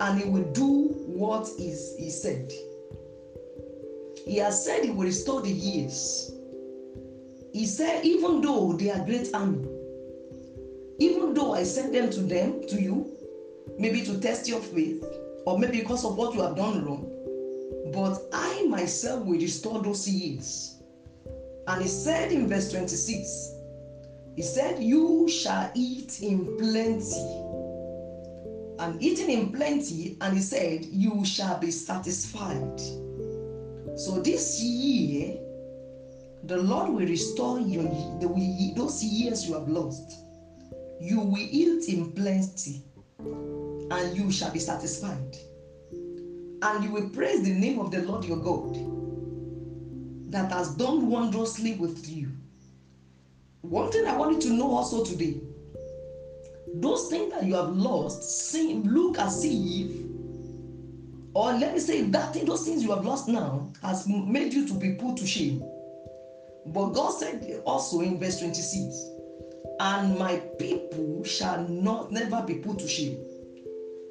and 0.00 0.20
He 0.20 0.28
will 0.28 0.50
do 0.52 0.88
what 1.06 1.48
is 1.58 1.94
He 1.98 2.10
said. 2.10 2.50
He 4.26 4.36
has 4.38 4.64
said 4.64 4.84
He 4.84 4.90
will 4.90 5.04
restore 5.04 5.40
the 5.42 5.50
years. 5.50 6.30
He 7.54 7.66
said, 7.66 8.04
even 8.04 8.40
though 8.40 8.72
they 8.72 8.90
are 8.90 9.04
great 9.04 9.28
army, 9.32 9.64
even 10.98 11.34
though 11.34 11.54
I 11.54 11.62
send 11.62 11.94
them 11.94 12.10
to 12.10 12.20
them, 12.20 12.62
to 12.68 12.82
you, 12.82 13.12
maybe 13.78 14.02
to 14.02 14.18
test 14.18 14.48
your 14.48 14.60
faith, 14.60 15.04
or 15.46 15.56
maybe 15.58 15.78
because 15.78 16.04
of 16.04 16.16
what 16.16 16.34
you 16.34 16.42
have 16.42 16.56
done 16.56 16.84
wrong, 16.84 17.08
but 17.92 18.20
I 18.32 18.64
myself 18.68 19.24
will 19.24 19.38
restore 19.38 19.80
those 19.80 20.08
years. 20.08 20.82
And 21.68 21.80
he 21.80 21.88
said 21.88 22.32
in 22.32 22.48
verse 22.48 22.72
26, 22.72 23.50
he 24.34 24.42
said, 24.42 24.82
You 24.82 25.28
shall 25.28 25.70
eat 25.76 26.20
in 26.22 26.56
plenty. 26.58 27.40
And 28.78 29.00
eating 29.02 29.30
in 29.30 29.52
plenty, 29.52 30.16
and 30.20 30.36
he 30.36 30.42
said, 30.42 30.84
You 30.86 31.24
shall 31.24 31.58
be 31.58 31.70
satisfied. 31.70 32.80
So 33.96 34.20
this 34.20 34.60
year, 34.60 35.38
the 36.44 36.58
Lord 36.58 36.90
will 36.90 37.06
restore 37.06 37.60
your 37.60 37.84
the, 37.84 38.72
those 38.76 39.02
years 39.02 39.48
you 39.48 39.54
have 39.54 39.68
lost. 39.68 40.16
You 41.00 41.20
will 41.20 41.38
eat 41.38 41.88
in 41.88 42.12
plenty, 42.12 42.82
and 43.18 44.16
you 44.16 44.30
shall 44.32 44.50
be 44.50 44.58
satisfied. 44.58 45.36
And 46.62 46.82
you 46.82 46.90
will 46.90 47.10
praise 47.10 47.42
the 47.42 47.52
name 47.52 47.78
of 47.78 47.90
the 47.90 48.02
Lord 48.02 48.24
your 48.24 48.38
God 48.38 48.74
that 50.32 50.50
has 50.50 50.74
done 50.74 51.08
wondrously 51.08 51.74
with 51.74 52.08
you. 52.08 52.32
One 53.60 53.92
thing 53.92 54.06
I 54.06 54.16
want 54.16 54.32
you 54.32 54.50
to 54.50 54.56
know 54.56 54.72
also 54.72 55.04
today 55.04 55.40
those 56.80 57.08
things 57.08 57.32
that 57.32 57.44
you 57.44 57.54
have 57.54 57.70
lost 57.70 58.22
seem 58.50 58.82
look 58.84 59.18
as 59.18 59.42
if 59.44 60.04
or 61.34 61.52
let 61.52 61.74
me 61.74 61.80
say 61.80 62.02
that 62.02 62.32
thing, 62.32 62.44
those 62.44 62.64
things 62.64 62.82
you 62.82 62.90
have 62.94 63.04
lost 63.04 63.28
now 63.28 63.72
has 63.82 64.06
made 64.06 64.54
you 64.54 64.68
to 64.68 64.74
be 64.74 64.94
put 64.94 65.16
to 65.16 65.26
shame. 65.26 65.60
But 66.66 66.90
god 66.90 67.10
said 67.10 67.62
also 67.66 68.00
in 68.00 68.18
verse 68.18 68.38
26 68.38 68.94
and 69.80 70.16
my 70.18 70.36
people 70.58 71.24
shall 71.24 71.66
not 71.68 72.12
never 72.12 72.42
be 72.42 72.54
put 72.54 72.78
to 72.78 72.88
shame. 72.88 73.18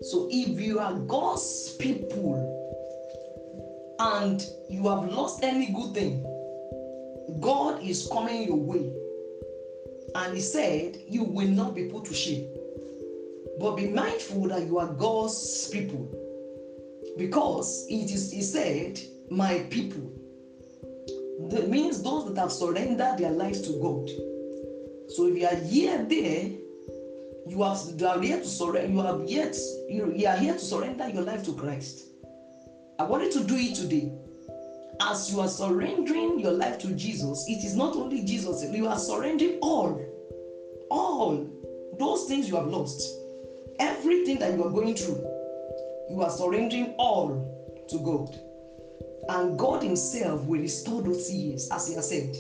So 0.02 0.28
if 0.30 0.60
you 0.60 0.80
are 0.80 0.94
god's 0.94 1.76
people 1.80 2.60
and 4.00 4.46
you 4.70 4.88
have 4.90 5.12
lost 5.12 5.44
any 5.44 5.72
good 5.72 5.94
thing 5.94 6.24
god 7.40 7.82
is 7.82 8.08
coming 8.12 8.44
your 8.48 8.58
way 8.58 8.92
and 10.16 10.36
he 10.36 10.42
said, 10.42 10.98
You 11.08 11.24
will 11.24 11.48
not 11.48 11.76
be 11.76 11.86
put 11.86 12.06
to 12.06 12.14
shame. 12.14 12.48
But 13.60 13.76
be 13.76 13.88
mindful 13.88 14.48
that 14.50 14.66
you 14.66 14.80
are 14.80 14.88
God's 14.88 15.70
people. 15.70 16.10
Because 17.18 17.86
it 17.90 18.12
is 18.12 18.32
he 18.32 18.42
said, 18.42 19.00
My 19.30 19.60
people. 19.70 20.12
That 21.50 21.70
means 21.70 22.02
those 22.02 22.26
that 22.34 22.40
have 22.40 22.52
surrendered 22.52 23.18
their 23.18 23.32
lives 23.32 23.62
to 23.62 23.74
God. 23.82 24.10
So 25.10 25.28
if 25.28 25.38
you 25.38 25.48
are 25.48 25.56
here 25.56 26.04
there, 26.04 26.50
you 27.48 27.62
are, 27.62 27.78
you 27.98 28.08
are 28.08 28.22
here 28.22 28.38
to 28.38 28.48
surrender, 28.48 28.92
you 28.92 29.02
are 29.02 29.22
yet 29.26 29.56
you, 29.90 30.14
you 30.16 30.28
are 30.28 30.38
here 30.38 30.54
to 30.54 30.60
surrender 30.60 31.10
your 31.10 31.24
life 31.24 31.44
to 31.46 31.54
Christ. 31.54 32.06
I 33.00 33.04
want 33.04 33.24
you 33.24 33.32
to 33.34 33.44
do 33.44 33.56
it 33.56 33.76
today 33.76 34.12
as 35.10 35.32
you 35.32 35.42
are 35.42 35.48
surrendering 35.48 36.40
your 36.40 36.52
life 36.52 36.78
to 36.80 36.94
Jesus, 36.94 37.46
it 37.48 37.64
is 37.64 37.76
not 37.76 37.96
only 37.96 38.24
Jesus, 38.24 38.64
you 38.72 38.88
are 38.88 38.98
surrendering 38.98 39.60
all, 39.62 40.00
all 40.90 41.50
those 42.00 42.26
things 42.26 42.48
you 42.48 42.56
have 42.56 42.68
lost, 42.68 43.02
everything 43.80 44.40
that 44.40 44.54
you 44.54 44.64
are 44.64 44.72
going 44.72 44.96
through, 44.96 45.22
you 46.10 46.22
are 46.22 46.30
surrendering 46.30 46.94
all 46.98 47.86
to 47.90 48.00
God. 48.00 48.40
And 49.30 49.58
God 49.58 49.84
Himself 49.84 50.46
will 50.46 50.62
restore 50.62 51.02
those 51.02 51.32
years, 51.32 51.70
as 51.72 51.88
He 51.88 51.96
has 51.96 52.10
said, 52.10 52.36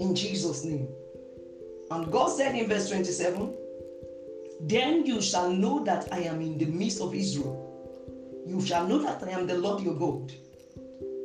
in 0.00 0.14
Jesus' 0.14 0.64
name. 0.64 0.88
And 1.90 2.10
God 2.12 2.28
said 2.28 2.54
in 2.54 2.68
verse 2.68 2.88
27 2.88 3.54
Then 4.62 5.06
you 5.06 5.22
shall 5.22 5.50
know 5.50 5.84
that 5.84 6.08
I 6.12 6.20
am 6.20 6.40
in 6.40 6.58
the 6.58 6.66
midst 6.66 7.00
of 7.00 7.14
Israel. 7.14 7.64
You 8.46 8.64
shall 8.64 8.86
know 8.86 8.98
that 9.02 9.22
I 9.22 9.30
am 9.30 9.46
the 9.46 9.58
Lord 9.58 9.82
your 9.82 9.94
God 9.94 10.32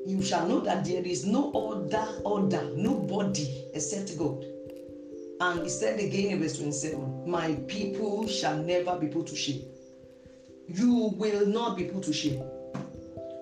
you 0.05 0.21
shall 0.21 0.47
know 0.47 0.59
that 0.61 0.85
there 0.85 1.03
is 1.03 1.25
no 1.25 1.51
other 1.51 2.21
order, 2.23 2.69
nobody 2.75 3.65
except 3.73 4.17
God. 4.17 4.43
And 5.39 5.63
he 5.63 5.69
said 5.69 5.99
again 5.99 6.31
in 6.31 6.39
verse 6.41 6.57
27 6.57 7.29
My 7.29 7.55
people 7.67 8.27
shall 8.27 8.57
never 8.57 8.97
be 8.97 9.07
put 9.07 9.27
to 9.27 9.35
shame. 9.35 9.63
You 10.67 11.13
will 11.15 11.45
not 11.45 11.77
be 11.77 11.85
put 11.85 12.03
to 12.03 12.13
shame. 12.13 12.43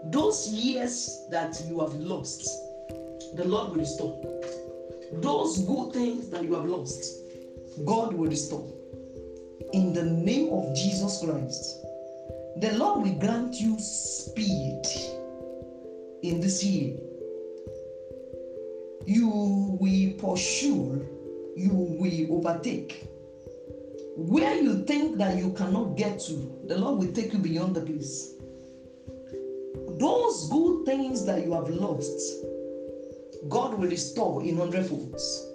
Those 0.05 0.47
years 0.49 1.27
that 1.29 1.61
you 1.67 1.79
have 1.79 1.93
lost, 1.93 2.43
the 3.35 3.43
Lord 3.45 3.69
will 3.69 3.77
restore. 3.77 4.19
Those 5.13 5.59
good 5.59 5.93
things 5.93 6.29
that 6.29 6.43
you 6.43 6.55
have 6.55 6.65
lost, 6.65 7.03
God 7.85 8.13
will 8.13 8.27
restore. 8.29 8.67
In 9.73 9.93
the 9.93 10.03
name 10.03 10.51
of 10.51 10.75
Jesus 10.75 11.23
Christ, 11.23 11.81
the 12.57 12.73
Lord 12.77 13.03
will 13.03 13.13
grant 13.13 13.55
you 13.55 13.77
speed 13.79 14.81
in 16.23 16.39
the 16.39 16.49
sea. 16.49 16.97
You 19.05 19.27
will 19.79 20.13
pursue, 20.13 21.07
you 21.55 21.73
will 21.73 22.37
overtake. 22.37 23.07
Where 24.15 24.55
you 24.55 24.83
think 24.85 25.17
that 25.17 25.37
you 25.37 25.53
cannot 25.53 25.97
get 25.97 26.19
to, 26.21 26.65
the 26.67 26.77
Lord 26.77 26.99
will 26.99 27.13
take 27.13 27.33
you 27.33 27.39
beyond 27.39 27.75
the 27.75 27.81
place. 27.81 28.33
Those 29.99 30.49
good 30.49 30.85
things 30.85 31.25
that 31.25 31.43
you 31.43 31.53
have 31.53 31.69
lost, 31.69 32.45
God 33.49 33.73
will 33.73 33.87
restore 33.87 34.43
in 34.43 34.57
hundredfolds. 34.57 35.47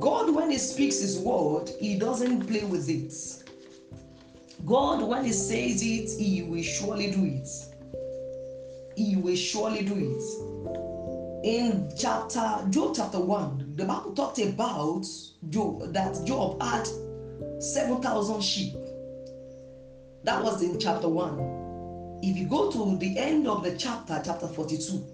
God, 0.00 0.34
when 0.34 0.50
He 0.50 0.58
speaks 0.58 1.00
His 1.00 1.18
word, 1.18 1.70
He 1.80 1.98
doesn't 1.98 2.46
play 2.46 2.64
with 2.64 2.88
it. 2.90 3.14
God, 4.66 5.02
when 5.02 5.24
He 5.24 5.32
says 5.32 5.82
it, 5.82 6.20
He 6.20 6.42
will 6.42 6.62
surely 6.62 7.10
do 7.10 7.24
it 7.24 7.73
he 8.96 9.16
will 9.16 9.36
surely 9.36 9.84
do 9.84 9.94
it. 9.96 11.44
In 11.44 11.92
chapter 11.98 12.66
Job 12.70 12.94
chapter 12.96 13.20
1, 13.20 13.74
the 13.76 13.84
Bible 13.84 14.12
talked 14.14 14.38
about 14.38 15.06
Job 15.50 15.92
that 15.92 16.24
Job 16.24 16.62
had 16.62 16.88
7,000 17.60 18.40
sheep. 18.42 18.74
That 20.24 20.42
was 20.42 20.62
in 20.62 20.78
chapter 20.80 21.08
1. 21.08 22.20
If 22.22 22.38
you 22.38 22.46
go 22.46 22.70
to 22.70 22.96
the 22.96 23.18
end 23.18 23.46
of 23.46 23.62
the 23.62 23.76
chapter, 23.76 24.22
chapter 24.24 24.48
42, 24.48 25.04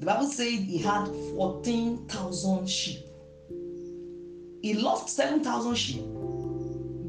the 0.00 0.06
Bible 0.06 0.26
said 0.26 0.46
he 0.46 0.78
had 0.78 1.06
14,000 1.34 2.68
sheep. 2.68 3.00
He 4.62 4.74
lost 4.74 5.08
7,000 5.08 5.74
sheep. 5.74 6.02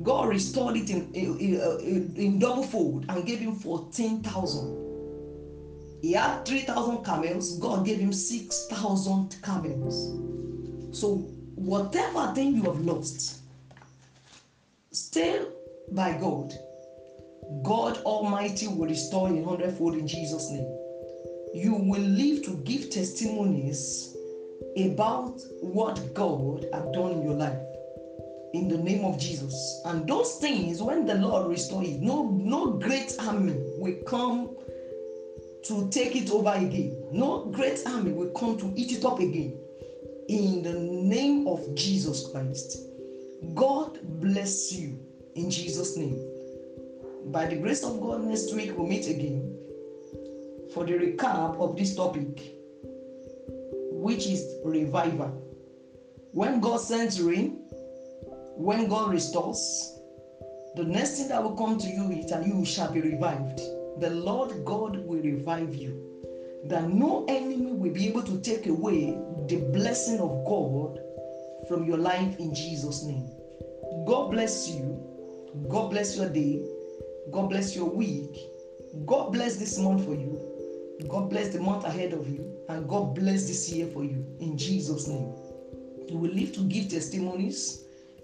God 0.01 0.29
restored 0.29 0.77
it 0.77 0.89
in, 0.89 1.11
in, 1.13 2.13
in 2.15 2.39
double 2.39 2.63
fold 2.63 3.05
and 3.09 3.25
gave 3.25 3.39
him 3.39 3.53
14,000. 3.53 4.88
He 6.01 6.13
had 6.13 6.45
3,000 6.45 7.03
camels, 7.03 7.57
God 7.59 7.85
gave 7.85 7.99
him 7.99 8.13
6,000 8.13 9.38
camels. 9.43 10.97
So, 10.97 11.17
whatever 11.55 12.34
thing 12.34 12.55
you 12.55 12.63
have 12.63 12.80
lost, 12.85 13.41
stay 14.91 15.41
by 15.91 16.17
God. 16.17 16.53
God 17.63 17.97
Almighty 17.99 18.67
will 18.67 18.88
restore 18.88 19.27
in 19.27 19.43
hundredfold 19.43 19.95
in 19.95 20.07
Jesus' 20.07 20.49
name. 20.51 20.76
You 21.53 21.73
will 21.73 22.01
live 22.01 22.43
to 22.45 22.51
give 22.63 22.89
testimonies 22.89 24.15
about 24.77 25.41
what 25.61 26.13
God 26.13 26.67
has 26.71 26.84
done 26.93 27.11
in 27.13 27.23
your 27.23 27.34
life 27.34 27.57
in 28.53 28.67
the 28.67 28.77
name 28.77 29.05
of 29.05 29.19
Jesus. 29.19 29.81
And 29.85 30.07
those 30.07 30.35
things, 30.35 30.81
when 30.81 31.05
the 31.05 31.15
Lord 31.15 31.49
restores 31.49 31.89
no, 31.99 32.30
no 32.30 32.73
great 32.73 33.15
army 33.19 33.55
will 33.77 33.95
come 34.07 34.55
to 35.65 35.90
take 35.90 36.15
it 36.15 36.31
over 36.31 36.53
again. 36.53 36.95
No 37.11 37.45
great 37.45 37.81
army 37.86 38.11
will 38.11 38.30
come 38.31 38.57
to 38.57 38.73
eat 38.76 38.91
it 38.91 39.06
up 39.06 39.19
again. 39.19 39.57
In 40.27 40.64
the 40.64 40.73
name 40.73 41.48
of 41.48 41.76
Jesus 41.76 42.27
Christ. 42.31 42.77
God 43.56 43.99
bless 44.22 44.72
you 44.73 44.99
in 45.36 45.49
Jesus' 45.49 45.98
name. 45.98 46.19
By 47.27 47.48
the 47.48 47.56
grace 47.56 47.84
of 47.84 47.99
God, 48.02 48.23
next 48.23 48.53
week 48.53 48.77
we'll 48.77 48.88
meet 48.88 49.07
again 49.07 49.56
for 50.73 50.86
the 50.86 50.94
recap 50.94 51.60
of 51.60 51.77
this 51.77 51.95
topic, 51.95 52.53
which 53.91 54.27
is 54.27 54.56
revival. 54.64 55.45
When 56.31 56.60
God 56.60 56.80
sends 56.80 57.22
rain, 57.22 57.64
when 58.56 58.88
God 58.88 59.11
restores, 59.11 59.94
the 60.76 60.84
next 60.84 61.18
thing 61.18 61.30
that 61.30 61.41
will 61.41 61.56
come 61.56 61.77
to 61.80 61.88
you 61.88 62.11
is 62.11 62.30
that 62.30 62.45
you 62.45 62.64
shall 62.65 62.91
be 62.91 63.02
revived 63.02 63.61
the 63.99 64.09
Lord 64.09 64.63
God 64.65 64.97
will 65.05 65.21
revive 65.21 65.76
you. 65.76 66.05
That 66.65 66.89
no 66.89 67.26
enemy 67.27 67.71
will 67.71 67.91
be 67.91 68.07
able 68.07 68.23
to 68.23 68.39
take 68.41 68.67
away 68.67 69.17
the 69.47 69.57
blessing 69.73 70.19
of 70.19 70.45
God 70.45 70.99
from 71.67 71.85
your 71.85 71.97
life 71.97 72.38
in 72.39 72.53
Jesus' 72.53 73.03
name. 73.03 73.30
God 74.05 74.31
bless 74.31 74.69
you. 74.69 75.05
God 75.69 75.89
bless 75.89 76.17
your 76.17 76.30
day. 76.30 76.61
God 77.31 77.49
bless 77.49 77.76
your 77.76 77.89
week. 77.89 78.38
God 79.05 79.31
bless 79.31 79.55
this 79.57 79.77
month 79.77 80.05
for 80.05 80.13
you. 80.13 80.39
God 81.07 81.30
bless 81.30 81.49
the 81.49 81.59
month 81.59 81.85
ahead 81.85 82.13
of 82.13 82.27
you. 82.27 82.45
And 82.69 82.88
God 82.88 83.15
bless 83.15 83.47
this 83.47 83.71
year 83.71 83.88
for 83.88 84.03
you 84.03 84.26
in 84.39 84.57
Jesus' 84.57 85.07
name. 85.07 85.34
You 86.07 86.17
will 86.17 86.31
live 86.31 86.53
to 86.53 86.61
give 86.61 86.89
testimonies 86.89 87.84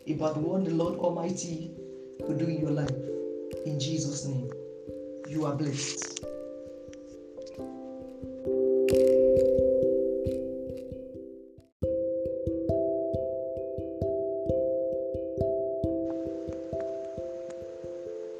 about 0.09 0.37
what 0.37 0.65
the 0.65 0.71
Lord 0.71 0.99
Almighty 0.99 1.71
will 2.19 2.37
do 2.37 2.45
in 2.45 2.59
your 2.59 2.71
life. 2.71 2.89
In 3.65 3.79
Jesus' 3.79 4.25
name. 4.25 4.49
You 5.35 5.47
are 5.47 5.53
blessed. 5.53 6.23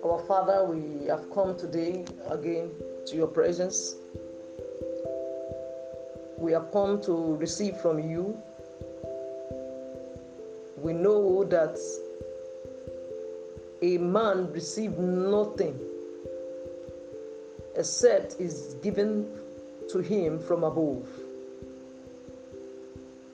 Our 0.05 0.23
Father, 0.25 0.63
we 0.63 1.07
have 1.07 1.29
come 1.33 1.57
today 1.57 2.05
again 2.29 2.71
to 3.07 3.15
your 3.17 3.27
presence. 3.27 3.95
We 6.37 6.53
have 6.53 6.71
come 6.71 7.01
to 7.01 7.35
receive 7.35 7.75
from 7.75 7.99
you. 8.09 8.41
We 10.77 10.93
know 10.93 11.43
that 11.43 11.77
a 13.81 13.97
man 13.97 14.49
received 14.53 14.97
nothing 14.97 15.77
except 17.77 18.39
is 18.39 18.75
given 18.81 19.27
to 19.89 19.99
him 19.99 20.39
from 20.39 20.63
above. 20.63 21.07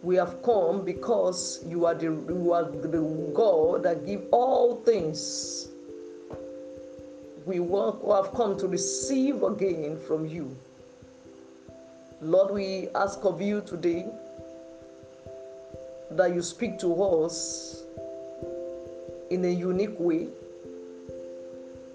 We 0.03 0.15
have 0.15 0.41
come 0.41 0.83
because 0.83 1.63
you 1.67 1.85
are 1.85 1.93
the, 1.93 2.05
you 2.05 2.51
are 2.53 2.63
the 2.63 3.31
God 3.35 3.83
that 3.83 4.05
give 4.05 4.25
all 4.31 4.77
things. 4.77 5.67
We 7.45 7.57
have 7.57 8.33
come 8.33 8.57
to 8.57 8.67
receive 8.67 9.43
again 9.43 9.99
from 10.07 10.25
you. 10.25 10.55
Lord, 12.19 12.53
we 12.53 12.87
ask 12.95 13.23
of 13.25 13.41
you 13.41 13.61
today 13.61 14.05
that 16.11 16.33
you 16.33 16.41
speak 16.41 16.77
to 16.79 17.03
us 17.03 17.83
in 19.29 19.45
a 19.45 19.49
unique 19.49 19.99
way, 19.99 20.27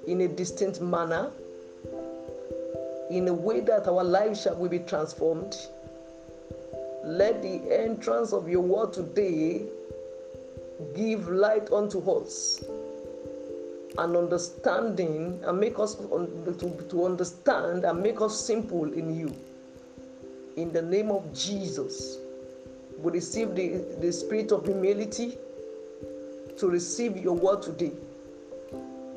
in 0.07 0.23
a 0.23 0.29
distinct 0.29 0.81
manner, 0.81 1.31
in 3.11 3.29
a 3.29 3.35
way 3.35 3.61
that 3.61 3.87
our 3.87 4.05
lives 4.05 4.43
shall 4.43 4.69
be 4.69 4.79
transformed. 4.81 5.57
Let 7.05 7.43
the 7.43 7.61
entrance 7.71 8.33
of 8.33 8.49
your 8.49 8.63
word 8.63 8.93
today 8.93 9.63
give 10.95 11.29
light 11.29 11.71
unto 11.73 11.99
us 12.11 12.65
and 13.99 14.17
understanding 14.17 15.41
and 15.45 15.59
make 15.59 15.79
us 15.79 15.95
to, 15.95 16.87
to 16.89 17.05
understand 17.05 17.85
and 17.85 18.03
make 18.03 18.21
us 18.21 18.39
simple 18.39 18.93
in 18.93 19.15
you. 19.15 19.35
In 20.57 20.73
the 20.73 20.83
name 20.83 21.11
of 21.11 21.33
Jesus, 21.33 22.19
we 22.99 23.13
receive 23.13 23.55
the, 23.55 23.85
the 24.01 24.13
spirit 24.13 24.53
of 24.53 24.65
humility 24.65 25.37
to 26.59 26.69
receive 26.69 27.17
your 27.17 27.35
word 27.35 27.63
today, 27.63 27.93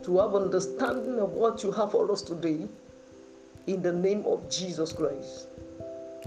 to 0.03 0.17
have 0.19 0.35
understanding 0.35 1.19
of 1.19 1.31
what 1.31 1.63
you 1.63 1.71
have 1.71 1.91
for 1.91 2.11
us 2.11 2.21
today, 2.21 2.67
in 3.67 3.81
the 3.81 3.93
name 3.93 4.23
of 4.25 4.49
Jesus 4.49 4.91
Christ. 4.91 5.47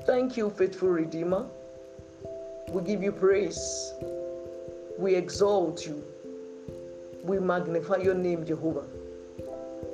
Thank 0.06 0.36
you, 0.36 0.50
faithful 0.50 0.88
Redeemer. 0.88 1.46
We 2.70 2.82
give 2.82 3.02
you 3.02 3.12
praise. 3.12 3.92
We 4.98 5.14
exalt 5.14 5.86
you. 5.86 6.02
We 7.22 7.38
magnify 7.38 7.98
your 7.98 8.14
name, 8.14 8.44
Jehovah. 8.44 8.84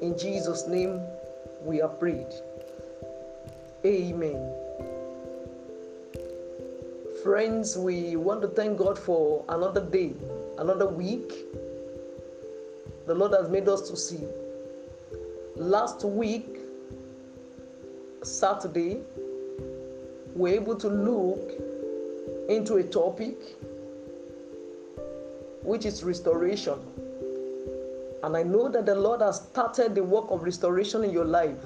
In 0.01 0.17
Jesus' 0.17 0.67
name, 0.67 1.01
we 1.63 1.83
are 1.83 1.89
prayed. 1.89 2.33
Amen. 3.85 4.55
Friends, 7.23 7.77
we 7.77 8.17
want 8.17 8.43
to 8.43 8.49
thank 8.49 8.79
God 8.79 8.99
for 8.99 9.45
another 9.49 9.85
day, 9.85 10.13
another 10.59 10.87
week. 10.87 11.33
The 13.07 13.15
Lord 13.15 13.33
has 13.33 13.49
made 13.49 13.69
us 13.69 13.89
to 13.91 13.97
see. 13.97 14.21
Last 15.57 16.05
week, 16.05 16.58
Saturday, 18.23 19.01
we're 20.35 20.55
able 20.55 20.77
to 20.77 20.89
look 20.89 21.53
into 22.49 22.77
a 22.77 22.83
topic 22.83 23.37
which 25.63 25.85
is 25.85 26.03
restoration. 26.03 26.79
And 28.23 28.37
I 28.37 28.43
know 28.43 28.69
that 28.69 28.87
the 28.87 28.95
Lord 28.95 29.21
has 29.21 29.37
started 29.37 29.95
the 29.95 30.03
work 30.03 30.27
of 30.31 30.43
restoration 30.43 31.05
in 31.05 31.11
your 31.11 31.25
life. 31.25 31.63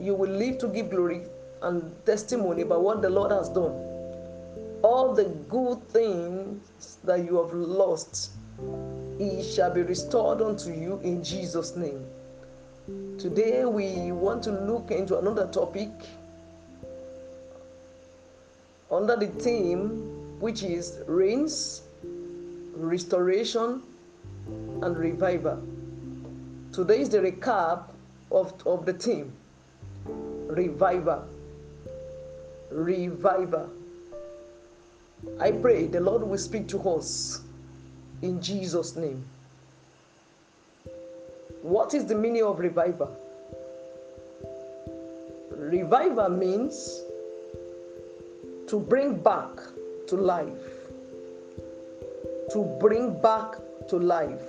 You 0.00 0.14
will 0.14 0.30
live 0.30 0.58
to 0.58 0.68
give 0.68 0.90
glory 0.90 1.22
and 1.62 1.92
testimony 2.04 2.62
about 2.62 2.82
what 2.82 3.02
the 3.02 3.10
Lord 3.10 3.30
has 3.30 3.48
done. 3.48 3.72
All 4.82 5.14
the 5.14 5.24
good 5.48 5.86
things 5.88 6.98
that 7.04 7.24
you 7.24 7.36
have 7.36 7.52
lost, 7.54 8.32
it 9.18 9.44
shall 9.44 9.72
be 9.72 9.82
restored 9.82 10.42
unto 10.42 10.72
you 10.72 11.00
in 11.02 11.22
Jesus' 11.22 11.76
name. 11.76 12.04
Today, 13.24 13.64
we 13.64 14.12
want 14.12 14.42
to 14.42 14.52
look 14.52 14.90
into 14.90 15.18
another 15.18 15.46
topic 15.46 15.88
under 18.90 19.16
the 19.16 19.28
theme 19.28 20.40
which 20.40 20.62
is 20.62 20.98
rains, 21.06 21.80
restoration, 22.76 23.82
and 24.82 24.98
revival. 24.98 25.58
Today 26.74 27.00
is 27.00 27.08
the 27.08 27.20
recap 27.20 27.84
of, 28.30 28.52
of 28.66 28.84
the 28.84 28.92
theme 28.92 29.32
revival. 30.04 31.24
Revival. 32.70 33.70
I 35.40 35.50
pray 35.50 35.86
the 35.86 36.00
Lord 36.00 36.24
will 36.24 36.36
speak 36.36 36.68
to 36.68 36.90
us 36.90 37.40
in 38.20 38.42
Jesus' 38.42 38.96
name. 38.96 39.24
What 41.64 41.94
is 41.94 42.04
the 42.04 42.14
meaning 42.14 42.42
of 42.42 42.58
revival? 42.58 43.16
Revival 45.50 46.28
means 46.28 47.00
to 48.66 48.78
bring 48.78 49.16
back 49.16 49.48
to 50.08 50.14
life. 50.14 50.90
To 52.52 52.76
bring 52.78 53.18
back 53.22 53.56
to 53.88 53.96
life. 53.96 54.44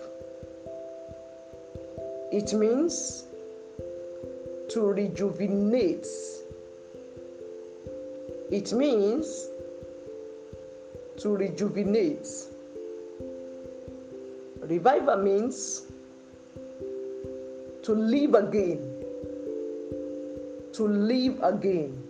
It 2.34 2.52
means 2.54 3.24
to 4.72 4.82
rejuvenate. 4.82 6.08
It 8.52 8.74
means 8.74 9.48
to 11.20 11.30
rejuvenate. 11.30 12.28
Revival 14.60 15.16
means 15.16 15.85
to 17.86 17.94
live 17.94 18.34
again. 18.34 18.82
To 20.74 20.88
live 20.88 21.40
again. 21.44 22.02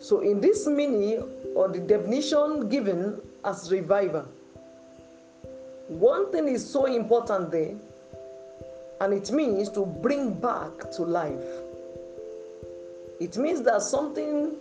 So, 0.00 0.20
in 0.20 0.40
this 0.40 0.66
mini, 0.66 1.18
or 1.54 1.68
the 1.68 1.78
definition 1.78 2.68
given 2.68 3.22
as 3.42 3.72
revival, 3.72 4.28
one 5.88 6.30
thing 6.30 6.48
is 6.48 6.68
so 6.68 6.84
important 6.84 7.50
there, 7.50 7.74
and 9.00 9.14
it 9.14 9.30
means 9.32 9.70
to 9.70 9.86
bring 9.86 10.34
back 10.34 10.90
to 10.92 11.02
life. 11.02 11.44
It 13.20 13.38
means 13.38 13.62
that 13.62 13.80
something 13.80 14.56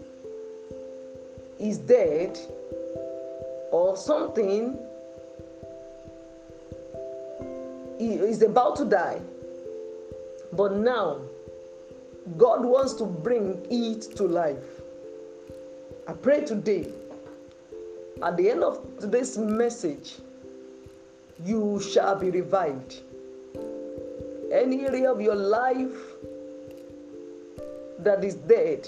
is 1.60 1.77
dead 1.77 2.39
or 3.72 3.97
something 3.97 4.80
is 7.99 8.41
about 8.41 8.76
to 8.77 8.85
die 8.85 9.19
but 10.55 10.73
now, 10.73 11.19
God 12.38 12.63
wants 12.63 12.93
to 12.93 13.05
bring 13.05 13.65
it 13.69 14.15
to 14.17 14.23
life. 14.23 14.81
I 16.07 16.13
pray 16.13 16.45
today, 16.45 16.88
at 18.21 18.38
the 18.38 18.49
end 18.49 18.63
of 18.63 18.85
today's 18.99 19.38
message, 19.38 20.15
you 21.43 21.81
shall 21.81 22.15
be 22.15 22.30
revived. 22.30 23.01
Any 24.51 24.85
area 24.85 25.11
of 25.11 25.19
your 25.21 25.35
life 25.35 25.97
that 27.99 28.23
is 28.23 28.35
dead, 28.35 28.88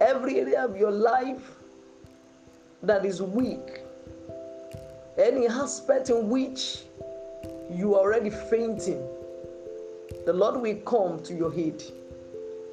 every 0.00 0.40
area 0.40 0.64
of 0.64 0.76
your 0.76 0.90
life 0.90 1.56
that 2.82 3.04
is 3.04 3.22
weak, 3.22 3.80
any 5.16 5.46
aspect 5.48 6.10
in 6.10 6.28
which 6.28 6.82
you 7.72 7.94
are 7.94 8.00
already 8.00 8.30
fainting 8.30 9.02
the 10.26 10.32
Lord 10.32 10.60
will 10.60 10.76
come 10.86 11.22
to 11.22 11.34
your 11.34 11.54
aid 11.54 11.82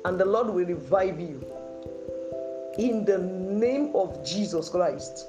and 0.06 0.20
the 0.20 0.26
Lord 0.26 0.48
will 0.48 0.66
revive 0.66 1.20
you 1.20 1.46
in 2.78 3.04
the 3.06 3.18
name 3.18 3.92
of 3.96 4.26
Jesus 4.26 4.70
Christ. 4.70 5.28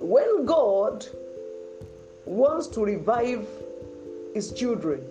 When 0.00 0.44
God 0.44 1.06
wants 2.24 2.66
to 2.68 2.84
revive 2.84 3.46
his 4.34 4.52
children, 4.52 5.04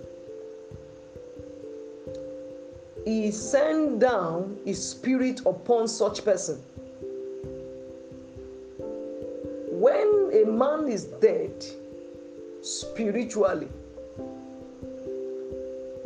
he 3.06 3.32
sends 3.32 4.02
down 4.02 4.60
his 4.66 4.90
spirit 4.92 5.42
upon 5.46 5.88
such 5.88 6.26
person. 6.26 6.62
When 9.72 10.32
a 10.34 10.46
man 10.46 10.90
is 10.90 11.06
dead, 11.06 11.66
spiritually. 12.70 13.68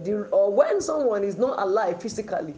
The, 0.03 0.27
or 0.31 0.52
when 0.52 0.81
someone 0.81 1.23
is 1.23 1.38
not 1.38 1.60
alive 1.60 2.02
physically, 2.02 2.56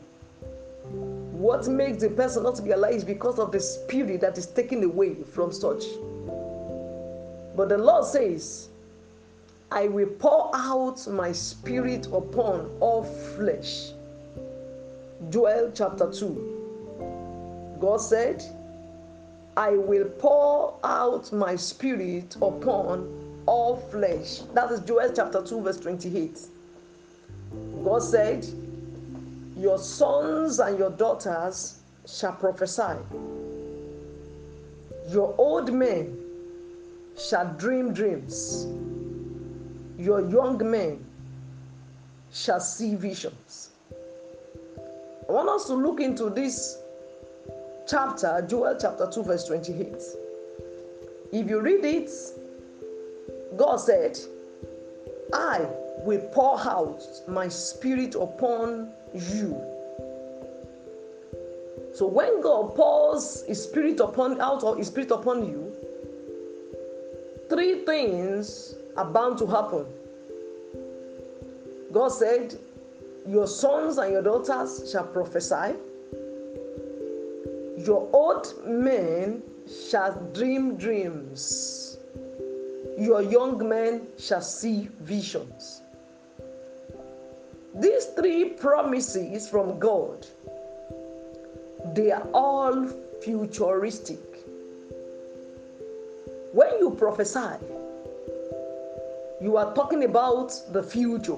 what 1.31 1.67
makes 1.67 2.01
the 2.01 2.09
person 2.09 2.43
not 2.43 2.55
to 2.55 2.61
be 2.61 2.71
alive 2.71 2.95
is 2.95 3.03
because 3.03 3.39
of 3.39 3.51
the 3.51 3.59
spirit 3.59 4.21
that 4.21 4.37
is 4.37 4.47
taken 4.47 4.83
away 4.83 5.15
from 5.15 5.51
such. 5.51 5.83
But 7.55 7.69
the 7.69 7.77
Lord 7.77 8.05
says, 8.05 8.69
I 9.71 9.87
will 9.87 10.07
pour 10.07 10.51
out 10.53 11.07
my 11.07 11.31
spirit 11.31 12.07
upon 12.07 12.69
all 12.79 13.03
flesh. 13.03 13.91
Joel 15.29 15.71
chapter 15.73 16.11
2. 16.11 17.77
God 17.79 17.97
said, 17.97 18.43
I 19.57 19.71
will 19.71 20.05
pour 20.05 20.77
out 20.83 21.31
my 21.31 21.55
spirit 21.55 22.35
upon 22.41 23.24
all 23.45 23.77
flesh. 23.77 24.39
That 24.53 24.71
is 24.71 24.81
Joel 24.81 25.11
chapter 25.15 25.41
2, 25.41 25.61
verse 25.61 25.79
28. 25.79 26.39
God 27.83 27.99
said, 27.99 28.45
Your 29.57 29.77
sons 29.77 30.59
and 30.59 30.77
your 30.77 30.89
daughters 30.91 31.79
shall 32.07 32.33
prophesy. 32.33 32.97
Your 35.09 35.35
old 35.37 35.71
men 35.73 36.17
shall 37.17 37.53
dream 37.53 37.93
dreams. 37.93 38.67
Your 39.97 40.27
young 40.29 40.59
men 40.69 41.05
shall 42.33 42.59
see 42.59 42.95
visions. 42.95 43.69
I 45.27 45.31
want 45.31 45.49
us 45.49 45.65
to 45.67 45.73
look 45.73 45.99
into 45.99 46.29
this 46.29 46.77
chapter, 47.87 48.45
Joel 48.47 48.77
chapter 48.79 49.09
2, 49.11 49.23
verse 49.23 49.45
28. 49.45 49.93
If 51.31 51.49
you 51.49 51.61
read 51.61 51.83
it, 51.83 52.11
God 53.57 53.77
said, 53.77 54.17
I 55.33 55.67
will 56.03 56.21
pour 56.31 56.59
out 56.59 57.01
my 57.27 57.47
spirit 57.47 58.15
upon 58.15 58.91
you. 59.13 59.61
So 61.93 62.05
when 62.07 62.41
God 62.41 62.75
pours 62.75 63.45
his 63.47 63.63
spirit 63.63 63.99
upon 64.01 64.41
out 64.41 64.63
of 64.63 64.77
his 64.77 64.87
spirit 64.87 65.11
upon 65.11 65.47
you, 65.47 65.73
three 67.49 67.85
things 67.85 68.75
are 68.97 69.05
bound 69.05 69.37
to 69.37 69.47
happen. 69.47 69.85
God 71.93 72.09
said, 72.09 72.55
Your 73.27 73.47
sons 73.47 73.97
and 73.97 74.11
your 74.11 74.21
daughters 74.21 74.91
shall 74.91 75.05
prophesy, 75.05 75.75
your 77.77 78.09
old 78.11 78.53
men 78.65 79.41
shall 79.89 80.19
dream 80.33 80.75
dreams, 80.75 81.84
your 82.97 83.21
young 83.21 83.67
men 83.67 84.07
shall 84.17 84.41
see 84.41 84.89
visions. 85.01 85.81
These 87.75 88.05
three 88.15 88.49
promises 88.49 89.49
from 89.49 89.79
God, 89.79 90.25
they 91.93 92.11
are 92.11 92.25
all 92.33 92.87
futuristic. 93.21 94.19
When 96.53 96.69
you 96.79 96.91
prophesy, 96.91 97.57
you 99.41 99.57
are 99.57 99.73
talking 99.75 100.05
about 100.05 100.53
the 100.71 100.81
future. 100.81 101.37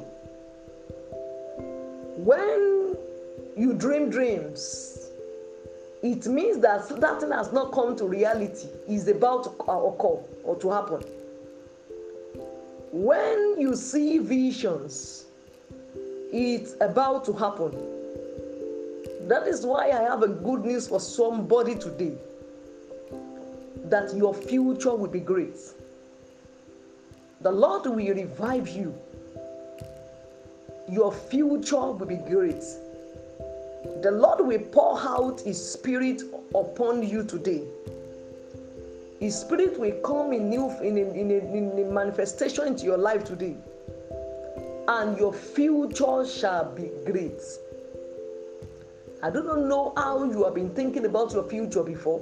When 2.18 2.96
you 3.56 3.74
dream 3.74 4.12
dreams, 4.12 5.10
it 6.04 6.28
means 6.28 6.60
that 6.60 6.88
that 7.02 7.20
thing 7.20 7.32
has 7.32 7.52
not 7.52 7.72
come 7.72 7.96
to 7.98 8.06
reality, 8.06 8.68
is 8.88 9.08
about 9.08 9.46
to 9.46 9.50
occur 9.64 10.20
or 10.44 10.56
to 10.60 10.70
happen. 10.70 11.04
When 12.98 13.62
you 13.62 13.76
see 13.76 14.18
visions, 14.18 15.26
it's 16.34 16.74
about 16.82 17.26
to 17.26 17.34
happen. 17.34 17.70
That 19.28 19.48
is 19.48 19.64
why 19.64 19.92
I 19.92 20.02
have 20.02 20.24
a 20.24 20.28
good 20.28 20.66
news 20.66 20.88
for 20.88 21.00
somebody 21.00 21.76
today 21.76 22.14
that 23.84 24.16
your 24.16 24.34
future 24.34 24.96
will 24.96 25.10
be 25.10 25.20
great. 25.20 25.60
The 27.42 27.52
Lord 27.52 27.86
will 27.86 28.16
revive 28.16 28.68
you. 28.68 28.96
Your 30.90 31.14
future 31.14 31.92
will 31.92 32.08
be 32.08 32.16
great. 32.16 32.64
The 34.02 34.10
Lord 34.10 34.40
will 34.40 34.66
pour 34.72 35.00
out 35.00 35.42
His 35.42 35.64
Spirit 35.64 36.24
upon 36.56 37.08
you 37.08 37.24
today. 37.24 37.62
His 39.20 39.40
Spirit 39.40 39.80
will 39.80 40.00
come 40.02 40.32
in 40.32 40.50
new 40.50 40.70
in 40.82 40.98
a, 40.98 41.02
in 41.02 41.32
a, 41.32 41.58
in 41.58 41.80
a 41.80 41.92
manifestation 41.92 42.68
into 42.68 42.86
your 42.86 42.98
life 42.98 43.24
today, 43.24 43.56
and 44.88 45.18
your 45.18 45.34
future 45.34 46.26
shall 46.26 46.72
be 46.76 46.92
great. 47.06 47.42
I 49.24 49.32
do 49.32 49.42
not 49.42 49.62
know 49.62 49.94
how 49.98 50.24
you 50.26 50.44
have 50.44 50.54
been 50.54 50.70
thinking 50.70 51.06
about 51.06 51.34
your 51.34 51.44
future 51.50 51.82
before. 51.82 52.22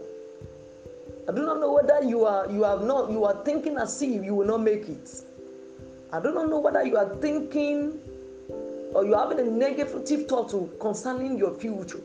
I 1.28 1.34
do 1.34 1.46
not 1.46 1.60
know 1.60 1.74
whether 1.74 2.02
you 2.02 2.24
are 2.24 2.50
you 2.50 2.64
have 2.64 2.84
not 2.84 3.12
you 3.12 3.26
are 3.26 3.44
thinking 3.44 3.78
as 3.78 4.02
if 4.02 4.24
you 4.24 4.34
will 4.34 4.48
not 4.48 4.62
make 4.62 4.88
it. 4.88 5.10
I 6.14 6.22
do 6.22 6.34
not 6.34 6.50
know 6.50 6.60
whether 6.60 6.86
you 6.86 6.96
are 6.96 7.14
thinking 7.18 8.00
or 8.94 9.04
you 9.04 9.16
are 9.16 9.28
having 9.28 9.46
a 9.46 9.52
negative 9.52 10.28
thought 10.28 10.80
concerning 10.80 11.38
your 11.38 11.54
future. 11.56 12.00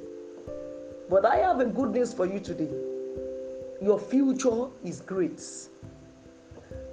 But 1.08 1.24
I 1.24 1.36
have 1.36 1.60
a 1.60 1.66
good 1.66 1.92
news 1.92 2.12
for 2.12 2.26
you 2.26 2.40
today. 2.40 2.70
Your 3.82 3.98
future 3.98 4.66
is 4.84 5.00
great. 5.00 5.40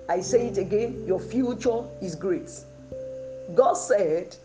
I 0.08 0.22
say 0.22 0.48
it 0.48 0.58
again, 0.58 1.04
your 1.06 1.20
future 1.20 1.84
is 2.02 2.16
great. 2.16 2.50
God 3.56 3.74
said, 3.74 4.38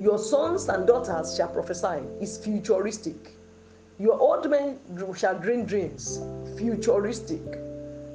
Your 0.00 0.18
sons 0.18 0.68
and 0.68 0.88
daughters 0.88 1.36
shall 1.36 1.48
prophesy. 1.48 2.02
It's 2.20 2.36
futuristic. 2.36 3.36
Your 4.00 4.18
old 4.18 4.50
men 4.50 4.80
shall 5.16 5.38
dream 5.38 5.66
dreams, 5.66 6.20
futuristic 6.58 7.42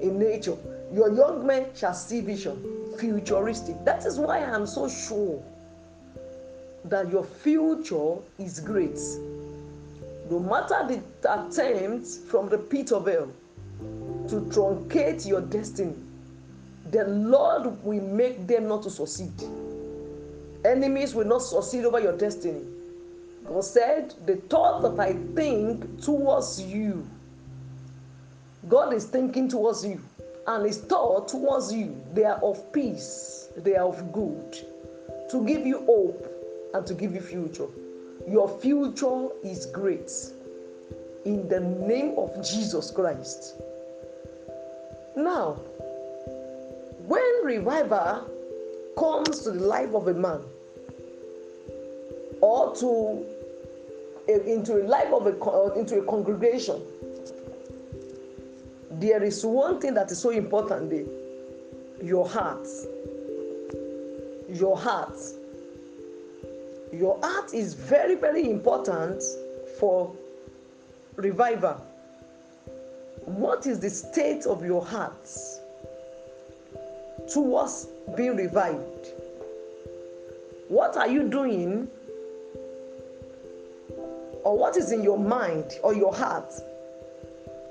in 0.01 0.19
nature. 0.19 0.57
Your 0.93 1.14
young 1.14 1.47
men 1.47 1.68
shall 1.73 1.93
see 1.93 2.19
vision, 2.19 2.61
futuristic. 2.97 3.85
That 3.85 4.06
is 4.06 4.19
why 4.19 4.39
I 4.39 4.56
am 4.56 4.68
so 4.68 4.89
sure 4.89 5.41
that 6.84 7.10
your 7.10 7.23
future 7.23 8.15
is 8.39 8.60
great. 8.60 8.99
No 10.30 10.39
matter 10.39 10.85
the 10.85 11.01
attempts 11.34 12.18
from 12.18 12.49
the 12.49 12.57
pit 12.57 12.91
of 12.91 13.07
hell 13.07 13.30
to 14.30 14.41
truncate 14.51 15.27
your 15.27 15.41
destiny, 15.41 15.95
the 16.91 17.06
Lord 17.06 17.84
will 17.84 18.01
make 18.01 18.47
them 18.47 18.68
not 18.68 18.84
to 18.84 18.89
succeed. 18.89 19.34
Enemies 20.65 21.15
will 21.15 21.26
not 21.26 21.41
succeed 21.41 21.85
over 21.85 21.99
your 21.99 22.18
destiny 22.18 22.61
God 23.49 23.65
said, 23.65 24.14
The 24.27 24.35
thought 24.35 24.81
that 24.84 24.99
I 24.99 25.14
think 25.35 26.01
towards 26.03 26.61
you, 26.61 27.07
God 28.68 28.93
is 28.93 29.06
thinking 29.06 29.49
towards 29.49 29.84
you, 29.84 29.99
and 30.45 30.65
His 30.65 30.77
thought 30.77 31.27
towards 31.27 31.73
you, 31.73 31.99
they 32.14 32.26
are 32.26 32.39
of 32.43 32.72
peace, 32.72 33.49
they 33.57 33.76
are 33.76 33.88
of 33.88 34.11
good, 34.11 34.53
to 35.31 35.45
give 35.45 35.65
you 35.65 35.84
hope 35.85 36.31
and 36.76 36.85
to 36.85 36.93
give 36.93 37.15
you 37.15 37.22
future. 37.22 37.68
Your 38.27 38.47
future 38.60 39.30
is 39.43 39.65
great. 39.65 40.11
In 41.26 41.47
the 41.49 41.60
name 41.60 42.14
of 42.18 42.35
Jesus 42.47 42.91
Christ. 42.91 43.56
Now, 45.19 45.55
when 47.05 47.43
revival 47.43 48.29
comes 48.97 49.41
to 49.41 49.51
the 49.51 49.59
life 49.59 49.93
of 49.93 50.07
a 50.07 50.13
man 50.13 50.39
or 52.39 52.73
to 52.75 53.25
into 54.29 54.81
a 54.81 54.85
life 54.87 55.11
of 55.11 55.27
a 55.27 55.37
uh, 55.43 55.73
into 55.73 55.99
a 55.99 56.05
congregation 56.05 56.81
there 58.91 59.21
is 59.21 59.45
one 59.45 59.81
thing 59.81 59.93
that 59.95 60.09
is 60.09 60.19
so 60.19 60.29
important 60.29 60.89
there. 60.89 61.05
Your 62.01 62.25
heart. 62.25 62.65
Your 64.49 64.77
heart. 64.77 65.19
Your 66.93 67.19
heart 67.19 67.53
is 67.53 67.73
very 67.73 68.15
very 68.15 68.49
important 68.49 69.21
for 69.79 70.15
revival 71.17 71.89
what 73.38 73.65
is 73.68 73.80
the 73.80 73.89
state 73.89 74.45
of 74.45 74.65
your 74.65 74.84
heart 74.84 75.30
towards 77.31 77.88
being 78.15 78.35
revived 78.35 79.07
what 80.68 80.97
are 80.97 81.07
you 81.07 81.30
doing 81.30 81.88
or 84.43 84.57
what 84.57 84.77
is 84.77 84.91
in 84.91 85.03
your 85.03 85.19
mind 85.19 85.73
or 85.84 85.93
your 85.93 86.14
heart 86.14 86.53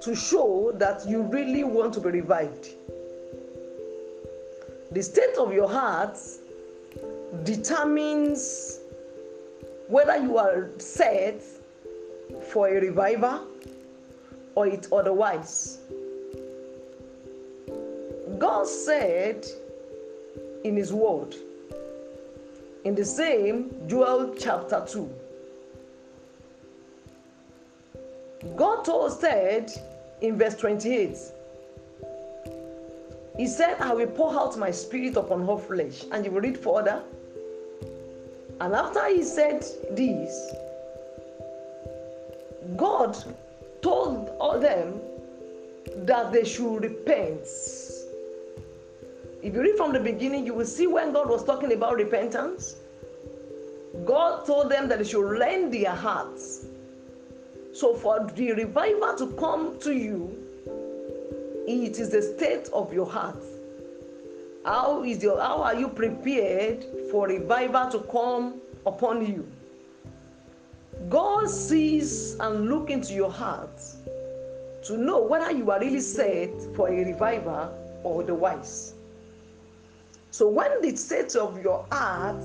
to 0.01 0.15
show 0.15 0.73
that 0.77 1.07
you 1.09 1.23
really 1.23 1.65
want 1.65 1.93
to 1.95 2.01
be 2.01 2.11
revived. 2.11 2.69
The 4.93 5.03
state 5.03 5.37
of 5.39 5.53
your 5.53 5.69
heart 5.69 6.19
determines 7.45 8.81
whether 9.89 10.17
you 10.17 10.39
are 10.39 10.71
set 10.79 11.43
for 12.53 12.69
a 12.69 12.81
revival 12.81 13.47
or 14.59 14.67
it 14.67 14.89
otherwise. 14.91 15.79
God 18.39 18.67
said 18.67 19.47
in 20.65 20.77
His 20.77 20.93
Word, 20.93 21.37
in 22.85 22.97
the 22.97 23.05
same 23.05 23.71
Joel 23.87 24.35
chapter 24.37 24.85
2, 24.85 25.09
God 28.57 28.85
told 28.85 29.13
said 29.13 29.71
in 30.23 30.37
verse 30.37 30.57
28 30.57 31.17
He 33.37 33.47
said, 33.47 33.77
I 33.79 33.95
will 33.95 34.09
pour 34.09 34.33
out 34.35 34.59
my 34.59 34.73
spirit 34.73 35.17
upon 35.17 35.49
all 35.49 35.59
flesh. 35.59 36.05
And 36.11 36.25
you 36.25 36.33
will 36.33 36.41
read 36.41 36.59
further. 36.59 37.03
And 38.61 38.75
after 38.75 39.09
he 39.09 39.23
said 39.23 39.65
this, 39.93 40.53
God 42.77 43.17
told 43.83 44.31
all 44.41 44.59
them 44.59 45.01
that 46.07 46.33
they 46.33 46.45
should 46.45 46.83
repent. 46.83 47.47
If 49.43 49.55
you 49.55 49.61
read 49.61 49.77
from 49.77 49.93
the 49.93 50.01
beginning, 50.01 50.45
you 50.45 50.55
will 50.55 50.67
see 50.67 50.87
when 50.87 51.13
God 51.13 51.29
was 51.29 51.45
talking 51.45 51.73
about 51.73 51.97
repentance, 51.97 52.77
God 54.05 54.47
told 54.47 54.71
them 54.71 54.89
that 54.89 54.99
they 54.99 55.05
should 55.05 55.39
lend 55.39 55.73
their 55.73 55.95
hearts. 55.95 56.67
So, 57.73 57.95
for 57.95 58.29
the 58.35 58.53
revival 58.53 59.15
to 59.17 59.33
come 59.39 59.79
to 59.81 59.93
you, 59.93 60.37
it 61.67 61.99
is 61.99 62.11
the 62.11 62.23
state 62.23 62.69
of 62.73 62.93
your 62.93 63.07
heart. 63.07 63.43
How 64.65 65.05
is 65.05 65.23
your 65.23 65.41
how 65.41 65.63
are 65.63 65.75
you 65.75 65.89
prepared 65.89 66.85
for 67.11 67.29
revival 67.29 67.91
to 67.91 68.01
come 68.11 68.61
upon 68.85 69.25
you? 69.27 69.47
God 71.09 71.49
sees 71.49 72.35
and 72.41 72.69
look 72.69 72.91
into 72.91 73.15
your 73.15 73.31
heart 73.31 73.81
to 74.85 74.97
know 74.97 75.23
whether 75.23 75.51
you 75.51 75.71
are 75.71 75.81
really 75.81 76.01
set 76.01 76.51
for 76.75 76.89
a 76.89 77.05
revival 77.05 77.73
or 78.03 78.23
otherwise. 78.23 78.95
So 80.31 80.49
when 80.49 80.83
the 80.83 80.95
state 80.97 81.37
of 81.37 81.63
your 81.63 81.87
heart 81.91 82.43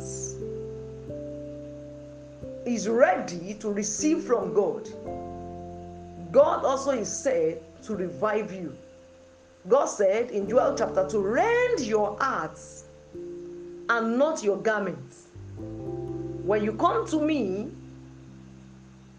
is 2.65 2.88
ready 2.88 3.55
to 3.55 3.71
receive 3.71 4.23
from 4.23 4.53
God, 4.53 4.88
God 6.31 6.63
also 6.63 6.91
is 6.91 7.11
said 7.11 7.61
to 7.84 7.95
revive 7.95 8.53
you. 8.53 8.75
God 9.67 9.85
said 9.85 10.31
in 10.31 10.49
Joel 10.49 10.75
chapter 10.77 11.07
2, 11.07 11.19
rend 11.19 11.81
your 11.81 12.17
hearts 12.19 12.85
and 13.13 14.17
not 14.17 14.43
your 14.43 14.57
garments. 14.57 15.27
When 15.57 16.63
you 16.63 16.73
come 16.73 17.07
to 17.07 17.21
me, 17.21 17.71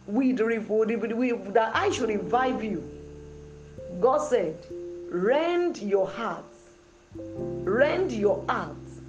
with, 0.06 0.40
with, 0.40 1.54
that 1.54 1.74
I 1.74 1.90
should 1.90 2.08
revive 2.08 2.62
you. 2.62 2.82
God 4.00 4.18
said, 4.18 4.56
rend 5.10 5.78
your 5.78 6.08
hearts, 6.08 6.58
rend 7.14 8.12
your 8.12 8.44
hearts, 8.48 9.00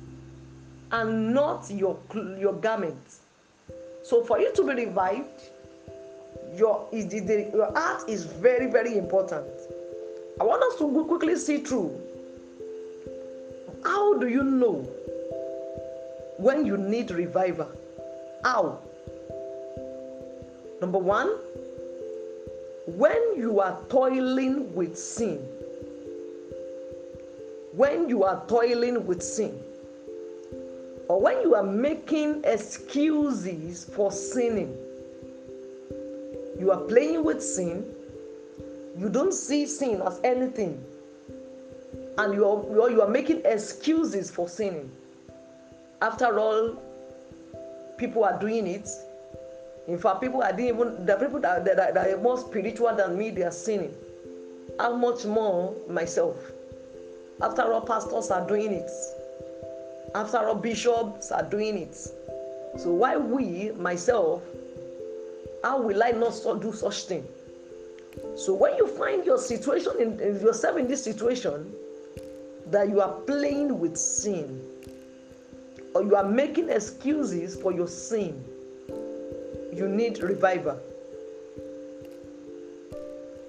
and 0.92 1.34
not 1.34 1.70
your, 1.70 1.98
your 2.40 2.54
garments. 2.54 3.20
So 4.04 4.24
for 4.24 4.40
you 4.40 4.54
to 4.54 4.64
be 4.64 4.86
revived, 4.86 5.50
your, 6.56 6.88
your 6.94 7.72
heart 7.74 8.08
is 8.08 8.24
very, 8.24 8.68
very 8.72 8.98
important. 8.98 9.48
I 10.40 10.44
want 10.44 10.62
us 10.64 10.78
to 10.80 11.06
quickly 11.06 11.36
see 11.38 11.58
through. 11.58 12.00
How 13.84 14.18
do 14.18 14.28
you 14.28 14.44
know 14.44 14.88
when 16.38 16.66
you 16.66 16.78
need 16.78 17.12
revival? 17.12 17.70
How? 18.44 18.80
Number 20.82 20.98
one, 20.98 21.30
when 22.86 23.36
you 23.36 23.60
are 23.60 23.80
toiling 23.90 24.74
with 24.76 24.98
sin, 24.98 25.38
when 27.74 28.08
you 28.10 28.24
are 28.24 28.46
toiling 28.48 29.06
with 29.06 29.22
sin, 29.22 29.60
or 31.08 31.22
when 31.22 31.42
you 31.42 31.56
are 31.56 31.64
making 31.64 32.44
excuses 32.44 33.86
for 33.86 34.12
sinning, 34.12 34.76
you 36.60 36.72
are 36.72 36.82
playing 36.82 37.24
with 37.24 37.42
sin, 37.44 37.86
you 38.98 39.10
don't 39.10 39.34
see 39.34 39.66
sin 39.66 40.02
as 40.02 40.20
anything, 40.24 40.84
and 42.18 42.34
you 42.34 42.48
are, 42.48 42.90
you 42.90 43.02
are 43.02 43.10
making 43.10 43.42
excuses 43.46 44.32
for 44.32 44.48
sinning. 44.48 44.90
After 46.02 46.40
all, 46.40 46.76
people 47.98 48.24
are 48.24 48.40
doing 48.40 48.68
it. 48.68 48.90
In 49.88 50.00
fact, 50.00 50.22
people 50.22 50.42
are 50.42 50.60
even 50.60 51.06
the 51.06 51.16
people 51.16 51.40
that, 51.42 51.64
that, 51.66 51.94
that 51.94 51.98
are 51.98 52.18
more 52.18 52.38
spiritual 52.40 52.96
than 52.96 53.18
me, 53.18 53.30
they 53.30 53.44
are 53.44 53.52
sinning. 53.52 53.94
How 54.80 54.96
much 54.96 55.26
more 55.26 55.76
myself? 55.88 56.38
After 57.42 57.62
all, 57.72 57.82
pastors 57.82 58.32
are 58.32 58.48
doing 58.48 58.72
it. 58.72 58.90
After 60.16 60.38
all, 60.38 60.56
bishops 60.56 61.32
are 61.32 61.44
doing 61.44 61.78
it. 61.78 61.96
So 62.78 62.92
why 62.92 63.18
we, 63.18 63.72
myself, 63.72 64.42
how 65.64 65.82
will 65.82 66.04
I 66.04 66.12
not 66.12 66.34
do 66.62 66.74
such 66.74 67.04
thing? 67.04 67.28
So 68.36 68.54
when 68.54 68.76
you 68.78 68.88
find 68.88 69.26
your 69.26 69.38
situation 69.38 69.94
in, 70.00 70.20
in 70.20 70.40
yourself 70.40 70.78
in 70.78 70.88
this 70.88 71.04
situation, 71.04 71.72
that 72.68 72.90
you 72.90 73.02
are 73.02 73.14
playing 73.22 73.80
with 73.80 73.98
sin, 73.98 74.62
or 75.94 76.04
you 76.04 76.16
are 76.16 76.28
making 76.28 76.70
excuses 76.70 77.56
for 77.56 77.72
your 77.72 77.88
sin, 77.88 78.44
you 79.76 79.88
need 79.90 80.22
revival. 80.24 80.80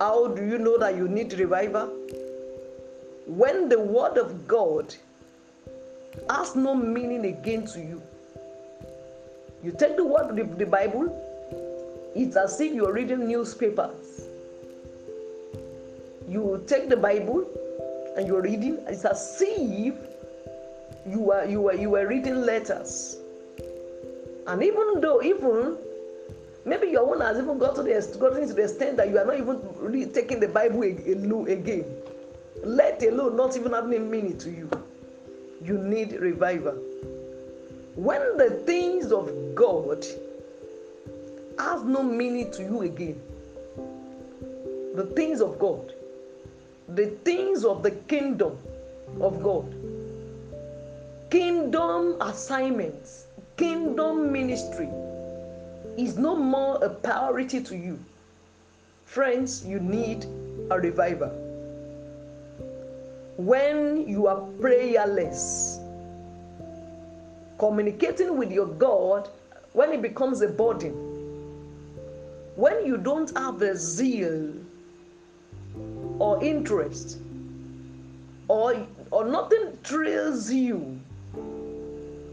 How 0.00 0.26
do 0.28 0.44
you 0.44 0.58
know 0.58 0.76
that 0.78 0.96
you 0.96 1.08
need 1.08 1.32
revival? 1.34 1.86
When 3.26 3.68
the 3.68 3.78
word 3.78 4.18
of 4.18 4.46
God 4.46 4.94
has 6.28 6.56
no 6.56 6.74
meaning 6.74 7.26
again 7.26 7.66
to 7.68 7.80
you, 7.80 8.02
you 9.62 9.72
take 9.72 9.96
the 9.96 10.04
word 10.04 10.38
of 10.38 10.58
the, 10.58 10.66
Bible, 10.66 11.06
it's 12.14 12.36
as 12.36 12.60
if 12.60 12.72
you're 12.72 12.92
reading 12.92 13.26
newspapers. 13.28 14.28
You 16.28 16.62
take 16.66 16.88
the 16.88 16.96
Bible 16.96 17.46
and 18.16 18.26
you're 18.26 18.42
reading, 18.42 18.78
it's 18.86 19.04
as 19.04 19.38
if 19.40 19.94
you 21.08 21.30
are 21.30 21.44
you 21.46 21.68
are 21.68 21.74
you 21.74 21.94
are 21.94 22.06
reading 22.06 22.42
letters. 22.42 23.16
And 24.46 24.62
even 24.62 25.00
though 25.00 25.22
even 25.22 25.78
maybe 26.66 26.88
your 26.88 27.08
own 27.08 27.20
has 27.20 27.38
even 27.38 27.58
got 27.58 27.76
to 27.76 27.82
the 27.82 28.18
gotten 28.18 28.46
to 28.46 28.52
the 28.52 28.64
extent 28.64 28.96
that 28.96 29.08
you 29.08 29.18
are 29.18 29.24
not 29.24 29.38
even 29.38 29.60
really 29.76 30.06
taking 30.06 30.40
the 30.40 30.48
Bible 30.48 30.82
again, 30.82 31.84
let 32.64 33.02
alone 33.04 33.36
not 33.36 33.56
even 33.56 33.72
having 33.72 34.10
meaning 34.10 34.36
to 34.38 34.50
you. 34.50 34.68
You 35.62 35.78
need 35.78 36.12
revival. 36.12 36.74
When 37.94 38.36
the 38.36 38.50
things 38.66 39.12
of 39.12 39.30
God 39.54 40.04
have 41.58 41.86
no 41.86 42.02
meaning 42.02 42.50
to 42.52 42.62
you 42.62 42.82
again, 42.82 43.22
the 44.96 45.06
things 45.14 45.40
of 45.40 45.58
God, 45.58 45.94
the 46.88 47.06
things 47.24 47.64
of 47.64 47.82
the 47.82 47.92
kingdom 47.92 48.58
of 49.20 49.42
God, 49.42 49.72
kingdom 51.30 52.20
assignments, 52.20 53.26
kingdom 53.56 54.32
ministry 54.32 54.88
is 55.96 56.18
no 56.18 56.36
more 56.36 56.82
a 56.84 56.90
priority 56.90 57.62
to 57.62 57.76
you. 57.76 57.98
Friends, 59.04 59.64
you 59.64 59.80
need 59.80 60.24
a 60.70 60.78
revival. 60.78 61.30
When 63.36 64.08
you 64.08 64.26
are 64.26 64.40
prayerless, 64.60 65.78
communicating 67.58 68.36
with 68.36 68.50
your 68.50 68.66
God, 68.66 69.28
when 69.72 69.92
it 69.92 70.02
becomes 70.02 70.40
a 70.40 70.48
burden, 70.48 70.92
when 72.56 72.86
you 72.86 72.96
don't 72.96 73.36
have 73.36 73.58
the 73.58 73.76
zeal 73.76 74.52
or 76.18 76.42
interest, 76.42 77.18
or, 78.48 78.86
or 79.10 79.24
nothing 79.26 79.78
thrills 79.84 80.50
you 80.50 80.98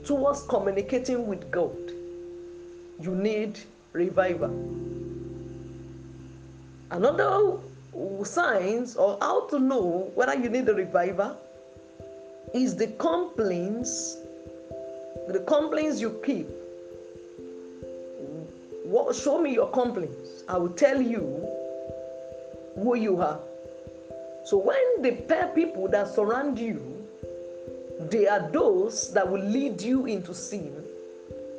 towards 0.06 0.44
communicating 0.44 1.28
with 1.28 1.50
God, 1.52 1.83
you 3.00 3.16
need 3.16 3.60
revival. 3.94 4.52
Another 6.92 7.58
signs 8.24 8.96
or 8.96 9.18
how 9.22 9.48
to 9.48 9.60
know 9.60 10.12
whether 10.16 10.36
you 10.36 10.50
need 10.50 10.68
a 10.70 10.74
revival 10.74 11.38
is 12.54 12.76
the 12.76 12.88
complaints, 12.88 14.18
the 15.28 15.44
complaints 15.48 16.00
you 16.00 16.22
keep. 16.24 16.48
What, 18.84 19.16
show 19.16 19.42
me 19.42 19.54
your 19.54 19.70
complaints. 19.72 20.44
I 20.48 20.58
will 20.58 20.70
tell 20.70 21.02
you 21.02 21.48
who 22.76 22.96
you 22.96 23.22
are. 23.22 23.40
So 24.46 24.58
when 24.58 25.02
the 25.02 25.14
people 25.56 25.88
that 25.88 26.14
surround 26.14 26.60
you, 26.60 27.08
they 28.12 28.28
are 28.28 28.50
those 28.52 29.12
that 29.14 29.30
will 29.30 29.44
lead 29.44 29.82
you 29.82 30.06
into 30.06 30.34
sin 30.34 30.83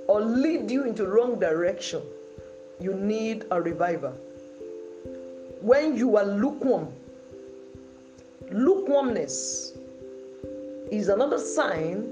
or 0.09 0.21
lead 0.21 0.71
you 0.71 0.85
into 0.85 1.07
wrong 1.07 1.39
direction, 1.39 2.03
you 2.81 2.95
need 2.95 3.45
a 3.51 3.61
revival. 3.61 4.13
When 5.61 5.97
you 5.97 6.17
are 6.17 6.25
lukewarm, 6.25 6.89
lukewarmness 8.51 9.73
is 10.91 11.09
another 11.09 11.39
sign 11.39 12.11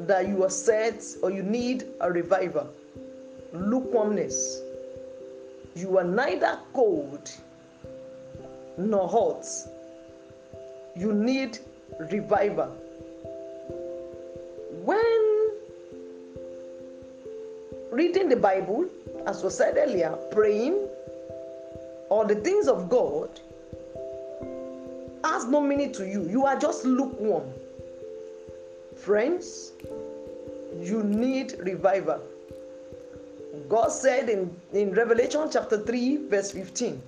that 0.00 0.28
you 0.28 0.44
are 0.44 0.50
set 0.50 1.04
or 1.22 1.30
you 1.30 1.42
need 1.42 1.84
a 2.00 2.10
revival. 2.10 2.68
Lukewarmness. 3.52 4.60
You 5.74 5.98
are 5.98 6.04
neither 6.04 6.58
cold 6.72 7.30
nor 8.76 9.08
hot. 9.08 9.46
You 10.96 11.12
need 11.12 11.58
revival. 11.98 12.76
When 14.84 15.27
reading 17.98 18.28
the 18.28 18.36
Bible, 18.36 18.86
as 19.26 19.42
was 19.42 19.56
said 19.56 19.76
earlier, 19.76 20.10
praying, 20.30 20.86
or 22.10 22.24
the 22.24 22.36
things 22.36 22.68
of 22.68 22.88
God 22.88 23.28
has 25.24 25.46
no 25.46 25.60
meaning 25.60 25.90
to 25.94 26.06
you. 26.06 26.22
You 26.30 26.46
are 26.46 26.56
just 26.56 26.84
lukewarm. 26.84 27.52
Friends, 28.96 29.72
you 30.80 31.02
need 31.02 31.56
revival. 31.58 32.22
God 33.68 33.88
said 33.88 34.28
in, 34.28 34.54
in 34.72 34.92
Revelation 34.92 35.48
chapter 35.50 35.78
3, 35.84 36.28
verse 36.28 36.52
15, 36.52 37.02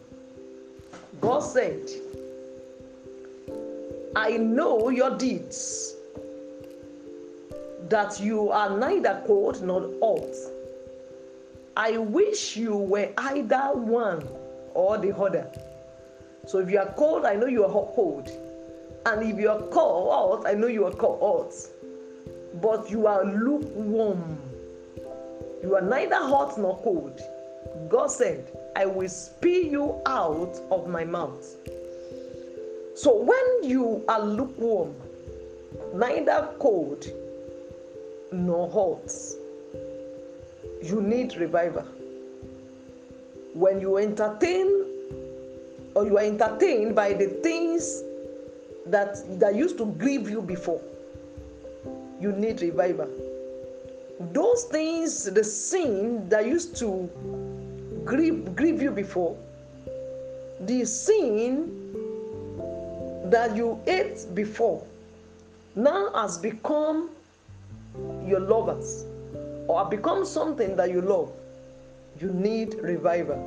God 1.20 1.38
said, 1.38 1.88
I 4.16 4.38
know 4.38 4.88
your 4.88 5.16
deeds, 5.16 5.94
that 7.88 8.18
you 8.18 8.50
are 8.50 8.76
neither 8.76 9.22
cold 9.28 9.62
nor 9.62 9.82
hot. 10.02 10.59
I 11.76 11.96
wish 11.98 12.56
you 12.56 12.76
were 12.76 13.10
either 13.16 13.70
one 13.74 14.26
or 14.74 14.98
the 14.98 15.16
other. 15.16 15.50
So 16.46 16.58
if 16.58 16.70
you 16.70 16.78
are 16.78 16.92
cold, 16.92 17.24
I 17.24 17.34
know 17.34 17.46
you 17.46 17.64
are 17.64 17.70
cold. 17.94 18.28
And 19.06 19.22
if 19.22 19.38
you 19.38 19.50
are 19.50 19.62
cold, 19.68 20.46
I 20.46 20.54
know 20.54 20.66
you 20.66 20.86
are 20.86 20.92
cold. 20.92 21.54
But 22.60 22.90
you 22.90 23.06
are 23.06 23.24
lukewarm. 23.24 24.38
You 25.62 25.76
are 25.76 25.82
neither 25.82 26.16
hot 26.16 26.58
nor 26.58 26.78
cold. 26.78 27.20
God 27.88 28.08
said, 28.08 28.50
I 28.76 28.86
will 28.86 29.08
spew 29.08 29.50
you 29.50 30.02
out 30.06 30.58
of 30.70 30.88
my 30.88 31.04
mouth. 31.04 31.46
So 32.94 33.16
when 33.16 33.70
you 33.70 34.04
are 34.08 34.20
lukewarm, 34.20 34.94
neither 35.94 36.48
cold 36.58 37.06
nor 38.32 38.70
hot, 38.70 39.10
you 40.82 41.00
need 41.00 41.36
revival. 41.36 41.84
When 43.54 43.80
you 43.80 43.98
entertain 43.98 44.84
or 45.94 46.06
you 46.06 46.18
are 46.18 46.24
entertained 46.24 46.94
by 46.94 47.12
the 47.12 47.26
things 47.42 48.02
that 48.86 49.16
that 49.38 49.54
used 49.54 49.76
to 49.78 49.86
grieve 49.86 50.30
you 50.30 50.40
before, 50.40 50.80
you 52.20 52.32
need 52.32 52.62
revival. 52.62 53.08
Those 54.32 54.64
things, 54.64 55.24
the 55.24 55.44
sin 55.44 56.28
that 56.28 56.46
used 56.46 56.76
to 56.78 57.08
grieve, 58.04 58.54
grieve 58.54 58.82
you 58.82 58.90
before, 58.90 59.36
the 60.60 60.84
sin 60.84 61.76
that 63.30 63.56
you 63.56 63.80
ate 63.86 64.26
before 64.34 64.84
now 65.74 66.12
has 66.14 66.36
become 66.36 67.10
your 68.26 68.40
lovers 68.40 69.06
or 69.70 69.84
become 69.84 70.24
something 70.24 70.74
that 70.76 70.90
you 70.90 71.00
love, 71.00 71.32
you 72.20 72.28
need 72.32 72.74
revival. 72.74 73.38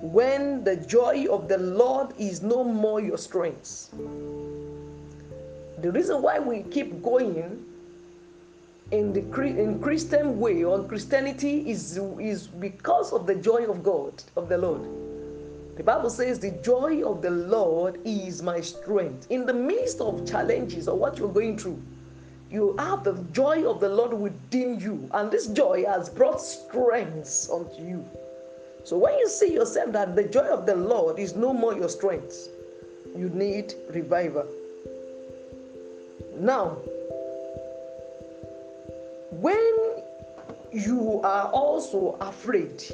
When 0.00 0.64
the 0.64 0.76
joy 0.76 1.26
of 1.30 1.48
the 1.48 1.58
Lord 1.58 2.14
is 2.18 2.42
no 2.42 2.64
more 2.64 3.00
your 3.00 3.18
strength. 3.18 3.90
The 5.82 5.92
reason 5.92 6.22
why 6.22 6.38
we 6.38 6.62
keep 6.62 7.02
going 7.02 7.64
in 8.90 9.12
the 9.12 9.20
in 9.42 9.80
Christian 9.80 10.38
way 10.38 10.64
or 10.64 10.82
Christianity 10.84 11.68
is, 11.68 11.98
is 12.18 12.46
because 12.46 13.12
of 13.12 13.26
the 13.26 13.34
joy 13.34 13.64
of 13.64 13.82
God, 13.82 14.22
of 14.36 14.48
the 14.48 14.56
Lord. 14.56 14.82
The 15.76 15.82
Bible 15.82 16.08
says, 16.08 16.38
The 16.38 16.52
joy 16.62 17.02
of 17.02 17.20
the 17.20 17.30
Lord 17.30 18.00
is 18.04 18.42
my 18.42 18.60
strength. 18.62 19.26
In 19.28 19.44
the 19.44 19.52
midst 19.52 20.00
of 20.00 20.26
challenges 20.26 20.88
or 20.88 20.96
what 20.96 21.18
you're 21.18 21.32
going 21.32 21.58
through, 21.58 21.82
you 22.50 22.76
have 22.78 23.04
the 23.04 23.14
joy 23.32 23.68
of 23.68 23.80
the 23.80 23.88
Lord 23.88 24.12
within 24.12 24.78
you, 24.78 25.08
and 25.12 25.30
this 25.30 25.48
joy 25.48 25.84
has 25.86 26.08
brought 26.08 26.40
strength 26.40 27.48
unto 27.52 27.82
you. 27.82 28.04
So 28.84 28.96
when 28.96 29.18
you 29.18 29.28
see 29.28 29.52
yourself 29.52 29.92
that 29.92 30.14
the 30.14 30.24
joy 30.24 30.46
of 30.46 30.64
the 30.64 30.76
Lord 30.76 31.18
is 31.18 31.34
no 31.34 31.52
more 31.52 31.74
your 31.74 31.88
strength, 31.88 32.48
you 33.16 33.28
need 33.30 33.74
revival. 33.90 34.46
Now, 36.38 36.76
when 39.32 40.02
you 40.72 41.20
are 41.24 41.48
also 41.48 42.16
afraid, 42.20 42.84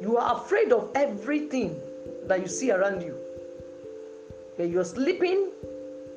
you 0.00 0.16
are 0.16 0.36
afraid 0.36 0.72
of 0.72 0.90
everything 0.94 1.78
that 2.26 2.40
you 2.40 2.48
see 2.48 2.70
around 2.70 3.02
you. 3.02 3.16
When 4.56 4.72
you're 4.72 4.84
sleeping, 4.84 5.50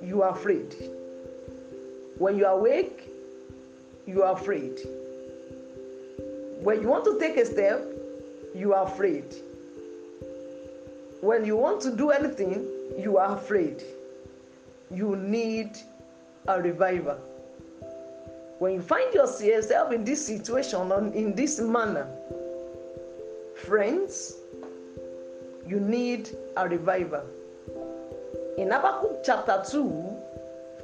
you 0.04 0.22
are 0.22 0.32
afraid. 0.32 0.76
When 2.18 2.38
you 2.38 2.46
are 2.46 2.58
awake, 2.58 3.10
you 4.06 4.24
are 4.24 4.34
afraid. 4.34 4.80
When 6.62 6.82
you 6.82 6.88
want 6.88 7.06
to 7.06 7.20
take 7.20 7.38
a 7.38 7.46
step, 7.46 7.84
you 8.56 8.74
are 8.74 8.86
afraid. 8.86 9.36
When 11.22 11.46
you 11.46 11.58
want 11.58 11.82
to 11.82 11.92
do 11.96 12.12
anything, 12.12 12.68
you 12.98 13.18
are 13.18 13.36
afraid. 13.36 13.84
You 14.92 15.16
need 15.16 15.78
a 16.48 16.62
revival. 16.62 17.18
When 18.60 18.74
you 18.74 18.82
find 18.82 19.14
yourself 19.14 19.92
in 19.92 20.04
this 20.06 20.26
situation, 20.26 20.92
in 21.14 21.36
this 21.36 21.60
manner, 21.60 22.08
friends, 23.66 24.36
you 25.68 25.80
need 25.80 26.30
a 26.56 26.70
revival. 26.70 27.24
In 28.58 28.72
Habakkuk 28.72 29.22
chapter 29.24 29.62
2, 29.68 30.16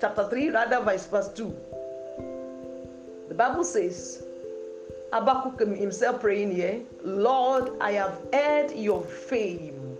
chapter 0.01 0.27
3, 0.27 0.49
rather, 0.49 0.81
verse, 0.81 1.05
verse 1.05 1.29
2, 1.29 1.55
the 3.29 3.33
Bible 3.33 3.63
says, 3.63 4.23
Habakkuk 5.13 5.59
himself 5.77 6.19
praying 6.19 6.53
here, 6.53 6.81
Lord, 7.03 7.71
I 7.79 7.93
have 7.93 8.19
heard 8.33 8.71
your 8.71 9.01
fame. 9.01 9.97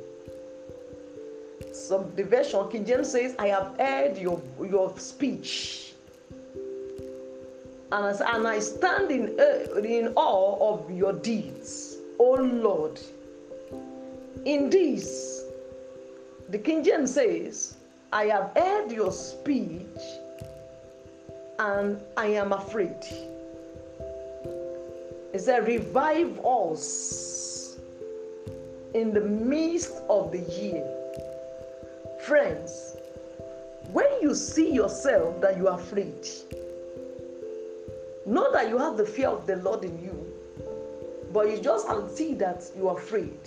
Some 1.71 2.11
the 2.15 2.23
version, 2.23 2.69
King 2.69 2.85
James 2.85 3.09
says, 3.09 3.35
I 3.39 3.47
have 3.47 3.73
heard 3.79 4.17
your, 4.17 4.41
your 4.61 4.97
speech. 4.97 5.93
And, 7.93 8.05
as, 8.05 8.19
and 8.19 8.47
I 8.47 8.59
stand 8.59 9.11
in, 9.11 9.39
uh, 9.39 9.79
in 9.79 10.11
awe 10.15 10.73
of 10.73 10.91
your 10.91 11.13
deeds, 11.13 11.97
O 12.19 12.33
Lord. 12.33 12.99
In 14.45 14.69
this, 14.69 15.40
the 16.51 16.57
King 16.57 16.83
James 16.83 17.13
says, 17.13 17.77
I 18.11 18.25
have 18.25 18.51
heard 18.57 18.91
your 18.91 19.13
speech 19.13 19.87
and 21.59 21.97
I 22.17 22.25
am 22.25 22.51
afraid. 22.51 22.97
It 25.33 25.39
said, 25.39 25.65
Revive 25.65 26.37
us 26.45 27.79
in 28.93 29.13
the 29.13 29.21
midst 29.21 29.93
of 30.09 30.33
the 30.33 30.39
year. 30.39 30.85
Friends, 32.25 32.97
when 33.93 34.11
you 34.21 34.35
see 34.35 34.73
yourself 34.73 35.39
that 35.39 35.55
you 35.55 35.69
are 35.69 35.79
afraid, 35.79 36.27
know 38.25 38.51
that 38.51 38.67
you 38.67 38.77
have 38.77 38.97
the 38.97 39.05
fear 39.05 39.29
of 39.29 39.47
the 39.47 39.55
Lord 39.55 39.85
in 39.85 39.97
you, 40.03 40.33
but 41.31 41.49
you 41.49 41.61
just 41.61 41.87
see 42.17 42.33
that 42.35 42.69
you 42.75 42.89
are 42.89 42.97
afraid. 42.97 43.39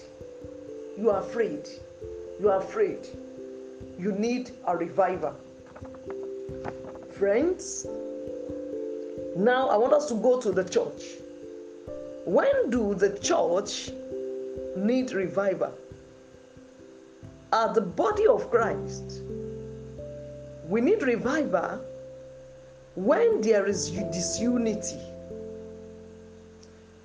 You 0.97 1.11
are 1.11 1.21
afraid. 1.21 1.69
You 2.41 2.51
are 2.51 2.59
afraid. 2.59 3.07
You 3.99 4.13
need 4.13 4.51
a 4.67 4.77
reviver. 4.77 5.35
Friends, 7.13 7.87
now 9.37 9.69
I 9.69 9.77
want 9.77 9.93
us 9.93 10.09
to 10.09 10.15
go 10.15 10.41
to 10.41 10.51
the 10.51 10.65
church. 10.65 11.03
When 12.25 12.71
do 12.71 12.95
the 12.95 13.19
church 13.19 13.91
need 14.77 15.13
reviver? 15.13 15.71
As 17.53 17.75
the 17.75 17.83
body 17.83 18.27
of 18.27 18.51
Christ, 18.51 19.23
we 20.69 20.81
need 20.81 21.03
reviver 21.03 21.81
when 22.97 23.41
there 23.43 23.67
is 23.67 23.91
disunity. 23.91 24.99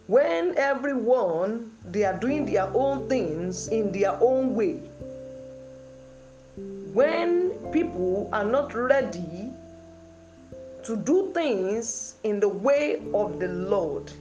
When 0.08 0.58
everyone 0.58 1.72
they 1.86 2.04
are 2.04 2.18
doing 2.18 2.46
their 2.46 2.72
own 2.74 3.08
things 3.08 3.68
in 3.68 3.92
their 3.92 4.18
own 4.22 4.56
way. 4.56 4.89
When 6.94 7.52
people 7.72 8.30
are 8.34 8.44
not 8.44 8.74
ready 8.74 9.54
to 10.84 10.96
do 10.96 11.32
things 11.34 12.16
in 12.24 12.40
the 12.40 12.50
way 12.50 13.02
of 13.14 13.40
the 13.40 13.48
Lord, 13.48 14.12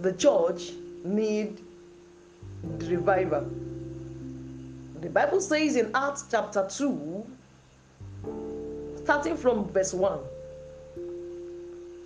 the 0.00 0.12
church 0.14 0.72
need 1.04 1.60
revival. 2.62 3.48
The 5.00 5.10
Bible 5.10 5.40
says 5.40 5.76
in 5.76 5.92
Acts 5.94 6.24
chapter 6.28 6.66
2, 6.68 7.24
starting 9.04 9.36
from 9.36 9.68
verse 9.68 9.94
1. 9.94 10.18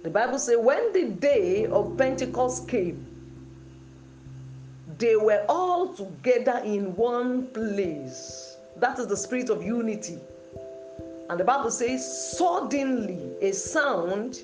The 0.02 0.10
Bible 0.10 0.38
says, 0.38 0.59
when 0.59 0.92
the 0.92 1.04
day 1.04 1.64
of 1.66 1.96
Pentecost 1.96 2.68
came, 2.68 3.06
they 4.98 5.16
were 5.16 5.44
all 5.48 5.94
together 5.94 6.60
in 6.64 6.94
one 6.96 7.46
place. 7.46 8.51
That 8.82 8.98
is 8.98 9.06
the 9.06 9.16
spirit 9.16 9.48
of 9.48 9.62
unity. 9.62 10.18
And 11.30 11.38
the 11.38 11.44
Bible 11.44 11.70
says, 11.70 12.36
suddenly 12.36 13.30
a 13.40 13.52
sound 13.52 14.42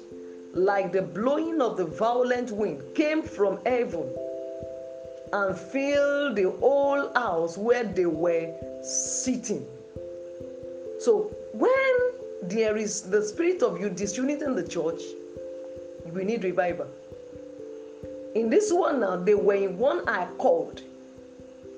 like 0.55 0.93
the 0.93 1.02
blowing 1.02 1.60
of 1.60 1.77
the 1.77 1.86
violent 1.86 2.52
wind 2.52 2.81
came 2.94 3.20
from 3.20 3.59
heaven 3.66 4.09
and 5.32 5.59
filled 5.59 6.36
the 6.36 6.52
whole 6.60 7.12
house 7.15 7.59
where 7.59 7.82
they 7.82 8.06
were 8.06 8.55
sitting. 8.85 9.66
So 11.01 11.32
when 11.52 12.12
there 12.43 12.77
is 12.77 13.02
the 13.02 13.23
spirit 13.24 13.60
of 13.65 13.97
disunity 13.97 14.44
in 14.44 14.55
the 14.55 14.66
church, 14.66 15.02
we 16.12 16.23
need 16.23 16.44
revival. 16.44 16.86
In 18.36 18.51
this 18.51 18.73
one 18.73 19.01
now, 19.01 19.16
they 19.16 19.35
were 19.35 19.55
in 19.55 19.78
one 19.78 20.09
accord, 20.09 20.81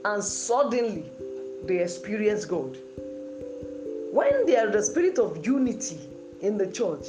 and 0.05 0.23
suddenly 0.23 1.11
they 1.65 1.79
experience 1.79 2.45
God. 2.45 2.77
When 4.13 4.47
there 4.47 4.69
is 4.69 4.73
the 4.73 4.83
spirit 4.83 5.19
of 5.19 5.45
unity 5.47 6.01
in 6.41 6.59
the 6.59 6.67
church, 6.67 7.07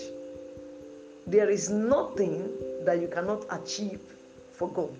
there 1.27 1.49
is 1.49 1.69
nothing 1.69 2.51
that 2.85 2.99
you 2.99 3.07
cannot 3.07 3.45
achieve 3.49 4.01
for 4.53 4.69
God. 4.69 4.95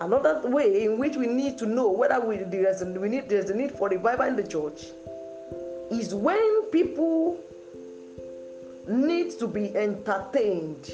Another 0.00 0.40
way 0.48 0.84
in 0.84 0.98
which 0.98 1.16
we 1.16 1.26
need 1.26 1.56
to 1.58 1.66
know 1.66 1.90
whether 1.90 2.20
we, 2.20 2.38
there's, 2.38 2.82
a, 2.82 2.86
we 2.86 3.08
need, 3.08 3.28
there's 3.28 3.50
a 3.50 3.54
need 3.54 3.72
for 3.72 3.88
revival 3.88 4.26
in 4.26 4.36
the 4.36 4.46
church 4.46 4.86
is 5.90 6.14
when 6.14 6.64
people 6.72 7.38
need 8.88 9.38
to 9.38 9.46
be 9.46 9.74
entertained 9.76 10.92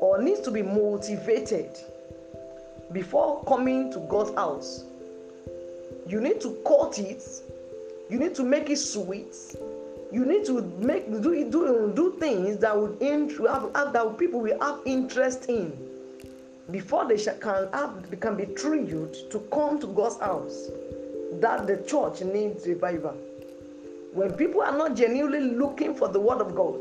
or 0.00 0.22
needs 0.22 0.40
to 0.40 0.50
be 0.50 0.62
motivated 0.62 1.76
before 2.92 3.42
coming 3.44 3.92
to 3.92 3.98
God's 4.00 4.34
house. 4.34 4.84
You 6.10 6.20
need 6.20 6.40
to 6.40 6.58
cut 6.66 6.98
it, 6.98 7.22
you 8.10 8.18
need 8.18 8.34
to 8.34 8.42
make 8.42 8.68
it 8.68 8.78
sweet, 8.78 9.36
you 10.10 10.24
need 10.24 10.44
to 10.46 10.60
make 10.80 11.08
do 11.22 11.48
do, 11.48 11.92
do 11.94 12.16
things 12.18 12.58
that 12.58 12.76
would 12.76 13.00
have, 13.00 13.70
have 13.76 13.92
that 13.92 14.18
people 14.18 14.40
will 14.40 14.58
have 14.60 14.80
interest 14.84 15.48
in 15.48 15.70
before 16.72 17.06
they 17.06 17.16
can 17.16 17.68
have 17.72 18.10
they 18.10 18.16
can 18.16 18.34
be 18.34 18.46
thrilled 18.46 19.14
to 19.30 19.38
come 19.52 19.78
to 19.78 19.86
God's 19.86 20.18
house. 20.18 20.70
That 21.34 21.68
the 21.68 21.76
church 21.86 22.22
needs 22.22 22.66
revival. 22.66 23.16
When 24.12 24.32
people 24.32 24.62
are 24.62 24.76
not 24.76 24.96
genuinely 24.96 25.54
looking 25.54 25.94
for 25.94 26.08
the 26.08 26.18
word 26.18 26.40
of 26.40 26.56
God, 26.56 26.80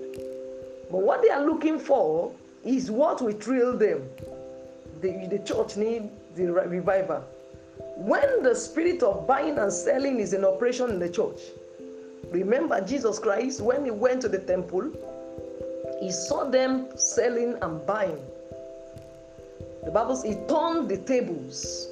but 0.89 1.03
what 1.03 1.22
they 1.22 1.30
are 1.30 1.45
looking 1.45 1.77
for 1.77 2.34
is 2.65 2.89
what 2.89 3.22
will 3.22 3.34
thrill 3.34 3.77
them. 3.77 4.10
The, 5.01 5.27
the 5.30 5.38
church 5.45 5.77
needs 5.77 6.10
the 6.35 6.51
revival. 6.51 7.23
When 7.99 8.43
the 8.43 8.55
spirit 8.55 9.03
of 9.03 9.27
buying 9.27 9.57
and 9.57 9.73
selling 9.73 10.21
is 10.21 10.31
in 10.31 10.45
operation 10.45 10.89
in 10.89 10.99
the 10.99 11.09
church, 11.09 11.41
remember 12.31 12.80
Jesus 12.80 13.19
Christ, 13.19 13.59
when 13.59 13.84
he 13.84 13.91
went 13.91 14.21
to 14.21 14.30
the 14.30 14.39
temple, 14.39 14.89
he 15.99 16.09
saw 16.09 16.49
them 16.49 16.88
selling 16.95 17.57
and 17.61 17.85
buying. 17.85 18.23
The 19.84 19.91
Bible 19.91 20.15
says 20.15 20.34
he 20.34 20.47
turned 20.47 20.88
the 20.88 20.95
tables, 21.05 21.89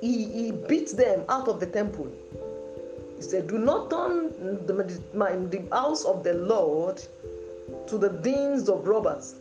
he, 0.00 0.26
he 0.26 0.52
beat 0.52 0.96
them 0.96 1.24
out 1.28 1.48
of 1.48 1.58
the 1.58 1.66
temple. 1.66 2.12
He 3.16 3.22
said, 3.22 3.48
Do 3.48 3.58
not 3.58 3.90
turn 3.90 4.30
the, 4.64 5.02
my, 5.12 5.34
the 5.34 5.64
house 5.72 6.04
of 6.04 6.22
the 6.22 6.34
Lord 6.34 7.02
to 7.88 7.98
the 7.98 8.10
dens 8.10 8.68
of 8.68 8.86
robbers. 8.86 9.34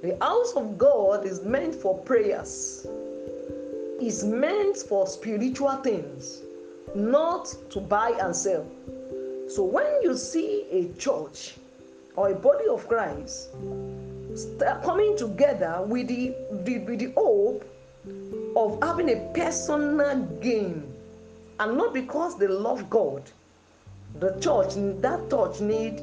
The 0.00 0.16
house 0.22 0.54
of 0.54 0.78
God 0.78 1.26
is 1.26 1.42
meant 1.42 1.74
for 1.74 1.98
prayers, 1.98 2.86
is 4.00 4.24
meant 4.24 4.78
for 4.78 5.06
spiritual 5.06 5.76
things, 5.76 6.42
not 6.94 7.54
to 7.70 7.80
buy 7.80 8.16
and 8.20 8.34
sell. 8.34 8.66
So 9.48 9.64
when 9.64 10.02
you 10.02 10.16
see 10.16 10.66
a 10.70 10.88
church 10.98 11.56
or 12.16 12.30
a 12.30 12.34
body 12.34 12.66
of 12.68 12.88
Christ 12.88 13.50
coming 14.82 15.16
together 15.16 15.82
with 15.86 16.08
the, 16.08 16.34
the, 16.64 16.78
with 16.78 16.98
the 17.00 17.12
hope 17.16 17.64
of 18.56 18.78
having 18.82 19.10
a 19.10 19.32
personal 19.34 20.22
gain, 20.40 20.90
and 21.58 21.76
not 21.76 21.92
because 21.92 22.38
they 22.38 22.46
love 22.46 22.88
God, 22.88 23.22
the 24.18 24.30
church, 24.40 24.74
that 25.02 25.30
church 25.30 25.60
need 25.60 26.00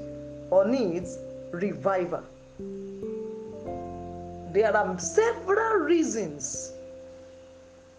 or 0.52 0.68
needs 0.68 1.18
revival. 1.52 2.24
There 4.54 4.76
are 4.76 5.00
several 5.00 5.80
reasons 5.80 6.74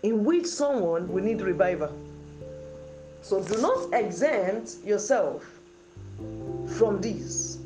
in 0.03 0.25
which 0.25 0.47
someone 0.47 1.09
will 1.09 1.23
need 1.23 1.41
revival. 1.41 1.93
So 3.23 3.43
do 3.43 3.61
not 3.61 3.93
exempt 3.93 4.77
yourself 4.85 5.45
from 6.77 7.01
this. 7.01 7.59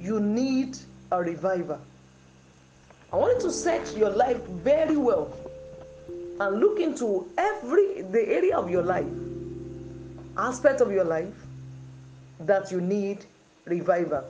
You 0.00 0.20
need 0.20 0.76
a 1.10 1.22
revival. 1.22 1.80
I 3.12 3.16
want 3.16 3.36
you 3.36 3.48
to 3.48 3.52
search 3.52 3.94
your 3.96 4.10
life 4.10 4.42
very 4.46 4.96
well 4.96 5.34
and 6.40 6.60
look 6.60 6.80
into 6.80 7.28
every 7.38 8.02
the 8.02 8.28
area 8.28 8.56
of 8.56 8.70
your 8.70 8.82
life, 8.82 9.06
aspect 10.36 10.80
of 10.80 10.92
your 10.92 11.04
life 11.04 11.34
that 12.40 12.70
you 12.70 12.80
need 12.80 13.24
revival. 13.64 14.24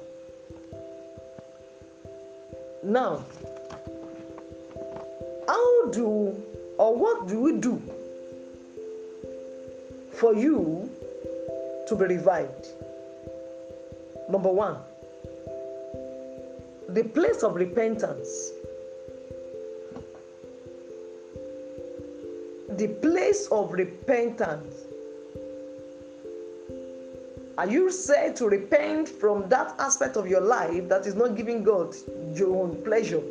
Now, 2.85 3.25
how 5.49 5.91
do 5.91 6.41
or 6.79 6.97
what 6.97 7.27
do 7.27 7.41
we 7.41 7.53
do 7.53 7.83
for 10.13 10.35
you 10.35 10.91
to 11.89 11.97
be 11.97 12.05
revived? 12.05 12.69
Number 14.29 14.51
one, 14.51 14.77
the 16.89 17.05
place 17.05 17.43
of 17.43 17.55
repentance. 17.55 18.51
The 22.71 22.89
place 23.01 23.47
of 23.49 23.73
repentance. 23.73 24.87
Are 27.59 27.67
you 27.67 27.91
said 27.91 28.37
to 28.37 28.49
repent 28.49 29.09
from 29.09 29.49
that 29.49 29.75
aspect 29.79 30.17
of 30.17 30.29
your 30.29 30.43
life 30.43 30.89
that 30.91 31.07
is 31.07 31.15
not 31.15 31.37
giving 31.37 31.63
God 31.63 31.95
your 32.35 32.55
own 32.55 32.83
pleasure? 32.85 33.23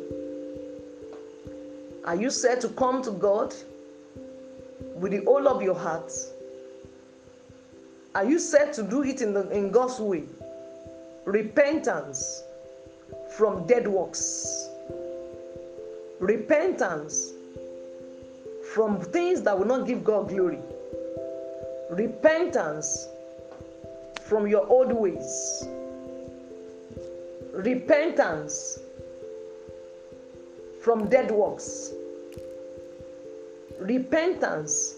Are 2.06 2.14
you 2.14 2.30
set 2.30 2.60
to 2.60 2.68
come 2.68 3.02
to 3.02 3.10
God 3.10 3.52
with 4.94 5.12
the 5.12 5.24
whole 5.24 5.48
of 5.48 5.60
your 5.60 5.74
heart? 5.74 6.12
Are 8.14 8.24
you 8.24 8.38
set 8.38 8.72
to 8.74 8.82
do 8.82 9.02
it 9.02 9.20
in, 9.20 9.34
the, 9.34 9.48
in 9.50 9.70
God's 9.70 9.98
way? 9.98 10.22
Repentance 11.24 12.44
from 13.36 13.66
dead 13.66 13.88
works. 13.88 14.68
Repentance 16.20 17.32
from 18.72 19.00
things 19.00 19.42
that 19.42 19.58
will 19.58 19.66
not 19.66 19.86
give 19.86 20.04
God 20.04 20.28
glory. 20.28 20.60
Repentance 21.90 23.08
from 24.22 24.46
your 24.46 24.66
old 24.68 24.92
ways. 24.92 25.66
Repentance 27.52 28.78
from 30.86 31.08
dead 31.08 31.32
works. 31.32 31.90
Repentance 33.80 34.94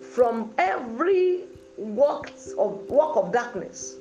from 0.00 0.54
every 0.56 1.40
work 1.76 2.30
of 2.56 2.88
work 2.88 3.16
of 3.16 3.32
darkness. 3.32 3.96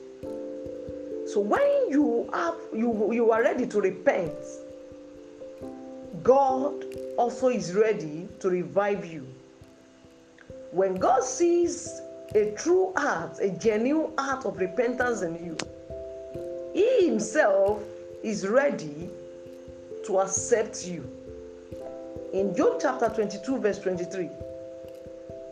So 1.26 1.40
when 1.40 1.90
you 1.90 2.30
have 2.32 2.58
you 2.76 3.12
you 3.12 3.32
are 3.32 3.42
ready 3.42 3.66
to 3.66 3.82
repent, 3.82 4.38
God 6.22 6.86
also 7.18 7.48
is 7.48 7.74
ready 7.74 8.28
to 8.40 8.50
revive 8.52 9.04
you. 9.04 9.26
When 10.70 10.94
God 10.94 11.24
sees 11.24 12.02
a 12.36 12.52
true 12.52 12.94
heart, 12.96 13.40
a 13.42 13.50
genuine 13.50 14.16
heart 14.16 14.46
of 14.46 14.60
repentance 14.60 15.24
in 15.24 15.44
you, 15.44 15.58
He 16.76 17.08
Himself 17.08 17.82
is 18.22 18.48
ready 18.48 19.10
to 20.06 20.20
accept 20.20 20.86
you. 20.86 21.10
In 22.34 22.56
Job 22.56 22.80
chapter 22.82 23.10
22, 23.10 23.60
verse 23.60 23.80
23, 23.80 24.30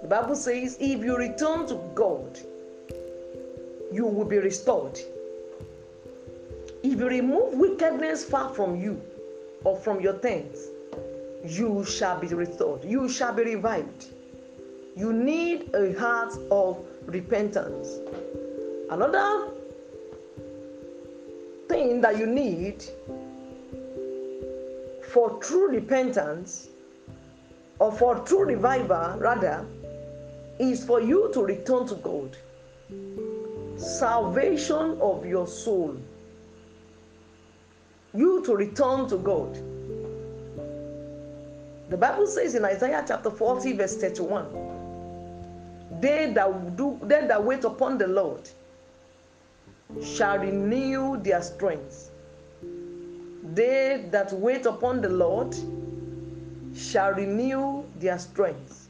the 0.01 0.07
Bible 0.07 0.35
says, 0.35 0.77
If 0.79 1.03
you 1.03 1.15
return 1.15 1.67
to 1.67 1.75
God, 1.93 2.39
you 3.91 4.05
will 4.05 4.25
be 4.25 4.37
restored. 4.37 4.99
If 6.83 6.99
you 6.99 7.07
remove 7.07 7.53
wickedness 7.53 8.25
far 8.25 8.53
from 8.53 8.81
you 8.81 9.01
or 9.63 9.77
from 9.77 10.01
your 10.01 10.13
tents, 10.13 10.59
you 11.45 11.85
shall 11.85 12.19
be 12.19 12.27
restored. 12.27 12.83
You 12.83 13.09
shall 13.09 13.33
be 13.33 13.43
revived. 13.43 14.07
You 14.95 15.13
need 15.13 15.73
a 15.73 15.93
heart 15.93 16.33
of 16.49 16.83
repentance. 17.05 17.99
Another 18.89 19.49
thing 21.69 22.01
that 22.01 22.17
you 22.17 22.25
need 22.25 22.83
for 25.13 25.37
true 25.39 25.69
repentance 25.69 26.69
or 27.79 27.91
for 27.91 28.19
true 28.19 28.45
revival, 28.45 29.17
rather, 29.17 29.65
is 30.59 30.85
for 30.85 31.01
you 31.01 31.31
to 31.33 31.41
return 31.41 31.87
to 31.87 31.95
God. 31.95 32.37
Salvation 33.77 34.97
of 35.01 35.25
your 35.25 35.47
soul. 35.47 35.97
You 38.13 38.43
to 38.45 38.55
return 38.55 39.07
to 39.09 39.17
God. 39.17 39.55
The 41.89 41.97
Bible 41.97 42.27
says 42.27 42.55
in 42.55 42.63
Isaiah 42.63 43.03
chapter 43.07 43.31
40, 43.31 43.73
verse 43.73 43.97
31, 43.97 44.45
they 45.99 46.31
that 46.33 46.75
do 46.77 46.99
they 47.03 47.27
that 47.27 47.43
wait 47.43 47.63
upon 47.63 47.97
the 47.97 48.07
Lord 48.07 48.49
shall 50.01 50.37
renew 50.37 51.17
their 51.21 51.41
strength. 51.41 52.10
They 53.53 54.05
that 54.11 54.31
wait 54.31 54.65
upon 54.65 55.01
the 55.01 55.09
Lord 55.09 55.55
shall 56.75 57.11
renew 57.11 57.83
their 57.99 58.17
strength. 58.17 58.87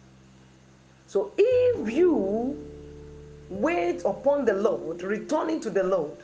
So 1.07 1.31
if 1.37 1.91
you 1.91 2.57
wait 3.49 4.03
upon 4.05 4.45
the 4.45 4.53
Lord, 4.53 5.01
returning 5.01 5.59
to 5.61 5.69
the 5.69 5.83
Lord, 5.83 6.17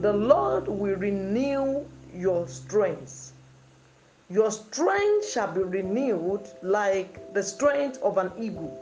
the 0.00 0.12
Lord 0.12 0.66
will 0.66 0.96
renew 0.96 1.84
your 2.14 2.48
strength. 2.48 3.32
Your 4.30 4.50
strength 4.50 5.28
shall 5.28 5.52
be 5.52 5.60
renewed 5.60 6.48
like 6.62 7.34
the 7.34 7.42
strength 7.42 7.98
of 8.02 8.16
an 8.16 8.32
eagle. 8.40 8.80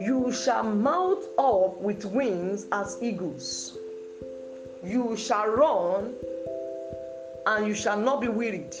You 0.00 0.32
shall 0.32 0.64
mount 0.64 1.24
up 1.38 1.78
with 1.78 2.04
wings 2.04 2.66
as 2.72 2.98
eagles. 3.00 3.78
You 4.82 5.16
shall 5.16 5.46
run 5.48 6.14
and 7.46 7.66
you 7.66 7.74
shall 7.74 7.98
not 7.98 8.20
be 8.20 8.28
wearied. 8.28 8.76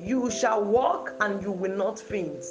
You 0.00 0.30
shall 0.30 0.64
walk 0.64 1.14
and 1.20 1.42
you 1.42 1.50
will 1.50 1.76
not 1.76 1.98
faint. 1.98 2.44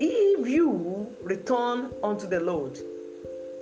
If 0.00 0.48
you 0.48 1.14
return 1.22 1.92
unto 2.02 2.26
the 2.26 2.40
Lord. 2.40 2.78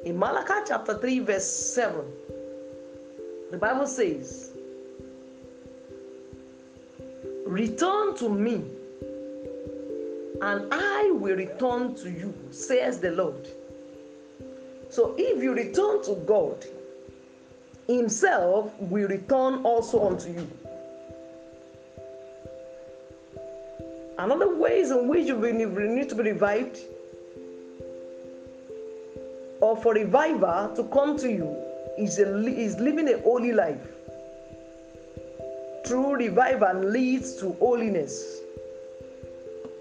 In 0.05 0.19
Malachi 0.19 0.65
chapter 0.69 0.99
3, 0.99 1.19
verse 1.21 1.47
7, 1.47 2.05
the 3.51 3.59
Bible 3.59 3.87
says, 3.87 4.53
Return 7.47 8.17
to 8.17 8.29
me 8.29 8.65
and 10.43 10.73
I 10.73 11.11
will 11.13 11.37
return 11.37 11.95
to 11.97 12.11
you, 12.11 12.35
says 12.51 13.01
the 13.01 13.13
Lord. 13.13 13.49
So 14.91 15.15
if 15.19 15.43
you 15.43 15.55
return 15.55 16.03
to 16.05 16.15
God, 16.27 16.65
Himself 17.87 18.73
will 18.81 19.09
return 19.09 19.63
also 19.65 20.07
unto 20.09 20.31
you. 20.31 20.49
Another 24.19 24.57
ways 24.57 24.91
in 24.91 25.09
which 25.09 25.27
you 25.29 25.37
need 25.37 26.09
to 26.09 26.15
be 26.15 26.23
revived, 26.23 26.79
or 29.61 29.77
for 29.77 29.95
revival 29.95 30.75
to 30.75 30.85
come 30.85 31.17
to 31.19 31.31
you, 31.31 31.57
is, 31.99 32.19
a, 32.19 32.47
is 32.47 32.79
living 32.79 33.09
a 33.09 33.21
holy 33.21 33.53
life. 33.53 33.81
True 35.85 36.15
revival 36.15 36.83
leads 36.83 37.37
to 37.37 37.53
holiness. 37.55 38.41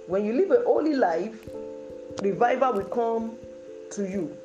When 0.08 0.24
you 0.26 0.34
live 0.34 0.52
a 0.52 0.64
holy 0.64 0.96
life, 0.96 1.50
revival 2.22 2.74
will 2.74 2.86
come 2.86 3.38
to 3.92 4.04
you. 4.08 4.38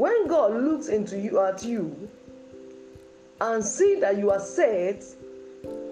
When 0.00 0.28
God 0.28 0.54
looks 0.54 0.88
into 0.88 1.20
you 1.20 1.40
at 1.40 1.62
you 1.62 2.08
and 3.38 3.62
see 3.62 3.96
that 3.96 4.16
you 4.16 4.30
are 4.30 4.40
set 4.40 5.04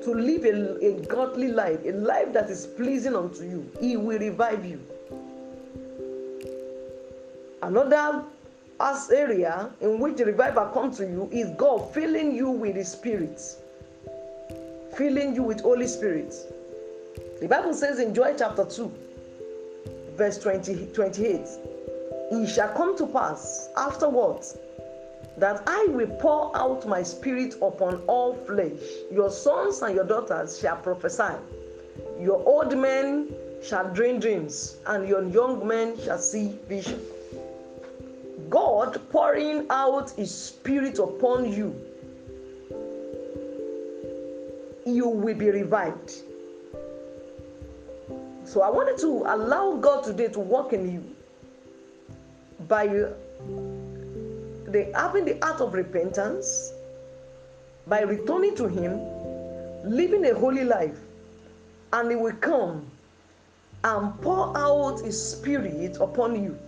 to 0.02 0.14
live 0.14 0.46
a, 0.46 0.82
a 0.82 1.04
godly 1.04 1.48
life, 1.48 1.80
a 1.84 1.90
life 1.90 2.32
that 2.32 2.48
is 2.48 2.68
pleasing 2.68 3.14
unto 3.14 3.42
you, 3.42 3.70
He 3.82 3.98
will 3.98 4.18
revive 4.18 4.64
you. 4.64 4.80
Another 7.60 8.24
as 8.80 9.10
area 9.10 9.68
in 9.82 9.98
which 9.98 10.16
the 10.16 10.24
revival 10.24 10.64
comes 10.68 10.96
to 10.96 11.02
you 11.04 11.28
is 11.30 11.50
God 11.58 11.92
filling 11.92 12.34
you 12.34 12.48
with 12.48 12.76
His 12.76 12.90
Spirit, 12.90 13.38
filling 14.96 15.34
you 15.34 15.42
with 15.42 15.60
Holy 15.60 15.86
Spirit. 15.86 16.34
The 17.42 17.46
Bible 17.46 17.74
says 17.74 17.98
in 17.98 18.14
Joel 18.14 18.34
chapter 18.38 18.64
2, 18.64 18.90
verse 20.16 20.38
20, 20.38 20.92
28, 20.94 21.46
It 22.30 22.46
shall 22.46 22.68
come 22.68 22.96
to 22.98 23.06
pass 23.06 23.70
afterwards 23.76 24.58
that 25.38 25.62
I 25.66 25.86
will 25.88 26.08
pour 26.18 26.54
out 26.56 26.86
my 26.86 27.02
spirit 27.02 27.54
upon 27.62 28.02
all 28.06 28.34
flesh. 28.34 28.80
Your 29.10 29.30
sons 29.30 29.80
and 29.82 29.94
your 29.94 30.04
daughters 30.04 30.58
shall 30.58 30.76
prophesy. 30.76 31.34
Your 32.20 32.44
old 32.44 32.76
men 32.76 33.32
shall 33.62 33.92
dream 33.94 34.20
dreams, 34.20 34.76
and 34.86 35.08
your 35.08 35.24
young 35.24 35.66
men 35.66 35.98
shall 36.00 36.18
see 36.18 36.58
vision. 36.68 37.00
God 38.50 39.00
pouring 39.10 39.66
out 39.70 40.10
his 40.10 40.34
spirit 40.34 40.98
upon 40.98 41.52
you, 41.52 41.74
you 44.84 45.08
will 45.08 45.34
be 45.34 45.50
revived. 45.50 46.12
So 48.44 48.62
I 48.62 48.70
wanted 48.70 48.98
to 48.98 49.24
allow 49.26 49.76
God 49.76 50.04
today 50.04 50.28
to 50.28 50.40
work 50.40 50.72
in 50.72 50.92
you 50.92 51.04
by 52.68 52.86
the 52.86 53.14
having 54.94 55.24
the 55.24 55.38
heart 55.42 55.60
of 55.60 55.72
repentance, 55.72 56.72
by 57.86 58.02
returning 58.02 58.54
to 58.56 58.68
Him, 58.68 59.00
living 59.84 60.26
a 60.26 60.34
holy 60.34 60.64
life, 60.64 60.98
and 61.92 62.10
He 62.10 62.16
will 62.16 62.36
come 62.36 62.86
and 63.84 64.20
pour 64.20 64.56
out 64.56 65.00
His 65.00 65.20
Spirit 65.20 65.96
upon 66.00 66.42
you. 66.42 66.58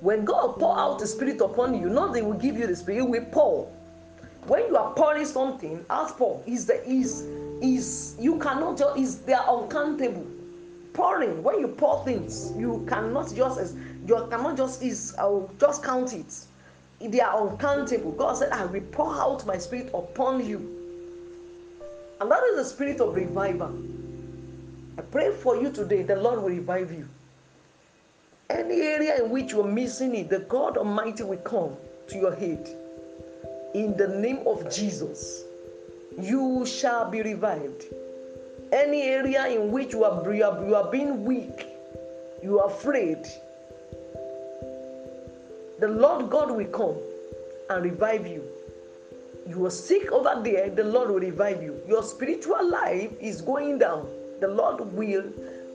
When 0.00 0.24
God 0.24 0.58
pour 0.58 0.78
out 0.78 0.98
the 0.98 1.06
Spirit 1.06 1.40
upon 1.40 1.80
you, 1.80 1.88
not 1.88 2.14
He 2.14 2.22
will 2.22 2.34
give 2.34 2.58
you 2.58 2.66
the 2.66 2.76
Spirit, 2.76 3.00
He 3.00 3.06
will 3.06 3.24
pour. 3.32 3.72
When 4.46 4.66
you 4.68 4.76
are 4.76 4.92
pouring 4.92 5.24
something, 5.24 5.84
as 5.90 6.10
outpour 6.10 6.42
is 6.46 6.66
the 6.66 6.86
is 6.88 7.22
is 7.62 8.14
you 8.20 8.38
cannot 8.38 8.78
just 8.78 8.98
is 8.98 9.18
they 9.20 9.32
are 9.32 9.62
uncountable 9.62 10.26
pouring 10.92 11.42
when 11.42 11.60
you 11.60 11.68
pour 11.68 12.04
things 12.04 12.52
you 12.56 12.84
cannot 12.88 13.34
just 13.34 13.76
you 14.06 14.26
cannot 14.30 14.56
just 14.56 14.82
is 14.82 15.14
uh, 15.18 15.40
just 15.58 15.82
count 15.82 16.12
it. 16.12 16.32
They 17.00 17.20
are 17.20 17.48
uncountable. 17.48 18.12
God 18.12 18.38
said 18.38 18.52
i 18.52 18.64
will 18.64 18.80
pour 18.92 19.14
out 19.14 19.44
my 19.46 19.58
spirit 19.58 19.90
upon 19.92 20.46
you. 20.46 20.58
And 22.20 22.30
that 22.30 22.42
is 22.44 22.56
the 22.56 22.64
spirit 22.64 23.00
of 23.00 23.14
revival. 23.14 23.76
I 24.96 25.02
pray 25.02 25.32
for 25.32 25.60
you 25.60 25.70
today 25.70 26.02
the 26.02 26.16
lord 26.16 26.40
will 26.40 26.48
revive 26.48 26.90
you. 26.90 27.08
Any 28.48 28.80
area 28.80 29.24
in 29.24 29.30
which 29.30 29.52
you're 29.52 29.64
missing 29.64 30.14
it 30.14 30.30
the 30.30 30.38
god 30.40 30.76
almighty 30.76 31.22
will 31.22 31.38
come 31.38 31.76
to 32.08 32.16
your 32.16 32.34
head. 32.34 32.68
In 33.74 33.96
the 33.96 34.08
name 34.08 34.46
of 34.46 34.72
jesus 34.74 35.44
you 36.18 36.64
shall 36.64 37.10
be 37.10 37.22
revived. 37.22 37.84
Any 38.72 39.02
area 39.02 39.46
in 39.46 39.70
which 39.70 39.92
you 39.92 40.04
are, 40.04 40.34
you 40.34 40.44
are, 40.44 40.66
you 40.66 40.74
are 40.74 40.90
being 40.90 41.24
weak, 41.24 41.66
you 42.42 42.58
are 42.60 42.68
afraid, 42.68 43.26
the 45.80 45.88
Lord 45.88 46.30
God 46.30 46.50
will 46.50 46.66
come 46.66 46.96
and 47.70 47.84
revive 47.84 48.26
you. 48.26 48.42
You 49.46 49.66
are 49.66 49.70
sick 49.70 50.10
over 50.12 50.40
there, 50.42 50.70
the 50.70 50.84
Lord 50.84 51.10
will 51.10 51.20
revive 51.20 51.62
you. 51.62 51.80
Your 51.86 52.02
spiritual 52.02 52.68
life 52.68 53.10
is 53.20 53.40
going 53.40 53.78
down, 53.78 54.08
the 54.40 54.48
Lord 54.48 54.80
will 54.92 55.24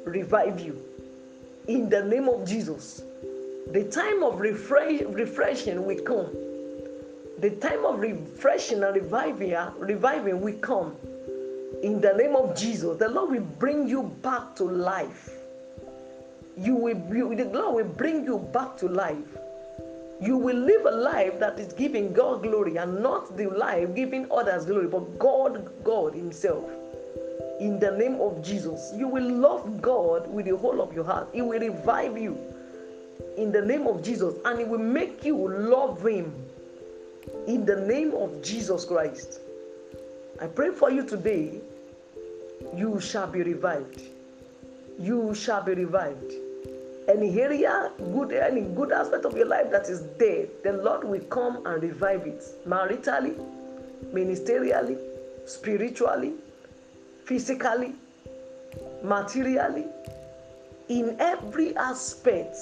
revive 0.05 0.59
you. 0.59 0.81
In 1.67 1.89
the 1.89 2.03
name 2.03 2.27
of 2.27 2.47
Jesus. 2.47 3.03
The 3.71 3.85
time 3.85 4.23
of 4.23 4.39
refresh, 4.39 5.01
refreshing 5.01 5.85
will 5.85 6.01
come. 6.01 6.27
The 7.39 7.51
time 7.61 7.85
of 7.85 7.99
refreshing 7.99 8.83
and 8.83 8.95
reviving, 8.95 9.55
reviving 9.79 10.41
will 10.41 10.57
come 10.57 10.95
in 11.83 11.99
the 11.99 12.13
name 12.13 12.35
of 12.35 12.55
Jesus, 12.55 12.97
the 12.97 13.09
Lord 13.09 13.31
will 13.31 13.47
bring 13.57 13.87
you 13.87 14.03
back 14.21 14.55
to 14.57 14.63
life. 14.63 15.31
You 16.55 16.75
will, 16.75 16.97
you, 17.15 17.35
the 17.35 17.45
Lord 17.45 17.75
will 17.75 17.93
bring 17.93 18.23
you 18.23 18.37
back 18.37 18.77
to 18.77 18.87
life. 18.87 19.17
You 20.21 20.37
will 20.37 20.55
live 20.55 20.85
a 20.85 20.91
life 20.91 21.39
that 21.39 21.59
is 21.59 21.73
giving 21.73 22.13
God 22.13 22.43
glory 22.43 22.77
and 22.77 23.01
not 23.01 23.35
the 23.35 23.47
life 23.47 23.95
giving 23.95 24.31
others 24.31 24.65
glory, 24.65 24.87
but 24.87 25.17
God, 25.17 25.71
God 25.83 26.13
Himself. 26.13 26.63
In 27.59 27.79
the 27.79 27.91
name 27.91 28.21
of 28.21 28.43
Jesus, 28.43 28.93
you 28.95 29.07
will 29.07 29.27
love 29.27 29.81
God 29.81 30.31
with 30.31 30.45
the 30.45 30.55
whole 30.55 30.79
of 30.79 30.93
your 30.93 31.05
heart. 31.05 31.29
He 31.33 31.41
will 31.41 31.59
revive 31.59 32.17
you 32.17 32.37
in 33.35 33.51
the 33.51 33.61
name 33.61 33.87
of 33.87 34.03
Jesus 34.03 34.35
and 34.45 34.59
He 34.59 34.65
will 34.65 34.79
make 34.79 35.25
you 35.25 35.35
love 35.47 36.05
Him 36.05 36.31
in 37.47 37.65
the 37.65 37.81
name 37.81 38.13
of 38.13 38.43
Jesus 38.43 38.85
Christ. 38.85 39.39
I 40.39 40.45
pray 40.45 40.69
for 40.69 40.91
you 40.91 41.03
today 41.03 41.61
you 42.75 42.99
shall 42.99 43.27
be 43.27 43.41
revived. 43.41 44.01
You 44.99 45.33
shall 45.33 45.63
be 45.63 45.73
revived. 45.73 46.31
Any 47.07 47.41
area, 47.41 47.91
good, 48.13 48.31
any 48.31 48.61
good 48.61 48.91
aspect 48.91 49.25
of 49.25 49.35
your 49.35 49.47
life 49.47 49.71
that 49.71 49.89
is 49.89 50.01
dead, 50.19 50.49
the 50.63 50.73
Lord 50.73 51.03
will 51.03 51.21
come 51.21 51.65
and 51.65 51.81
revive 51.81 52.27
it. 52.27 52.43
Maritally, 52.67 53.35
ministerially, 54.13 54.97
spiritually, 55.45 56.33
physically, 57.25 57.95
materially, 59.03 59.85
in 60.89 61.15
every 61.19 61.75
aspect 61.75 62.55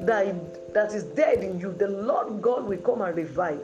that, 0.00 0.74
that 0.74 0.92
is 0.92 1.04
dead 1.04 1.38
in 1.42 1.58
you, 1.60 1.72
the 1.72 1.88
Lord 1.88 2.42
God 2.42 2.64
will 2.66 2.78
come 2.78 3.02
and 3.02 3.16
revive, 3.16 3.60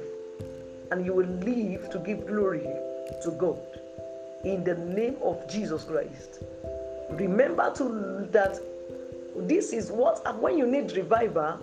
and 0.91 1.05
you 1.05 1.13
will 1.13 1.27
live 1.27 1.91
to 1.91 1.99
give 1.99 2.27
glory 2.27 2.67
to 3.23 3.31
God. 3.39 3.59
In 4.45 4.63
the 4.65 4.77
name 4.77 5.17
of 5.23 5.49
Jesus 5.51 5.85
Christ. 5.85 6.43
Remember 7.11 7.73
to 7.75 8.29
that 8.31 8.61
this 9.47 9.73
is 9.73 9.91
what 9.91 10.23
uh, 10.27 10.33
when 10.35 10.59
you 10.59 10.67
need 10.67 10.93
revival, 10.97 11.59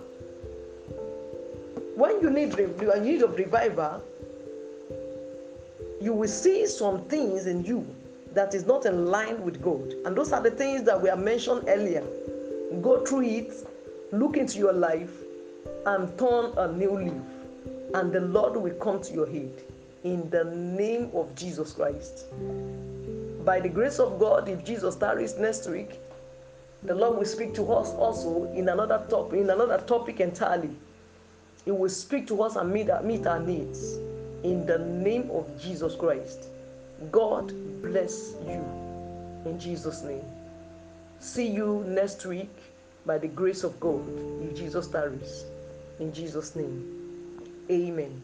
when 1.96 2.20
you 2.20 2.30
need 2.30 2.56
you 2.58 3.00
need 3.00 3.22
of 3.22 3.36
revival, 3.36 4.02
you 6.00 6.12
will 6.12 6.28
see 6.28 6.66
some 6.66 7.04
things 7.04 7.46
in 7.46 7.64
you 7.64 7.86
that 8.34 8.54
is 8.54 8.66
not 8.66 8.84
in 8.86 9.06
line 9.06 9.42
with 9.42 9.62
God. 9.62 9.94
And 10.04 10.16
those 10.16 10.32
are 10.32 10.42
the 10.42 10.50
things 10.50 10.84
that 10.84 11.00
we 11.00 11.08
have 11.08 11.18
mentioned 11.18 11.64
earlier. 11.68 12.04
Go 12.82 13.04
through 13.04 13.22
it, 13.22 13.66
look 14.12 14.36
into 14.36 14.58
your 14.58 14.74
life, 14.74 15.10
and 15.86 16.16
turn 16.18 16.52
a 16.58 16.70
new 16.70 16.98
leaf. 16.98 17.22
And 17.94 18.12
the 18.12 18.20
Lord 18.20 18.56
will 18.56 18.74
come 18.74 19.00
to 19.02 19.12
your 19.12 19.28
aid 19.28 19.62
in 20.04 20.28
the 20.30 20.44
name 20.44 21.10
of 21.14 21.34
Jesus 21.34 21.72
Christ. 21.72 22.26
By 23.44 23.60
the 23.60 23.68
grace 23.68 23.98
of 23.98 24.18
God, 24.18 24.48
if 24.48 24.64
Jesus 24.64 24.96
tarries 24.96 25.38
next 25.38 25.66
week, 25.68 25.98
the 26.82 26.94
Lord 26.94 27.18
will 27.18 27.24
speak 27.24 27.54
to 27.54 27.72
us 27.72 27.90
also 27.90 28.44
in 28.52 28.68
another 28.68 29.04
topic, 29.08 29.40
in 29.40 29.50
another 29.50 29.78
topic 29.86 30.20
entirely. 30.20 30.70
He 31.64 31.70
will 31.72 31.88
speak 31.88 32.26
to 32.28 32.42
us 32.42 32.56
and 32.56 32.72
meet 32.72 32.90
our, 32.90 33.02
meet 33.02 33.26
our 33.26 33.40
needs 33.40 33.96
in 34.44 34.64
the 34.66 34.78
name 34.78 35.30
of 35.32 35.60
Jesus 35.60 35.96
Christ. 35.96 36.48
God 37.10 37.52
bless 37.82 38.34
you 38.46 38.64
in 39.44 39.58
Jesus' 39.58 40.02
name. 40.02 40.24
See 41.18 41.46
you 41.46 41.84
next 41.86 42.24
week 42.26 42.50
by 43.04 43.18
the 43.18 43.28
grace 43.28 43.64
of 43.64 43.78
God 43.80 44.04
if 44.42 44.56
Jesus 44.56 44.86
tarries. 44.86 45.44
In 45.98 46.12
Jesus' 46.12 46.54
name. 46.54 46.92
Amen. 47.70 48.22